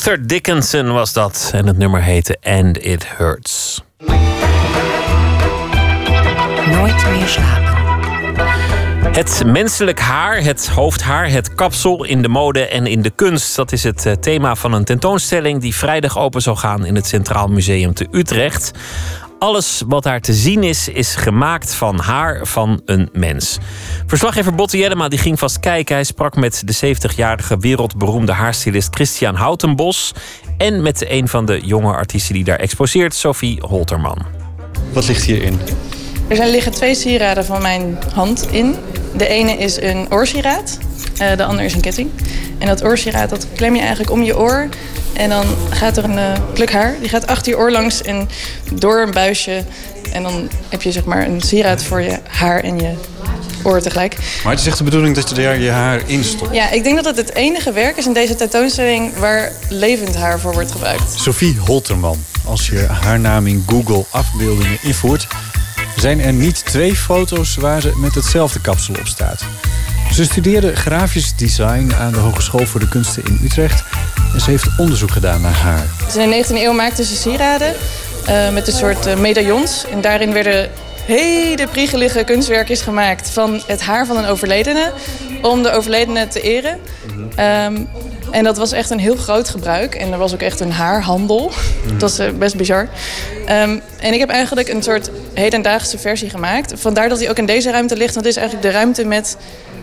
Luther 0.06 0.26
Dickinson 0.26 0.93
was 0.93 1.12
dat 1.12 1.51
en 1.55 1.66
het 1.66 1.78
nummer 1.78 2.02
heette 2.02 2.36
And 2.43 2.85
It 2.85 3.06
Hurts. 3.06 3.82
Nooit 6.66 7.06
meer 7.10 7.26
slapen. 7.26 7.74
Het 9.14 9.43
menselijk 9.47 10.01
haar, 10.01 10.43
het 10.43 10.68
hoofdhaar, 10.68 11.31
het 11.31 11.55
kapsel 11.55 12.05
in 12.05 12.22
de 12.22 12.28
mode 12.28 12.66
en 12.66 12.86
in 12.86 13.02
de 13.02 13.10
kunst. 13.10 13.56
Dat 13.56 13.72
is 13.72 13.82
het 13.82 14.06
eh, 14.06 14.12
thema 14.12 14.55
van 14.55 14.72
een 14.72 14.85
tentoonstelling 14.85 15.60
die 15.60 15.74
vrijdag 15.74 16.18
open 16.18 16.43
zal 16.43 16.56
gaan 16.56 16.85
in 16.85 16.94
het 16.94 17.06
Centraal 17.06 17.48
Museum 17.48 17.94
te 17.94 18.06
Utrecht. 18.10 18.70
Alles 19.39 19.82
wat 19.86 20.02
daar 20.02 20.20
te 20.20 20.32
zien 20.32 20.62
is, 20.62 20.89
is 20.89 21.15
gemaakt 21.15 21.74
van 21.74 21.98
haar 21.98 22.47
van 22.47 22.81
een 22.85 23.09
mens. 23.12 23.59
Verslaggever 24.06 24.55
Botte 24.55 24.78
Jellema 24.78 25.09
die 25.09 25.19
ging 25.19 25.39
vast 25.39 25.61
kijken. 25.61 25.94
Hij 25.94 26.05
sprak 26.05 26.36
met 26.36 26.62
de 26.65 26.97
70-jarige 26.97 27.59
wereldberoemde 27.59 28.32
haarstylist 28.32 28.94
Christian 28.94 29.35
Houtenbos... 29.35 30.12
en 30.59 30.82
met 30.82 31.11
een 31.11 31.28
van 31.28 31.44
de 31.44 31.61
jonge 31.65 31.93
artiesten 31.93 32.35
die 32.35 32.44
daar 32.44 32.59
exposeert, 32.59 33.15
Sophie 33.15 33.61
Holterman. 33.61 34.19
Wat 34.93 35.09
ligt 35.09 35.24
hierin? 35.24 35.59
Er 36.28 36.36
zijn, 36.36 36.51
liggen 36.51 36.72
twee 36.72 36.94
sieraden 36.94 37.44
van 37.44 37.62
mijn 37.62 37.98
hand 38.14 38.46
in. 38.51 38.76
De 39.16 39.26
ene 39.26 39.56
is 39.56 39.80
een 39.80 40.06
oorsieraad, 40.10 40.78
eh, 41.18 41.36
de 41.36 41.44
andere 41.44 41.66
is 41.66 41.74
een 41.74 41.80
ketting. 41.80 42.10
En 42.59 42.66
dat 42.66 42.84
oorsieraad 42.84 43.30
dat 43.30 43.46
klem 43.55 43.74
je 43.74 43.80
eigenlijk 43.80 44.10
om 44.10 44.22
je 44.22 44.38
oor. 44.38 44.68
En 45.12 45.28
dan 45.28 45.44
gaat 45.70 45.96
er 45.96 46.05
een 46.05 46.18
eh, 46.18 46.32
pluk 46.52 46.72
haar, 46.72 46.94
die 47.01 47.09
gaat 47.09 47.26
achter 47.26 47.52
je 47.52 47.59
oor 47.59 47.70
langs 47.70 48.02
en 48.02 48.28
door 48.72 49.01
een 49.01 49.10
buisje. 49.10 49.64
En 50.12 50.22
dan 50.22 50.48
heb 50.68 50.82
je 50.82 50.92
zeg 50.92 51.05
maar 51.05 51.26
een 51.26 51.40
sieraad 51.40 51.82
voor 51.82 52.01
je 52.01 52.18
haar 52.28 52.60
en 52.60 52.78
je 52.78 52.94
oor 53.62 53.80
tegelijk. 53.80 54.16
Maar 54.42 54.52
het 54.52 54.60
is 54.60 54.66
echt 54.66 54.78
de 54.78 54.84
bedoeling 54.84 55.14
dat 55.14 55.28
je 55.28 55.34
daar 55.34 55.59
je 55.59 55.70
haar 55.70 56.02
in 56.06 56.24
stopt. 56.24 56.55
Ja, 56.55 56.70
ik 56.70 56.84
denk 56.84 56.96
dat 56.96 57.05
het 57.05 57.16
het 57.16 57.34
enige 57.34 57.72
werk 57.72 57.96
is 57.96 58.06
in 58.06 58.12
deze 58.12 58.34
tentoonstelling 58.34 59.16
waar 59.16 59.52
levend 59.68 60.16
haar 60.16 60.40
voor 60.40 60.52
wordt 60.52 60.72
gebruikt. 60.72 61.20
Sophie 61.20 61.56
Holterman. 61.59 62.24
Als 62.44 62.66
je 62.66 62.78
haar 62.78 63.20
naam 63.20 63.46
in 63.46 63.64
Google 63.66 64.05
afbeeldingen 64.10 64.78
invoert... 64.82 65.26
zijn 65.96 66.20
er 66.20 66.32
niet 66.32 66.64
twee 66.64 66.96
foto's 66.96 67.56
waar 67.56 67.80
ze 67.80 67.92
met 67.96 68.14
hetzelfde 68.14 68.60
kapsel 68.60 68.94
op 68.98 69.06
staat. 69.06 69.44
Ze 70.12 70.24
studeerde 70.24 70.76
grafisch 70.76 71.36
design 71.36 71.92
aan 71.98 72.12
de 72.12 72.18
Hogeschool 72.18 72.66
voor 72.66 72.80
de 72.80 72.88
Kunsten 72.88 73.24
in 73.24 73.40
Utrecht... 73.44 73.84
en 74.34 74.40
ze 74.40 74.50
heeft 74.50 74.68
onderzoek 74.76 75.10
gedaan 75.10 75.40
naar 75.40 75.52
haar. 75.52 75.86
Dus 76.04 76.16
in 76.16 76.30
de 76.30 76.44
19e 76.44 76.54
eeuw 76.54 76.72
maakten 76.72 77.04
ze 77.04 77.14
sieraden 77.14 77.74
eh, 78.26 78.50
met 78.50 78.66
een 78.66 78.72
soort 78.72 79.06
eh, 79.06 79.16
medaillons. 79.16 79.84
En 79.90 80.00
daarin 80.00 80.32
werden 80.32 80.70
hele 81.06 81.66
priegelige 81.70 82.24
kunstwerkjes 82.24 82.81
gemaakt 82.81 83.31
van 83.31 83.62
het 83.66 83.81
haar 83.81 84.06
van 84.06 84.16
een 84.16 84.26
overledene. 84.26 84.93
Om 85.43 85.62
de 85.62 85.70
overledene 85.70 86.28
te 86.28 86.40
eren. 86.40 86.78
Ehm, 87.36 87.76
en 88.31 88.44
dat 88.44 88.56
was 88.56 88.72
echt 88.72 88.90
een 88.90 88.98
heel 88.98 89.16
groot 89.16 89.48
gebruik. 89.48 89.94
En 89.94 90.12
er 90.12 90.18
was 90.18 90.32
ook 90.32 90.40
echt 90.40 90.60
een 90.60 90.72
haarhandel. 90.72 91.52
Dat 91.86 92.01
was 92.01 92.18
eh, 92.18 92.31
best 92.39 92.56
bizar. 92.56 92.89
Ehm, 93.47 93.78
en 94.01 94.12
ik 94.12 94.18
heb 94.18 94.28
eigenlijk 94.28 94.68
een 94.68 94.82
soort 94.82 95.10
hedendaagse 95.35 95.98
versie 95.98 96.31
gemaakt. 96.31 96.72
Vandaar 96.76 97.09
dat 97.09 97.18
hij 97.18 97.31
ook 97.31 97.39
in 97.39 97.47
deze 97.47 97.70
ruimte 97.70 97.97
ligt. 97.97 98.14
Want 98.14 98.26
het 98.26 98.36
is 98.36 98.40
eigenlijk 98.40 98.72
de 98.72 98.78
ruimte 98.78 99.05
met 99.05 99.36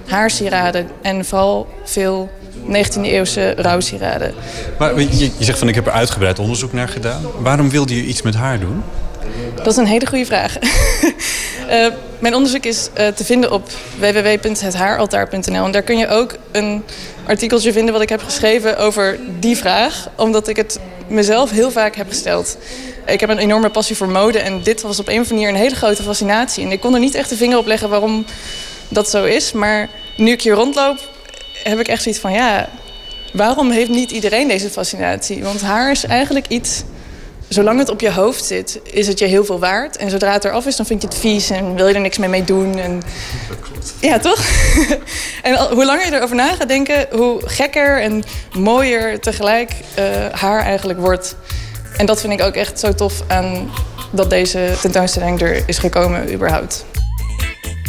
haarsieraden. 0.05 0.87
En 1.01 1.25
vooral 1.25 1.67
veel 1.83 2.29
19e-eeuwse 2.67 3.53
rouwsieraden. 3.55 4.33
Maar 4.79 4.99
je, 4.99 5.31
je 5.37 5.43
zegt 5.43 5.59
van 5.59 5.67
ik 5.67 5.75
heb 5.75 5.85
er 5.85 5.91
uitgebreid 5.91 6.39
onderzoek 6.39 6.73
naar 6.73 6.87
gedaan. 6.87 7.21
Waarom 7.39 7.69
wilde 7.69 7.95
je 7.95 8.03
iets 8.03 8.21
met 8.21 8.35
haar 8.35 8.59
doen? 8.59 8.83
Dat 9.63 9.73
is 9.73 9.77
een 9.77 9.85
hele 9.85 10.05
goede 10.07 10.25
vraag. 10.25 10.55
Eh, 11.67 11.87
mijn 12.19 12.35
onderzoek 12.35 12.63
is 12.63 12.89
eh, 12.93 13.07
te 13.07 13.23
vinden 13.23 13.51
op 13.51 13.69
www.hethaaraltaar.nl. 13.99 15.65
En 15.65 15.71
daar 15.71 15.81
kun 15.81 15.97
je 15.97 16.07
ook 16.07 16.35
een 16.51 16.83
artikeltje 17.27 17.73
vinden 17.73 17.93
wat 17.93 18.01
ik 18.01 18.09
heb 18.09 18.23
geschreven 18.23 18.77
over 18.77 19.19
die 19.39 19.57
vraag. 19.57 20.09
Omdat 20.15 20.47
ik 20.47 20.55
het 20.55 20.79
mezelf 21.07 21.51
heel 21.51 21.71
vaak 21.71 21.95
heb 21.95 22.07
gesteld. 22.07 22.57
Ik 23.05 23.19
heb 23.19 23.29
een 23.29 23.37
enorme 23.37 23.69
passie 23.69 23.95
voor 23.95 24.09
mode 24.09 24.39
en 24.39 24.63
dit 24.63 24.81
was 24.81 24.99
op 24.99 25.07
een 25.07 25.19
of 25.19 25.31
andere 25.31 25.33
manier 25.33 25.49
een 25.49 25.63
hele 25.63 25.75
grote 25.75 26.03
fascinatie. 26.03 26.65
En 26.65 26.71
ik 26.71 26.79
kon 26.79 26.93
er 26.93 26.99
niet 26.99 27.15
echt 27.15 27.29
de 27.29 27.37
vinger 27.37 27.57
op 27.57 27.65
leggen 27.65 27.89
waarom 27.89 28.25
dat 28.87 29.09
zo 29.09 29.23
is. 29.23 29.51
Maar 29.51 29.89
nu 30.17 30.31
ik 30.31 30.41
hier 30.41 30.53
rondloop, 30.53 30.97
heb 31.63 31.79
ik 31.79 31.87
echt 31.87 32.03
zoiets 32.03 32.21
van 32.21 32.33
ja, 32.33 32.69
waarom 33.33 33.71
heeft 33.71 33.89
niet 33.89 34.11
iedereen 34.11 34.47
deze 34.47 34.69
fascinatie? 34.69 35.43
Want 35.43 35.61
haar 35.61 35.91
is 35.91 36.05
eigenlijk 36.05 36.47
iets 36.47 36.83
zolang 37.53 37.79
het 37.79 37.89
op 37.89 38.01
je 38.01 38.11
hoofd 38.11 38.45
zit, 38.45 38.79
is 38.83 39.07
het 39.07 39.19
je 39.19 39.25
heel 39.25 39.45
veel 39.45 39.59
waard. 39.59 39.97
En 39.97 40.09
zodra 40.09 40.33
het 40.33 40.43
eraf 40.45 40.65
is, 40.65 40.75
dan 40.75 40.85
vind 40.85 41.01
je 41.01 41.07
het 41.07 41.17
vies 41.17 41.49
en 41.49 41.75
wil 41.75 41.87
je 41.87 41.93
er 41.93 42.01
niks 42.01 42.17
meer 42.17 42.29
mee 42.29 42.43
doen. 42.43 42.79
En... 42.79 43.01
Ja, 43.99 44.19
toch? 44.19 44.39
en 45.41 45.55
al- 45.55 45.73
hoe 45.73 45.85
langer 45.85 46.05
je 46.05 46.15
erover 46.15 46.35
na 46.35 46.55
gaat 46.55 46.67
denken, 46.67 47.07
hoe 47.11 47.41
gekker 47.45 48.01
en 48.01 48.23
mooier 48.57 49.19
tegelijk 49.19 49.71
eh, 49.93 50.05
haar 50.31 50.61
eigenlijk 50.61 50.99
wordt. 50.99 51.35
En 51.97 52.05
dat 52.05 52.21
vind 52.21 52.33
ik 52.33 52.41
ook 52.41 52.55
echt 52.55 52.79
zo 52.79 52.93
tof 52.95 53.23
aan 53.27 53.71
dat 54.11 54.29
deze 54.29 54.73
tentoonstelling 54.81 55.41
er 55.41 55.63
is 55.65 55.77
gekomen 55.77 56.33
überhaupt. 56.33 56.85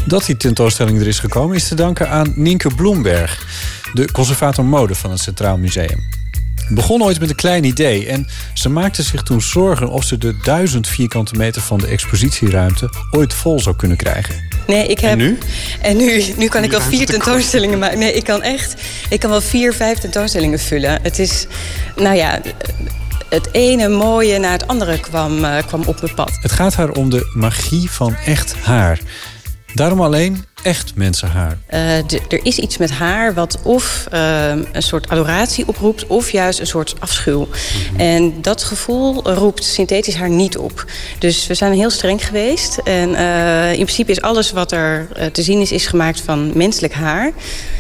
Dat 0.07 0.27
die 0.27 0.37
tentoonstelling 0.37 1.01
er 1.01 1.07
is 1.09 1.19
gekomen 1.19 1.57
is 1.57 1.69
te 1.69 1.75
danken 1.75 2.09
aan 2.09 2.33
Nienke 2.37 2.75
Bloemberg, 2.75 3.47
de 3.93 4.13
conservator 4.13 4.65
mode 4.65 4.95
van 4.95 5.11
het 5.11 5.21
Centraal 5.21 5.57
Museum. 5.57 6.22
Het 6.67 6.75
begon 6.75 7.03
ooit 7.03 7.21
met 7.21 7.29
een 7.29 7.35
klein 7.35 7.65
idee 7.65 8.07
en 8.07 8.27
ze 8.55 8.69
maakte 8.69 9.03
zich 9.03 9.23
toen 9.23 9.43
zorgen 9.43 9.89
of 9.89 10.05
ze 10.05 10.19
de 10.19 10.37
duizend 10.43 10.89
vierkante 10.89 11.35
meter 11.37 11.63
van 11.63 11.79
de 11.79 11.87
expositieruimte 11.87 12.91
ooit 13.11 13.35
vol 13.35 13.61
zou 13.61 13.77
kunnen 13.77 13.97
krijgen. 13.97 14.35
Nee, 14.67 14.87
ik 14.87 14.99
heb. 14.99 15.11
En 15.11 15.19
nu? 15.19 15.39
En 15.81 15.97
nu, 15.97 16.25
nu 16.37 16.49
kan 16.49 16.65
ik 16.65 16.71
wel 16.71 16.81
vier 16.81 17.07
tentoonstellingen 17.07 17.79
maken. 17.79 17.99
Nee, 17.99 18.13
ik 18.13 18.25
kan 18.25 18.43
echt. 18.43 18.75
Ik 19.11 19.21
kan 19.21 19.31
wel 19.31 19.41
vier, 19.41 19.75
vijf 19.75 19.99
tentoonstellingen 19.99 20.59
vullen. 20.59 21.03
Het 21.03 21.19
is. 21.19 21.47
Nou 21.97 22.17
ja. 22.17 22.41
het 23.29 23.49
ene 23.53 23.89
mooie 23.89 24.39
naar 24.39 24.53
het 24.53 24.67
andere 24.67 25.01
kwam, 25.01 25.45
eh, 25.45 25.67
kwam 25.67 25.83
op 25.87 26.01
mijn 26.01 26.15
pad. 26.15 26.39
Het 26.43 26.53
gaat 26.53 26.75
haar 26.75 26.91
om 26.91 27.11
de 27.11 27.31
magie 27.35 27.91
van 27.91 28.17
echt 28.25 28.55
haar. 28.55 29.01
Daarom 29.75 30.01
alleen 30.01 30.45
echt 30.63 30.93
mensenhaar. 30.95 31.59
Eh, 31.67 31.81
de- 32.07 32.21
er 32.29 32.41
is 32.43 32.59
iets 32.59 32.77
met 32.77 32.91
haar 32.91 33.35
wat 33.35 33.59
of 33.63 34.07
eh, 34.11 34.49
een 34.73 34.83
soort 34.83 35.09
adoratie 35.09 35.69
oproept... 35.69 36.07
of 36.07 36.31
juist 36.31 36.61
een 36.61 36.67
soort 36.67 36.95
afschuw. 36.99 37.49
En 37.97 38.35
dat 38.41 38.63
gevoel 38.63 39.33
roept 39.35 39.65
synthetisch 39.65 40.15
haar 40.15 40.31
niet 40.31 40.57
op. 40.59 40.85
Dus 41.19 41.47
we 41.47 41.55
zijn 41.55 41.73
heel 41.73 41.91
streng 41.91 42.27
geweest. 42.27 42.79
En 42.85 43.15
eh, 43.15 43.71
in 43.71 43.85
principe 43.85 44.11
is 44.11 44.21
alles 44.21 44.51
wat 44.53 44.73
er 44.73 45.09
eh, 45.15 45.27
te 45.27 45.43
zien 45.43 45.61
is... 45.61 45.73
is 45.73 45.87
gemaakt 45.87 46.21
van 46.21 46.51
menselijk 46.55 46.93
haar. 46.95 47.31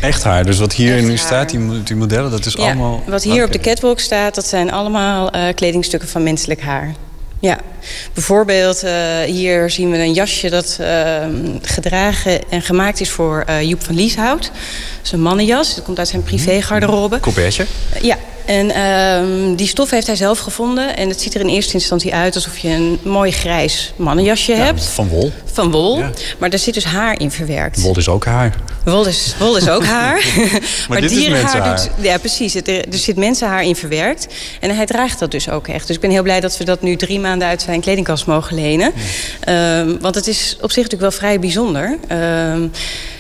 Echt 0.01 0.23
haar. 0.25 0.45
Dus 0.45 0.59
wat 0.59 0.73
hier 0.73 0.95
Echt 0.95 1.03
nu 1.03 1.09
haar. 1.09 1.19
staat, 1.19 1.51
die, 1.51 1.59
mo- 1.59 1.83
die 1.85 1.97
modellen, 1.97 2.31
dat 2.31 2.47
is 2.47 2.53
Ja, 2.53 2.63
allemaal... 2.63 3.03
wat 3.07 3.23
hier 3.23 3.45
op 3.45 3.53
de 3.53 3.61
catwalk 3.61 4.01
staat, 4.01 4.35
dat 4.35 4.47
zijn 4.47 4.73
allemaal 4.73 5.31
eh, 5.31 5.55
kledingstukken 5.55 6.09
van 6.09 6.23
menselijk 6.23 6.61
haar. 6.61 6.95
Ja, 7.43 7.59
bijvoorbeeld 8.13 8.83
eh, 8.83 9.21
hier 9.21 9.71
zien 9.71 9.91
we 9.91 9.99
een 9.99 10.13
jasje 10.13 10.51
dat 10.51 10.77
eh, 10.81 11.27
gedragen 11.63 12.51
en 12.51 12.63
gemaakt 12.63 13.01
is 13.01 13.11
voor 13.11 13.45
eh, 13.47 13.63
Joep 13.63 13.83
van 13.83 13.95
Lieshout. 13.95 14.43
Dat 14.43 15.05
is 15.05 15.13
een 15.13 15.21
mannenjas, 15.21 15.75
dat 15.75 15.85
komt 15.85 15.99
uit 15.99 16.09
zijn 16.09 16.23
privégarderobe. 16.23 17.21
Colbertje. 17.21 17.67
Ja, 18.03 18.19
en 18.45 18.71
ehm, 18.71 19.55
die 19.55 19.67
stof 19.67 19.91
heeft 19.91 20.07
hij 20.07 20.17
zelf 20.17 20.39
gevonden. 20.39 20.97
En 20.97 21.09
het 21.09 21.21
ziet 21.21 21.35
er 21.35 21.41
in 21.41 21.49
eerste 21.49 21.75
instantie 21.75 22.15
uit 22.15 22.35
alsof 22.35 22.59
je 22.59 22.69
een 22.69 22.99
mooi 23.03 23.31
grijs 23.31 23.93
mannenjasje 23.97 24.53
hebt. 24.53 24.85
Van 24.85 25.09
wol. 25.09 25.33
Van 25.53 25.71
wol. 25.71 26.03
Maar 26.39 26.51
daar 26.51 26.59
zit 26.59 26.75
dus 26.75 26.85
haar 26.85 27.21
in 27.21 27.31
verwerkt. 27.31 27.81
Wol 27.81 27.97
is 27.97 28.09
ook 28.09 28.25
haar. 28.25 28.55
Wol 28.85 29.07
is, 29.07 29.35
wol 29.39 29.57
is 29.57 29.69
ook 29.69 29.85
haar. 29.85 30.25
maar 30.89 31.01
dit 31.01 31.11
is 31.11 31.17
dierenhaar 31.17 31.77
doet... 31.77 31.91
Ja, 32.01 32.19
precies. 32.19 32.55
Het, 32.55 32.69
er 32.69 32.89
er 32.93 32.99
zit 32.99 33.17
mensenhaar 33.17 33.65
in 33.65 33.77
verwerkt. 33.77 34.27
En 34.61 34.77
hij 34.77 34.87
draagt 34.87 35.19
dat 35.19 35.31
dus 35.31 35.49
ook 35.49 35.69
echt. 35.69 35.87
Dus 35.87 35.97
ik 35.97 36.03
ben 36.03 36.11
heel 36.11 36.23
blij 36.23 36.41
dat 36.41 36.57
we 36.57 36.65
dat 36.65 36.83
nu 36.83 36.97
drie 36.97 37.21
maanden 37.21 37.49
uit 37.49 37.63
zijn 37.63 37.81
kledingkast 37.81 38.27
mogen 38.27 38.55
lenen. 38.55 38.93
Ehm, 39.41 39.99
want 40.01 40.15
het 40.15 40.27
is 40.27 40.57
op 40.61 40.73
zich 40.73 40.83
natuurlijk 40.83 41.01
wel 41.01 41.21
vrij 41.21 41.41
bijzonder. 41.41 41.99
Ehm, 42.09 42.67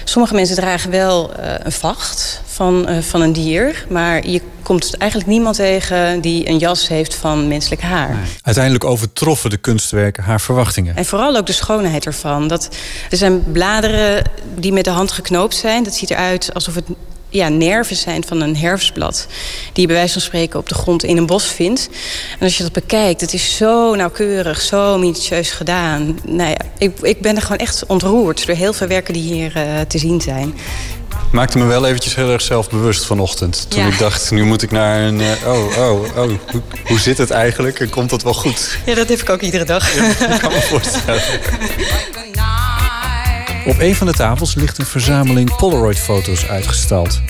sommige 0.05 0.35
mensen 0.35 0.57
dragen 0.57 0.91
wel 0.91 1.35
eh, 1.35 1.55
een 1.62 1.73
vacht 1.73 2.43
van, 2.47 2.89
eh, 2.89 2.99
van 2.99 3.20
een 3.20 3.33
dier. 3.33 3.87
Maar 3.89 4.27
je 4.27 4.41
komt 4.62 4.97
eigenlijk 4.97 5.31
niemand 5.31 5.57
tegen 5.57 6.20
die 6.20 6.49
een 6.49 6.59
jas 6.59 6.89
heeft 6.89 7.15
van 7.15 7.49
menselijk 7.49 7.83
haar. 7.83 8.16
Uiteindelijk 8.43 8.85
overtroffen 8.85 9.51
de 9.51 9.57
kunstwerken 9.57 10.23
haar 10.23 10.41
verwachtingen. 10.41 10.97
En 10.97 11.05
vooral 11.05 11.37
ook 11.37 11.47
de 11.47 11.53
schoonheid 11.53 12.07
ervan. 12.07 12.49
Dat, 12.49 12.69
er 13.11 13.16
zijn 13.16 13.53
bladeren 13.53 14.31
die 14.55 14.73
met 14.73 14.85
de 14.85 14.91
hand 14.91 15.12
geknoopt 15.12 15.55
zijn. 15.55 15.83
Dat 15.83 15.95
ziet 15.95 16.11
eruit 16.11 16.55
alsof 16.55 16.74
het 16.74 16.87
ja, 17.33 17.49
nerven 17.49 17.97
zijn 17.97 18.25
van 18.27 18.41
een 18.41 18.57
herfstblad. 18.57 19.27
Die 19.73 19.81
je 19.81 19.87
bij 19.87 19.97
wijze 19.97 20.13
van 20.13 20.23
spreken 20.23 20.59
op 20.59 20.69
de 20.69 20.75
grond 20.75 21.05
in 21.05 21.17
een 21.17 21.27
bos 21.27 21.45
vindt. 21.47 21.89
En 22.39 22.45
als 22.45 22.57
je 22.57 22.63
dat 22.63 22.73
bekijkt, 22.73 23.21
het 23.21 23.33
is 23.33 23.57
zo 23.57 23.95
nauwkeurig, 23.95 24.61
zo 24.61 24.99
minutieus 24.99 25.51
gedaan. 25.51 26.19
Nou 26.27 26.51
ja, 26.51 26.57
ik, 26.79 26.99
ik 27.01 27.21
ben 27.21 27.37
er 27.37 27.43
gewoon 27.43 27.59
echt 27.59 27.87
ontroerd 27.87 28.47
door 28.47 28.57
heel 28.57 28.73
veel 28.73 28.87
werken 28.87 29.15
die 29.15 29.23
hier 29.33 29.53
eh, 29.57 29.81
te 29.89 29.99
zien 29.99 30.21
zijn. 30.21 30.55
Maakte 31.33 31.59
me 31.59 31.65
wel 31.65 31.87
eventjes 31.87 32.15
heel 32.15 32.31
erg 32.31 32.43
zelfbewust 32.43 33.05
vanochtend. 33.05 33.67
Toen 33.71 33.81
Ja. 33.81 33.87
ik 33.87 33.99
dacht, 33.99 34.31
nu 34.31 34.45
moet 34.45 34.63
ik 34.63 34.71
naar 34.71 35.01
een... 35.01 35.21
eh, 35.21 35.29
oh, 35.47 35.79
oh, 35.79 36.01
oh, 36.03 36.15
hoe, 36.17 36.61
hoe 36.87 36.99
zit 36.99 37.19
het 37.19 37.31
eigenlijk? 37.31 37.81
En 37.81 37.91
komt 37.91 38.11
het 38.11 38.23
wel 38.23 38.35
goed? 38.35 38.79
Ja, 38.87 38.95
dat 38.95 39.09
heb 39.09 39.21
ik 39.21 39.31
ook 39.31 39.41
iedere 39.41 39.65
dag. 39.65 39.95
Kan 40.41 40.53
me 40.53 40.61
voorstellen. 40.61 41.23
Op 43.67 43.79
een 43.79 43.95
van 43.95 44.07
de 44.07 44.13
tafels 44.13 44.55
ligt 44.55 44.79
een 44.79 44.87
verzameling 44.87 45.57
Polaroid-foto's 45.57 46.47
uitgestald. 46.47 47.21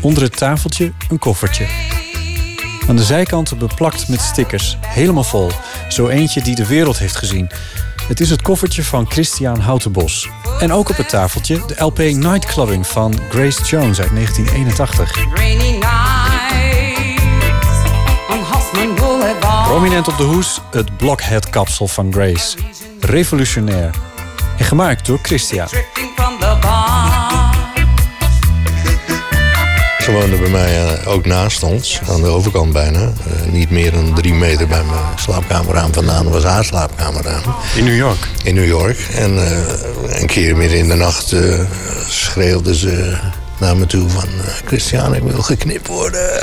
Onder 0.00 0.22
het 0.22 0.36
tafeltje 0.36 0.92
een 1.08 1.18
koffertje. 1.18 1.66
Aan 2.88 2.96
de 2.96 3.04
zijkanten 3.04 3.58
beplakt 3.58 4.08
met 4.08 4.20
stickers, 4.20 4.78
helemaal 4.80 5.24
vol. 5.24 5.50
Zo 5.88 6.08
eentje 6.08 6.42
die 6.42 6.54
de 6.54 6.66
wereld 6.66 6.98
heeft 6.98 7.16
gezien. 7.16 7.50
Het 8.08 8.20
is 8.20 8.30
het 8.30 8.42
koffertje 8.42 8.84
van 8.84 9.10
Christian 9.10 9.60
Houtenbos. 9.60 10.28
En 10.60 10.72
ook 10.72 10.88
op 10.88 10.96
het 10.96 11.08
tafeltje 11.08 11.62
de 11.66 11.74
LP 11.78 11.98
Nightclubbing 11.98 12.86
van 12.86 13.20
Grace 13.30 13.62
Jones 13.62 14.00
uit 14.00 14.10
1981. 14.10 15.18
Prominent 19.64 20.08
op 20.08 20.16
de 20.16 20.24
hoes 20.24 20.60
het 20.70 20.96
Blockhead-kapsel 20.96 21.86
van 21.86 22.12
Grace. 22.12 22.56
Revolutionair. 23.00 23.90
En 24.58 24.64
gemaakt 24.64 25.06
door 25.06 25.18
Christian. 25.22 25.68
Ze 30.02 30.12
woonde 30.12 30.36
bij 30.36 30.48
mij 30.50 30.86
eh, 30.86 31.08
ook 31.12 31.26
naast 31.26 31.62
ons, 31.62 32.00
aan 32.08 32.20
de 32.20 32.26
overkant 32.26 32.72
bijna. 32.72 33.00
Eh, 33.00 33.52
niet 33.52 33.70
meer 33.70 33.92
dan 33.92 34.14
drie 34.14 34.34
meter 34.34 34.66
bij 34.66 34.82
mijn 34.84 35.18
slaapkamerraam 35.18 35.92
vandaan 35.92 36.28
was 36.30 36.44
haar 36.44 36.64
slaapkamerraam. 36.64 37.42
In 37.76 37.84
New 37.84 37.96
York? 37.96 38.28
In 38.42 38.54
New 38.54 38.66
York. 38.66 38.98
En 39.14 39.38
eh, 39.46 40.20
een 40.20 40.26
keer 40.26 40.56
midden 40.56 40.78
in 40.78 40.88
de 40.88 40.94
nacht 40.94 41.32
eh, 41.32 41.60
schreeuwde 42.08 42.76
ze 42.76 43.16
naar 43.60 43.76
me 43.76 43.86
toe 43.86 44.08
van... 44.08 44.28
eh, 44.44 44.52
Christian, 44.64 45.14
ik 45.14 45.22
wil 45.22 45.42
geknipt 45.42 45.86
worden. 45.86 46.42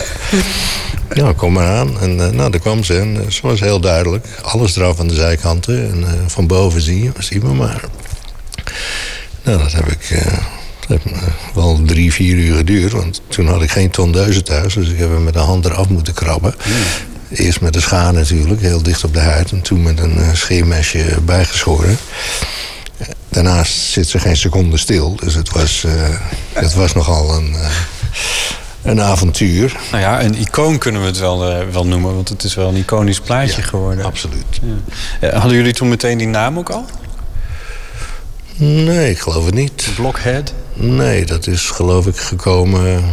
Ja, 1.13 1.33
kom 1.33 1.53
maar 1.53 1.67
aan. 1.67 1.99
En 1.99 2.25
eh, 2.25 2.29
nou, 2.29 2.51
daar 2.51 2.59
kwam 2.59 2.83
ze. 2.83 2.99
En 2.99 3.21
eh, 3.21 3.29
ze 3.29 3.41
was 3.41 3.59
heel 3.59 3.79
duidelijk. 3.79 4.27
Alles 4.41 4.75
eraf 4.75 4.99
aan 4.99 5.07
de 5.07 5.13
zijkanten. 5.15 5.91
En 5.91 6.03
eh, 6.03 6.13
van 6.27 6.47
boven 6.47 6.81
zie 6.81 7.03
je, 7.03 7.11
zie 7.19 7.43
me 7.43 7.53
maar. 7.53 7.83
Nou, 9.43 9.57
dat 9.57 9.71
heb 9.71 9.87
ik... 9.87 10.23
dat 10.87 10.99
heeft 11.03 11.15
wel 11.53 11.81
drie, 11.85 12.13
vier 12.13 12.35
uur 12.35 12.55
geduurd. 12.55 12.91
Want 12.91 13.21
toen 13.27 13.47
had 13.47 13.61
ik 13.61 13.71
geen 13.71 13.89
tondeuzen 13.89 14.43
thuis. 14.43 14.73
Dus 14.73 14.89
ik 14.89 14.97
heb 14.97 15.09
hem 15.09 15.23
met 15.23 15.33
de 15.33 15.39
hand 15.39 15.65
eraf 15.65 15.89
moeten 15.89 16.13
krabben. 16.13 16.55
Eerst 17.29 17.61
met 17.61 17.73
de 17.73 17.81
schaar 17.81 18.13
natuurlijk, 18.13 18.61
heel 18.61 18.83
dicht 18.83 19.03
op 19.03 19.13
de 19.13 19.19
huid. 19.19 19.51
En 19.51 19.61
toen 19.61 19.81
met 19.81 19.99
een 19.99 20.37
scheermesje 20.37 21.21
bijgeschoren. 21.25 21.97
Daarnaast 23.29 23.73
zit 23.73 24.07
ze 24.07 24.19
geen 24.19 24.37
seconde 24.37 24.77
stil. 24.77 25.15
Dus 25.15 25.33
het 25.33 25.49
was, 25.49 25.85
het 26.53 26.73
was 26.73 26.93
nogal 26.93 27.35
een, 27.35 27.55
een 28.83 29.01
avontuur. 29.01 29.75
Nou 29.91 30.03
ja, 30.03 30.23
een 30.23 30.35
icoon 30.35 30.77
kunnen 30.77 31.01
we 31.01 31.07
het 31.07 31.19
wel, 31.19 31.49
eh, 31.49 31.67
wel 31.71 31.85
noemen. 31.85 32.15
Want 32.15 32.29
het 32.29 32.43
is 32.43 32.55
wel 32.55 32.67
een 32.67 32.75
iconisch 32.75 33.19
plaatje 33.19 33.61
geworden. 33.61 34.05
Absoluut. 34.05 34.59
Ja. 34.61 35.27
Eh, 35.27 35.39
hadden 35.39 35.57
jullie 35.57 35.73
toen 35.73 35.89
meteen 35.89 36.17
die 36.17 36.27
naam 36.27 36.57
ook 36.57 36.69
al? 36.69 36.85
Nee, 38.55 39.09
ik 39.09 39.19
geloof 39.19 39.45
het 39.45 39.53
niet. 39.53 39.89
Blockhead? 39.95 40.53
Nee, 40.73 41.25
dat 41.25 41.47
is 41.47 41.69
geloof 41.69 42.07
ik 42.07 42.17
gekomen... 42.17 43.03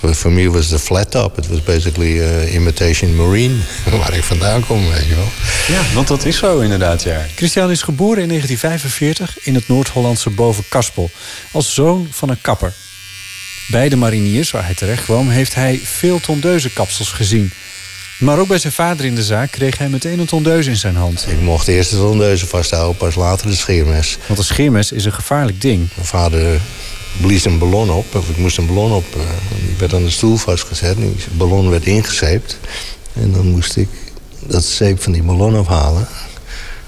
Voor 0.00 0.14
voor 0.14 0.32
mij 0.32 0.48
was 0.48 0.68
de 0.68 0.78
flat 0.78 1.10
top. 1.10 1.36
Het 1.36 1.48
was 1.48 1.62
basically 1.62 2.20
eh, 2.20 2.54
imitation 2.54 3.16
marine. 3.16 3.54
Waar 3.98 4.14
ik 4.14 4.24
vandaan 4.24 4.66
kom, 4.66 4.88
weet 4.90 5.06
je 5.06 5.14
wel. 5.14 5.28
Ja, 5.68 5.94
want 5.94 6.08
dat 6.08 6.24
is 6.24 6.36
zo 6.36 6.58
inderdaad, 6.58 7.02
ja. 7.02 7.26
Christian 7.36 7.70
is 7.70 7.82
geboren 7.82 8.22
in 8.22 8.28
1945 8.28 9.46
in 9.46 9.54
het 9.54 9.68
Noord-Hollandse 9.68 10.30
Bovenkaspel. 10.30 11.10
Als 11.52 11.74
zoon 11.74 12.08
van 12.10 12.28
een 12.28 12.40
kapper. 12.40 12.72
Bij 13.70 13.88
de 13.88 13.96
mariniers, 13.96 14.50
waar 14.50 14.64
hij 14.64 14.74
terecht 14.74 15.04
kwam, 15.04 15.28
heeft 15.28 15.54
hij 15.54 15.80
veel 15.84 16.20
tondeuzenkapsels 16.20 17.08
gezien. 17.12 17.52
Maar 18.18 18.38
ook 18.38 18.48
bij 18.48 18.58
zijn 18.58 18.72
vader 18.72 19.04
in 19.04 19.14
de 19.14 19.22
zaak 19.22 19.50
kreeg 19.50 19.78
hij 19.78 19.88
meteen 19.88 20.18
een 20.18 20.26
tondeus 20.26 20.66
in 20.66 20.76
zijn 20.76 20.96
hand. 20.96 21.26
Ik 21.28 21.40
mocht 21.40 21.68
eerst 21.68 21.90
de 21.90 21.96
tondeuzen 21.96 22.48
vasthouden, 22.48 22.96
pas 22.96 23.14
later 23.14 23.46
de 23.46 23.54
scheermes. 23.56 24.18
Want 24.26 24.38
een 24.38 24.44
scheermes 24.44 24.92
is 24.92 25.04
een 25.04 25.12
gevaarlijk 25.12 25.60
ding. 25.60 25.88
Mijn 25.94 26.06
vader 26.06 26.60
blies 27.20 27.44
een 27.44 27.58
ballon 27.58 27.90
op, 27.90 28.14
of 28.14 28.28
ik 28.28 28.36
moest 28.36 28.58
een 28.58 28.66
ballon 28.66 28.92
op. 28.92 29.04
eh, 29.14 29.20
die 29.66 29.74
werd 29.78 29.94
aan 29.94 30.04
de 30.04 30.10
stoel 30.10 30.36
vastgezet. 30.36 30.96
Die 30.96 31.14
ballon 31.32 31.70
werd 31.70 31.84
ingezeept. 31.84 32.58
En 33.12 33.32
dan 33.32 33.46
moest 33.46 33.76
ik 33.76 33.88
dat 34.46 34.64
zeep 34.64 35.02
van 35.02 35.12
die 35.12 35.22
ballon 35.22 35.56
afhalen. 35.56 36.08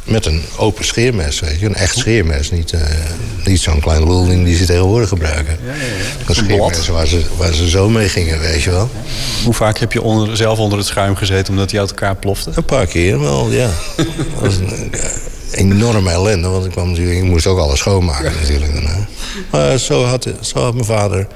Met 0.05 0.27
een 0.27 0.43
open 0.57 0.85
scheermes, 0.85 1.41
weet 1.41 1.61
je. 1.61 1.67
Een 1.67 1.75
echt 1.75 1.97
scheermes. 1.97 2.51
Niet, 2.51 2.73
eh, 2.73 2.81
niet 3.45 3.61
zo'n 3.61 3.81
klein 3.81 4.07
lulding 4.07 4.45
die 4.45 4.57
ze 4.57 4.65
tegenwoordig 4.65 5.09
gebruiken. 5.09 5.59
Een 6.27 6.35
scheermes 6.35 6.89
waar 6.89 7.07
ze, 7.07 7.23
waar 7.37 7.53
ze 7.53 7.69
zo 7.69 7.89
mee 7.89 8.09
gingen, 8.09 8.41
weet 8.41 8.63
je 8.63 8.71
wel. 8.71 8.91
Hoe 9.45 9.55
vaak 9.55 9.79
heb 9.79 9.93
je 9.93 10.03
onder, 10.03 10.37
zelf 10.37 10.59
onder 10.59 10.79
het 10.79 10.87
schuim 10.87 11.17
gezeten 11.17 11.53
omdat 11.53 11.71
hij 11.71 11.81
uit 11.81 11.91
elkaar 11.91 12.17
plofte? 12.17 12.51
Een 12.55 12.65
paar 12.65 12.87
keer 12.87 13.21
wel, 13.21 13.51
ja. 13.51 13.71
Dat 13.97 14.41
was 14.41 14.57
een 14.57 14.93
eh, 14.93 15.01
enorme 15.51 16.11
ellende, 16.11 16.49
want 16.49 16.65
ik, 16.65 16.71
kwam 16.71 16.89
natuurlijk, 16.89 17.17
ik 17.17 17.25
moest 17.25 17.47
ook 17.47 17.59
alles 17.59 17.79
schoonmaken 17.79 18.33
natuurlijk 18.41 18.73
daarna. 18.73 19.07
Maar 19.51 19.79
zo 19.79 20.05
had, 20.05 20.29
zo 20.41 20.59
had 20.59 20.75
mijn 20.75 20.85
vader 20.85 21.27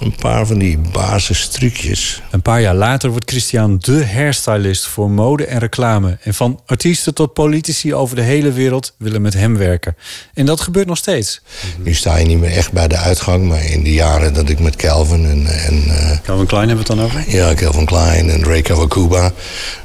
een 0.00 0.14
paar 0.14 0.46
van 0.46 0.58
die 0.58 0.78
basistrucjes. 0.78 2.22
Een 2.30 2.42
paar 2.42 2.60
jaar 2.60 2.74
later 2.74 3.10
wordt 3.10 3.30
Christian 3.30 3.78
de 3.80 4.06
hairstylist 4.06 4.86
voor 4.86 5.10
mode 5.10 5.46
en 5.46 5.58
reclame. 5.58 6.18
En 6.22 6.34
van 6.34 6.60
artiesten 6.66 7.14
tot 7.14 7.32
politici 7.32 7.94
over 7.94 8.16
de 8.16 8.22
hele 8.22 8.52
wereld 8.52 8.94
willen 8.98 9.22
met 9.22 9.34
hem 9.34 9.56
werken. 9.56 9.96
En 10.34 10.46
dat 10.46 10.60
gebeurt 10.60 10.86
nog 10.86 10.96
steeds. 10.96 11.40
Nu 11.82 11.94
sta 11.94 12.16
je 12.16 12.26
niet 12.26 12.38
meer 12.38 12.50
echt 12.50 12.72
bij 12.72 12.88
de 12.88 12.96
uitgang, 12.96 13.48
maar 13.48 13.64
in 13.64 13.82
de 13.82 13.92
jaren 13.92 14.34
dat 14.34 14.48
ik 14.48 14.58
met 14.58 14.76
Calvin 14.76 15.26
en... 15.26 15.46
en 15.46 15.84
eh, 15.88 16.18
Calvin 16.24 16.46
Klein 16.46 16.68
hebben 16.68 16.86
we 16.86 16.92
het 16.92 17.00
dan 17.00 17.10
over? 17.10 17.36
Ja, 17.36 17.54
Calvin 17.54 17.86
Klein 17.86 18.30
en 18.30 18.44
Ray 18.44 18.62
Kawakuba 18.62 19.32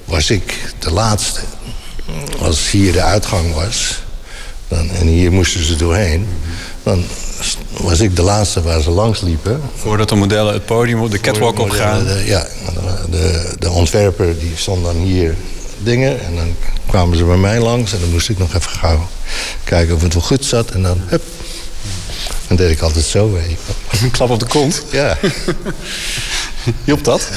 was 0.05 0.29
ik 0.29 0.73
de 0.79 0.91
laatste. 0.91 1.39
Als 2.39 2.71
hier 2.71 2.91
de 2.91 3.01
uitgang 3.01 3.53
was, 3.53 4.01
dan, 4.67 4.89
en 4.89 5.07
hier 5.07 5.31
moesten 5.31 5.63
ze 5.63 5.75
doorheen... 5.75 6.27
Dan 6.83 7.03
was 7.77 7.99
ik 7.99 8.15
de 8.15 8.21
laatste 8.21 8.61
waar 8.61 8.81
ze 8.81 8.89
langs 8.89 9.21
liepen. 9.21 9.61
Voordat 9.75 10.09
de 10.09 10.15
modellen 10.15 10.53
het 10.53 10.65
podium 10.65 11.01
op 11.01 11.11
de 11.11 11.19
catwalk 11.19 11.59
opgaan. 11.59 12.05
de- 12.05 12.23
ja, 12.25 12.47
de, 13.09 13.53
de 13.59 13.69
ontwerper 13.69 14.39
die 14.39 14.51
stond 14.55 14.83
dan 14.83 14.95
hier 14.95 15.35
dingen. 15.83 16.23
En 16.25 16.35
dan 16.35 16.55
kwamen 16.87 17.17
ze 17.17 17.23
bij 17.23 17.37
mij 17.37 17.59
langs. 17.59 17.93
En 17.93 17.99
dan 17.99 18.09
moest 18.11 18.29
ik 18.29 18.37
nog 18.37 18.53
even 18.55 18.71
gauw 18.71 19.07
kijken 19.63 19.95
of 19.95 20.01
het 20.01 20.13
wel 20.13 20.23
goed 20.23 20.45
zat. 20.45 20.69
En 20.71 20.81
dan, 20.83 21.01
hup. 21.05 21.23
Dan 22.47 22.57
deed 22.57 22.71
ik 22.71 22.81
altijd 22.81 23.05
zo, 23.05 23.31
weet. 23.31 23.57
Een 24.01 24.11
klap 24.11 24.29
op 24.29 24.39
de 24.39 24.45
kont? 24.45 24.83
Ja. 24.91 25.17
Hielp 26.85 27.03
dat? 27.03 27.27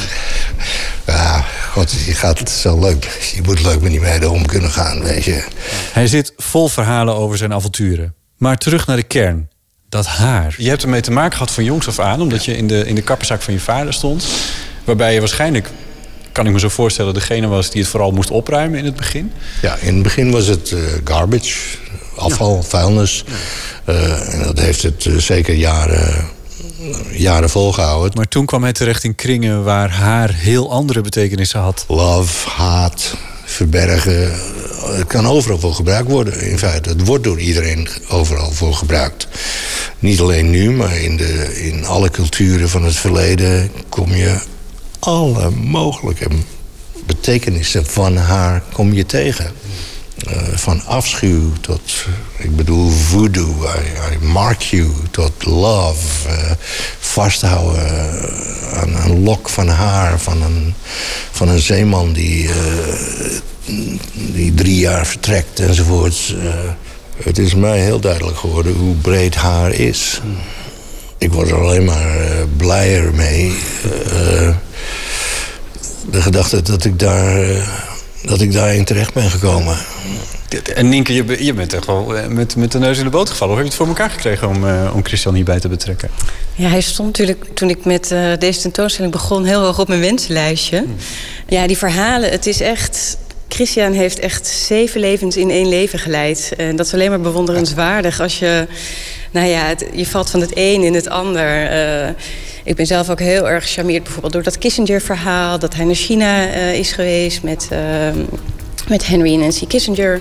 Ja, 1.06 1.44
god, 1.72 1.90
je 2.06 2.14
gaat 2.14 2.38
het 2.38 2.50
zo 2.50 2.78
leuk. 2.80 3.30
Je 3.34 3.42
moet 3.42 3.62
leuk 3.62 3.80
met 3.80 3.90
die 3.90 4.00
meiden 4.00 4.30
om 4.30 4.46
kunnen 4.46 4.70
gaan, 4.70 5.02
weet 5.02 5.24
je. 5.24 5.44
Hij 5.92 6.06
zit 6.06 6.32
vol 6.36 6.68
verhalen 6.68 7.14
over 7.14 7.36
zijn 7.38 7.52
avonturen. 7.52 8.14
Maar 8.36 8.58
terug 8.58 8.86
naar 8.86 8.96
de 8.96 9.02
kern. 9.02 9.48
Dat 9.88 10.06
haar. 10.06 10.54
Je 10.58 10.68
hebt 10.68 10.82
ermee 10.82 11.00
te 11.00 11.10
maken 11.10 11.32
gehad 11.32 11.50
van 11.50 11.64
jongs 11.64 11.88
af 11.88 11.98
aan... 11.98 12.20
omdat 12.20 12.44
je 12.44 12.56
in 12.56 12.66
de, 12.66 12.86
in 12.86 12.94
de 12.94 13.02
kapperzak 13.02 13.42
van 13.42 13.54
je 13.54 13.60
vader 13.60 13.92
stond. 13.92 14.26
Waarbij 14.84 15.14
je 15.14 15.18
waarschijnlijk, 15.20 15.70
kan 16.32 16.46
ik 16.46 16.52
me 16.52 16.58
zo 16.58 16.68
voorstellen... 16.68 17.14
degene 17.14 17.46
was 17.46 17.70
die 17.70 17.80
het 17.80 17.90
vooral 17.90 18.10
moest 18.10 18.30
opruimen 18.30 18.78
in 18.78 18.84
het 18.84 18.96
begin. 18.96 19.32
Ja, 19.62 19.76
in 19.76 19.94
het 19.94 20.02
begin 20.02 20.30
was 20.30 20.46
het 20.46 20.72
eh, 20.72 20.80
garbage, 21.04 21.58
afval, 22.16 22.62
vuilnis. 22.62 23.24
Eh, 23.84 24.34
en 24.34 24.42
dat 24.42 24.58
heeft 24.58 24.82
het 24.82 25.06
eh, 25.06 25.16
zeker 25.16 25.54
jaren, 25.54 26.28
jaren 27.10 27.50
volgehouden. 27.50 28.12
Maar 28.14 28.28
toen 28.28 28.46
kwam 28.46 28.62
hij 28.62 28.72
terecht 28.72 29.04
in 29.04 29.14
kringen 29.14 29.64
waar 29.64 29.90
haar 29.90 30.34
heel 30.34 30.72
andere 30.72 31.00
betekenissen 31.00 31.60
had. 31.60 31.84
Love, 31.88 32.48
haat, 32.48 33.16
verbergen. 33.56 34.32
Het 34.96 35.06
kan 35.06 35.26
overal 35.26 35.58
voor 35.58 35.74
gebruikt 35.74 36.10
worden, 36.10 36.40
in 36.40 36.58
feite. 36.58 36.88
Het 36.88 37.06
wordt 37.06 37.24
door 37.24 37.40
iedereen 37.40 37.88
overal 38.08 38.52
voor 38.52 38.74
gebruikt. 38.74 39.28
Niet 39.98 40.20
alleen 40.20 40.50
nu, 40.50 40.70
maar 40.70 40.96
in, 40.96 41.16
de, 41.16 41.60
in 41.62 41.84
alle 41.84 42.10
culturen 42.10 42.68
van 42.68 42.84
het 42.84 42.96
verleden... 42.96 43.70
kom 43.88 44.14
je 44.14 44.38
alle 44.98 45.50
mogelijke 45.50 46.28
betekenissen 47.06 47.86
van 47.86 48.16
haar 48.16 48.62
kom 48.72 48.92
je 48.92 49.06
tegen. 49.06 49.52
Eh, 50.24 50.36
van 50.54 50.84
afschuw 50.84 51.52
tot, 51.60 52.06
ik 52.36 52.56
bedoel, 52.56 52.90
voodoo, 52.90 53.54
I, 53.64 54.14
I 54.14 54.24
mark 54.24 54.60
you, 54.62 54.90
tot 55.10 55.44
love. 55.44 56.28
eh, 56.28 56.50
vasthouden 56.98 57.88
eh, 57.88 58.80
aan 58.80 58.94
een 58.94 59.22
lok 59.22 59.48
van 59.48 59.68
haar 59.68 60.20
van 60.20 60.42
een, 60.42 60.74
van 61.30 61.48
een 61.48 61.60
zeeman 61.60 62.12
die, 62.12 62.50
die 64.12 64.54
drie 64.54 64.78
jaar 64.78 65.06
vertrekt 65.06 65.60
enzovoorts. 65.60 66.34
Het 67.24 67.38
is 67.38 67.54
mij 67.54 67.80
heel 67.80 68.00
duidelijk 68.00 68.38
geworden 68.38 68.74
hoe 68.74 68.94
breed 68.94 69.34
haar 69.34 69.72
is. 69.72 70.20
Ik 71.18 71.32
word 71.32 71.50
er 71.50 71.60
alleen 71.60 71.84
maar 71.84 72.16
blijer 72.56 73.14
mee. 73.14 73.52
De 76.10 76.22
gedachte 76.22 76.62
dat 76.62 76.84
ik 76.84 76.98
daar, 76.98 77.38
dat 78.26 78.40
ik 78.40 78.52
daarin 78.52 78.84
terecht 78.84 79.14
ben 79.14 79.30
gekomen. 79.30 79.76
En 80.74 80.88
Nienke, 80.88 81.14
je, 81.14 81.44
je 81.44 81.54
bent 81.54 81.72
echt 81.72 81.86
wel 81.86 82.16
eh, 82.16 82.26
met, 82.26 82.56
met 82.56 82.72
de 82.72 82.78
neus 82.78 82.98
in 82.98 83.04
de 83.04 83.10
boot 83.10 83.30
gevallen. 83.30 83.54
Hoe 83.54 83.62
heb 83.62 83.72
je 83.72 83.78
het 83.78 83.88
voor 83.88 83.96
elkaar 83.96 84.14
gekregen 84.14 84.48
om, 84.48 84.68
eh, 84.68 84.92
om 84.94 85.04
Christian 85.04 85.34
hierbij 85.34 85.60
te 85.60 85.68
betrekken? 85.68 86.10
Ja, 86.54 86.68
hij 86.68 86.80
stond 86.80 87.08
natuurlijk 87.08 87.44
toen 87.54 87.70
ik 87.70 87.84
met 87.84 88.10
eh, 88.10 88.32
deze 88.38 88.60
tentoonstelling 88.60 89.12
begon 89.12 89.44
heel 89.44 89.60
hoog 89.60 89.78
op 89.78 89.88
mijn 89.88 90.00
wensenlijstje. 90.00 90.84
Ja, 91.48 91.66
die 91.66 91.78
verhalen, 91.78 92.30
het 92.30 92.46
is 92.46 92.60
echt. 92.60 93.18
Christian 93.48 93.92
heeft 93.92 94.18
echt 94.18 94.46
zeven 94.46 95.00
levens 95.00 95.36
in 95.36 95.50
één 95.50 95.68
leven 95.68 95.98
geleid. 95.98 96.52
En 96.56 96.76
dat 96.76 96.86
is 96.86 96.92
alleen 96.94 97.10
maar 97.10 97.20
bewonderenswaardig 97.20 98.20
als 98.20 98.38
je. 98.38 98.66
Nou 99.30 99.46
ja, 99.46 99.74
je 99.92 100.06
valt 100.06 100.30
van 100.30 100.40
het 100.40 100.50
een 100.54 100.82
in 100.82 100.94
het 100.94 101.08
ander. 101.08 101.70
Eh, 101.70 102.08
ik 102.64 102.76
ben 102.76 102.86
zelf 102.86 103.10
ook 103.10 103.20
heel 103.20 103.48
erg 103.48 103.64
gecharmeerd 103.64 104.02
bijvoorbeeld 104.02 104.32
door 104.32 104.42
dat 104.42 104.58
Kissinger-verhaal. 104.58 105.58
Dat 105.58 105.74
hij 105.74 105.84
naar 105.84 105.94
China 105.94 106.48
eh, 106.48 106.78
is 106.78 106.92
geweest 106.92 107.42
met. 107.42 107.68
ehm, 107.70 108.18
met 108.88 109.06
Henry 109.06 109.32
en 109.32 109.40
Nancy 109.40 109.66
Kissinger, 109.66 110.20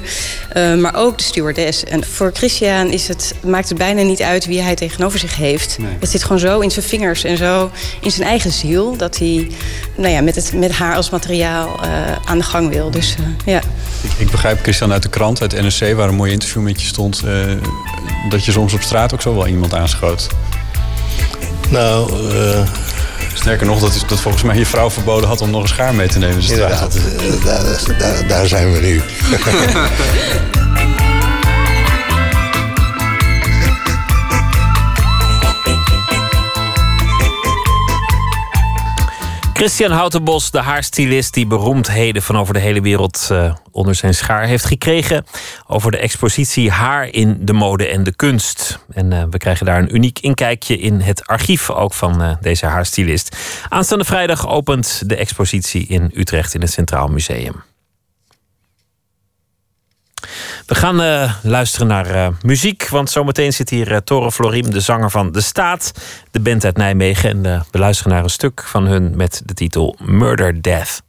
eh, 0.50 0.76
maar 0.76 0.96
ook 0.96 1.18
de 1.18 1.24
stewardess. 1.24 1.84
En 1.84 2.06
voor 2.06 2.32
Christian 2.34 2.92
is 2.92 3.08
het, 3.08 3.36
maakt 3.44 3.70
het 3.70 3.78
bijna 3.78 4.02
niet 4.02 4.22
uit 4.22 4.46
wie 4.46 4.62
hij 4.62 4.76
tegenover 4.76 5.20
zich 5.20 5.36
heeft. 5.36 5.78
Het 6.00 6.10
zit 6.10 6.24
gewoon 6.24 6.40
zo 6.40 6.60
in 6.60 6.72
zijn 6.72 6.86
vingers 6.86 7.24
en 7.24 7.38
zo 7.38 7.72
in 8.02 8.12
zijn 8.12 8.28
eigen 8.28 8.52
ziel... 8.52 8.98
dat 8.98 9.18
hij 9.18 9.48
nou 9.96 10.14
ja, 10.14 10.22
met, 10.22 10.36
het, 10.36 10.54
met 10.54 10.72
haar 10.72 10.96
als 10.96 11.10
materiaal 11.10 11.80
eh, 11.84 11.90
aan 12.26 12.38
de 12.38 12.44
gang 12.44 12.70
wil. 12.70 12.92
Dus 12.92 13.16
eh, 13.20 13.54
ja. 13.54 13.62
Ik, 14.02 14.12
ik 14.18 14.32
begrijp, 14.32 14.60
Christian, 14.62 14.92
uit 14.92 15.04
de 15.04 15.10
krant, 15.10 15.42
uit 15.42 15.62
NRC... 15.62 15.96
waar 15.96 16.08
een 16.08 16.16
mooi 16.16 16.32
interview 16.32 16.62
met 16.62 16.82
je 16.82 16.88
stond... 16.88 17.22
eh, 17.24 17.34
dat 18.30 18.46
je 18.46 18.52
soms 18.52 18.74
op 18.74 18.82
straat 18.82 19.14
ook 19.14 19.22
zo 19.22 19.36
wel 19.36 19.48
iemand 19.48 19.74
aanschoot. 19.74 20.28
Nou, 21.70 22.12
eh, 22.32 22.68
Sterker 23.36 23.66
nog, 23.66 23.80
dat, 23.80 23.96
is, 23.96 24.02
dat 24.08 24.22
volgens 24.22 24.44
mij 24.44 24.58
je 24.58 24.66
vrouw 24.66 24.92
verboden 24.92 25.28
had 25.30 25.42
om 25.42 25.50
nog 25.50 25.62
een 25.62 25.68
schaar 25.68 25.96
mee 25.96 26.08
te 26.08 26.20
nemen. 26.20 26.42
inderdaad, 26.42 27.00
daar, 28.00 28.28
daar 28.28 28.48
zijn 28.48 28.72
we 28.72 28.80
nu. 28.80 29.02
Christian 39.58 39.92
Houtenbos, 39.92 40.52
de 40.52 40.60
haarstylist 40.60 41.34
die 41.34 41.48
beroemdheden 41.48 42.22
van 42.22 42.38
over 42.38 42.54
de 42.54 42.60
hele 42.60 42.82
wereld 42.82 43.28
eh, 43.32 43.56
onder 43.72 43.96
zijn 43.96 44.14
schaar 44.14 44.46
heeft 44.46 44.66
gekregen. 44.66 45.26
Over 45.68 45.92
de 45.92 45.98
expositie 45.98 46.72
Haar 46.72 47.08
in 47.08 47.38
de 47.42 47.54
mode 47.54 47.88
en 47.88 48.04
de 48.04 48.16
kunst. 48.16 48.80
En 48.94 49.14
eh, 49.14 49.24
we 49.30 49.38
krijgen 49.38 49.66
daar 49.66 49.80
een 49.80 49.96
uniek 49.96 50.20
inkijkje 50.20 50.78
in 50.78 51.00
het 51.00 51.28
archief 51.28 51.70
ook 51.70 51.94
van 51.94 52.22
eh, 52.22 52.36
deze 52.42 52.66
haarstylist. 52.66 53.38
Aanstaande 53.70 54.06
vrijdag 54.06 54.48
opent 54.48 55.10
de 55.10 55.16
expositie 55.16 55.88
in 55.88 56.12
Utrecht 56.14 56.54
in 56.54 56.62
het 56.62 56.72
Centraal 56.72 57.08
Museum. 57.08 57.64
We 60.66 60.76
gaan 60.76 61.02
eh, 61.02 61.34
luisteren 61.44 61.88
naar 61.88 62.06
eh, 62.06 62.28
muziek, 62.42 62.88
want 62.88 63.10
zometeen 63.10 63.54
zit 63.54 63.70
hier 63.70 63.92
uh, 63.92 63.98
Tore 63.98 64.32
Florim, 64.32 64.72
de 64.72 64.80
zanger 64.80 65.12
van 65.12 65.32
De 65.32 65.42
Staat, 65.42 65.92
de 66.32 66.40
band 66.40 66.66
uit 66.66 66.78
Nijmegen. 66.78 67.30
En 67.30 67.66
we 67.72 67.80
luisteren 67.80 68.14
naar 68.14 68.24
een 68.24 68.30
stuk 68.30 68.64
van 68.64 68.86
hun 68.86 69.16
met 69.16 69.42
de 69.46 69.54
titel 69.54 69.96
Murder 70.00 70.62
Death. 70.62 71.02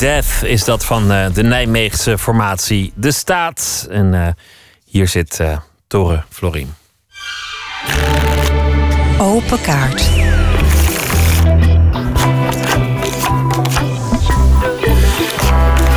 Death 0.00 0.42
is 0.42 0.64
dat 0.64 0.84
van 0.84 1.12
eh, 1.12 1.26
de 1.32 1.42
Nijmeegse 1.42 2.18
formatie 2.18 2.92
De 2.94 3.12
Staat. 3.12 3.86
En 3.90 4.14
eh, 4.14 4.28
hier 4.84 5.08
zit 5.08 5.38
uh, 5.40 5.56
Tore 5.86 6.22
Florim. 6.28 6.74
Open 9.18 9.60
kaart. 9.60 10.08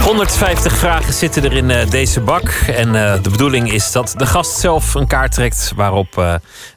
150 0.04 0.78
vragen 0.78 1.14
zitten 1.14 1.44
er 1.44 1.54
in 1.54 1.90
deze 1.90 2.22
bak. 2.22 2.50
En 2.68 2.92
de 3.22 3.30
bedoeling 3.30 3.72
is 3.72 3.92
dat 3.92 4.14
de 4.18 4.26
gast 4.26 4.60
zelf 4.60 4.94
een 4.94 5.08
kaart 5.08 5.32
trekt 5.32 5.72
waarop 5.76 6.18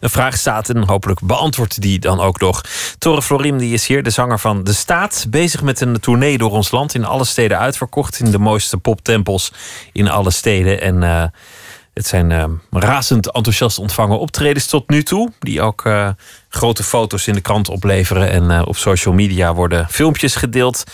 een 0.00 0.10
vraag 0.10 0.36
staat. 0.36 0.68
En 0.68 0.86
hopelijk 0.86 1.20
beantwoordt 1.22 1.80
die 1.80 1.98
dan 1.98 2.20
ook 2.20 2.40
nog. 2.40 2.60
Tore 3.06 3.22
Florim 3.22 3.58
die 3.58 3.72
is 3.72 3.86
hier, 3.86 4.02
de 4.02 4.10
zanger 4.10 4.38
van 4.38 4.64
De 4.64 4.72
Staat. 4.72 5.26
Bezig 5.28 5.62
met 5.62 5.80
een 5.80 6.00
tournee 6.00 6.38
door 6.38 6.50
ons 6.50 6.70
land. 6.70 6.94
In 6.94 7.04
alle 7.04 7.24
steden 7.24 7.58
uitverkocht. 7.58 8.20
In 8.20 8.30
de 8.30 8.38
mooiste 8.38 8.76
poptempels 8.76 9.52
in 9.92 10.08
alle 10.08 10.30
steden. 10.30 10.80
En 10.80 11.02
het 11.94 12.06
zijn 12.06 12.60
razend 12.70 13.32
enthousiast 13.32 13.78
ontvangen 13.78 14.18
optredens 14.18 14.66
tot 14.66 14.88
nu 14.88 15.02
toe. 15.02 15.32
Die 15.38 15.62
ook 15.62 15.90
grote 16.48 16.82
foto's 16.82 17.26
in 17.26 17.34
de 17.34 17.40
krant 17.40 17.68
opleveren. 17.68 18.30
En 18.30 18.66
op 18.66 18.76
social 18.76 19.14
media 19.14 19.54
worden 19.54 19.88
filmpjes 19.88 20.34
gedeeld. 20.34 20.84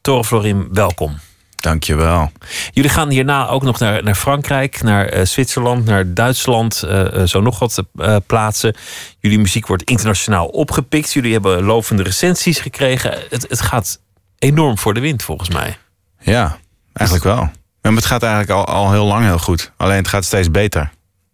Tore 0.00 0.24
Florim, 0.24 0.68
welkom. 0.72 1.18
Dankjewel. 1.62 2.30
Jullie 2.70 2.90
gaan 2.90 3.10
hierna 3.10 3.48
ook 3.48 3.62
nog 3.62 3.78
naar, 3.78 4.02
naar 4.02 4.14
Frankrijk, 4.14 4.82
naar 4.82 5.16
uh, 5.16 5.24
Zwitserland, 5.24 5.84
naar 5.84 6.14
Duitsland, 6.14 6.82
uh, 6.86 7.22
zo 7.24 7.40
nog 7.40 7.58
wat 7.58 7.84
uh, 7.94 8.16
plaatsen. 8.26 8.76
Jullie 9.18 9.38
muziek 9.38 9.66
wordt 9.66 9.82
internationaal 9.82 10.46
opgepikt. 10.46 11.12
Jullie 11.12 11.32
hebben 11.32 11.62
lovende 11.62 12.02
recensies 12.02 12.58
gekregen. 12.58 13.18
Het, 13.30 13.46
het 13.48 13.60
gaat 13.60 14.00
enorm 14.38 14.78
voor 14.78 14.94
de 14.94 15.00
wind, 15.00 15.22
volgens 15.22 15.48
mij. 15.48 15.78
Ja, 16.20 16.58
eigenlijk 16.92 17.26
wel. 17.26 17.50
En 17.80 17.96
het 17.96 18.04
gaat 18.04 18.22
eigenlijk 18.22 18.52
al, 18.52 18.74
al 18.74 18.92
heel 18.92 19.06
lang 19.06 19.24
heel 19.24 19.38
goed. 19.38 19.72
Alleen 19.76 19.96
het 19.96 20.08
gaat 20.08 20.24
steeds 20.24 20.50
beter. 20.50 20.90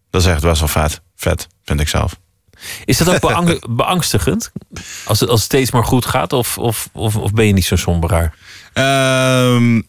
Dat 0.09 0.21
is 0.21 0.27
echt 0.27 0.41
best 0.41 0.59
wel 0.59 0.69
vet. 0.69 1.01
Vet, 1.15 1.47
vind 1.63 1.79
ik 1.79 1.87
zelf. 1.87 2.19
Is 2.85 2.97
dat 2.97 3.09
ook 3.09 3.19
beang 3.29 3.75
beangstigend? 3.75 4.51
Als 5.05 5.19
het, 5.19 5.29
als 5.29 5.39
het 5.39 5.49
steeds 5.49 5.71
maar 5.71 5.85
goed 5.85 6.05
gaat? 6.05 6.33
Of, 6.33 6.57
of, 6.57 6.89
of, 6.93 7.15
of 7.15 7.33
ben 7.33 7.45
je 7.45 7.53
niet 7.53 7.65
zo 7.65 7.75
somberaar? 7.75 8.35
Um, 8.73 9.87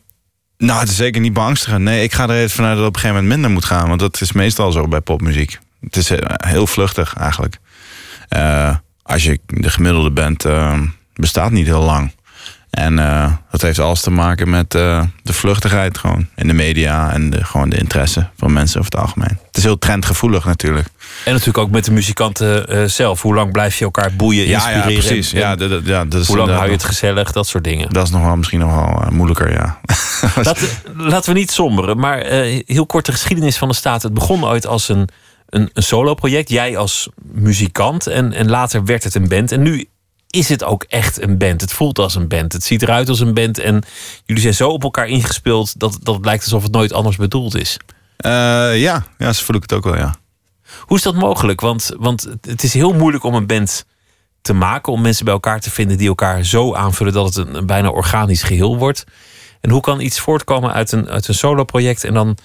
nou, 0.67 0.81
het 0.81 0.89
is 0.89 0.97
zeker 0.97 1.21
niet 1.21 1.33
beangstigend. 1.33 1.85
Nee, 1.85 2.03
ik 2.03 2.13
ga 2.13 2.29
er 2.29 2.37
even 2.37 2.51
vanuit 2.51 2.75
dat 2.75 2.85
het 2.85 2.89
op 2.89 2.95
een 2.95 3.01
gegeven 3.01 3.23
moment 3.23 3.41
minder 3.41 3.51
moet 3.51 3.65
gaan. 3.65 3.89
Want 3.89 4.01
dat 4.01 4.21
is 4.21 4.33
meestal 4.33 4.73
zo 4.73 4.89
bij 4.89 5.01
popmuziek. 5.01 5.59
Het 5.81 5.97
is 5.97 6.11
heel 6.37 6.67
vluchtig 6.67 7.15
eigenlijk. 7.15 7.59
Uh, 8.37 8.77
als 9.03 9.25
je 9.25 9.41
de 9.47 9.71
gemiddelde 9.71 10.11
bent, 10.11 10.45
uh, 10.45 10.81
bestaat 11.15 11.51
niet 11.51 11.67
heel 11.67 11.83
lang. 11.83 12.13
En 12.71 12.99
uh, 12.99 13.33
dat 13.51 13.63
heeft 13.63 13.79
alles 13.79 14.01
te 14.01 14.11
maken 14.11 14.51
met 14.51 14.71
de 14.71 15.09
vluchtigheid 15.25 15.99
gewoon 15.99 16.27
in 16.37 16.47
de 16.47 16.53
media 16.53 17.13
en 17.13 17.31
de, 17.31 17.45
gewoon 17.45 17.69
de 17.69 17.77
interesse 17.77 18.29
van 18.37 18.53
mensen 18.53 18.81
over 18.81 18.93
het 18.93 19.01
algemeen. 19.01 19.39
Het 19.47 19.57
is 19.57 19.63
heel 19.63 19.79
trendgevoelig 19.79 20.45
natuurlijk. 20.45 20.89
En 21.25 21.33
natuurlijk 21.33 21.59
ook 21.59 21.71
met 21.71 21.85
de 21.85 21.91
muzikanten 21.91 22.91
zelf. 22.91 23.23
Hoe 23.23 23.35
lang 23.35 23.53
blijf 23.53 23.79
je 23.79 23.85
elkaar 23.85 24.13
boeien, 24.17 24.47
inspireren? 24.47 24.83
Ja, 24.83 24.89
ja 24.89 25.01
precies. 25.01 25.31
ja, 25.31 25.57
ja, 25.85 26.05
dat 26.05 26.21
is 26.21 26.27
hoe 26.27 26.37
lang 26.37 26.51
hou 26.51 26.67
je 26.67 26.73
het 26.73 26.85
gezellig? 26.85 27.33
Dat 27.33 27.47
soort 27.47 27.65
dingen. 27.65 27.93
Dat 27.93 28.05
is 28.05 28.11
nog 28.11 28.23
wel 28.23 28.37
misschien 28.37 28.61
nog 28.61 28.75
wel 28.75 29.11
moeilijker, 29.11 29.53
ja. 29.53 29.81
laten, 30.43 30.69
laten 30.97 31.33
we 31.33 31.39
niet 31.39 31.51
somberen, 31.51 31.99
maar 31.99 32.19
heel 32.67 32.87
kort 32.87 33.07
de 33.07 33.13
geschiedenis 33.13 33.59
van 33.59 33.69
de 33.69 33.75
staat. 33.75 34.03
Het 34.03 34.15
begon 34.15 34.45
ooit 34.45 34.67
als 34.67 34.89
een, 34.89 35.09
een, 35.49 35.71
een 35.73 35.83
solo-project. 35.83 36.49
Jij 36.49 36.77
als 36.77 37.09
muzikant 37.33 38.07
en, 38.07 38.33
en 38.33 38.51
later 38.51 38.85
werd 38.85 39.05
het 39.05 39.15
een 39.15 39.29
band. 39.29 39.53
En 39.53 39.63
nu 39.63 39.89
is 40.31 40.49
het 40.49 40.65
ook 40.65 40.83
echt 40.83 41.23
een 41.23 41.39
band. 41.39 41.61
Het 41.61 41.73
voelt 41.73 41.99
als 41.99 42.15
een 42.15 42.29
band. 42.29 42.53
Het 42.53 42.65
ziet 42.65 42.83
eruit 42.83 43.09
als 43.09 43.21
een 43.21 43.35
band. 43.35 43.59
En 43.59 43.83
jullie 44.25 44.43
zijn 44.43 44.55
zo 44.55 44.69
op 44.69 44.83
elkaar 44.83 45.07
ingespeeld 45.07 45.79
dat, 45.79 45.99
dat 46.03 46.15
het 46.15 46.25
lijkt 46.25 46.45
alsof 46.45 46.63
het 46.63 46.73
nooit 46.73 46.93
anders 46.93 47.17
bedoeld 47.17 47.55
is. 47.55 47.77
Uh, 48.27 48.33
ja, 48.81 49.07
ja, 49.19 49.33
zo 49.33 49.45
voel 49.45 49.57
ik 49.57 49.63
het 49.63 49.73
ook 49.73 49.85
wel, 49.85 49.97
ja. 49.97 50.15
Hoe 50.81 50.97
is 50.97 51.03
dat 51.03 51.15
mogelijk? 51.15 51.61
Want, 51.61 51.91
want 51.99 52.29
het 52.41 52.63
is 52.63 52.75
heel 52.75 52.93
moeilijk 52.93 53.25
om 53.25 53.35
een 53.35 53.47
band 53.47 53.85
te 54.43 54.53
maken, 54.53 54.93
om 54.93 55.01
mensen 55.01 55.25
bij 55.25 55.35
elkaar 55.35 55.61
te 55.61 55.71
vinden 55.71 55.99
die 55.99 56.09
elkaar 56.09 56.45
zo 56.45 56.75
aanvullen 56.75 57.13
dat 57.13 57.35
het 57.35 57.47
een, 57.47 57.55
een 57.55 57.67
bijna 57.67 57.89
organisch 57.89 58.43
geheel 58.43 58.77
wordt. 58.77 59.05
En 59.61 59.71
hoe 59.71 59.81
kan 59.81 60.01
iets 60.01 60.21
voortkomen 60.21 60.73
uit 60.73 60.93
een, 60.93 61.09
uit 61.09 61.29
een 61.29 61.35
solo-project 61.35 62.05
en 62.05 62.15
dan 62.15 62.37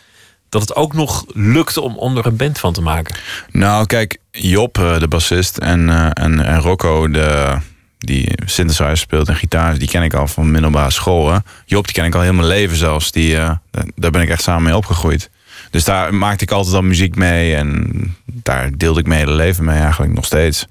dat 0.49 0.61
het 0.61 0.75
ook 0.75 0.93
nog 0.93 1.25
lukt 1.33 1.77
om, 1.77 1.97
om 1.97 2.17
er 2.17 2.25
een 2.25 2.35
band 2.35 2.59
van 2.59 2.73
te 2.73 2.81
maken? 2.81 3.15
Nou, 3.51 3.85
kijk, 3.85 4.17
Job, 4.31 4.77
eh, 4.77 4.99
de 4.99 5.07
bassist, 5.07 5.57
en, 5.57 5.87
uh, 5.87 6.05
en, 6.13 6.45
en 6.45 6.61
Rocco, 6.61 7.09
de, 7.09 7.57
die 7.97 8.29
synthesizer 8.45 8.97
speelt 8.97 9.27
en 9.27 9.35
gitaar, 9.35 9.77
die 9.77 9.87
ken 9.87 10.03
ik 10.03 10.13
al 10.13 10.27
van 10.27 10.51
middelbare 10.51 10.91
school. 10.91 11.31
Hè. 11.31 11.37
Job, 11.65 11.85
die 11.85 11.93
ken 11.93 12.05
ik 12.05 12.15
al 12.15 12.21
heel 12.21 12.33
mijn 12.33 12.47
leven 12.47 12.77
zelfs. 12.77 13.11
Die, 13.11 13.35
uh, 13.35 13.51
daar 13.95 14.11
ben 14.11 14.21
ik 14.21 14.29
echt 14.29 14.43
samen 14.43 14.63
mee 14.63 14.75
opgegroeid. 14.75 15.29
Dus 15.69 15.83
daar 15.83 16.13
maakte 16.13 16.43
ik 16.43 16.51
altijd 16.51 16.75
al 16.75 16.81
muziek 16.81 17.15
mee 17.15 17.55
en 17.55 17.91
daar 18.25 18.77
deelde 18.77 18.99
ik 18.99 19.07
mijn 19.07 19.19
hele 19.19 19.35
leven 19.35 19.65
mee 19.65 19.79
eigenlijk 19.79 20.13
nog 20.13 20.25
steeds. 20.25 20.67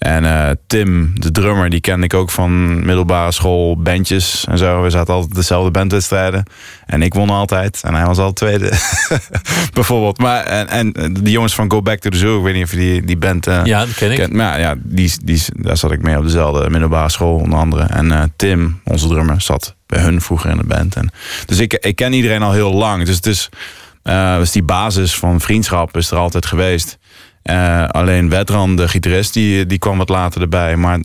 En 0.00 0.24
uh, 0.24 0.50
Tim, 0.66 1.12
de 1.14 1.30
drummer, 1.30 1.70
die 1.70 1.80
kende 1.80 2.04
ik 2.04 2.14
ook 2.14 2.30
van 2.30 2.78
middelbare 2.86 3.32
school, 3.32 3.76
bandjes 3.76 4.44
en 4.48 4.58
zo. 4.58 4.82
We 4.82 4.90
zaten 4.90 5.14
altijd 5.14 5.34
dezelfde 5.34 5.70
bandwedstrijden. 5.70 6.44
En 6.86 7.02
ik 7.02 7.14
won 7.14 7.30
altijd. 7.30 7.80
En 7.84 7.94
hij 7.94 8.06
was 8.06 8.18
altijd 8.18 8.36
tweede. 8.36 8.78
Bijvoorbeeld. 9.74 10.18
Maar, 10.18 10.44
en, 10.44 10.68
en 10.68 11.12
de 11.20 11.30
jongens 11.30 11.54
van 11.54 11.70
Go 11.70 11.82
Back 11.82 11.98
to 11.98 12.10
the 12.10 12.16
Zoo, 12.16 12.38
ik 12.38 12.44
weet 12.44 12.54
niet 12.54 12.64
of 12.64 12.70
je 12.70 12.76
die, 12.76 13.04
die 13.04 13.16
band... 13.16 13.48
Uh, 13.48 13.60
ja, 13.64 13.84
dat 13.84 13.94
ken 13.94 14.10
ik. 14.10 14.16
Kent. 14.16 14.32
Maar 14.32 14.60
ja, 14.60 14.74
die, 14.78 15.12
die, 15.24 15.42
daar 15.52 15.76
zat 15.76 15.92
ik 15.92 16.02
mee 16.02 16.18
op 16.18 16.24
dezelfde 16.24 16.70
middelbare 16.70 17.10
school, 17.10 17.36
onder 17.36 17.58
andere. 17.58 17.82
En 17.82 18.06
uh, 18.06 18.22
Tim, 18.36 18.80
onze 18.84 19.08
drummer, 19.08 19.40
zat 19.40 19.76
bij 19.86 20.00
hun 20.00 20.20
vroeger 20.20 20.50
in 20.50 20.56
de 20.56 20.66
band. 20.66 20.96
En, 20.96 21.10
dus 21.46 21.58
ik, 21.58 21.72
ik 21.72 21.96
ken 21.96 22.12
iedereen 22.12 22.42
al 22.42 22.52
heel 22.52 22.72
lang. 22.72 23.04
Dus 23.04 23.16
het 23.16 23.26
is... 23.26 23.48
dus 24.38 24.52
die 24.52 24.62
basis 24.62 25.14
van 25.14 25.40
vriendschap 25.40 25.96
is 25.96 26.10
er 26.10 26.16
altijd 26.16 26.46
geweest. 26.46 26.98
Uh, 27.44 27.88
alleen 27.88 28.28
Wedran, 28.28 28.76
de 28.76 28.88
gitarist, 28.88 29.32
die, 29.32 29.66
die 29.66 29.78
kwam 29.78 29.98
wat 29.98 30.08
later 30.08 30.40
erbij. 30.40 30.76
Maar 30.76 31.00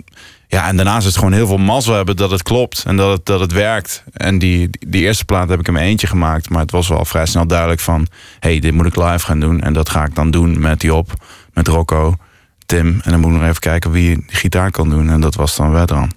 ja, 0.48 0.68
en 0.68 0.76
daarnaast 0.76 0.99
is 0.99 1.06
het 1.06 1.16
gewoon 1.16 1.34
heel 1.34 1.48
veel 1.48 1.57
mazzel 1.57 1.95
hebben 1.95 2.16
dat 2.16 2.32
het 2.32 2.44
klopt 2.44 2.84
en 2.86 2.95
dat 2.95 3.12
het, 3.12 3.26
dat 3.26 3.40
het 3.40 3.52
werkt. 3.52 4.03
En 4.14 4.40
die, 4.40 4.70
die 4.88 5.02
eerste 5.02 5.26
plaat 5.26 5.49
heb 5.49 5.60
ik 5.60 5.72
mijn 5.72 5.86
eentje 5.86 6.07
gemaakt. 6.07 6.49
Maar 6.49 6.62
het 6.62 6.72
was 6.72 6.88
wel 6.88 7.06
vrij 7.06 7.26
snel 7.26 7.48
duidelijk 7.48 7.80
van... 7.80 8.07
hey, 8.40 8.60
dit 8.60 8.74
moet 8.74 8.86
ik 8.86 8.95
live 8.95 9.26
gaan 9.26 9.40
doen. 9.40 9.62
En 9.62 9.74
dat 9.74 9.90
ga 9.90 10.06
ik 10.06 10.16
dan 10.16 10.32
doen 10.32 10.60
met 10.60 10.82
Job, 10.82 11.14
met 11.53 11.68
Rocco, 11.68 12.16
Tim. 12.66 12.99
En 13.03 13.12
dan 13.12 13.20
moet 13.20 13.32
ik 13.32 13.38
nog 13.38 13.48
even 13.48 13.60
kijken 13.60 13.91
wie 13.91 14.16
die 14.16 14.26
gitaar 14.28 14.72
kan 14.72 14.90
doen. 14.90 15.10
En 15.10 15.22
dat 15.22 15.36
was 15.36 15.56
dan 15.56 15.72
Wedran. 15.72 16.12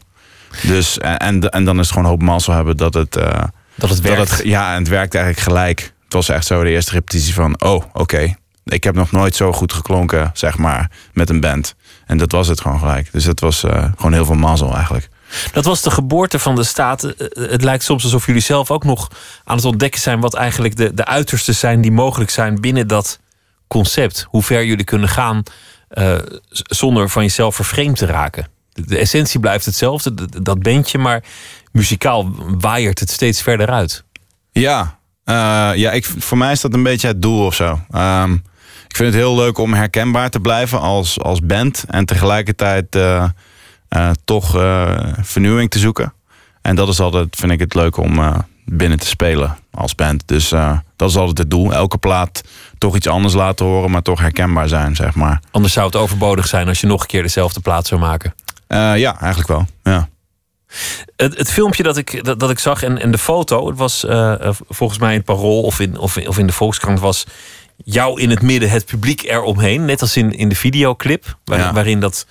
Dus, 0.62 0.98
en, 0.98 1.18
en, 1.18 1.50
en 1.50 1.64
dan 1.64 1.74
is 1.78 1.80
het 1.80 1.88
gewoon 1.88 2.04
een 2.04 2.10
hoop 2.10 2.22
mazzel 2.22 2.54
hebben 2.54 2.76
dat 2.76 2.94
het... 2.94 3.16
Uh, 3.16 3.42
dat 3.74 3.90
het 3.90 4.00
werkt. 4.00 4.18
Dat 4.18 4.30
het, 4.30 4.46
ja, 4.46 4.72
en 4.72 4.78
het 4.78 4.88
werkt 4.88 5.14
eigenlijk 5.14 5.44
gelijk. 5.44 5.92
Het 6.04 6.12
was 6.12 6.28
echt 6.28 6.46
zo 6.46 6.62
de 6.62 6.70
eerste 6.70 6.92
repetitie 6.92 7.34
van... 7.34 7.62
oh, 7.62 7.74
oké, 7.74 8.00
okay, 8.00 8.36
ik 8.68 8.84
heb 8.84 8.94
nog 8.94 9.10
nooit 9.10 9.36
zo 9.36 9.52
goed 9.52 9.72
geklonken, 9.72 10.30
zeg 10.34 10.58
maar, 10.58 10.90
met 11.12 11.30
een 11.30 11.40
band. 11.40 11.74
En 12.06 12.18
dat 12.18 12.32
was 12.32 12.48
het 12.48 12.60
gewoon 12.60 12.78
gelijk. 12.78 13.12
Dus 13.12 13.24
het 13.24 13.40
was 13.40 13.64
uh, 13.64 13.84
gewoon 13.96 14.12
heel 14.12 14.24
veel 14.24 14.34
mazzel 14.34 14.74
eigenlijk. 14.74 15.08
Dat 15.52 15.64
was 15.64 15.82
de 15.82 15.90
geboorte 15.90 16.38
van 16.38 16.54
de 16.54 16.64
staat. 16.64 17.02
Het 17.32 17.64
lijkt 17.64 17.84
soms 17.84 18.04
alsof 18.04 18.26
jullie 18.26 18.42
zelf 18.42 18.70
ook 18.70 18.84
nog 18.84 19.10
aan 19.44 19.56
het 19.56 19.64
ontdekken 19.64 20.00
zijn 20.00 20.20
wat 20.20 20.34
eigenlijk 20.34 20.76
de, 20.76 20.94
de 20.94 21.04
uitersten 21.04 21.54
zijn 21.54 21.80
die 21.80 21.92
mogelijk 21.92 22.30
zijn 22.30 22.60
binnen 22.60 22.86
dat 22.86 23.18
concept. 23.66 24.26
Hoe 24.28 24.42
ver 24.42 24.64
jullie 24.64 24.84
kunnen 24.84 25.08
gaan 25.08 25.42
uh, 25.90 26.14
zonder 26.52 27.08
van 27.08 27.22
jezelf 27.22 27.54
vervreemd 27.54 27.96
te 27.96 28.06
raken. 28.06 28.48
De, 28.72 28.98
essentie 28.98 29.40
blijft 29.40 29.64
hetzelfde, 29.64 30.42
dat 30.42 30.62
bandje, 30.62 30.98
maar 30.98 31.24
muzikaal 31.72 32.30
waaiert 32.58 32.98
het 32.98 33.10
steeds 33.10 33.42
verder 33.42 33.70
uit. 33.70 34.04
Ja, 34.50 34.98
uh, 35.24 35.34
ja 35.74 35.92
ik, 35.92 36.04
voor 36.04 36.38
mij 36.38 36.52
is 36.52 36.60
dat 36.60 36.74
een 36.74 36.82
beetje 36.82 37.06
het 37.06 37.22
doel 37.22 37.44
of 37.44 37.54
zo. 37.54 37.80
Um, 37.94 38.42
ik 38.88 38.96
vind 38.96 39.12
het 39.12 39.22
heel 39.22 39.36
leuk 39.36 39.58
om 39.58 39.74
herkenbaar 39.74 40.30
te 40.30 40.40
blijven 40.40 40.80
als, 40.80 41.20
als 41.20 41.40
band. 41.40 41.84
En 41.88 42.04
tegelijkertijd 42.04 42.96
uh, 42.96 43.24
uh, 43.96 44.10
toch 44.24 44.56
uh, 44.56 44.98
vernieuwing 45.20 45.70
te 45.70 45.78
zoeken. 45.78 46.12
En 46.62 46.76
dat 46.76 46.88
is 46.88 47.00
altijd, 47.00 47.36
vind 47.36 47.52
ik 47.52 47.60
het 47.60 47.74
leuk 47.74 47.96
om 47.96 48.44
binnen 48.64 48.98
te 48.98 49.06
spelen 49.06 49.58
als 49.70 49.94
band. 49.94 50.22
Dus 50.26 50.48
dat 50.96 51.10
is 51.10 51.16
altijd 51.16 51.38
het 51.38 51.50
doel. 51.50 51.72
Elke 51.72 51.98
plaat 51.98 52.42
toch 52.78 52.96
iets 52.96 53.06
anders 53.06 53.34
laten 53.34 53.66
horen, 53.66 53.90
maar 53.90 54.02
toch 54.02 54.20
herkenbaar 54.20 54.68
zijn, 54.68 54.96
zeg 54.96 55.14
maar. 55.14 55.40
Anders 55.50 55.72
zou 55.72 55.86
het 55.86 55.96
overbodig 55.96 56.46
zijn 56.46 56.68
als 56.68 56.80
je 56.80 56.86
nog 56.86 57.00
een 57.00 57.06
keer 57.06 57.22
dezelfde 57.22 57.60
plaat 57.60 57.86
zou 57.86 58.00
maken. 58.00 58.34
ja, 58.68 59.20
eigenlijk 59.20 59.48
wel. 59.48 59.66
Ja. 59.82 60.08
Het, 61.16 61.38
het, 61.38 61.50
filmpje 61.50 61.82
dat 61.82 61.96
ik, 61.96 62.24
dat, 62.24 62.40
dat, 62.40 62.50
ik 62.50 62.58
zag 62.58 62.82
en, 62.82 63.00
en 63.00 63.10
de 63.10 63.18
foto, 63.18 63.66
het 63.66 63.78
was 63.78 64.04
volgens 64.68 64.98
mij 64.98 65.14
in 65.14 65.22
Parool 65.22 65.62
of 65.62 65.80
in, 65.80 65.98
of, 65.98 66.16
of 66.16 66.38
in 66.38 66.46
de 66.46 66.52
Volkskrant, 66.52 67.00
was 67.00 67.26
jou 67.84 68.20
in 68.20 68.30
het 68.30 68.42
midden, 68.42 68.70
het 68.70 68.84
publiek 68.84 69.22
eromheen. 69.22 69.84
Net 69.84 70.00
als 70.00 70.16
in, 70.16 70.32
in 70.32 70.48
de 70.48 70.54
videoclip, 70.54 71.36
waarin 71.44 72.00
dat 72.00 72.26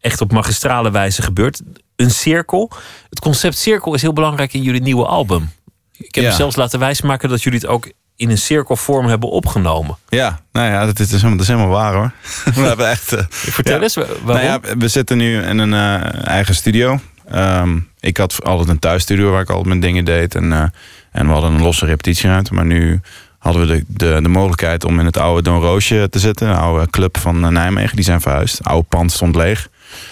echt 0.00 0.20
op 0.20 0.32
magistrale 0.32 0.90
wijze 0.90 1.22
gebeurt. 1.22 1.60
Een 1.96 2.10
cirkel. 2.10 2.70
Het 3.10 3.20
concept 3.20 3.58
cirkel 3.58 3.94
is 3.94 4.02
heel 4.02 4.12
belangrijk 4.12 4.52
in 4.52 4.62
jullie 4.62 4.82
nieuwe 4.82 5.06
album. 5.06 5.50
Ik 5.96 6.14
heb 6.14 6.24
ja. 6.24 6.30
zelfs 6.30 6.56
laten 6.56 6.78
wijsmaken 6.78 7.28
dat 7.28 7.42
jullie 7.42 7.58
het 7.58 7.68
ook 7.68 7.90
in 8.16 8.30
een 8.30 8.38
cirkelvorm 8.38 9.06
hebben 9.06 9.30
opgenomen. 9.30 9.96
Ja, 10.08 10.40
nou 10.52 10.70
ja, 10.70 10.86
dat 10.86 10.98
is, 10.98 11.08
dat 11.08 11.40
is 11.40 11.48
helemaal 11.48 11.68
waar 11.68 11.94
hoor. 11.94 12.12
we 12.54 12.60
hebben 12.60 12.88
echt. 12.90 13.12
Uh, 13.12 13.20
Vertel 13.28 13.76
ja. 13.76 13.82
eens, 13.82 13.94
waarom? 13.94 14.24
Nou 14.24 14.40
ja, 14.40 14.60
we 14.78 14.88
zitten 14.88 15.16
nu 15.16 15.42
in 15.42 15.58
een 15.58 15.72
uh, 15.72 16.26
eigen 16.26 16.54
studio. 16.54 17.00
Ehm, 17.30 17.78
ik 18.00 18.16
had 18.16 18.44
altijd 18.44 18.68
een 18.68 18.78
thuisstudio 18.78 19.30
waar 19.30 19.40
ik 19.40 19.48
altijd 19.48 19.66
mijn 19.66 19.80
dingen 19.80 20.04
deed. 20.04 20.34
En, 20.34 20.52
eh, 20.52 20.64
en 21.12 21.26
we 21.26 21.32
hadden 21.32 21.52
een 21.52 21.62
losse 21.62 21.86
repetitieruimte. 21.86 22.54
Maar 22.54 22.66
nu 22.66 23.00
hadden 23.46 23.66
we 23.66 23.74
de, 23.76 23.84
de, 23.86 24.22
de 24.22 24.28
mogelijkheid 24.28 24.84
om 24.84 24.98
in 24.98 25.06
het 25.06 25.16
oude 25.16 25.42
Don 25.42 25.60
Roosje 25.60 26.08
te 26.10 26.18
zitten. 26.18 26.48
Een 26.48 26.56
oude 26.56 26.90
club 26.90 27.18
van 27.18 27.44
eh, 27.44 27.50
Nijmegen. 27.50 27.96
Die 27.96 28.04
zijn 28.04 28.20
verhuisd. 28.20 28.64
Oude 28.64 28.86
pand 28.88 29.12
stond 29.12 29.36
leeg. 29.36 29.68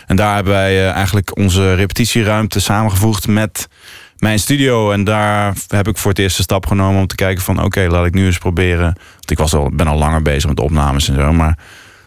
En 0.06 0.16
daar 0.16 0.34
hebben 0.34 0.52
wij 0.52 0.86
eh, 0.86 0.92
eigenlijk 0.92 1.36
onze 1.36 1.74
repetitieruimte 1.74 2.60
samengevoegd 2.60 3.26
met 3.26 3.68
mijn 4.18 4.38
studio. 4.38 4.90
En 4.90 5.04
daar 5.04 5.54
heb 5.68 5.88
ik 5.88 5.96
voor 5.96 6.10
het 6.10 6.20
eerst 6.20 6.36
de 6.36 6.42
stap 6.42 6.66
genomen 6.66 7.00
om 7.00 7.06
te 7.06 7.14
kijken 7.14 7.42
van... 7.42 7.62
oké, 7.62 7.86
laat 7.88 8.06
ik 8.06 8.14
nu 8.14 8.26
eens 8.26 8.38
proberen... 8.38 8.92
want 9.14 9.30
ik 9.30 9.38
was 9.38 9.54
al, 9.54 9.70
ben 9.72 9.86
al 9.86 9.98
langer 9.98 10.22
bezig 10.22 10.48
met 10.48 10.60
opnames 10.60 11.08
en 11.08 11.14
zo... 11.14 11.32
maar 11.32 11.58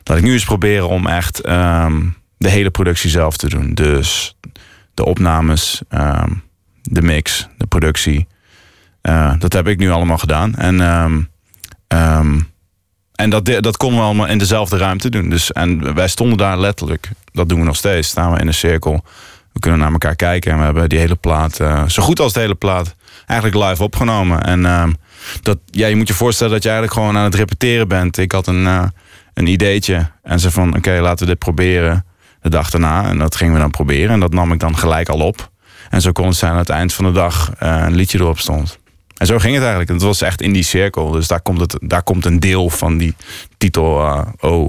laat 0.04 0.18
ik 0.18 0.24
nu 0.24 0.34
eens 0.34 0.46
proberen 0.46 0.88
om 0.88 1.08
echt 1.08 1.42
ehm, 1.42 2.02
de 2.38 2.50
hele 2.50 2.70
productie 2.70 3.10
zelf 3.10 3.38
te 3.38 3.50
doen. 3.50 3.74
Dus 3.74 4.36
de 4.94 5.06
opnames, 5.06 5.82
ehm, 5.90 6.32
de 6.84 7.02
mix, 7.02 7.48
de 7.58 7.68
productie. 7.68 8.28
Eh, 9.08 9.34
dat 9.40 9.54
heb 9.54 9.68
ik 9.68 9.78
nu 9.78 9.92
allemaal 9.92 10.18
gedaan. 10.18 10.56
En, 10.56 10.82
ehm, 10.82 11.22
ehm, 11.88 12.40
en 13.16 13.30
dat, 13.30 13.46
dat 13.46 13.78
konden 13.78 14.00
we 14.00 14.06
allemaal 14.06 14.28
in 14.28 14.38
dezelfde 14.38 14.78
ruimte 14.78 15.10
doen. 15.10 15.30
Dus, 15.30 15.52
en 15.52 15.94
wij 15.94 16.08
stonden 16.08 16.38
daar 16.38 16.60
letterlijk, 16.60 17.10
dat 17.32 17.50
doen 17.50 17.60
we 17.60 17.66
nog 17.66 17.76
steeds, 17.76 18.08
staan 18.08 18.32
we 18.32 18.40
in 18.40 18.48
een 18.48 18.54
cirkel. 18.54 19.04
We 19.54 19.60
kunnen 19.60 19.80
naar 19.80 19.92
elkaar 19.92 20.16
kijken 20.16 20.52
en 20.52 20.58
we 20.58 20.64
hebben 20.64 20.90
die 20.90 21.00
hele 21.00 21.16
plaat, 21.16 21.60
eh, 21.60 21.84
zo 21.88 22.04
goed 22.04 22.20
als 22.20 22.34
de 22.34 22.40
hele 22.40 22.56
plaat, 22.56 22.96
eigenlijk 23.26 23.70
live 23.70 23.84
opgenomen. 23.84 24.44
En 24.44 24.96
dat, 25.42 25.58
ja, 25.66 25.88
je 25.88 25.96
moet 25.96 26.08
je 26.08 26.14
voorstellen 26.14 26.54
dat 26.54 26.64
je 26.64 26.70
eigenlijk 26.70 27.00
gewoon 27.00 27.18
aan 27.18 27.24
het 27.24 27.36
repeteren 27.36 27.88
bent. 27.88 28.18
Ik 28.18 28.32
had 28.32 28.48
een, 28.48 28.64
uh, 28.64 28.84
een 29.34 29.48
ideetje 29.48 30.10
en 30.24 30.40
ze 30.40 30.52
van, 30.52 30.76
oké, 30.76 31.00
laten 31.02 31.26
we 31.26 31.32
dit 31.32 31.40
proberen 31.40 32.06
de 32.42 32.50
dag 32.50 32.70
daarna. 32.70 33.10
En 33.10 33.18
dat 33.18 33.36
gingen 33.36 33.54
we 33.54 33.60
dan 33.60 33.72
proberen 33.72 34.10
en 34.10 34.20
dat 34.20 34.34
nam 34.34 34.52
ik 34.52 34.60
dan 34.60 34.78
gelijk 34.78 35.10
al 35.10 35.20
op. 35.20 35.52
En 35.90 36.02
zo 36.02 36.12
kon 36.12 36.28
het 36.28 36.36
zijn 36.36 36.52
aan 36.52 36.58
het 36.58 36.70
eind 36.70 36.94
van 36.94 37.06
de 37.06 37.12
dag 37.12 37.52
een 37.58 37.96
liedje 37.96 38.20
erop 38.20 38.40
stond. 38.40 38.80
En 39.18 39.26
zo 39.26 39.38
ging 39.40 39.54
het 39.54 39.62
eigenlijk. 39.62 39.92
Het 39.92 40.02
was 40.02 40.22
echt 40.22 40.42
in 40.42 40.54
die 40.54 40.64
cirkel. 40.64 41.12
Dus 41.12 41.28
daar 41.28 41.42
komt, 41.42 41.60
het, 41.60 41.78
daar 41.82 42.04
komt 42.04 42.26
een 42.26 42.40
deel 42.40 42.70
van 42.70 42.98
die 42.98 43.16
titel 43.58 44.00
uh, 44.06 44.22
O 44.40 44.66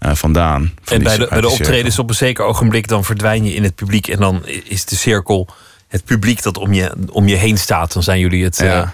uh, 0.00 0.14
vandaan. 0.14 0.72
Van 0.82 0.96
en 0.96 0.98
die, 0.98 1.08
bij 1.08 1.18
de, 1.18 1.26
bij 1.30 1.40
de 1.40 1.48
optredens 1.48 1.82
cirkel. 1.84 2.02
op 2.02 2.08
een 2.08 2.14
zeker 2.16 2.44
ogenblik... 2.44 2.88
dan 2.88 3.04
verdwijn 3.04 3.44
je 3.44 3.54
in 3.54 3.62
het 3.62 3.74
publiek 3.74 4.08
en 4.08 4.18
dan 4.20 4.46
is 4.46 4.84
de 4.84 4.96
cirkel... 4.96 5.48
het 5.88 6.04
publiek 6.04 6.42
dat 6.42 6.58
om 6.58 6.72
je, 6.72 6.94
om 7.12 7.28
je 7.28 7.36
heen 7.36 7.58
staat. 7.58 7.92
Dan 7.92 8.02
zijn 8.02 8.20
jullie 8.20 8.44
het, 8.44 8.56
Ja. 8.58 8.82
eh, 8.82 8.88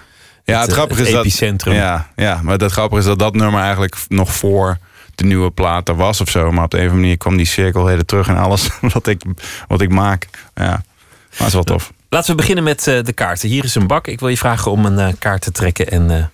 Ja, 0.44 0.60
het, 0.60 0.68
eh, 0.68 0.74
grappige 0.74 0.98
het 1.00 1.08
is 1.08 1.14
dat. 1.14 1.24
epicentrum. 1.24 1.74
Ja, 1.74 2.08
ja, 2.16 2.40
maar 2.42 2.58
het 2.58 2.72
grappige 2.72 3.00
is 3.00 3.06
dat 3.06 3.18
dat 3.18 3.34
nummer 3.34 3.60
eigenlijk 3.60 3.96
nog 4.08 4.34
voor 4.34 4.78
de 5.14 5.24
nieuwe 5.24 5.50
plaat 5.50 5.88
er 5.88 5.96
was 5.96 6.20
of 6.20 6.30
zo. 6.30 6.50
Maar 6.52 6.64
op 6.64 6.70
de 6.70 6.76
een 6.76 6.82
of 6.82 6.88
andere 6.88 7.02
manier 7.02 7.16
kwam 7.18 7.36
die 7.36 7.46
cirkel 7.46 7.86
hele 7.86 8.04
terug 8.04 8.28
in 8.28 8.36
alles 8.36 8.68
wat 8.94 9.06
ik, 9.06 9.22
wat 9.68 9.80
ik 9.80 9.90
maak. 9.90 10.28
Ja, 10.54 10.64
maar 10.64 10.82
het 11.36 11.46
is 11.46 11.52
wel 11.52 11.62
tof. 11.62 11.92
Laten 12.14 12.30
we 12.30 12.36
beginnen 12.36 12.64
met 12.64 12.86
eh, 12.86 13.02
de 13.02 13.12
kaarten. 13.12 13.48
Hier 13.48 13.64
is 13.64 13.74
een 13.74 13.86
bak. 13.86 14.06
Ik 14.06 14.20
wil 14.20 14.28
je 14.28 14.36
vragen 14.36 14.70
om 14.70 14.84
een 14.84 14.98
eh, 14.98 15.12
kaart 15.18 15.42
te 15.42 15.52
trekken. 15.52 15.90
En 15.90 16.10
eh, 16.10 16.24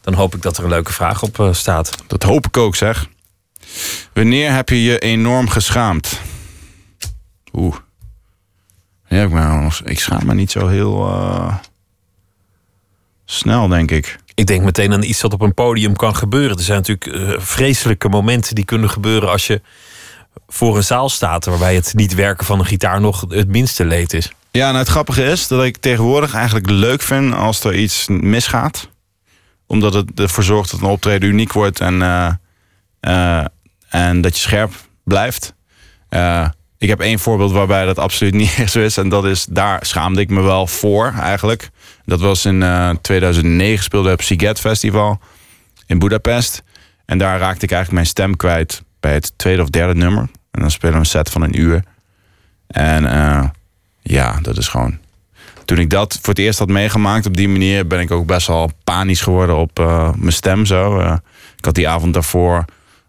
dan 0.00 0.14
hoop 0.14 0.34
ik 0.34 0.42
dat 0.42 0.56
er 0.56 0.64
een 0.64 0.70
leuke 0.70 0.92
vraag 0.92 1.22
op 1.22 1.48
staat. 1.52 1.90
Dat 2.06 2.22
hoop 2.22 2.46
ik 2.46 2.56
ook, 2.56 2.76
zeg. 2.76 3.08
Wanneer 4.12 4.52
heb 4.52 4.68
je 4.68 4.82
je 4.82 4.98
enorm 4.98 5.48
geschaamd? 5.48 6.20
Oeh. 7.52 7.76
Ja, 9.08 9.22
ik, 9.22 9.30
ben, 9.30 9.70
ik 9.84 10.00
schaam 10.00 10.26
me 10.26 10.34
niet 10.34 10.50
zo 10.50 10.66
heel 10.66 11.10
snel, 13.24 13.68
denk 13.68 13.90
ik. 13.90 14.18
Ik 14.34 14.46
denk 14.46 14.64
meteen 14.64 14.92
aan 14.92 15.02
iets 15.02 15.20
dat 15.20 15.32
op 15.32 15.40
een 15.40 15.54
podium 15.54 15.96
kan 15.96 16.16
gebeuren. 16.16 16.56
Er 16.56 16.62
zijn 16.62 16.82
natuurlijk 16.86 17.42
vreselijke 17.42 18.08
momenten 18.08 18.54
die 18.54 18.64
kunnen 18.64 18.90
gebeuren 18.90 19.30
als 19.30 19.46
je 19.46 19.60
voor 20.46 20.76
een 20.76 20.84
zaal 20.84 21.08
staat. 21.08 21.44
waarbij 21.44 21.74
het 21.74 21.94
niet 21.94 22.14
werken 22.14 22.46
van 22.46 22.58
een 22.58 22.66
gitaar 22.66 23.00
nog 23.00 23.24
het 23.28 23.48
minste 23.48 23.84
leed 23.84 24.12
is. 24.12 24.32
Ja, 24.50 24.66
nou 24.66 24.78
het 24.78 24.88
grappige 24.88 25.24
is 25.24 25.48
dat 25.48 25.64
ik 25.64 25.76
tegenwoordig 25.76 26.34
eigenlijk 26.34 26.70
leuk 26.70 27.02
vind 27.02 27.34
als 27.34 27.64
er 27.64 27.74
iets 27.74 28.08
misgaat. 28.08 28.88
Omdat 29.66 29.94
het 29.94 30.20
ervoor 30.20 30.44
zorgt 30.44 30.70
dat 30.70 30.80
een 30.80 30.86
optreden 30.86 31.28
uniek 31.28 31.52
wordt 31.52 31.80
en, 31.80 32.02
eh, 32.02 32.32
eh, 33.00 33.44
en 33.88 34.20
dat 34.20 34.34
je 34.34 34.40
scherp 34.40 34.72
blijft. 35.04 35.54
Eh, 36.08 36.48
ik 36.78 36.88
heb 36.88 37.00
één 37.00 37.18
voorbeeld 37.18 37.52
waarbij 37.52 37.84
dat 37.84 37.98
absoluut 37.98 38.34
niet 38.44 38.64
zo 38.66 38.80
is. 38.80 38.96
En 38.96 39.08
dat 39.08 39.24
is, 39.24 39.44
daar 39.44 39.86
schaamde 39.86 40.20
ik 40.20 40.30
me 40.30 40.40
wel 40.40 40.66
voor 40.66 41.14
eigenlijk. 41.20 41.70
Dat 42.04 42.20
was 42.20 42.44
in 42.44 42.62
eh, 42.62 42.90
2009 43.02 43.84
speelde 43.84 44.12
op 44.12 44.22
Siget 44.22 44.60
Festival 44.60 45.20
in 45.86 45.98
Budapest. 45.98 46.62
En 47.06 47.18
daar 47.18 47.38
raakte 47.38 47.64
ik 47.64 47.70
eigenlijk 47.70 47.92
mijn 47.92 48.06
stem 48.06 48.36
kwijt 48.36 48.83
bij 49.04 49.12
het 49.12 49.32
tweede 49.36 49.62
of 49.62 49.70
derde 49.70 49.94
nummer. 49.94 50.28
En 50.50 50.60
dan 50.60 50.70
spelen 50.70 50.94
we 50.94 51.00
een 51.00 51.06
set 51.06 51.30
van 51.30 51.42
een 51.42 51.60
uur. 51.60 51.84
En 52.66 53.06
eh, 53.06 53.44
ja, 54.02 54.38
dat 54.42 54.58
is 54.58 54.68
gewoon. 54.68 54.98
Toen 55.64 55.78
ik 55.78 55.90
dat 55.90 56.18
voor 56.22 56.28
het 56.28 56.38
eerst 56.38 56.58
had 56.58 56.68
meegemaakt 56.68 57.26
op 57.26 57.36
die 57.36 57.48
manier, 57.48 57.86
ben 57.86 58.00
ik 58.00 58.10
ook 58.10 58.26
best 58.26 58.46
wel 58.46 58.70
panisch 58.84 59.20
geworden 59.20 59.56
op 59.56 59.78
eh, 59.78 60.12
mijn 60.16 60.32
stem. 60.32 60.64
Zo. 60.64 60.98
Eh, 60.98 61.16
ik 61.56 61.64
had 61.64 61.74
die 61.74 61.88
avond 61.88 62.14
daarvoor 62.14 62.64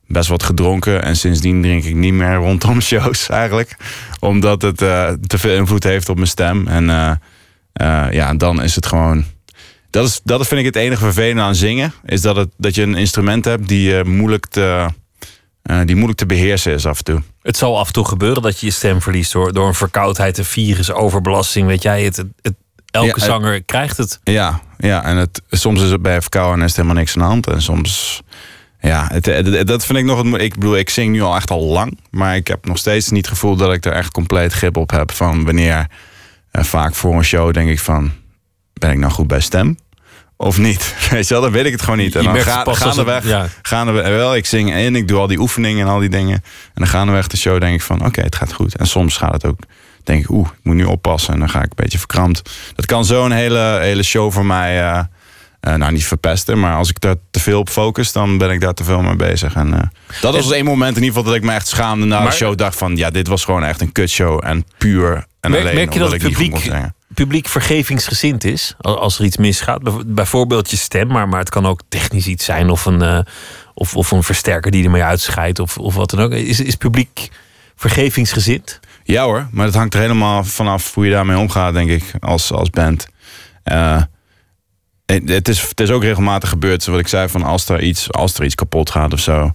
best 0.08 0.30
wat 0.30 0.44
gedronken. 0.44 1.04
En 1.04 1.16
sindsdien 1.16 1.62
drink 1.62 1.84
ik 1.84 1.96
niet 1.96 2.14
meer 2.14 2.36
rondom 2.36 2.82
shows 2.92 3.30
eigenlijk. 3.30 3.78
Omdat 4.20 4.62
het 4.62 4.78
te 4.78 5.38
veel 5.38 5.56
invloed 5.56 5.84
heeft 5.84 6.10
op 6.10 6.16
mijn 6.16 6.28
stem. 6.28 6.68
En 6.68 6.86
ja, 8.12 8.34
dan 8.34 8.62
is 8.62 8.76
het 8.76 8.86
gewoon. 8.86 9.26
Dat, 9.90 10.08
is, 10.08 10.22
dat 10.24 10.48
vind 10.48 10.60
ik 10.60 10.66
het 10.66 10.76
enige 10.76 11.04
vervelende 11.04 11.42
aan 11.42 11.56
zingen. 11.56 11.94
Is 12.06 12.22
dat, 12.22 12.36
het, 12.36 12.50
dat 12.58 12.76
je 12.76 12.82
een 12.82 12.96
instrument 12.96 13.46
hebt 13.46 13.68
die, 13.68 13.98
eh, 13.98 14.06
moeilijk 14.06 14.46
te, 14.46 14.88
eh, 15.66 15.80
die 15.86 15.96
moeilijk 15.96 16.18
te 16.20 16.26
beheersen 16.26 16.74
is 16.74 16.86
af 16.86 16.98
en 16.98 17.04
toe. 17.04 17.22
Het 17.42 17.58
zal 17.58 17.80
af 17.80 17.88
en 17.88 17.94
toe 17.94 18.06
gebeuren 18.08 18.42
dat 18.42 18.60
je 18.60 18.66
je 18.66 18.72
stem 18.72 19.02
verliest 19.02 19.32
door, 19.32 19.54
door 19.54 19.68
een 19.68 19.74
verkoudheid, 19.74 20.38
een 20.38 20.46
virus, 20.46 20.92
overbelasting. 20.92 21.68
Weet 21.68 21.82
jij, 21.82 22.04
het, 22.04 22.16
het, 22.18 22.28
het- 22.42 22.56
elke 22.92 23.08
Ja, 23.08 23.14
het- 23.14 23.24
zanger 23.24 23.64
krijgt 23.64 23.98
het. 23.98 24.20
Ja, 24.24 24.62
ja 24.78 25.04
en 25.04 25.18
het, 25.18 25.42
soms 25.50 25.82
is 25.82 25.90
het 25.92 26.02
bij 26.02 26.22
verkouden 26.22 26.60
en 26.60 26.66
is 26.66 26.76
helemaal 26.76 26.98
niks 26.98 27.14
aan 27.16 27.22
de 27.22 27.28
hand. 27.28 27.48
En 27.48 27.62
soms, 27.62 28.22
ja, 28.80 29.08
het, 29.14 29.68
dat 29.68 29.86
vind 29.86 29.98
ik 30.00 30.06
nog 30.06 30.24
het 30.24 30.42
Ik 30.42 30.54
bedoel, 30.54 30.78
ik 30.78 30.90
zing 30.90 31.12
nu 31.12 31.22
al 31.22 31.36
echt 31.36 31.50
al 31.52 31.64
lang. 31.64 32.00
Maar 32.12 32.36
ik 32.36 32.48
heb 32.48 32.66
nog 32.66 32.78
steeds 32.78 33.10
niet 33.10 33.26
het 33.26 33.34
gevoel 33.34 33.56
dat 33.56 33.74
ik 33.74 33.86
er 33.86 33.92
echt 33.94 34.12
compleet 34.12 34.54
grip 34.54 34.78
op 34.78 34.92
heb. 34.92 35.12
Van 35.12 35.46
wanneer, 35.46 35.88
eh, 36.52 36.64
vaak 36.64 36.96
voor 36.96 37.16
een 37.16 37.24
show 37.24 37.54
denk 37.54 37.70
ik 37.70 37.80
van, 37.80 38.12
ben 38.74 38.92
ik 38.92 38.98
nou 38.98 39.12
goed 39.12 39.28
bij 39.28 39.40
stem? 39.42 39.78
Of 40.38 40.58
niet? 40.58 40.96
Weet 41.12 41.28
je 41.28 41.34
wel, 41.34 41.44
dan 41.44 41.52
weet 41.52 41.66
ik 41.66 41.72
het 41.72 41.82
gewoon 41.82 41.98
niet. 42.00 42.16
En 42.16 42.24
dan 42.24 42.36
ga, 42.42 42.62
als 42.62 42.80
het- 42.80 42.88
gaandeweg, 42.88 43.26
ja. 43.28 43.48
gaandeweg, 43.62 44.08
wel, 44.08 44.36
ik 44.36 44.46
zing 44.46 44.72
en 44.74 44.96
ik 44.96 45.08
doe 45.08 45.20
al 45.20 45.28
die 45.28 45.40
oefeningen 45.40 45.86
en 45.88 45.92
al 45.94 46.00
die 46.00 46.10
dingen. 46.10 46.34
En 46.34 46.42
dan 46.74 46.88
gaandeweg 46.88 47.28
de 47.28 47.38
show 47.38 47.60
denk 47.60 47.74
ik 47.76 47.82
van, 47.82 48.06
oké, 48.06 48.22
het 48.22 48.36
gaat 48.36 48.54
goed. 48.54 48.76
En 48.78 48.88
soms 48.88 49.18
gaat 49.18 49.34
het 49.34 49.46
ook, 49.46 49.60
denk 50.04 50.24
ik, 50.24 50.30
oeh, 50.30 50.48
ik 50.48 50.60
moet 50.64 50.76
nu 50.76 50.84
oppassen. 50.84 51.34
En 51.34 51.40
dan 51.40 51.50
ga 51.50 51.58
ik 51.60 51.64
een 51.66 51.72
beetje 51.76 51.98
verkrampt. 51.98 52.50
Dat 52.76 52.86
kan 52.86 53.06
zo'n 53.06 53.32
hele, 53.32 53.78
hele 53.82 54.04
show 54.04 54.32
voor 54.32 54.46
mij, 54.46 54.82
eh, 54.84 55.04
nou 55.76 55.92
niet 55.92 56.06
verpesten. 56.08 56.60
Maar 56.60 56.76
als 56.76 56.90
ik 56.90 57.00
daar 57.00 57.16
te 57.32 57.40
veel 57.40 57.60
op 57.60 57.70
focus, 57.70 58.12
dan 58.12 58.38
ben 58.38 58.50
ik 58.52 58.62
daar 58.62 58.74
te 58.74 58.84
veel 58.84 59.02
mee 59.02 59.16
bezig. 59.16 59.54
En 59.56 59.74
eh, 59.74 59.80
dat 60.22 60.34
was 60.36 60.52
één 60.52 60.66
moment 60.66 60.98
in 60.98 61.04
ieder 61.04 61.16
geval 61.18 61.24
dat 61.24 61.36
ik 61.42 61.44
me 61.48 61.54
echt 61.54 61.68
schaamde 61.68 62.06
na 62.06 62.20
Maar- 62.20 62.30
de 62.30 62.36
show. 62.36 62.58
Dacht 62.58 62.78
van, 62.78 62.96
ja, 62.96 63.10
dit 63.10 63.28
was 63.28 63.44
gewoon 63.46 63.64
echt 63.64 63.82
een 63.82 63.92
kutshow. 63.92 64.40
En 64.44 64.66
puur 64.78 65.26
en 65.40 65.52
Merk, 65.52 65.64
alleen 65.64 65.76
merk 65.76 65.94
je 65.94 66.00
dat 66.00 66.12
het 66.12 66.22
ik 66.22 66.28
niet 66.28 66.38
goed 66.38 66.46
publiek, 66.46 66.64
kon 66.64 66.74
zingen. 66.74 66.96
Publiek 67.16 67.48
vergevingsgezind 67.48 68.44
is 68.44 68.74
al- 68.80 69.00
als 69.00 69.20
er 69.20 69.26
iets 69.26 69.38
misgaat? 69.38 69.82
Bijv- 69.84 70.02
Bijvoorbeeld 70.06 70.70
je 70.72 70.78
stem, 70.78 71.08
maar, 71.08 71.30
maar 71.30 71.40
het 71.40 71.50
kan 71.50 71.66
ook 71.66 71.82
technisch 71.90 72.28
iets 72.28 72.46
zijn 72.46 72.70
of 72.70 72.86
een, 72.86 73.02
eh, 73.02 73.20
of, 73.74 73.96
of 73.96 74.12
een 74.12 74.24
versterker 74.24 74.72
die 74.72 74.84
ermee 74.84 75.04
uitscheidt 75.04 75.60
of, 75.60 75.78
of 75.78 75.96
wat 75.96 76.10
dan 76.10 76.20
ook. 76.20 76.32
Is, 76.32 76.60
is 76.60 76.76
publiek 76.76 77.30
vergevingsgezind? 77.76 78.80
Ja 79.04 79.24
hoor, 79.24 79.48
maar 79.52 79.66
dat 79.66 79.76
hangt 79.76 79.94
er 79.94 80.00
helemaal 80.00 80.44
vanaf 80.44 80.94
hoe 80.94 81.06
je 81.06 81.12
daarmee 81.12 81.38
omgaat, 81.38 81.74
denk 81.74 81.90
ik, 81.90 82.04
als, 82.20 82.52
als 82.52 82.70
band. 82.70 83.08
Eh, 83.64 84.02
het, 85.06 85.48
is, 85.48 85.62
het 85.62 85.80
is 85.80 85.90
ook 85.90 86.04
regelmatig 86.04 86.50
gebeurd, 86.50 86.84
zoals 86.84 87.00
ik 87.00 87.08
zei, 87.08 87.30
van 87.30 87.44
als 87.44 87.70
er 87.70 87.82
iets, 87.82 88.12
als 88.12 88.34
er 88.38 88.44
iets 88.46 88.56
kapot 88.56 88.90
gaat 88.90 89.14
of 89.14 89.20
zo. 89.20 89.52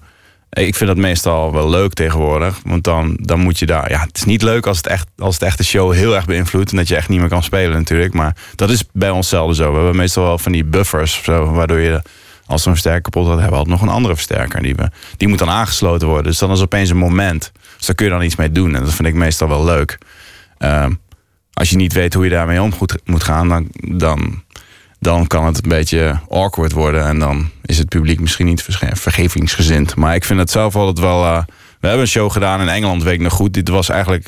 Ik 0.50 0.74
vind 0.74 0.90
dat 0.90 0.98
meestal 0.98 1.52
wel 1.52 1.70
leuk 1.70 1.92
tegenwoordig, 1.92 2.60
want 2.64 2.84
dan, 2.84 3.16
dan 3.20 3.40
moet 3.40 3.58
je 3.58 3.66
daar... 3.66 3.90
Ja, 3.90 4.00
het 4.00 4.16
is 4.16 4.24
niet 4.24 4.42
leuk 4.42 4.66
als 4.66 4.76
het, 4.76 4.86
echt, 4.86 5.08
als 5.18 5.34
het 5.34 5.42
echt 5.42 5.58
de 5.58 5.64
show 5.64 5.92
heel 5.92 6.14
erg 6.14 6.24
beïnvloedt... 6.24 6.70
en 6.70 6.76
dat 6.76 6.88
je 6.88 6.96
echt 6.96 7.08
niet 7.08 7.20
meer 7.20 7.28
kan 7.28 7.42
spelen 7.42 7.76
natuurlijk. 7.76 8.14
Maar 8.14 8.36
dat 8.54 8.70
is 8.70 8.84
bij 8.92 9.10
ons 9.10 9.28
zo. 9.28 9.48
We 9.48 9.62
hebben 9.62 9.96
meestal 9.96 10.24
wel 10.24 10.38
van 10.38 10.52
die 10.52 10.64
buffers, 10.64 11.22
zo, 11.22 11.50
waardoor 11.50 11.78
je... 11.78 12.02
Als 12.46 12.64
een 12.64 12.72
versterker 12.72 13.02
kapot 13.02 13.26
gaat, 13.26 13.32
hebben 13.32 13.50
we 13.50 13.56
altijd 13.56 13.80
nog 13.80 13.88
een 13.88 13.94
andere 13.94 14.14
versterker. 14.14 14.62
Die, 14.62 14.74
we, 14.74 14.90
die 15.16 15.28
moet 15.28 15.38
dan 15.38 15.48
aangesloten 15.48 16.08
worden. 16.08 16.26
Dus 16.26 16.38
dan 16.38 16.50
is 16.50 16.60
opeens 16.60 16.90
een 16.90 16.96
moment. 16.96 17.52
Dus 17.76 17.86
daar 17.86 17.94
kun 17.94 18.06
je 18.06 18.12
dan 18.12 18.22
iets 18.22 18.36
mee 18.36 18.52
doen. 18.52 18.74
En 18.74 18.84
dat 18.84 18.94
vind 18.94 19.08
ik 19.08 19.14
meestal 19.14 19.48
wel 19.48 19.64
leuk. 19.64 19.98
Ehm, 20.58 20.92
als 21.52 21.70
je 21.70 21.76
niet 21.76 21.92
weet 21.92 22.14
hoe 22.14 22.24
je 22.24 22.30
daarmee 22.30 22.62
om 22.62 22.72
moet 23.04 23.22
gaan, 23.22 23.48
dan, 23.48 23.68
dan, 23.72 24.42
dan 25.00 25.26
kan 25.26 25.44
het 25.46 25.62
een 25.62 25.68
beetje 25.68 26.20
awkward 26.28 26.72
worden. 26.72 27.06
En 27.06 27.18
dan 27.18 27.50
is 27.64 27.78
het 27.78 27.88
publiek 27.88 28.20
misschien 28.20 28.46
niet 28.46 28.62
verge- 28.62 28.96
vergevingsgezind. 28.96 29.94
Maar 29.96 30.14
ik 30.14 30.24
vind 30.24 30.38
het 30.38 30.50
zelf 30.50 30.76
altijd 30.76 30.98
wel. 30.98 31.24
eh, 31.24 31.42
we 31.80 31.86
hebben 31.86 32.00
een 32.06 32.10
show 32.12 32.30
gedaan 32.32 32.60
in 32.60 32.68
Engeland, 32.68 33.02
weet 33.02 33.14
ik 33.14 33.20
nog 33.20 33.32
goed. 33.32 33.54
Dit 33.54 33.68
was 33.68 33.88
eigenlijk 33.88 34.26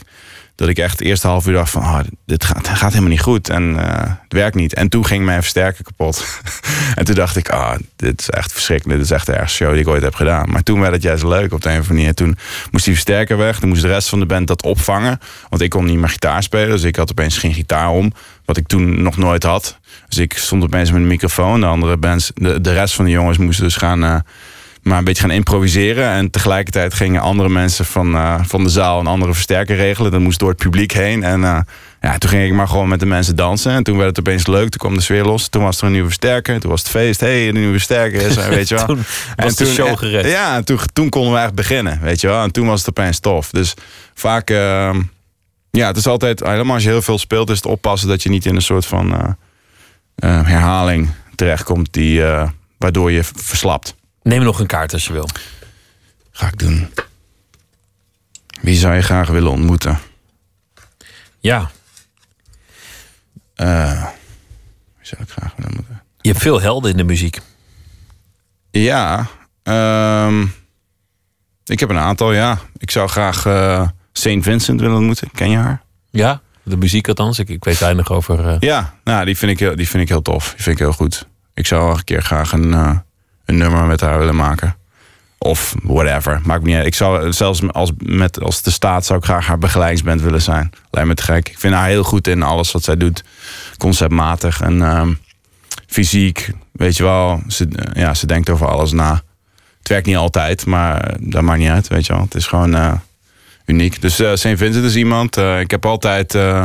dat 0.55 0.69
ik 0.69 0.79
echt 0.79 0.99
het 0.99 1.01
eerste 1.01 1.27
half 1.27 1.47
uur 1.47 1.53
dacht 1.53 1.71
van, 1.71 1.83
oh, 1.83 1.99
dit 2.27 2.45
gaat, 2.45 2.69
gaat 2.69 2.89
helemaal 2.91 3.11
niet 3.11 3.21
goed 3.21 3.49
en 3.49 3.79
eh, 3.79 4.01
het 4.23 4.33
werkt 4.33 4.55
niet. 4.57 4.75
En 4.75 4.89
toen 4.89 5.07
ging 5.07 5.25
mijn 5.25 5.41
versterker 5.41 5.85
kapot. 5.85 6.41
en 6.95 7.05
toen 7.05 7.15
dacht 7.15 7.37
ik, 7.37 7.49
ah, 7.51 7.75
dit 7.97 8.21
is 8.21 8.31
echt 8.31 8.53
verschrikkelijk. 8.53 8.99
Dit 8.99 9.09
is 9.09 9.15
echt 9.15 9.27
de 9.27 9.33
ergste 9.33 9.57
show 9.57 9.71
die 9.73 9.81
ik 9.81 9.89
ooit 9.89 10.03
heb 10.03 10.15
gedaan. 10.15 10.51
Maar 10.51 10.63
toen 10.63 10.81
werd 10.81 10.93
het 10.93 11.03
juist 11.03 11.23
leuk 11.25 11.53
op 11.53 11.63
de 11.63 11.69
een 11.69 11.75
of 11.75 11.81
andere 11.81 11.95
manier. 11.99 12.15
Toen 12.15 12.37
moest 12.71 12.85
die 12.85 12.95
versterker 12.95 13.37
weg. 13.37 13.59
Toen 13.59 13.69
moest 13.69 13.83
de 13.83 13.89
rest 13.89 14.09
van 14.09 14.19
de 14.21 14.27
band 14.27 14.47
dat 14.47 14.63
opvangen. 14.63 15.21
Want 15.49 15.63
ik 15.63 15.71
kon 15.71 15.85
niet 15.85 15.99
meer 15.99 16.09
gitaar 16.09 16.43
spelen. 16.43 16.69
Dus 16.71 16.83
ik 16.83 16.97
had 16.97 17.11
opeens 17.11 17.39
geen 17.39 17.55
gitaar 17.55 17.89
om. 17.91 18.13
Wat 18.45 18.57
ik 18.57 18.67
toen 18.67 19.03
nog 19.03 19.17
nooit 19.17 19.43
had. 19.43 19.79
Dus 20.09 20.19
ik 20.19 20.33
stond 20.39 20.63
opeens 20.63 20.91
met 20.91 21.01
een 21.01 21.07
microfoon. 21.07 21.61
De 21.61 21.67
andere 21.67 21.97
bands, 21.97 22.31
de, 22.35 22.61
de 22.61 22.73
rest 22.73 22.95
van 22.95 23.05
de 23.05 23.11
jongens 23.11 23.39
moesten 23.39 23.65
dus 23.65 23.77
gaan... 23.77 24.05
eh, 24.05 24.17
maar 24.83 24.99
een 24.99 25.05
beetje 25.05 25.23
gaan 25.23 25.31
improviseren. 25.31 26.09
En 26.11 26.31
tegelijkertijd 26.31 26.95
gingen 26.95 27.21
andere 27.21 27.49
mensen 27.49 27.85
van, 27.85 28.15
eh, 28.15 28.41
van 28.45 28.63
de 28.63 28.69
zaal 28.71 29.01
een 29.01 29.07
andere 29.07 29.35
versterker 29.35 29.77
regelen. 29.77 30.11
Dat 30.11 30.21
moest 30.21 30.39
door 30.39 30.49
het 30.49 30.59
publiek 30.59 30.93
heen. 30.93 31.23
En 31.23 31.45
eh, 31.45 31.59
ja, 32.01 32.19
toen 32.19 32.31
ging 32.31 32.45
ik 32.45 32.53
maar 32.53 32.69
gewoon 32.69 32.89
met 32.89 33.01
de 33.01 33.07
mensen 33.07 33.37
dansen. 33.37 33.73
En 33.73 33.83
toen 33.83 33.97
werd 33.97 34.09
het 34.09 34.19
opeens 34.19 34.47
leuk. 34.47 34.69
Toen 34.69 34.81
kwam 34.81 34.95
de 34.95 35.01
sfeer 35.01 35.25
los. 35.25 35.49
Toen 35.49 35.63
was 35.63 35.79
er 35.79 35.85
een 35.85 35.93
nieuwe 35.93 36.07
versterker. 36.07 36.61
Toen 36.61 36.71
was 36.71 36.81
het 36.81 36.91
feest. 36.91 37.21
Hé, 37.21 37.27
hey, 37.43 37.53
de 37.53 37.59
nieuwe 37.59 37.73
versterker 37.73 38.21
is 38.23 38.37
er, 38.37 38.51
weet 38.57 38.69
je 38.69 38.75
wel. 38.75 38.87
Toen 38.87 39.05
was 39.37 39.55
de 39.55 39.67
show 39.67 39.99
gered. 39.99 40.27
Ja, 40.27 40.57
en 40.57 40.65
toen, 40.65 40.79
toen 40.93 41.09
konden 41.09 41.33
we 41.33 41.39
echt 41.39 41.55
beginnen, 41.55 41.99
weet 42.03 42.21
je 42.21 42.27
wel. 42.27 42.43
En 42.43 42.51
toen 42.51 42.67
was 42.67 42.79
het 42.81 42.89
opeens 42.89 43.19
tof. 43.19 43.51
Dus 43.51 43.75
vaak... 44.15 44.51
eh, 44.51 44.95
ja, 45.71 45.87
het 45.87 45.97
is 45.97 46.07
altijd... 46.07 46.41
Helemaal 46.41 46.75
als 46.75 46.83
je 46.83 46.89
heel 46.89 47.03
veel 47.03 47.19
speelt, 47.19 47.51
is 47.51 47.57
het 47.57 47.67
oppassen 47.67 48.09
dat 48.09 48.23
je 48.23 48.29
niet 48.29 48.47
in 48.47 48.55
een 48.55 48.63
soort 48.63 48.87
van... 48.87 49.37
eh, 50.15 50.47
herhaling 50.47 51.09
terechtkomt 51.35 51.93
die, 51.93 52.25
eh, 52.25 52.49
waardoor 52.79 53.11
je 53.13 53.25
verslapt. 53.25 53.95
Neem 54.23 54.43
nog 54.43 54.61
een 54.61 54.67
kaart 54.67 54.93
als 54.93 55.07
je 55.07 55.13
wil. 55.13 55.29
Ga 56.31 56.47
ik 56.47 56.59
doen. 56.59 56.89
Wie 58.61 58.77
zou 58.77 58.95
je 58.95 59.03
graag 59.03 59.29
willen 59.29 59.51
ontmoeten? 59.51 59.99
Ja. 61.39 61.71
Eh, 63.55 64.07
wie 64.99 65.07
zou 65.07 65.23
ik 65.23 65.31
graag 65.31 65.53
willen 65.57 65.71
ontmoeten? 65.71 66.03
Je 66.21 66.29
hebt 66.29 66.43
veel 66.43 66.61
helden 66.61 66.91
in 66.91 66.97
de 66.97 67.05
muziek. 67.05 67.41
Ja. 68.71 69.27
ehm, 69.63 70.47
ik 71.65 71.81
heb 71.81 71.91
een 71.91 71.99
aantal, 71.99 72.33
ja. 72.33 72.59
Ik 72.77 72.91
zou 72.91 73.09
graag 73.09 73.47
eh 73.47 73.89
Saint 74.13 74.45
Vincent 74.45 74.81
willen 74.81 74.97
ontmoeten. 74.97 75.31
Ken 75.31 75.51
je 75.51 75.57
haar? 75.57 75.83
Ja, 76.11 76.41
de 76.63 76.77
muziek 76.77 77.09
althans. 77.09 77.39
Ik, 77.39 77.49
ik 77.49 77.65
weet 77.65 77.79
weinig 77.79 78.11
over... 78.11 78.49
eh, 78.49 78.57
Ja, 78.61 78.95
nou, 79.05 79.25
die, 79.25 79.37
vind 79.37 79.53
ik 79.53 79.59
heel, 79.59 79.77
die 79.77 79.89
vind 79.89 80.03
ik 80.03 80.09
heel 80.09 80.23
tof. 80.23 80.53
Die 80.55 80.63
vind 80.63 80.77
ik 80.79 80.83
heel 80.83 80.93
goed. 80.93 81.27
Ik 81.55 81.67
zou 81.67 81.85
wel 81.87 81.95
een 81.97 82.05
keer 82.05 82.23
graag 82.23 82.53
een, 82.53 82.75
eh, 82.75 82.97
een 83.45 83.57
nummer 83.57 83.85
met 83.85 84.01
haar 84.01 84.19
willen 84.19 84.37
maken. 84.37 84.77
Of 85.39 85.75
whatever. 85.83 86.41
Maakt 86.45 86.63
me 86.63 86.69
niet 86.69 86.77
uit. 86.77 86.87
Ik 86.87 86.95
zou 86.95 87.33
zelfs 87.33 87.61
als, 87.73 87.91
met, 87.99 88.41
als 88.41 88.63
de 88.63 88.71
staat 88.71 89.05
zou 89.07 89.19
ik 89.19 89.25
graag 89.25 89.47
haar 89.47 89.59
begeleidingsband 89.59 90.21
willen 90.21 90.43
zijn. 90.43 90.71
Lijkt 90.91 91.09
me 91.09 91.15
te 91.15 91.23
gek. 91.23 91.49
Ik 91.49 91.59
vind 91.59 91.75
haar 91.75 91.87
heel 91.89 92.03
goed 92.05 92.27
in 92.27 92.43
alles 92.43 92.73
wat 92.73 92.83
zij 92.85 92.97
doet. 92.97 93.25
Conceptmatig 93.79 94.61
en 94.61 94.83
ehm, 94.83 95.13
fysiek. 95.87 96.51
Weet 96.73 96.97
je 96.97 97.03
wel. 97.03 97.43
Ze, 97.49 97.69
eh, 97.69 98.03
ja, 98.03 98.15
ze 98.15 98.27
denkt 98.27 98.51
over 98.51 98.69
alles 98.69 98.93
na. 98.93 99.23
Het 99.79 99.89
werkt 99.89 100.07
niet 100.07 100.17
altijd, 100.17 100.67
maar 100.67 101.15
dat 101.21 101.43
maakt 101.43 101.59
niet 101.59 101.71
uit. 101.71 101.89
Weet 101.89 102.07
je 102.07 102.13
wel. 102.13 102.23
Het 102.23 102.35
is 102.35 102.47
gewoon 102.47 103.01
Dus 104.01 104.19
eh 104.19 104.33
St. 104.35 104.41
Vincent 104.41 104.85
is 104.85 104.97
iemand. 104.97 105.37
eh, 105.37 105.61
ik 105.61 105.71
heb 105.71 105.87
altijd 105.87 106.35
eh 106.35 106.65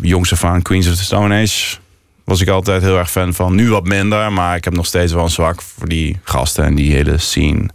jongs 0.00 0.32
af 0.32 0.44
Queens 0.62 0.88
of 0.88 0.96
the 0.96 1.02
Stone 1.04 1.42
Age 1.42 1.76
was 2.24 2.40
ik 2.40 2.48
altijd 2.48 2.82
heel 2.82 2.98
erg 2.98 3.10
fan 3.10 3.34
van. 3.34 3.54
Nu 3.54 3.70
wat 3.70 3.84
minder, 3.84 4.32
maar 4.32 4.56
ik 4.56 4.64
heb 4.64 4.74
nog 4.74 4.86
steeds 4.86 5.12
wel 5.12 5.24
een 5.24 5.30
zwak 5.30 5.62
voor 5.62 5.88
die 5.88 6.18
gasten 6.22 6.64
en 6.64 6.74
die 6.74 6.92
hele 6.92 7.18
scene. 7.18 7.68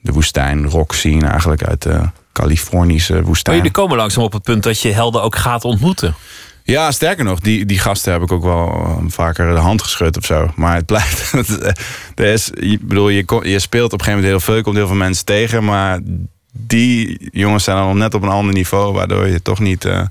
De 0.00 0.12
woestijn, 0.12 0.68
rock 0.68 0.94
scene 0.94 1.26
eigenlijk 1.26 1.62
uit 1.62 1.82
de 1.82 2.00
Californische 2.32 3.12
Maar 3.12 3.24
woestijn. 3.24 3.56
jullie 3.56 3.70
komen 3.70 3.96
langzaam 3.96 4.24
op 4.24 4.32
het 4.32 4.42
punt 4.42 4.62
dat 4.62 4.80
je 4.80 4.92
helden 4.92 5.22
ook 5.22 5.36
gaat 5.36 5.64
ontmoeten. 5.64 6.14
Ja, 6.72 6.90
sterker 6.90 7.24
nog, 7.24 7.40
die, 7.40 7.66
die 7.66 7.78
gasten 7.78 8.12
heb 8.12 8.22
ik 8.22 8.32
ook 8.32 8.42
wel 8.42 8.68
eh, 8.68 8.96
vaker 9.06 9.54
de 9.54 9.60
hand 9.60 9.82
geschud 9.82 10.16
of 10.16 10.24
zo. 10.24 10.50
Maar 10.56 10.74
het 10.74 10.86
blijft. 10.86 11.32
er 12.14 12.24
is, 12.26 12.50
ik 12.50 12.86
bedoel, 12.88 13.08
je, 13.08 13.40
je 13.42 13.58
speelt 13.58 13.92
op 13.92 13.98
een 13.98 14.04
gegeven 14.04 14.12
moment 14.12 14.24
heel 14.24 14.40
veel, 14.40 14.54
je 14.56 14.62
komt 14.62 14.76
heel 14.76 14.86
veel 14.86 14.96
mensen 14.96 15.24
tegen. 15.24 15.64
Maar 15.64 15.98
die 16.52 17.28
jongens 17.32 17.64
zijn 17.64 17.76
dan 17.76 17.98
net 17.98 18.14
op 18.14 18.22
een 18.22 18.28
ander 18.28 18.54
niveau, 18.54 18.92
waardoor 18.92 19.26
je 19.28 19.42
toch 19.42 19.58
niet. 19.58 19.84
eh, 19.84 20.02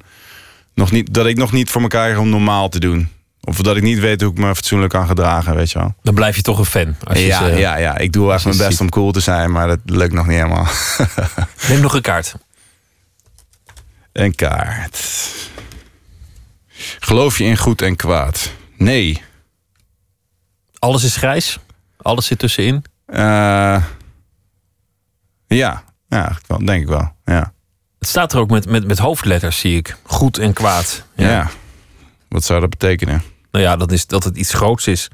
nog 0.73 0.91
niet 0.91 1.13
dat 1.13 1.25
ik 1.25 1.37
nog 1.37 1.51
niet 1.51 1.69
voor 1.69 1.81
elkaar 1.81 2.03
krijg 2.05 2.19
om 2.19 2.29
normaal 2.29 2.69
te 2.69 2.79
doen. 2.79 3.09
Of 3.41 3.57
dat 3.61 3.75
ik 3.77 3.83
niet 3.83 3.99
weet 3.99 4.21
hoe 4.21 4.31
ik 4.31 4.37
me 4.37 4.55
fatsoenlijk 4.55 4.91
kan 4.93 5.07
gedragen, 5.07 5.55
weet 5.55 5.71
je 5.71 5.79
wel. 5.79 5.95
Dan 6.03 6.13
blijf 6.13 6.35
je 6.35 6.41
toch 6.41 6.59
een 6.59 6.65
fan. 6.65 6.95
Als 7.03 7.17
je 7.19 7.25
ja, 7.25 7.37
ze- 7.45 7.55
ja, 7.59 7.77
ja, 7.77 7.97
ik 7.97 8.11
doe 8.13 8.33
echt 8.33 8.43
mijn 8.45 8.57
best 8.57 8.69
ziet. 8.69 8.79
om 8.79 8.89
cool 8.89 9.11
te 9.11 9.19
zijn, 9.19 9.51
maar 9.51 9.67
dat 9.67 9.79
lukt 9.85 10.13
nog 10.13 10.27
niet 10.27 10.35
helemaal. 10.37 10.67
Neem 11.69 11.79
nog 11.81 11.93
een 11.93 12.01
kaart. 12.01 12.35
Een 14.13 14.35
kaart. 14.35 14.99
Geloof 16.99 17.37
je 17.37 17.43
in 17.43 17.57
goed 17.57 17.81
en 17.81 17.95
kwaad? 17.95 18.51
Nee. 18.77 19.21
Alles 20.79 21.03
is 21.03 21.15
grijs? 21.15 21.59
Alles 21.97 22.25
zit 22.25 22.39
tussenin? 22.39 22.83
Eh, 23.05 23.83
ja, 25.47 25.83
ja, 26.09 26.37
denk 26.63 26.81
ik 26.81 26.87
wel. 26.87 27.11
Ja. 27.25 27.53
Het 27.99 28.07
staat 28.07 28.33
er 28.33 28.39
ook 28.39 28.49
met, 28.49 28.65
met, 28.69 28.87
met 28.87 28.97
hoofdletters, 28.97 29.59
zie 29.59 29.77
ik. 29.77 29.95
Goed 30.03 30.37
en 30.37 30.53
kwaad. 30.53 31.03
Ja. 31.15 31.49
Wat 32.27 32.43
zou 32.43 32.59
dat 32.59 32.69
betekenen? 32.69 33.23
Nou 33.51 33.65
ja, 33.65 33.75
dat, 33.75 33.91
is, 33.91 34.05
dat 34.07 34.23
het 34.23 34.37
iets 34.37 34.53
groots 34.53 34.87
is. 34.87 35.07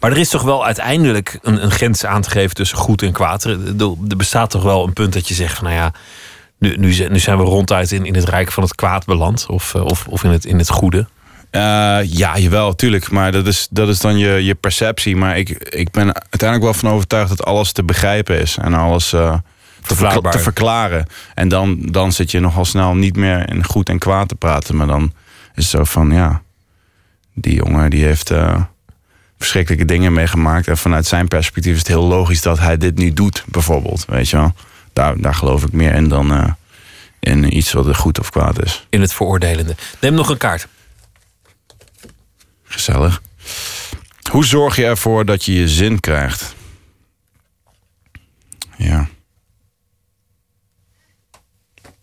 Maar 0.00 0.10
er 0.10 0.18
is 0.18 0.28
toch 0.28 0.42
wel 0.42 0.64
uiteindelijk 0.64 1.38
een, 1.42 1.62
een 1.62 1.70
grens 1.70 2.04
aan 2.04 2.22
te 2.22 2.30
geven 2.30 2.54
tussen 2.54 2.78
goed 2.78 3.02
en 3.02 3.12
kwaad. 3.12 3.44
Er, 3.44 3.66
er- 3.66 3.96
er 4.08 4.16
bestaat 4.16 4.50
toch 4.50 4.62
wel 4.62 4.86
een 4.86 4.92
punt 4.92 5.12
dat 5.12 5.28
je 5.28 5.34
zegt 5.34 5.54
van 5.54 5.64
nou 5.64 5.76
ja, 5.76 5.92
nu, 6.62 6.76
nu, 6.76 6.92
zijn- 6.92 7.12
nu 7.12 7.18
zijn 7.18 7.36
we 7.38 7.42
ronduit 7.44 7.92
in, 7.92 8.04
in 8.04 8.14
het 8.14 8.28
rijk 8.28 8.52
van 8.52 8.62
het 8.62 8.74
kwaad 8.74 9.04
beland. 9.04 9.46
Of, 9.48 9.74
eh, 9.74 9.84
of, 9.84 10.06
of 10.06 10.24
in, 10.24 10.30
het, 10.30 10.44
in 10.44 10.58
het 10.58 10.70
goede. 10.70 11.06
Eh, 11.50 11.60
ja, 12.04 12.38
jawel, 12.38 12.74
tuurlijk. 12.74 13.10
Maar 13.10 13.32
dat 13.32 13.46
is, 13.46 13.66
dat 13.70 13.88
is 13.88 13.98
dan 14.00 14.18
je, 14.18 14.44
je 14.44 14.54
perceptie. 14.54 15.16
Maar 15.16 15.38
ik, 15.38 15.48
ik 15.50 15.90
ben 15.90 16.14
uiteindelijk 16.14 16.62
wel 16.62 16.74
van 16.74 16.90
overtuigd 16.90 17.28
dat 17.28 17.44
alles 17.44 17.72
te 17.72 17.84
begrijpen 17.84 18.40
is. 18.40 18.56
En 18.56 18.74
alles 18.74 19.12
eh, 19.12 19.20
te, 19.32 19.38
verkla- 19.82 19.94
Verklaarbaar. 19.94 20.32
te 20.32 20.38
verklaren. 20.38 21.06
En 21.34 21.48
dan, 21.48 21.78
dan 21.90 22.12
zit 22.12 22.30
je 22.30 22.40
nogal 22.40 22.64
snel 22.64 22.94
niet 22.94 23.16
meer 23.16 23.48
in 23.50 23.64
goed 23.64 23.88
en 23.88 23.98
kwaad 23.98 24.28
te 24.28 24.34
praten. 24.34 24.76
Maar 24.76 24.86
dan 24.86 25.02
is 25.54 25.62
het 25.62 25.66
zo 25.66 25.84
van, 25.84 26.10
ja... 26.10 26.42
Die 27.34 27.54
jongen 27.54 27.90
die 27.90 28.04
heeft 28.04 28.30
verschrikkelijke 29.38 29.84
dingen 29.84 30.12
meegemaakt. 30.12 30.68
En 30.68 30.76
vanuit 30.76 31.06
zijn 31.06 31.28
perspectief 31.28 31.72
is 31.72 31.78
het 31.78 31.88
heel 31.88 32.02
logisch 32.04 32.42
dat 32.42 32.58
hij 32.58 32.76
dit 32.76 32.98
nu 32.98 33.12
doet, 33.12 33.44
bijvoorbeeld. 33.46 34.04
Weet 34.08 34.28
je 34.28 34.36
wel? 34.36 34.52
Daar, 34.92 35.20
daar 35.20 35.34
geloof 35.34 35.64
ik 35.64 35.72
meer 35.72 35.94
in 35.94 36.08
dan 36.08 36.32
eh, 36.32 36.52
in 37.20 37.56
iets 37.56 37.72
wat 37.72 37.86
er 37.86 37.94
goed 37.94 38.18
of 38.18 38.30
kwaad 38.30 38.62
is. 38.62 38.86
In 38.90 39.00
het 39.00 39.14
veroordelende. 39.14 39.74
Neem 40.00 40.14
nog 40.14 40.28
een 40.28 40.36
kaart. 40.36 40.68
Gezellig. 42.64 43.22
Hoe 44.30 44.44
zorg 44.44 44.76
je 44.76 44.84
ervoor 44.84 45.24
dat 45.24 45.44
je 45.44 45.52
je 45.52 45.68
zin 45.68 46.00
krijgt? 46.00 46.54
Ja. 48.76 49.08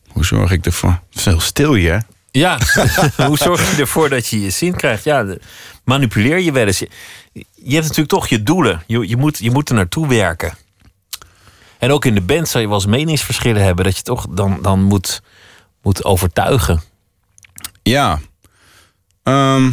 Hoe 0.08 0.26
zorg 0.26 0.52
ik 0.52 0.66
ervoor? 0.66 1.00
Veel 1.12 1.40
stil 1.40 1.74
hè? 1.74 1.98
Ja, 2.32 2.60
hoe 3.28 3.38
zorg 3.38 3.76
je 3.76 3.82
ervoor 3.82 4.10
dat 4.10 4.28
je 4.28 4.42
je 4.42 4.50
zin 4.50 4.76
krijgt? 4.76 5.04
Ja, 5.04 5.36
manipuleer 5.84 6.40
je 6.40 6.52
wel 6.52 6.66
eens. 6.66 6.80
Je, 6.80 6.90
je 7.54 7.74
hebt 7.74 7.82
natuurlijk 7.82 8.10
toch 8.10 8.28
je 8.28 8.44
doelen. 8.44 8.84
Je, 8.88 9.08
je, 9.08 9.18
moet, 9.18 9.38
je 9.38 9.52
moet 9.52 9.70
er 9.70 9.76
naartoe 9.76 10.08
werken. 10.08 10.54
En 11.80 11.92
ook 11.92 12.06
in 12.06 12.16
de 12.16 12.22
band 12.22 12.48
zal 12.48 12.62
je 12.62 12.68
wel 12.68 12.76
eens 12.76 12.86
meningsverschillen 12.86 13.64
hebben... 13.64 13.86
dat 13.86 13.98
je 13.98 14.04
toch 14.04 14.28
dan, 14.30 14.60
dan 14.62 14.84
moet, 14.84 15.22
moet 15.82 16.04
overtuigen. 16.04 16.82
Ja. 17.84 18.20
Ehm, 19.24 19.72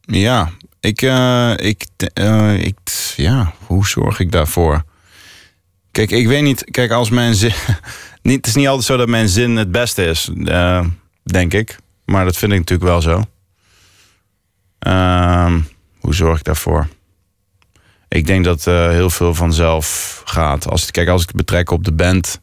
ja. 0.00 0.50
Ik, 0.80 1.02
eh, 1.02 1.52
ik, 1.56 1.86
eh, 2.14 2.64
ik, 2.64 2.78
ja, 3.16 3.52
hoe 3.66 3.86
zorg 3.86 4.20
ik 4.20 4.32
daarvoor? 4.32 4.84
Kijk, 5.90 6.10
ik 6.10 6.26
weet 6.26 6.42
niet. 6.42 6.64
Kijk, 6.70 6.90
als 6.90 7.10
mijn 7.10 7.34
zin. 7.34 7.54
Niet, 8.22 8.36
het 8.36 8.46
is 8.46 8.54
niet 8.54 8.66
altijd 8.66 8.86
zo 8.86 8.96
dat 8.96 9.08
mijn 9.08 9.28
zin 9.28 9.56
het 9.56 9.72
beste 9.72 10.04
is, 10.04 10.30
eh, 10.44 10.86
denk 11.22 11.54
ik. 11.54 11.78
Maar 12.04 12.24
dat 12.24 12.36
vind 12.36 12.52
ik 12.52 12.58
natuurlijk 12.58 12.90
wel 12.90 13.00
zo. 13.02 13.24
Ehm, 14.78 15.60
hoe 15.98 16.14
zorg 16.14 16.38
ik 16.38 16.44
daarvoor? 16.44 16.88
Ik 18.08 18.26
denk 18.26 18.44
dat 18.44 18.66
eh, 18.66 18.88
heel 18.88 19.10
veel 19.10 19.34
vanzelf 19.34 20.22
gaat. 20.24 20.68
Als, 20.68 20.90
kijk, 20.90 21.08
als 21.08 21.22
ik 21.22 21.28
het 21.28 21.36
betrek 21.36 21.70
op 21.70 21.84
de 21.84 21.92
band 21.92 22.40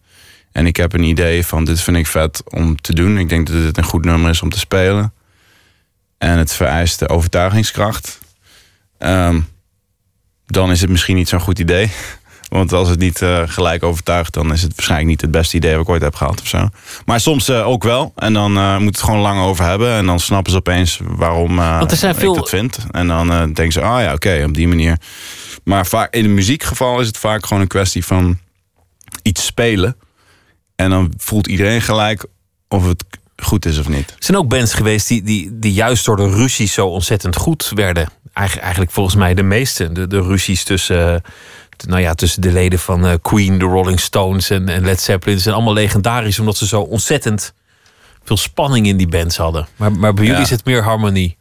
en 0.51 0.65
ik 0.67 0.75
heb 0.75 0.93
een 0.93 1.03
idee 1.03 1.45
van 1.45 1.65
dit 1.65 1.81
vind 1.81 1.97
ik 1.97 2.07
vet 2.07 2.41
om 2.49 2.81
te 2.81 2.93
doen. 2.93 3.17
Ik 3.17 3.29
denk 3.29 3.47
dat 3.47 3.55
dit 3.55 3.77
een 3.77 3.83
goed 3.83 4.05
nummer 4.05 4.29
is 4.29 4.41
om 4.41 4.49
te 4.49 4.59
spelen. 4.59 5.13
En 6.17 6.37
het 6.37 6.53
vereist 6.53 6.99
de 6.99 7.09
overtuigingskracht. 7.09 8.19
Ehm, 8.97 9.39
dan 10.45 10.71
is 10.71 10.81
het 10.81 10.89
misschien 10.89 11.15
niet 11.15 11.29
zo'n 11.29 11.39
goed 11.39 11.59
idee. 11.59 11.91
Want 12.49 12.73
als 12.73 12.89
het 12.89 12.99
niet 12.99 13.21
eh, 13.21 13.41
gelijk 13.45 13.83
overtuigt, 13.83 14.33
dan 14.33 14.53
is 14.53 14.61
het 14.61 14.71
waarschijnlijk 14.75 15.09
niet 15.09 15.21
het 15.21 15.31
beste 15.31 15.55
idee 15.55 15.71
wat 15.71 15.81
ik 15.81 15.89
ooit 15.89 16.01
heb 16.01 16.15
gehad 16.15 16.41
of 16.41 16.47
zo. 16.47 16.69
Maar 17.05 17.19
soms 17.19 17.49
eh, 17.49 17.67
ook 17.67 17.83
wel. 17.83 18.13
En 18.15 18.33
dan 18.33 18.51
moet 18.83 18.95
het 18.95 19.05
gewoon 19.05 19.19
lang 19.19 19.39
over 19.41 19.65
hebben. 19.65 19.91
En 19.93 20.05
dan 20.05 20.19
snappen 20.19 20.51
ze 20.51 20.57
opeens 20.57 20.99
waarom 21.03 21.59
zijn 21.97 22.15
veel- 22.15 22.33
ik 22.33 22.39
dat 22.39 22.49
vind. 22.49 22.77
En 22.91 23.07
dan 23.07 23.27
denken 23.27 23.71
ze, 23.71 23.81
ah 23.81 24.01
ja, 24.01 24.13
oké, 24.13 24.43
op 24.47 24.53
die 24.53 24.67
manier. 24.67 24.97
Maar 25.65 25.85
vaak 25.85 26.13
in 26.13 26.25
een 26.25 26.33
muziekgeval 26.33 26.99
is 26.99 27.07
het 27.07 27.17
vaak 27.17 27.45
gewoon 27.45 27.61
een 27.61 27.67
kwestie 27.67 28.05
van 28.05 28.39
iets 29.21 29.45
spelen. 29.45 29.95
En 30.75 30.89
dan 30.89 31.13
voelt 31.17 31.47
iedereen 31.47 31.81
gelijk 31.81 32.25
of 32.67 32.87
het 32.87 33.03
goed 33.43 33.65
is 33.65 33.77
of 33.79 33.87
niet. 33.87 34.09
Er 34.09 34.15
zijn 34.19 34.37
ook 34.37 34.47
bands 34.49 34.73
geweest 34.73 35.07
die, 35.07 35.23
die, 35.23 35.59
die 35.59 35.73
juist 35.73 36.05
door 36.05 36.15
de 36.15 36.29
ruzies 36.29 36.73
zo 36.73 36.87
ontzettend 36.87 37.35
goed 37.35 37.71
werden. 37.75 38.09
Eigen- 38.33 38.61
Eigenlijk 38.61 38.91
volgens 38.91 39.15
mij 39.15 39.33
de 39.33 39.43
meeste. 39.43 39.91
De, 39.91 40.07
de 40.07 40.21
ruzies 40.21 40.63
tussen, 40.63 41.13
eh, 41.15 41.21
nou 41.87 42.01
ja, 42.01 42.13
tussen 42.13 42.41
de 42.41 42.51
leden 42.51 42.79
van 42.79 43.05
eh, 43.05 43.13
Queen, 43.21 43.57
de 43.59 43.65
Rolling 43.65 43.99
Stones 43.99 44.49
en, 44.49 44.69
en 44.69 44.83
Led 44.85 45.01
Zeppelin. 45.01 45.39
zijn 45.39 45.55
allemaal 45.55 45.73
legendarisch 45.73 46.39
omdat 46.39 46.57
ze 46.57 46.67
zo 46.67 46.81
ontzettend 46.81 47.53
veel 48.23 48.37
spanning 48.37 48.87
in 48.87 48.97
die 48.97 49.07
bands 49.07 49.37
hadden. 49.37 49.67
Maar, 49.75 49.91
maar 49.91 50.13
bij 50.13 50.23
jullie 50.23 50.39
Ja. 50.39 50.45
is 50.45 50.51
het 50.51 50.65
meer 50.65 50.83
harmonie. 50.83 51.37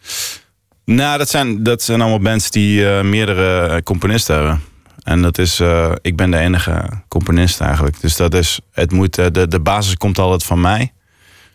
Nou, 0.85 1.19
dat 1.19 1.29
zijn, 1.29 1.63
dat 1.63 1.83
zijn 1.83 2.01
allemaal 2.01 2.21
bands 2.21 2.51
die 2.51 2.89
eh, 2.89 3.05
meerdere 3.05 3.67
eh, 3.67 3.83
componisten 3.83 4.35
hebben. 4.35 4.63
En 5.03 5.23
dat 5.23 5.39
is, 5.39 5.61
eh, 5.61 5.93
ik 6.03 6.17
ben 6.17 6.31
de 6.31 6.39
enige 6.39 6.89
componist 7.09 7.61
eigenlijk. 7.61 8.01
Dus 8.01 8.17
dat 8.17 8.35
is, 8.35 8.61
het 8.73 8.93
moet, 8.93 9.15
de, 9.15 9.49
de 9.49 9.61
basis 9.61 9.97
komt 9.97 10.19
altijd 10.19 10.45
van 10.45 10.61
mij. 10.61 10.93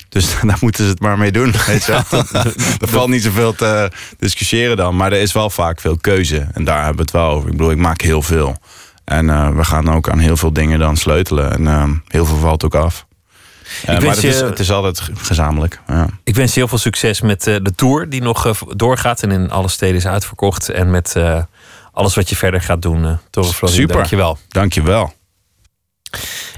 Dus 0.09 0.35
daar 0.41 0.57
moeten 0.61 0.83
ze 0.83 0.89
het 0.89 0.99
maar 0.99 1.17
mee 1.17 1.31
doen. 1.31 1.53
Weet 1.65 1.85
je 1.85 1.91
wel? 1.91 2.23
er 2.81 2.87
valt 2.87 3.09
niet 3.09 3.23
zoveel 3.23 3.55
te 3.55 3.91
discussiëren 4.17 4.77
dan. 4.77 4.95
Maar 4.95 5.11
er 5.11 5.21
is 5.21 5.33
wel 5.33 5.49
vaak 5.49 5.79
veel 5.79 5.97
keuze. 5.97 6.47
En 6.53 6.63
daar 6.63 6.77
hebben 6.77 6.95
we 6.95 7.01
het 7.01 7.11
wel 7.11 7.29
over. 7.29 7.49
Ik 7.49 7.57
bedoel, 7.57 7.71
ik 7.71 7.77
maak 7.77 8.01
heel 8.01 8.21
veel. 8.21 8.57
En 9.05 9.55
we 9.55 9.63
gaan 9.63 9.89
ook 9.89 10.09
aan 10.09 10.19
heel 10.19 10.37
veel 10.37 10.53
dingen 10.53 10.79
dan 10.79 10.97
sleutelen. 10.97 11.51
En 11.67 12.03
heel 12.07 12.25
veel 12.25 12.37
valt 12.37 12.65
ook 12.65 12.75
af. 12.75 13.07
Wens 13.85 14.03
maar 14.05 14.15
het 14.15 14.23
is, 14.23 14.37
je- 14.39 14.45
het 14.45 14.59
is 14.59 14.71
altijd 14.71 14.99
ge- 14.99 15.11
gezamenlijk. 15.15 15.79
Ja. 15.87 16.07
Ik 16.23 16.35
wens 16.35 16.53
je 16.53 16.59
heel 16.59 16.67
veel 16.69 16.77
succes 16.77 17.21
met 17.21 17.47
eh, 17.47 17.55
de 17.61 17.75
tour 17.75 18.09
die 18.09 18.21
nog 18.21 18.45
eh, 18.45 18.53
doorgaat 18.75 19.23
en 19.23 19.31
in 19.31 19.51
alle 19.51 19.67
steden 19.67 19.95
is 19.95 20.07
uitverkocht. 20.07 20.69
En 20.69 20.91
met 20.91 21.15
eh, 21.15 21.41
alles 21.91 22.15
wat 22.15 22.29
je 22.29 22.35
verder 22.35 22.61
gaat 22.61 22.81
doen. 22.81 23.17
Tore 23.29 23.53
Florien, 23.53 23.77
Super. 23.77 23.95
dankjewel. 23.95 24.37
Dankjewel. 24.47 25.13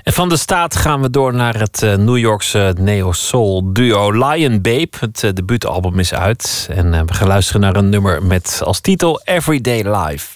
En 0.04 0.14
van 0.14 0.30
de 0.30 0.38
staat 0.38 0.76
gaan 0.76 1.02
we 1.02 1.10
door 1.10 1.34
naar 1.34 1.60
het 1.60 1.82
New 1.82 2.18
Yorkse 2.18 2.76
neo-soul 2.80 3.74
duo 3.74 4.12
Lion 4.30 4.62
Babe. 4.62 4.90
Het 5.00 5.20
debuutalbum 5.34 6.00
is 6.00 6.14
uit. 6.14 6.68
En 6.72 7.06
we 7.06 7.14
gaan 7.14 7.28
luisteren 7.28 7.62
naar 7.62 7.76
een 7.76 7.90
nummer 7.90 8.24
met 8.24 8.62
als 8.64 8.80
titel 8.80 9.22
Everyday 9.24 9.96
Life. 9.96 10.28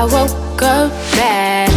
I 0.00 0.04
woke 0.04 0.62
up 0.62 0.90
bad. 1.12 1.68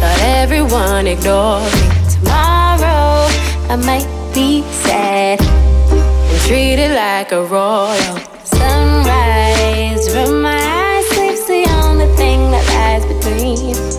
Thought 0.00 0.20
everyone 0.20 1.06
ignored 1.06 1.62
me. 1.62 1.86
Tomorrow, 2.10 3.30
I 3.70 3.76
might 3.86 4.08
be 4.34 4.62
sad 4.62 5.40
and 5.40 6.40
treated 6.42 6.90
like 6.96 7.30
a 7.30 7.44
royal. 7.44 8.18
Sunrise 8.42 10.08
from 10.12 10.42
my 10.42 10.58
eyes, 10.58 11.06
sleep's 11.10 11.46
the 11.46 11.68
only 11.84 12.08
thing 12.16 12.50
that 12.50 12.66
lies 12.74 13.06
between. 13.06 13.95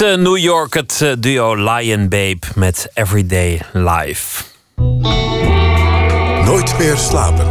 Uit 0.00 0.18
eh, 0.18 0.24
New 0.24 0.36
York 0.36 0.74
het 0.74 1.00
eh, 1.02 1.12
duo 1.18 1.54
Lion 1.54 2.08
Babe 2.08 2.38
met 2.54 2.90
Everyday 2.94 3.62
Life. 3.72 4.44
Nooit 6.44 6.78
meer 6.78 6.96
slapen. 6.96 7.46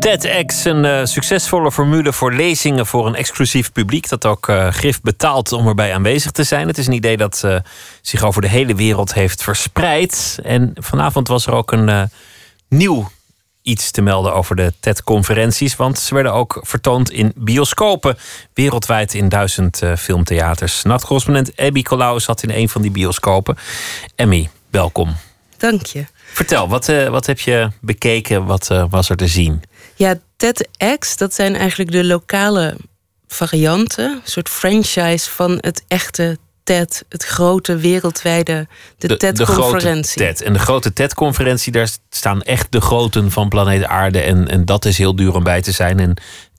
TEDx, 0.00 0.64
een 0.64 0.84
eh, 0.84 1.04
succesvolle 1.04 1.72
formule 1.72 2.12
voor 2.12 2.32
lezingen 2.32 2.86
voor 2.86 3.06
een 3.06 3.14
exclusief 3.14 3.72
publiek 3.72 4.08
dat 4.08 4.26
ook 4.26 4.48
eh 4.48 4.68
grif 4.68 5.00
betaalt 5.00 5.52
om 5.52 5.68
erbij 5.68 5.94
aanwezig 5.94 6.30
te 6.30 6.44
zijn. 6.44 6.66
Het 6.66 6.78
is 6.78 6.86
een 6.86 6.92
idee 6.92 7.16
dat 7.16 7.44
zich 8.00 8.24
over 8.24 8.42
de 8.42 8.48
hele 8.48 8.74
wereld 8.74 9.14
heeft 9.14 9.42
verspreid. 9.42 10.38
En 10.42 10.72
vanavond 10.74 11.28
was 11.28 11.46
er 11.46 11.52
ook 11.52 11.72
een 11.72 12.10
nieuw 12.68 13.08
iets 13.64 13.90
te 13.90 14.02
melden 14.02 14.34
over 14.34 14.56
de 14.56 14.72
TED-conferenties. 14.80 15.76
Want 15.76 15.98
ze 15.98 16.14
werden 16.14 16.32
ook 16.32 16.60
vertoond 16.62 17.10
in 17.10 17.32
bioscopen. 17.36 18.18
Wereldwijd 18.54 19.14
in 19.14 19.28
duizend 19.28 19.82
uh, 19.82 19.96
filmtheaters. 19.96 20.82
Nachtcorrespondent 20.82 21.56
Abby 21.56 21.82
Colau 21.82 22.20
zat 22.20 22.42
in 22.42 22.50
een 22.50 22.68
van 22.68 22.82
die 22.82 22.90
bioscopen. 22.90 23.56
Emmy, 24.14 24.50
welkom. 24.70 25.16
Dank 25.56 25.86
je. 25.86 26.06
Vertel, 26.32 26.68
wat, 26.68 26.88
uh, 26.88 27.08
wat 27.08 27.26
heb 27.26 27.38
je 27.38 27.70
bekeken? 27.80 28.44
Wat 28.44 28.68
uh, 28.72 28.84
was 28.90 29.08
er 29.08 29.16
te 29.16 29.28
zien? 29.28 29.62
Ja, 29.94 30.18
TEDx, 30.36 31.16
dat 31.16 31.34
zijn 31.34 31.56
eigenlijk 31.56 31.90
de 31.90 32.04
lokale 32.04 32.76
varianten. 33.26 34.10
Een 34.10 34.20
soort 34.24 34.48
franchise 34.48 35.30
van 35.30 35.58
het 35.60 35.84
echte 35.88 36.38
TED, 36.64 37.04
het 37.08 37.24
grote 37.24 37.76
wereldwijde, 37.76 38.66
de, 38.98 39.16
TED-conferentie. 39.16 40.22
TED. 40.22 40.42
En 40.42 40.52
de 40.52 40.58
grote 40.58 40.92
TED-conferentie, 40.92 41.72
daar 41.72 41.88
staan 42.10 42.42
echt 42.42 42.72
de 42.72 42.80
groten 42.80 43.30
van 43.30 43.48
planeet 43.48 43.84
Aarde. 43.84 44.20
En, 44.20 44.48
en 44.48 44.64
dat 44.64 44.84
is 44.84 44.98
heel 44.98 45.16
duur 45.16 45.34
om 45.34 45.42
bij 45.42 45.62
te 45.62 45.72
zijn. 45.72 46.00
En 46.00 46.14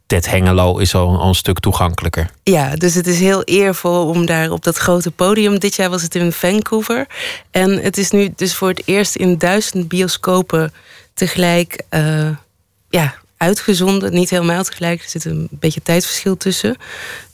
TED 0.06 0.30
Hengelo 0.30 0.78
is 0.78 0.96
al, 0.96 1.20
al, 1.20 1.28
een 1.28 1.36
stuk 1.36 1.60
toegankelijker. 1.60 2.30
Ja, 2.44 2.76
dus 2.76 2.94
het 2.94 3.08
is 3.08 3.20
heel 3.20 3.44
eervol 3.44 4.08
om 4.08 4.26
daar 4.26 4.52
op 4.52 4.64
dat 4.64 4.78
grote 4.78 5.12
podium. 5.12 5.60
Dit 5.60 5.76
jaar 5.76 5.90
was 5.90 6.02
het 6.02 6.16
in 6.16 6.32
Vancouver. 6.32 7.08
En 7.52 7.82
het 7.82 7.98
is 7.98 8.12
nu 8.12 8.34
dus 8.36 8.56
voor 8.56 8.68
het 8.68 8.82
eerst 8.86 9.16
in 9.16 9.38
duizend 9.38 9.88
bioscopen 9.88 10.74
tegelijk 11.14 11.84
uh, 11.90 12.30
ja, 12.90 13.16
uitgezonden. 13.38 14.14
Niet 14.14 14.30
helemaal 14.30 14.64
tegelijk, 14.64 15.04
er 15.04 15.10
zit 15.10 15.26
een 15.26 15.48
beetje 15.52 15.82
tijdverschil 15.84 16.38
tussen. 16.38 16.78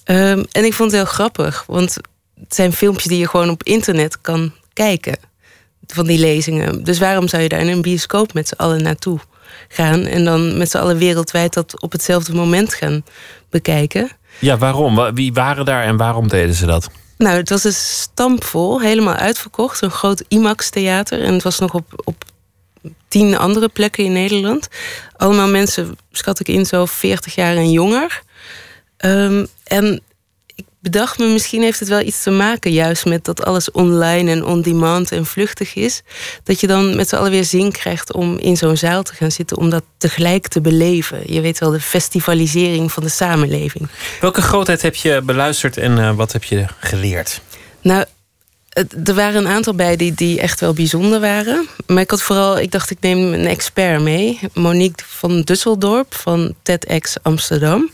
Um, 0.06 0.45
en 0.52 0.65
ik 0.65 0.73
vond 0.73 0.91
het 0.91 1.02
heel 1.02 1.11
grappig, 1.11 1.64
want 1.68 1.98
het 2.43 2.55
zijn 2.55 2.73
filmpjes 2.73 3.07
die 3.07 3.19
je 3.19 3.27
gewoon 3.27 3.49
op 3.49 3.63
internet 3.63 4.22
kan 4.22 4.53
kijken. 4.73 5.18
Van 5.88 6.05
die 6.05 6.19
lezingen. 6.19 6.84
Dus 6.84 6.99
waarom 6.99 7.27
zou 7.27 7.43
je 7.43 7.49
daar 7.49 7.59
in 7.59 7.68
een 7.68 7.81
bioscoop 7.81 8.34
met 8.34 8.47
z'n 8.47 8.55
allen 8.55 8.84
naartoe 8.84 9.19
gaan? 9.68 10.05
En 10.05 10.26
dan 10.26 10.57
met 10.57 10.72
z'n 10.72 10.77
allen 10.77 10.97
wereldwijd 10.97 11.53
dat 11.53 11.81
op 11.81 11.91
hetzelfde 11.91 12.34
moment 12.34 12.73
gaan 12.73 13.03
bekijken? 13.49 14.09
Ja, 14.39 14.57
waarom? 14.57 15.13
Wie 15.13 15.34
waren 15.34 15.65
daar 15.65 15.84
en 15.84 15.97
waarom 15.97 16.27
deden 16.27 16.55
ze 16.55 16.65
dat? 16.65 16.89
Nou, 17.18 17.38
het 17.38 17.49
was 17.49 17.63
een 17.63 17.73
stampvol, 17.73 18.81
helemaal 18.81 19.15
uitverkocht. 19.15 19.81
Een 19.81 19.91
groot 19.91 20.23
IMAX-theater. 20.27 21.23
En 21.23 21.34
het 21.34 21.43
was 21.43 21.59
nog 21.59 21.73
op, 21.73 22.01
op 22.03 22.23
tien 23.07 23.38
andere 23.38 23.69
plekken 23.69 24.03
in 24.03 24.11
Nederland. 24.11 24.68
Allemaal 25.18 25.47
mensen, 25.47 25.97
schat 26.11 26.39
ik 26.39 26.47
in, 26.47 26.65
zo 26.65 26.85
40 26.85 27.35
jaar 27.35 27.55
en 27.55 27.72
jonger. 27.72 28.22
Um, 29.05 29.47
en 29.63 30.01
bedacht 30.81 31.17
me, 31.17 31.27
misschien 31.27 31.61
heeft 31.61 31.79
het 31.79 31.89
wel 31.89 32.01
iets 32.01 32.23
te 32.23 32.29
maken 32.29 32.71
juist 32.71 33.05
met 33.05 33.25
dat 33.25 33.45
alles 33.45 33.71
online 33.71 34.31
en 34.31 34.45
on-demand 34.45 35.11
en 35.11 35.25
vluchtig 35.25 35.75
is. 35.75 36.01
Dat 36.43 36.59
je 36.59 36.67
dan 36.67 36.95
met 36.95 37.09
z'n 37.09 37.15
allen 37.15 37.31
weer 37.31 37.43
zin 37.43 37.71
krijgt 37.71 38.13
om 38.13 38.37
in 38.37 38.57
zo'n 38.57 38.77
zaal 38.77 39.03
te 39.03 39.13
gaan 39.13 39.31
zitten, 39.31 39.57
om 39.57 39.69
dat 39.69 39.83
tegelijk 39.97 40.47
te 40.47 40.61
beleven. 40.61 41.33
Je 41.33 41.41
weet 41.41 41.59
wel, 41.59 41.71
de 41.71 41.79
festivalisering 41.79 42.91
van 42.91 43.03
de 43.03 43.09
samenleving. 43.09 43.87
Welke 44.21 44.41
grootheid 44.41 44.81
heb 44.81 44.95
je 44.95 45.21
beluisterd 45.21 45.77
en 45.77 45.97
uh, 45.97 46.15
wat 46.15 46.31
heb 46.31 46.43
je 46.43 46.65
geleerd? 46.79 47.41
Nou, 47.81 48.05
er 49.03 49.13
waren 49.13 49.45
een 49.45 49.51
aantal 49.51 49.73
bij 49.73 49.95
die, 49.95 50.13
die 50.13 50.39
echt 50.39 50.59
wel 50.59 50.73
bijzonder 50.73 51.19
waren. 51.19 51.67
Maar 51.87 52.01
ik 52.01 52.09
had 52.09 52.21
vooral, 52.21 52.59
ik 52.59 52.71
dacht, 52.71 52.89
ik 52.89 52.97
neem 52.99 53.33
een 53.33 53.47
expert 53.47 54.01
mee. 54.01 54.39
Monique 54.53 55.05
van 55.07 55.41
Dusseldorp 55.41 56.15
van 56.15 56.55
TEDx 56.61 57.15
Amsterdam. 57.21 57.89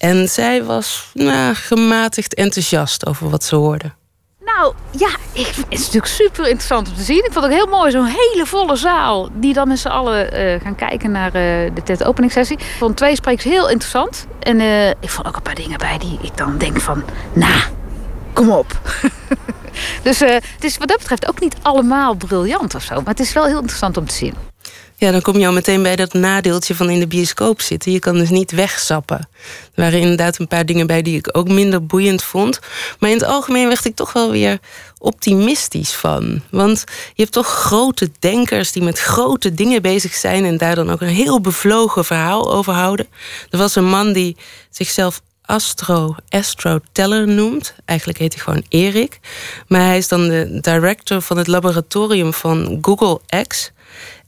En 0.00 0.28
zij 0.28 0.64
was 0.64 1.10
nou, 1.14 1.54
gematigd 1.54 2.34
enthousiast 2.34 3.06
over 3.06 3.30
wat 3.30 3.44
ze 3.44 3.56
hoorde. 3.56 3.92
Nou 4.44 4.74
ja, 4.90 5.08
ik, 5.32 5.46
het 5.46 5.66
is 5.68 5.78
natuurlijk 5.78 6.06
super 6.06 6.44
interessant 6.44 6.88
om 6.88 6.94
te 6.94 7.02
zien. 7.02 7.24
Ik 7.24 7.32
vond 7.32 7.44
het 7.44 7.54
heel 7.54 7.66
mooi, 7.66 7.90
zo'n 7.90 8.04
hele 8.04 8.46
volle 8.46 8.76
zaal. 8.76 9.28
Die 9.32 9.52
dan 9.52 9.68
met 9.68 9.78
z'n 9.78 9.88
allen 9.88 10.38
uh, 10.38 10.60
gaan 10.60 10.74
kijken 10.74 11.10
naar 11.10 11.26
uh, 11.26 11.70
de 11.74 11.82
TED 11.84 12.04
openingssessie. 12.04 12.58
Ik 12.58 12.74
vond 12.78 12.96
twee 12.96 13.14
sprekers 13.14 13.44
heel 13.44 13.68
interessant. 13.68 14.26
En 14.38 14.60
uh, 14.60 14.88
ik 14.88 15.08
vond 15.10 15.26
ook 15.26 15.36
een 15.36 15.42
paar 15.42 15.54
dingen 15.54 15.78
bij 15.78 15.98
die 15.98 16.18
ik 16.22 16.36
dan 16.36 16.58
denk 16.58 16.80
van... 16.80 17.04
Nou, 17.32 17.60
kom 18.32 18.50
op. 18.50 18.80
dus 20.02 20.18
het 20.18 20.64
is 20.64 20.78
wat 20.78 20.88
dat 20.88 20.98
betreft 20.98 21.28
ook 21.28 21.40
niet 21.40 21.56
allemaal 21.62 22.14
briljant 22.14 22.74
of 22.74 22.82
zo. 22.82 22.94
Maar 22.94 23.14
het 23.14 23.20
is 23.20 23.32
wel 23.32 23.44
heel 23.44 23.58
interessant 23.58 23.96
om 23.96 24.06
te 24.06 24.14
zien. 24.14 24.34
Ja, 25.00 25.10
dan 25.10 25.22
kom 25.22 25.38
je 25.38 25.46
al 25.46 25.52
meteen 25.52 25.82
bij 25.82 25.96
dat 25.96 26.12
nadeeltje 26.12 26.74
van 26.74 26.90
in 26.90 27.00
de 27.00 27.06
bioscoop 27.06 27.60
zitten. 27.60 27.92
Je 27.92 27.98
kan 27.98 28.14
dus 28.14 28.30
niet 28.30 28.50
wegsappen. 28.50 29.18
Er 29.74 29.82
waren 29.82 30.00
inderdaad 30.00 30.38
een 30.38 30.48
paar 30.48 30.66
dingen 30.66 30.86
bij 30.86 31.02
die 31.02 31.16
ik 31.16 31.28
ook 31.36 31.48
minder 31.48 31.86
boeiend 31.86 32.22
vond. 32.22 32.58
Maar 32.98 33.10
in 33.10 33.16
het 33.16 33.26
algemeen 33.26 33.68
werd 33.68 33.84
ik 33.84 33.94
toch 33.94 34.12
wel 34.12 34.30
weer 34.30 34.58
optimistisch 34.98 35.92
van. 35.92 36.40
Want 36.50 36.84
je 37.14 37.22
hebt 37.22 37.32
toch 37.32 37.46
grote 37.46 38.10
denkers 38.18 38.72
die 38.72 38.82
met 38.82 38.98
grote 38.98 39.54
dingen 39.54 39.82
bezig 39.82 40.14
zijn... 40.14 40.44
en 40.44 40.56
daar 40.56 40.74
dan 40.74 40.90
ook 40.90 41.00
een 41.00 41.08
heel 41.08 41.40
bevlogen 41.40 42.04
verhaal 42.04 42.52
over 42.52 42.72
houden. 42.72 43.06
Er 43.50 43.58
was 43.58 43.74
een 43.74 43.88
man 43.88 44.12
die 44.12 44.36
zichzelf 44.70 45.20
Astro, 45.42 46.14
Astro 46.28 46.78
Teller 46.92 47.28
noemt. 47.28 47.74
Eigenlijk 47.84 48.18
heet 48.18 48.34
hij 48.34 48.42
gewoon 48.42 48.64
Erik. 48.68 49.20
Maar 49.66 49.80
hij 49.80 49.96
is 49.96 50.08
dan 50.08 50.28
de 50.28 50.58
director 50.60 51.20
van 51.20 51.36
het 51.36 51.46
laboratorium 51.46 52.32
van 52.32 52.78
Google 52.82 53.20
X... 53.46 53.72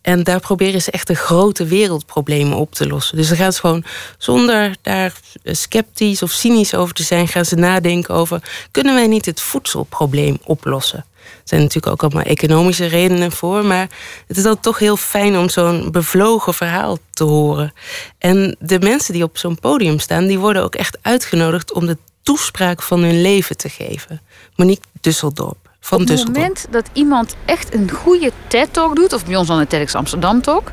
En 0.02 0.22
daar 0.22 0.40
proberen 0.40 0.82
ze 0.82 0.90
echt 0.90 1.06
de 1.06 1.14
grote 1.14 1.64
wereldproblemen 1.64 2.56
op 2.56 2.74
te 2.74 2.86
lossen. 2.86 3.16
Dus 3.16 3.28
dan 3.28 3.36
gaan 3.36 3.52
ze 3.52 3.60
gewoon, 3.60 3.84
zonder 4.18 4.76
daar 4.82 5.12
sceptisch 5.44 6.22
of 6.22 6.30
cynisch 6.30 6.74
over 6.74 6.94
te 6.94 7.02
zijn, 7.02 7.28
gaan 7.28 7.44
ze 7.44 7.54
nadenken 7.54 8.14
over: 8.14 8.42
kunnen 8.70 8.94
wij 8.94 9.06
niet 9.06 9.26
het 9.26 9.40
voedselprobleem 9.40 10.38
oplossen? 10.44 11.04
Er 11.22 11.48
zijn 11.48 11.60
natuurlijk 11.60 11.92
ook 11.92 12.02
allemaal 12.02 12.32
economische 12.32 12.86
redenen 12.86 13.32
voor, 13.32 13.64
maar 13.64 13.88
het 14.26 14.36
is 14.36 14.42
dan 14.42 14.60
toch 14.60 14.78
heel 14.78 14.96
fijn 14.96 15.36
om 15.36 15.48
zo'n 15.48 15.90
bevlogen 15.90 16.54
verhaal 16.54 16.98
te 17.10 17.24
horen. 17.24 17.72
En 18.18 18.56
de 18.58 18.80
mensen 18.80 19.12
die 19.12 19.22
op 19.22 19.38
zo'n 19.38 19.58
podium 19.58 19.98
staan, 19.98 20.26
die 20.26 20.38
worden 20.38 20.62
ook 20.62 20.74
echt 20.74 20.98
uitgenodigd 21.02 21.72
om 21.72 21.86
de 21.86 21.98
toespraak 22.22 22.82
van 22.82 23.02
hun 23.02 23.20
leven 23.20 23.56
te 23.56 23.68
geven. 23.68 24.20
Monique 24.56 24.84
Dusseldorp 25.00 25.71
van 25.84 26.00
Op 26.00 26.08
het 26.08 26.26
moment 26.26 26.66
dat 26.70 26.90
iemand 26.92 27.36
echt 27.44 27.74
een 27.74 27.90
goede 27.90 28.32
TED-talk 28.46 28.96
doet... 28.96 29.12
of 29.12 29.26
bij 29.26 29.36
ons 29.36 29.48
dan 29.48 29.58
een 29.58 29.66
TEDx 29.66 29.94
Amsterdam-talk... 29.94 30.70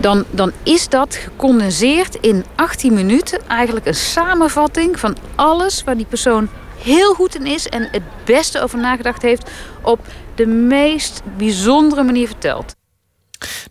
Dan, 0.00 0.24
dan 0.30 0.52
is 0.62 0.88
dat 0.88 1.14
gecondenseerd 1.14 2.14
in 2.14 2.44
18 2.54 2.94
minuten... 2.94 3.48
eigenlijk 3.48 3.86
een 3.86 3.94
samenvatting 3.94 5.00
van 5.00 5.16
alles 5.34 5.84
waar 5.84 5.96
die 5.96 6.06
persoon 6.06 6.48
heel 6.78 7.14
goed 7.14 7.34
in 7.34 7.46
is... 7.46 7.68
en 7.68 7.88
het 7.90 8.02
beste 8.24 8.60
over 8.60 8.78
nagedacht 8.78 9.22
heeft... 9.22 9.50
op 9.82 10.00
de 10.34 10.46
meest 10.46 11.22
bijzondere 11.36 12.02
manier 12.02 12.26
verteld. 12.26 12.77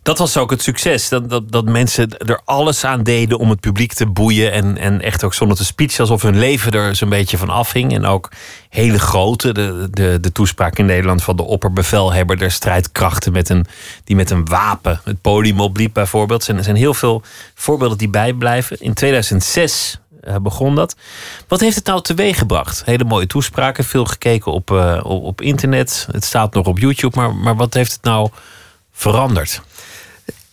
Dat 0.02 0.18
was 0.18 0.36
ook 0.36 0.50
het 0.50 0.62
succes. 0.62 1.08
Dat, 1.08 1.30
dat, 1.30 1.52
dat 1.52 1.64
mensen 1.64 2.18
er 2.18 2.40
alles 2.44 2.84
aan 2.84 3.02
deden 3.02 3.38
om 3.38 3.50
het 3.50 3.60
publiek 3.60 3.92
te 3.92 4.06
boeien. 4.06 4.52
En, 4.52 4.78
en 4.78 5.02
echt 5.02 5.24
ook 5.24 5.34
zonder 5.34 5.56
te 5.56 5.64
speech, 5.64 5.98
alsof 6.00 6.22
hun 6.22 6.38
leven 6.38 6.72
er 6.72 6.96
zo'n 6.96 7.08
beetje 7.08 7.38
van 7.38 7.50
afhing. 7.50 7.94
En 7.94 8.04
ook 8.04 8.30
hele 8.68 8.98
grote, 8.98 9.52
de, 9.52 9.88
de, 9.90 10.18
de 10.20 10.32
toespraak 10.32 10.78
in 10.78 10.86
Nederland 10.86 11.22
van 11.22 11.36
de 11.36 11.42
opperbevelhebber 11.42 12.38
der 12.38 12.50
strijdkrachten. 12.50 13.32
Met 13.32 13.48
een, 13.48 13.66
die 14.04 14.16
met 14.16 14.30
een 14.30 14.44
wapen 14.44 15.00
het 15.04 15.20
podium 15.20 15.60
opliep, 15.60 15.94
bijvoorbeeld. 15.94 16.46
Er 16.46 16.64
zijn 16.64 16.76
heel 16.76 16.94
veel 16.94 17.22
voorbeelden 17.54 17.98
die 17.98 18.08
bijblijven. 18.08 18.76
In 18.80 18.94
2006 18.94 19.98
uh, 20.24 20.36
begon 20.36 20.74
dat. 20.74 20.96
Wat 21.48 21.60
heeft 21.60 21.76
het 21.76 21.86
nou 21.86 22.02
teweeg 22.02 22.38
gebracht? 22.38 22.84
Hele 22.84 23.04
mooie 23.04 23.26
toespraken, 23.26 23.84
veel 23.84 24.04
gekeken 24.04 24.52
op, 24.52 24.70
uh, 24.70 25.00
op, 25.02 25.22
op 25.24 25.40
internet. 25.40 26.08
Het 26.10 26.24
staat 26.24 26.54
nog 26.54 26.66
op 26.66 26.78
YouTube, 26.78 27.16
maar, 27.16 27.34
maar 27.34 27.56
wat 27.56 27.74
heeft 27.74 27.92
het 27.92 28.02
nou 28.02 28.30
veranderd? 28.98 29.62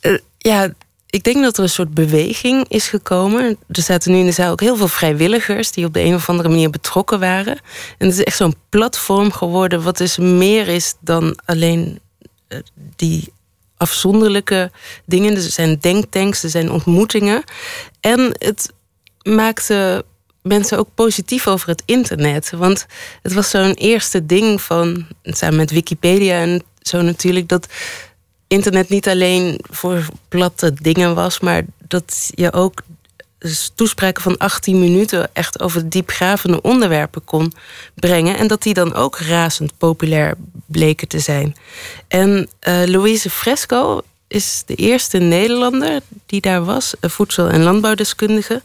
Uh, 0.02 0.18
ja, 0.38 0.74
ik 1.10 1.24
denk 1.24 1.44
dat 1.44 1.58
er 1.58 1.64
een 1.64 1.70
soort 1.70 1.94
beweging 1.94 2.66
is 2.68 2.88
gekomen. 2.88 3.58
Er 3.68 3.82
zaten 3.82 4.12
nu 4.12 4.18
in 4.18 4.26
de 4.26 4.32
zaal 4.32 4.52
ook 4.52 4.62
heel 4.62 4.78
veel 4.78 4.88
vrijwilligers 4.88 5.72
die 5.72 5.86
op 5.86 5.94
de 5.94 6.02
een 6.02 6.16
of 6.16 6.30
andere 6.30 6.50
manier 6.50 6.70
betrokken 6.70 7.20
waren. 7.20 7.60
En 7.98 8.08
het 8.08 8.18
is 8.18 8.24
echt 8.24 8.38
zo'n 8.38 8.56
platform 8.70 9.32
geworden, 9.32 9.84
wat 9.84 9.98
dus 9.98 10.18
meer 10.18 10.68
is 10.68 10.94
dan 11.00 11.38
alleen 11.46 12.00
uh, 12.50 12.60
die 12.96 13.34
afzonderlijke 13.78 14.72
dingen. 15.06 15.34
Dus 15.34 15.46
er 15.46 15.52
zijn 15.52 15.78
denktanks, 15.80 16.44
er 16.44 16.50
zijn 16.50 16.72
ontmoetingen. 16.72 17.44
En 18.00 18.36
het 18.38 18.74
maakte 19.22 20.06
mensen 20.42 20.78
ook 20.78 20.90
positief 20.96 21.48
over 21.48 21.68
het 21.68 21.84
internet. 21.86 22.50
Want 22.50 22.86
het 23.22 23.34
was 23.34 23.50
zo'n 23.50 23.74
eerste 23.74 24.26
ding 24.26 24.62
van, 24.62 25.08
samen 25.24 25.56
met 25.56 25.72
Wikipedia 25.72 26.40
en 26.40 26.64
zo 26.82 27.02
natuurlijk, 27.02 27.48
dat 27.48 27.68
internet 28.56 28.90
niet 28.90 29.08
alleen 29.08 29.60
voor 29.70 30.06
platte 30.28 30.74
dingen 30.82 31.16
was, 31.16 31.40
maar 31.40 31.64
dat 31.88 32.30
je 32.34 32.54
ook 32.54 32.82
toespraken 33.76 34.24
van 34.24 34.38
18 34.38 34.80
minuten 34.80 35.30
echt 35.34 35.60
over 35.60 35.90
diepgravende 35.90 36.62
onderwerpen 36.62 37.24
kon 37.24 37.54
brengen. 37.94 38.38
En 38.38 38.48
dat 38.48 38.64
die 38.64 38.74
dan 38.74 38.94
ook 38.94 39.18
razend 39.18 39.78
populair 39.78 40.36
bleken 40.66 41.08
te 41.08 41.20
zijn. 41.20 41.56
En 42.08 42.50
uh, 42.68 42.84
Louise 42.86 43.30
Fresco 43.30 44.02
is 44.28 44.64
de 44.66 44.76
eerste 44.76 45.18
Nederlander 45.18 46.02
die 46.26 46.42
daar 46.42 46.66
was, 46.66 46.94
voedsel- 47.02 47.50
en 47.50 47.64
landbouwdeskundige. 47.64 48.62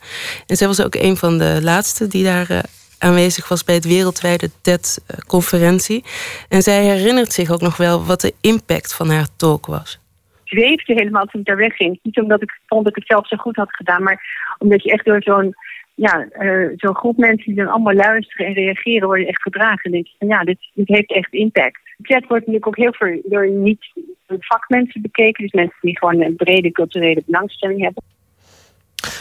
En 0.47 0.57
zij 0.57 0.67
was 0.67 0.83
ook 0.83 0.95
een 0.95 1.17
van 1.17 1.39
de 1.39 1.59
laatste 1.63 2.07
die 2.07 2.25
daar 2.25 2.51
uh, 2.51 2.59
aanwezig 3.01 3.49
was 3.49 3.65
bij 3.65 3.75
het 3.75 3.85
wereldwijde 3.85 4.51
TED-conferentie. 4.63 6.05
En 6.49 6.63
zij 6.63 6.83
herinnert 6.85 7.33
zich 7.33 7.51
ook 7.51 7.61
nog 7.61 7.77
wel 7.77 8.05
wat 8.05 8.21
de 8.21 8.35
impact 8.41 8.95
van 8.95 9.09
haar 9.11 9.27
talk 9.37 9.67
was. 9.67 10.01
zweefde 10.45 10.93
helemaal 10.93 11.25
toen 11.25 11.41
ik 11.41 11.47
daar 11.47 11.57
wegging. 11.57 11.99
Niet 12.03 12.21
omdat 12.21 12.43
ik 12.43 12.61
vond 12.67 12.85
dat 12.85 12.97
ik 12.97 13.03
het 13.03 13.13
zelf 13.13 13.29
zo 13.29 13.37
goed 13.37 13.57
had 13.57 13.75
gedaan, 13.75 14.03
maar 14.03 14.23
omdat 14.59 14.83
je 14.83 14.91
echt 14.91 15.05
door 15.05 15.23
zo'n 15.23 15.55
ja, 15.95 16.29
eh, 16.31 16.69
zo'n 16.77 16.97
groep 16.97 17.17
mensen 17.17 17.47
die 17.47 17.65
dan 17.65 17.73
allemaal 17.73 17.95
luisteren 17.95 18.47
en 18.47 18.53
reageren, 18.53 19.07
word 19.07 19.21
je 19.21 19.27
echt 19.27 19.43
gedragen. 19.43 19.83
En 19.83 19.91
denk 19.91 20.07
je 20.07 20.15
van 20.19 20.29
ja, 20.29 20.45
dit, 20.45 20.59
dit 20.75 20.89
heeft 20.89 21.13
echt 21.13 21.33
impact. 21.33 21.81
Chat 22.03 22.27
wordt 22.27 22.47
natuurlijk 22.47 22.67
ook 22.67 22.77
heel 22.77 22.93
veel 22.93 23.21
door 23.25 23.51
niet 23.51 23.93
vakmensen 24.39 25.03
bekeken. 25.03 25.43
Dus 25.43 25.53
mensen 25.53 25.79
die 25.81 25.99
gewoon 25.99 26.21
een 26.21 26.37
brede 26.37 26.73
culturele 26.73 27.23
belangstelling 27.27 27.81
hebben. 27.83 28.03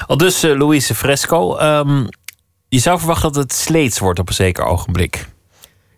Al 0.08 0.18
dus 0.18 0.44
eh, 0.44 0.58
Louise 0.58 0.96
Fresco. 0.96 1.58
Ehm, 1.58 2.06
je 2.70 2.80
zou 2.80 2.98
verwachten 2.98 3.32
dat 3.32 3.44
het 3.44 3.54
sleets 3.54 4.00
wordt 4.00 4.20
op 4.20 4.28
een 4.28 4.34
zeker 4.34 4.64
ogenblik. 4.66 5.28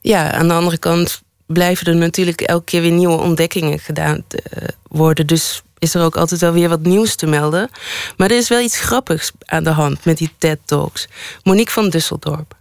Ja, 0.01 0.31
aan 0.31 0.47
de 0.47 0.53
andere 0.53 0.77
kant 0.77 1.21
blijven 1.45 1.87
er 1.87 1.95
natuurlijk 1.95 2.41
elke 2.41 2.63
keer 2.63 2.81
weer 2.81 2.91
nieuwe 2.91 3.17
ontdekkingen 3.17 3.79
gedaan 3.79 4.23
eh, 4.27 4.67
worden. 4.87 5.27
Dus 5.27 5.61
is 5.77 5.93
er 5.93 6.03
ook 6.03 6.15
altijd 6.15 6.41
wel 6.41 6.51
weer 6.51 6.69
wat 6.69 6.81
nieuws 6.81 7.15
te 7.15 7.25
melden. 7.25 7.69
Maar 8.17 8.31
er 8.31 8.37
is 8.37 8.49
wel 8.49 8.59
iets 8.59 8.79
grappigs 8.79 9.31
aan 9.45 9.63
de 9.63 9.69
hand 9.69 10.05
met 10.05 10.17
die 10.17 10.31
TED 10.37 10.59
Talks. 10.65 11.07
Monique 11.43 11.73
van 11.73 11.89
Dusseldorp. 11.89 12.55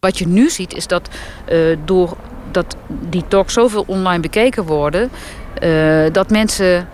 Wat 0.00 0.18
je 0.18 0.26
nu 0.26 0.50
ziet 0.50 0.74
is 0.74 0.86
dat 0.86 1.08
uh, 1.52 1.76
door 1.84 2.16
dat 2.52 2.76
die 2.88 3.24
talks 3.28 3.52
zoveel 3.52 3.84
online 3.86 4.20
bekeken 4.20 4.64
worden, 4.64 5.10
uh, 5.62 6.06
dat 6.12 6.30
mensen 6.30 6.88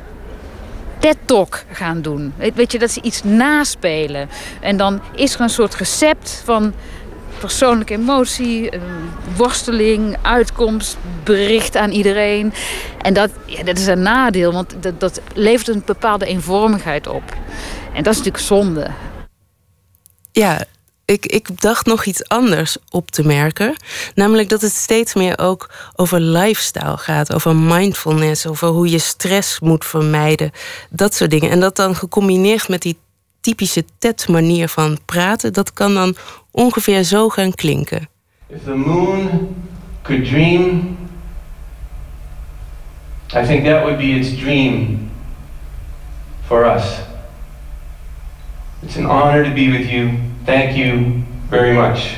TED 1.04 1.18
Talk 1.24 1.64
gaan 1.72 2.02
doen. 2.02 2.32
Weet 2.54 2.72
je, 2.72 2.78
dat 2.78 2.90
ze 2.90 3.02
iets 3.02 3.22
naspelen. 3.22 4.28
En 4.60 4.76
dan 4.76 5.00
is 5.14 5.34
er 5.34 5.40
een 5.40 5.48
soort 5.48 5.74
recept 5.74 6.42
van 6.44 6.74
persoonlijke 7.38 7.94
emotie, 7.94 8.70
worsteling, 9.36 10.16
uitkomst, 10.22 10.96
bericht 11.24 11.76
aan 11.76 11.90
iedereen. 11.90 12.52
En 13.00 13.14
dat, 13.14 13.30
ja, 13.46 13.62
dat 13.62 13.78
is 13.78 13.86
een 13.86 14.02
nadeel, 14.02 14.52
want 14.52 14.74
dat, 14.80 15.00
dat 15.00 15.20
levert 15.34 15.68
een 15.68 15.82
bepaalde 15.86 16.26
eenvormigheid 16.26 17.06
op. 17.06 17.36
En 17.92 18.02
dat 18.02 18.12
is 18.12 18.18
natuurlijk 18.18 18.44
zonde. 18.44 18.90
Ja, 20.32 20.64
ik, 21.04 21.26
ik 21.26 21.60
dacht 21.60 21.86
nog 21.86 22.04
iets 22.04 22.28
anders 22.28 22.76
op 22.90 23.10
te 23.10 23.26
merken. 23.26 23.76
Namelijk 24.14 24.48
dat 24.48 24.60
het 24.60 24.72
steeds 24.72 25.14
meer 25.14 25.38
ook 25.38 25.70
over 25.96 26.20
lifestyle 26.20 26.96
gaat. 26.96 27.34
Over 27.34 27.56
mindfulness, 27.56 28.46
over 28.46 28.68
hoe 28.68 28.90
je 28.90 28.98
stress 28.98 29.60
moet 29.60 29.84
vermijden. 29.84 30.50
Dat 30.90 31.14
soort 31.14 31.30
dingen. 31.30 31.50
En 31.50 31.60
dat 31.60 31.76
dan 31.76 31.96
gecombineerd 31.96 32.68
met 32.68 32.82
die 32.82 32.98
typische 33.40 33.84
TED-manier 33.98 34.68
van 34.68 34.98
praten... 35.04 35.52
dat 35.52 35.72
kan 35.72 35.94
dan 35.94 36.16
ongeveer 36.50 37.02
zo 37.02 37.28
gaan 37.28 37.54
klinken. 37.54 38.08
If 38.46 38.62
the 38.64 38.74
moon 38.74 39.48
could 40.02 40.24
dream, 40.24 40.96
I 43.34 43.46
think 43.46 43.64
that 43.64 43.82
would 43.82 43.96
be 43.96 44.18
its 44.18 44.36
dream 44.36 45.10
for 46.46 46.76
us. 46.76 46.84
It's 48.82 48.96
an 48.96 49.06
honor 49.06 49.44
to 49.44 49.52
be 49.52 49.70
with 49.70 49.90
you. 49.90 50.32
Thank 50.44 50.70
you 50.70 51.22
very 51.50 51.76
much. 51.76 52.16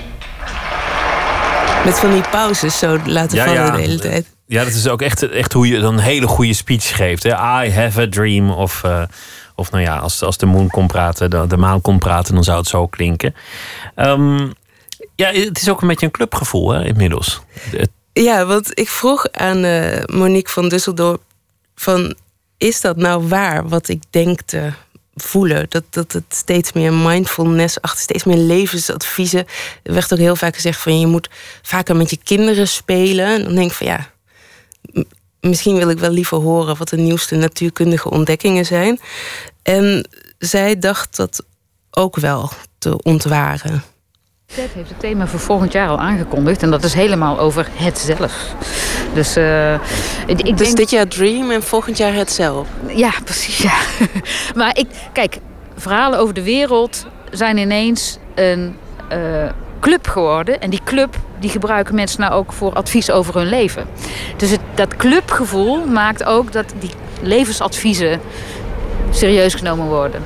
Met 1.85 1.99
van 1.99 2.11
die 2.11 2.29
pauzes 2.31 2.79
zo 2.79 2.99
laten 3.05 3.39
vallen 3.39 3.73
de 3.73 3.79
hele 3.79 3.99
tijd. 3.99 4.27
Ja, 4.47 4.65
dat 4.65 4.73
is 4.73 4.89
ook 4.89 5.03
echt, 5.03 5.29
echt 5.29 5.53
hoe 5.53 5.69
je 5.69 5.81
dan 5.81 5.95
een 5.95 6.01
hele 6.01 6.27
goede 6.27 6.55
speech 6.55 6.97
geeft. 6.97 7.23
Hè? 7.23 7.31
I 7.65 7.71
have 7.71 8.01
a 8.01 8.09
dream. 8.09 8.51
Of, 8.51 8.83
uh, 8.85 9.03
of 9.55 9.71
nou 9.71 9.83
ja, 9.83 9.97
als, 9.97 10.23
als 10.23 10.37
de 10.37 10.47
moon 10.47 10.69
kon 10.69 10.87
praten, 10.87 11.31
de, 11.31 11.47
de 11.47 11.57
maan 11.57 11.81
kon 11.81 11.99
praten, 11.99 12.35
dan 12.35 12.45
zou 12.45 12.59
het 12.59 12.69
zo 12.69 12.87
klinken. 12.87 13.35
Um, 13.97 14.53
ja, 15.15 15.33
het 15.33 15.61
is 15.61 15.69
ook 15.69 15.81
een 15.81 15.89
beetje 15.89 16.07
een 16.07 16.13
clubgevoel 16.13 16.71
hè, 16.71 16.85
inmiddels. 16.85 17.41
Ja, 18.13 18.45
want 18.47 18.79
ik 18.79 18.89
vroeg 18.89 19.31
aan 19.31 19.65
uh, 19.65 20.03
Monique 20.07 20.53
van 20.53 20.69
Dusseldorp... 20.69 21.23
van 21.75 22.17
is 22.59 22.81
dat 22.81 22.97
nou 22.97 23.29
waar 23.29 23.69
wat 23.69 23.89
ik 23.89 24.03
denk 24.11 24.41
te 24.41 24.73
voelen? 25.17 25.67
Dat, 25.69 25.85
dat 25.91 26.13
het 26.13 26.25
steeds 26.29 26.73
meer 26.73 26.93
mindfulness 26.93 27.81
achter, 27.81 28.01
steeds 28.01 28.25
meer 28.25 28.37
levensadviezen. 28.37 29.47
Er 29.83 29.93
werd 29.93 30.13
ook 30.13 30.19
heel 30.19 30.37
vaak 30.37 30.55
gezegd 30.55 30.81
van 30.81 31.01
je 31.01 31.07
moet 31.07 31.31
vaker 31.63 31.97
met 31.97 32.11
je 32.11 32.19
kinderen 32.25 32.69
spelen. 32.69 33.27
En 33.27 33.45
dan 33.45 33.55
denk 33.55 33.71
ik 33.71 33.77
van 33.77 33.87
ja, 33.87 34.11
misschien 35.41 35.77
wil 35.77 35.91
ik 35.91 35.99
wel 35.99 36.11
liever 36.11 36.39
horen 36.39 36.77
wat 36.77 36.89
de 36.89 36.97
nieuwste 36.97 37.35
natuurkundige 37.35 38.11
ontdekkingen 38.11 38.67
zijn. 38.67 39.01
En 39.63 40.09
zij 40.39 40.79
dacht 40.79 41.17
dat 41.17 41.45
ook 41.91 42.17
wel 42.17 42.51
te 42.79 43.03
ontwaren. 43.03 43.83
TED 44.55 44.71
heeft 44.73 44.89
het 44.89 45.01
thema 45.01 45.27
voor 45.27 45.41
volgend 45.41 45.73
jaar 45.73 45.89
al 45.89 45.99
aangekondigd. 45.99 46.63
En 46.63 46.71
dat 46.71 46.85
is 46.85 46.95
helemaal 46.95 47.39
over 47.39 47.69
het 47.73 47.99
zelf. 47.99 48.55
Dus, 49.15 49.37
uh, 49.37 49.73
ik 50.27 50.57
dus 50.57 50.57
denk... 50.57 50.77
dit 50.77 50.91
jaar 50.91 51.09
Dream 51.09 51.51
en 51.51 51.63
volgend 51.63 51.97
jaar 51.97 52.15
het 52.15 52.33
zelf? 52.33 52.69
Ja, 52.87 53.11
precies. 53.25 53.59
Ja. 53.59 53.79
maar 54.61 54.79
ik, 54.79 54.87
kijk, 55.13 55.39
verhalen 55.77 56.19
over 56.19 56.35
de 56.35 56.43
wereld 56.43 57.07
zijn 57.31 57.59
ineens 57.59 58.19
een 58.35 58.77
uh, 59.13 59.49
club 59.81 60.09
geworden. 60.09 60.61
En 60.61 60.71
die 60.71 60.81
club 60.85 61.17
die 61.39 61.51
gebruiken 61.51 61.95
mensen 61.95 62.21
nou 62.21 62.33
ook 62.33 62.53
voor 62.53 62.73
advies 62.73 63.11
over 63.11 63.35
hun 63.35 63.49
leven. 63.49 63.87
Dus 64.37 64.51
het, 64.51 64.61
dat 64.75 64.97
clubgevoel 64.97 65.87
maakt 65.87 66.25
ook 66.25 66.53
dat 66.53 66.75
die 66.79 66.91
levensadviezen 67.23 68.21
serieus 69.11 69.55
genomen 69.55 69.87
worden. 69.87 70.23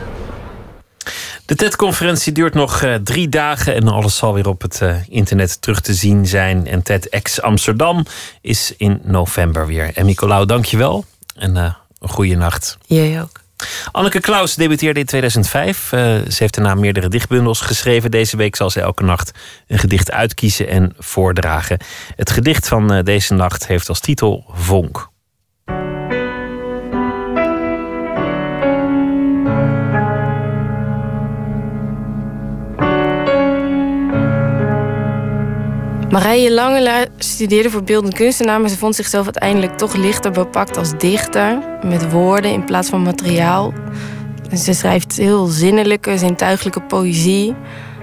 De 1.51 1.56
TED-conferentie 1.56 2.32
duurt 2.32 2.55
nog 2.55 2.82
uh, 2.82 2.94
drie 2.94 3.28
dagen 3.28 3.74
en 3.74 3.89
alles 3.89 4.16
zal 4.16 4.35
weer 4.35 4.48
op 4.48 4.62
het 4.62 4.81
uh, 4.82 4.97
internet 5.09 5.62
terug 5.62 5.81
te 5.81 5.94
zien 5.94 6.27
zijn. 6.27 6.66
En 6.66 6.82
TEDx 6.82 7.40
Amsterdam 7.40 8.05
is 8.40 8.74
in 8.77 9.01
november 9.05 9.66
weer. 9.66 9.90
En 9.94 10.06
Nicolaou, 10.06 10.47
dankjewel 10.47 11.05
en 11.35 11.56
uh, 11.56 11.74
een 11.98 12.09
goede 12.09 12.35
nacht. 12.35 12.78
Jij 12.86 13.22
ook. 13.22 13.40
Anneke 13.93 14.20
Klaus 14.20 14.55
debuteerde 14.55 15.01
in 15.01 15.06
2005. 15.06 15.86
ze 15.89 16.36
heeft 16.39 16.55
daarna 16.55 16.74
meerdere 16.74 17.09
dichtbundels 17.09 17.60
geschreven. 17.60 18.10
Deze 18.10 18.36
week 18.36 18.56
zal 18.56 18.70
ze 18.70 18.81
elke 18.81 19.02
nacht 19.02 19.32
een 19.66 19.78
gedicht 19.78 20.10
uitkiezen 20.10 20.68
en 20.68 20.94
voordragen. 20.98 21.78
Het 22.16 22.31
gedicht 22.31 22.68
van 22.68 23.02
deze 23.05 23.35
nacht 23.35 23.66
heeft 23.66 23.89
als 23.89 24.01
titel 24.01 24.44
Vonk. 24.48 25.09
Marije 36.10 36.52
Langelaar 36.52 37.06
studeerde 37.18 37.70
voor 37.70 37.82
beeldend 37.82 38.14
kunstenaar, 38.14 38.60
maar 38.60 38.70
ze 38.70 38.76
vond 38.76 38.94
zichzelf 38.94 39.24
uiteindelijk 39.24 39.76
toch 39.76 39.94
lichter 39.94 40.30
bepakt 40.30 40.76
als 40.76 40.98
dichter, 40.98 41.58
met 41.84 42.12
woorden 42.12 42.52
in 42.52 42.64
plaats 42.64 42.88
van 42.88 43.02
materiaal. 43.02 43.72
Ze 44.56 44.72
schrijft 44.72 45.16
heel 45.16 45.46
zinnelijke, 45.46 46.18
zintuigelijke 46.18 46.80
poëzie. 46.80 47.54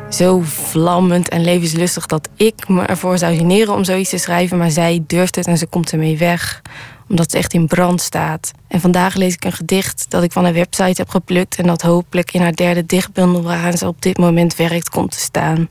Zo 0.09 0.41
vlammend 0.43 1.29
en 1.29 1.43
levenslustig 1.43 2.05
dat 2.05 2.29
ik 2.35 2.67
me 2.67 2.81
ervoor 2.81 3.17
zou 3.17 3.35
generen 3.35 3.73
om 3.73 3.84
zoiets 3.84 4.09
te 4.09 4.17
schrijven, 4.17 4.57
maar 4.57 4.71
zij 4.71 5.03
durft 5.07 5.35
het 5.35 5.47
en 5.47 5.57
ze 5.57 5.67
komt 5.67 5.91
ermee 5.91 6.17
weg 6.17 6.61
omdat 7.09 7.31
ze 7.31 7.38
echt 7.38 7.53
in 7.53 7.67
brand 7.67 8.01
staat. 8.01 8.51
En 8.67 8.79
vandaag 8.81 9.15
lees 9.15 9.34
ik 9.34 9.45
een 9.45 9.51
gedicht 9.51 10.05
dat 10.09 10.23
ik 10.23 10.31
van 10.31 10.45
een 10.45 10.53
website 10.53 11.01
heb 11.01 11.09
geplukt 11.09 11.55
en 11.55 11.67
dat 11.67 11.81
hopelijk 11.81 12.34
in 12.34 12.41
haar 12.41 12.55
derde 12.55 12.85
dichtbundel 12.85 13.43
waaraan 13.43 13.77
ze 13.77 13.88
op 13.88 14.01
dit 14.01 14.17
moment 14.17 14.55
werkt 14.55 14.89
komt 14.89 15.11
te 15.11 15.19
staan 15.19 15.67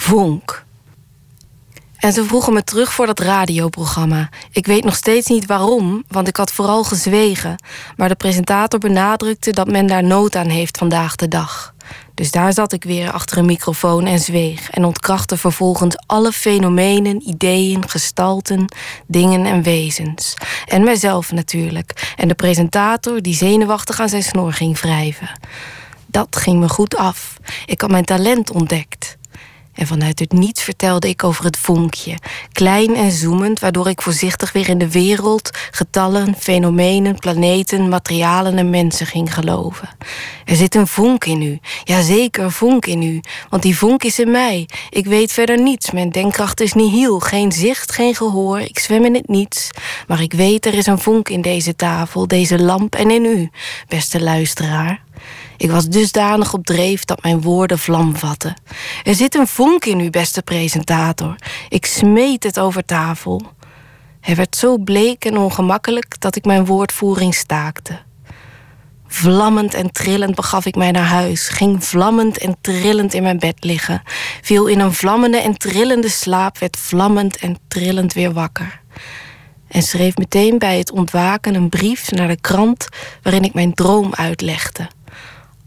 vonk. 0.00 0.64
En 1.96 2.12
ze 2.12 2.24
vroegen 2.24 2.52
me 2.52 2.64
terug 2.64 2.92
voor 2.92 3.06
dat 3.06 3.20
radioprogramma. 3.20 4.28
Ik 4.52 4.66
weet 4.66 4.84
nog 4.84 4.94
steeds 4.94 5.28
niet 5.28 5.46
waarom, 5.46 6.04
want 6.08 6.28
ik 6.28 6.36
had 6.36 6.52
vooral 6.52 6.84
gezwegen. 6.84 7.62
Maar 7.96 8.08
de 8.08 8.14
presentator 8.14 8.78
benadrukte 8.80 9.50
dat 9.50 9.68
men 9.68 9.86
daar 9.86 10.04
nood 10.04 10.36
aan 10.36 10.48
heeft 10.48 10.78
vandaag 10.78 11.16
de 11.16 11.28
dag. 11.28 11.74
Dus 12.14 12.30
daar 12.30 12.52
zat 12.52 12.72
ik 12.72 12.84
weer 12.84 13.10
achter 13.10 13.38
een 13.38 13.44
microfoon 13.44 14.06
en 14.06 14.18
zweeg. 14.18 14.70
En 14.70 14.84
ontkrachtte 14.84 15.36
vervolgens 15.36 15.96
alle 16.06 16.32
fenomenen, 16.32 17.28
ideeën, 17.28 17.88
gestalten, 17.88 18.74
dingen 19.06 19.46
en 19.46 19.62
wezens. 19.62 20.34
En 20.66 20.84
mijzelf 20.84 21.32
natuurlijk. 21.32 22.14
En 22.16 22.28
de 22.28 22.34
presentator 22.34 23.22
die 23.22 23.34
zenuwachtig 23.34 24.00
aan 24.00 24.08
zijn 24.08 24.22
snor 24.22 24.52
ging 24.52 24.80
wrijven. 24.80 25.30
Dat 26.06 26.36
ging 26.36 26.60
me 26.60 26.68
goed 26.68 26.96
af. 26.96 27.36
Ik 27.66 27.80
had 27.80 27.90
mijn 27.90 28.04
talent 28.04 28.50
ontdekt. 28.50 29.18
En 29.80 29.86
vanuit 29.86 30.18
het 30.18 30.32
niets 30.32 30.62
vertelde 30.62 31.08
ik 31.08 31.24
over 31.24 31.44
het 31.44 31.56
vonkje. 31.56 32.14
Klein 32.52 32.96
en 32.96 33.10
zoemend, 33.10 33.60
waardoor 33.60 33.88
ik 33.88 34.02
voorzichtig 34.02 34.52
weer 34.52 34.68
in 34.68 34.78
de 34.78 34.90
wereld, 34.90 35.50
getallen, 35.70 36.34
fenomenen, 36.38 37.18
planeten, 37.18 37.88
materialen 37.88 38.58
en 38.58 38.70
mensen 38.70 39.06
ging 39.06 39.34
geloven. 39.34 39.88
Er 40.44 40.56
zit 40.56 40.74
een 40.74 40.86
vonk 40.86 41.24
in 41.24 41.42
u. 41.42 41.58
Jazeker, 41.84 42.44
een 42.44 42.50
vonk 42.50 42.86
in 42.86 43.02
u. 43.02 43.20
Want 43.48 43.62
die 43.62 43.78
vonk 43.78 44.04
is 44.04 44.18
in 44.18 44.30
mij. 44.30 44.68
Ik 44.90 45.06
weet 45.06 45.32
verder 45.32 45.62
niets. 45.62 45.90
Mijn 45.90 46.10
denkkracht 46.10 46.60
is 46.60 46.72
nihil. 46.72 47.20
Geen 47.20 47.52
zicht, 47.52 47.92
geen 47.92 48.14
gehoor. 48.14 48.60
Ik 48.60 48.78
zwem 48.78 49.04
in 49.04 49.14
het 49.14 49.28
niets. 49.28 49.70
Maar 50.06 50.22
ik 50.22 50.32
weet, 50.32 50.66
er 50.66 50.74
is 50.74 50.86
een 50.86 50.98
vonk 50.98 51.28
in 51.28 51.42
deze 51.42 51.76
tafel, 51.76 52.26
deze 52.26 52.62
lamp 52.62 52.94
en 52.94 53.10
in 53.10 53.24
u, 53.24 53.50
beste 53.88 54.20
luisteraar. 54.20 55.02
Ik 55.60 55.70
was 55.70 55.88
dusdanig 55.88 56.54
op 56.54 56.64
dreef 56.66 57.04
dat 57.04 57.22
mijn 57.22 57.40
woorden 57.40 57.78
vlam 57.78 58.16
vatten. 58.16 58.54
Er 59.02 59.14
zit 59.14 59.34
een 59.34 59.46
vonk 59.46 59.84
in 59.84 60.00
u, 60.00 60.10
beste 60.10 60.42
presentator. 60.42 61.34
Ik 61.68 61.86
smeet 61.86 62.42
het 62.42 62.58
over 62.58 62.84
tafel. 62.84 63.42
Hij 64.20 64.34
werd 64.34 64.56
zo 64.56 64.78
bleek 64.78 65.24
en 65.24 65.36
ongemakkelijk 65.38 66.20
dat 66.20 66.36
ik 66.36 66.44
mijn 66.44 66.64
woordvoering 66.64 67.34
staakte. 67.34 67.98
Vlammend 69.06 69.74
en 69.74 69.92
trillend 69.92 70.34
begaf 70.34 70.66
ik 70.66 70.74
mij 70.74 70.90
naar 70.90 71.06
huis, 71.06 71.48
ging 71.48 71.84
vlammend 71.84 72.38
en 72.38 72.56
trillend 72.60 73.14
in 73.14 73.22
mijn 73.22 73.38
bed 73.38 73.64
liggen, 73.64 74.02
viel 74.42 74.66
in 74.66 74.80
een 74.80 74.92
vlammende 74.92 75.38
en 75.38 75.58
trillende 75.58 76.08
slaap, 76.08 76.58
werd 76.58 76.76
vlammend 76.76 77.36
en 77.36 77.58
trillend 77.68 78.12
weer 78.12 78.32
wakker. 78.32 78.80
En 79.68 79.82
schreef 79.82 80.16
meteen 80.16 80.58
bij 80.58 80.78
het 80.78 80.90
ontwaken 80.90 81.54
een 81.54 81.68
brief 81.68 82.10
naar 82.10 82.28
de 82.28 82.40
krant 82.40 82.88
waarin 83.22 83.44
ik 83.44 83.54
mijn 83.54 83.74
droom 83.74 84.14
uitlegde. 84.14 84.88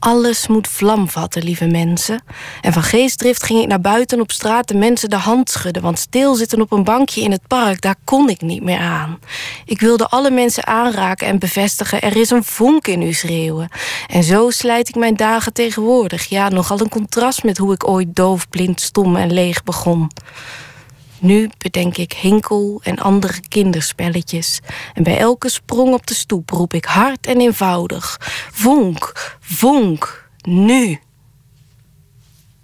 Alles 0.06 0.48
moet 0.48 0.68
vlam 0.68 1.10
vatten, 1.10 1.44
lieve 1.44 1.66
mensen. 1.66 2.24
En 2.62 2.74
van 2.74 2.84
geestdrift 2.84 3.44
ging 3.44 3.62
ik 3.62 3.68
naar 3.68 3.82
buiten 3.82 4.20
op 4.20 4.32
straat 4.32 4.68
de 4.68 4.76
mensen 4.76 5.10
de 5.10 5.16
hand 5.16 5.50
schudden, 5.50 5.82
want 5.82 6.00
stilzitten 6.00 6.62
op 6.62 6.72
een 6.72 6.84
bankje 6.84 7.22
in 7.22 7.32
het 7.32 7.48
park, 7.48 7.82
daar 7.82 7.96
kon 8.04 8.30
ik 8.30 8.42
niet 8.42 8.64
meer 8.64 8.80
aan. 8.80 9.20
Ik 9.66 9.80
wilde 9.80 10.08
alle 10.08 10.32
mensen 10.32 10.68
aanraken 10.68 11.28
en 11.28 11.40
bevestigen: 11.40 12.02
er 12.02 12.16
is 12.18 12.30
een 12.30 12.44
vonk 12.44 12.88
in 12.88 13.02
u 13.02 13.14
schreeuwen. 13.14 13.70
En 14.08 14.24
zo 14.24 14.50
slijt 14.50 14.90
ik 14.90 14.96
mijn 14.96 15.16
dagen 15.16 15.54
tegenwoordig. 15.54 16.26
Ja, 16.26 16.50
nogal 16.50 16.80
een 16.80 16.90
contrast 16.90 17.44
met 17.44 17.58
hoe 17.58 17.74
ik 17.74 17.88
ooit 17.88 18.16
doof, 18.16 18.50
blind, 18.50 18.82
stom 18.82 19.16
en 19.16 19.34
leeg 19.34 19.64
begon. 19.64 20.12
Nu 21.24 21.50
bedenk 21.58 21.98
ik 21.98 22.14
hinkel 22.14 22.80
en 22.84 23.00
andere 23.00 23.40
kinderspelletjes. 23.48 24.60
En 24.94 25.04
bij 25.04 25.18
elke 25.18 25.50
sprong 25.50 25.94
op 25.94 26.08
de 26.08 26.14
stoep 26.14 26.50
roep 26.50 26.74
ik 26.74 26.86
hard 26.86 27.28
en 27.28 27.40
eenvoudig: 27.40 28.18
Vonk, 28.52 29.38
vonk, 29.40 30.30
nu. 30.41 31.00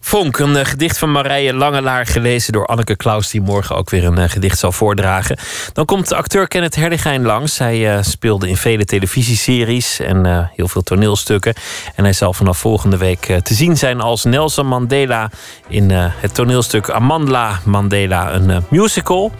Vonk, 0.09 0.39
een 0.39 0.55
eh, 0.55 0.65
gedicht 0.65 0.97
van 0.97 1.11
Marije 1.11 1.53
Langelaar, 1.53 2.05
gelezen 2.05 2.53
door 2.53 2.65
Anneke 2.65 2.95
Klaus, 2.95 3.29
die 3.29 3.41
morgen 3.41 3.75
ook 3.75 3.89
weer 3.89 4.03
een 4.03 4.17
eh, 4.17 4.29
gedicht 4.29 4.59
zal 4.59 4.71
voordragen. 4.71 5.37
Dan 5.73 5.85
komt 5.85 6.13
acteur 6.13 6.47
Kenneth 6.47 6.75
Herdegijn 6.75 7.21
langs. 7.21 7.57
Hij 7.57 7.95
eh, 7.95 8.03
speelde 8.03 8.49
in 8.49 8.57
vele 8.57 8.85
televisieseries 8.85 9.99
en 9.99 10.49
heel 10.55 10.67
veel 10.67 10.81
toneelstukken. 10.81 11.53
En 11.95 12.03
hij 12.03 12.13
zal 12.13 12.33
vanaf 12.33 12.57
volgende 12.57 12.97
week 12.97 13.39
te 13.43 13.53
zien 13.53 13.77
zijn 13.77 14.01
als 14.01 14.23
Nelson 14.23 14.67
Mandela 14.67 15.29
in 15.67 15.89
het 15.91 16.33
toneelstuk 16.33 16.89
Amandla 16.89 17.59
Mandela, 17.63 18.33
een 18.33 18.65
musical 18.69 19.31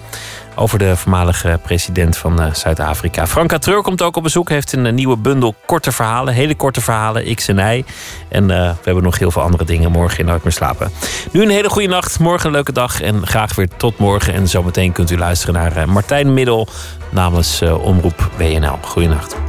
over 0.60 0.80
de 0.80 0.95
voormalige 0.95 1.60
president 1.64 2.18
van 2.18 2.41
eh, 2.41 2.53
Zuid-Afrika. 2.53 3.27
Franka 3.27 3.57
Treur 3.57 3.81
komt 3.81 4.02
ook 4.02 4.15
op 4.15 4.23
bezoek. 4.23 4.49
Heeft 4.49 4.73
een 4.73 4.86
eh, 4.86 4.94
nieuwe 4.94 5.18
bundel 5.18 5.56
korte 5.65 5.91
verhalen. 5.91 6.34
Hele 6.34 6.56
korte 6.56 6.81
verhalen, 6.81 7.36
X 7.36 7.48
en 7.48 7.57
Y. 7.57 7.84
En 8.30 8.52
eh, 8.52 8.69
we 8.69 8.84
hebben 8.84 9.03
nog 9.03 9.19
heel 9.19 9.31
veel 9.31 9.41
andere 9.41 9.65
dingen 9.65 9.91
morgen 9.91 10.19
in 10.19 10.26
Nooit 10.26 10.44
meer 10.44 10.53
slapen. 10.53 10.91
Nu 11.31 11.41
een 11.41 11.49
hele 11.49 11.69
goede 11.69 11.88
nacht. 11.88 12.19
Morgen 12.19 12.45
een 12.45 12.52
leuke 12.52 12.72
dag. 12.72 13.02
En 13.02 13.27
graag 13.27 13.56
weer 13.56 13.68
tot 13.77 13.98
morgen. 13.98 14.34
En 14.34 14.48
zometeen 14.48 14.91
kunt 14.91 15.11
u 15.11 15.18
luisteren 15.18 15.53
naar 15.53 15.90
Martijn 15.90 16.34
Middel 16.34 16.68
namens 17.10 17.61
eh, 17.61 17.84
Omroep 17.84 18.30
WNL. 18.38 18.77
Goeienacht. 18.81 19.49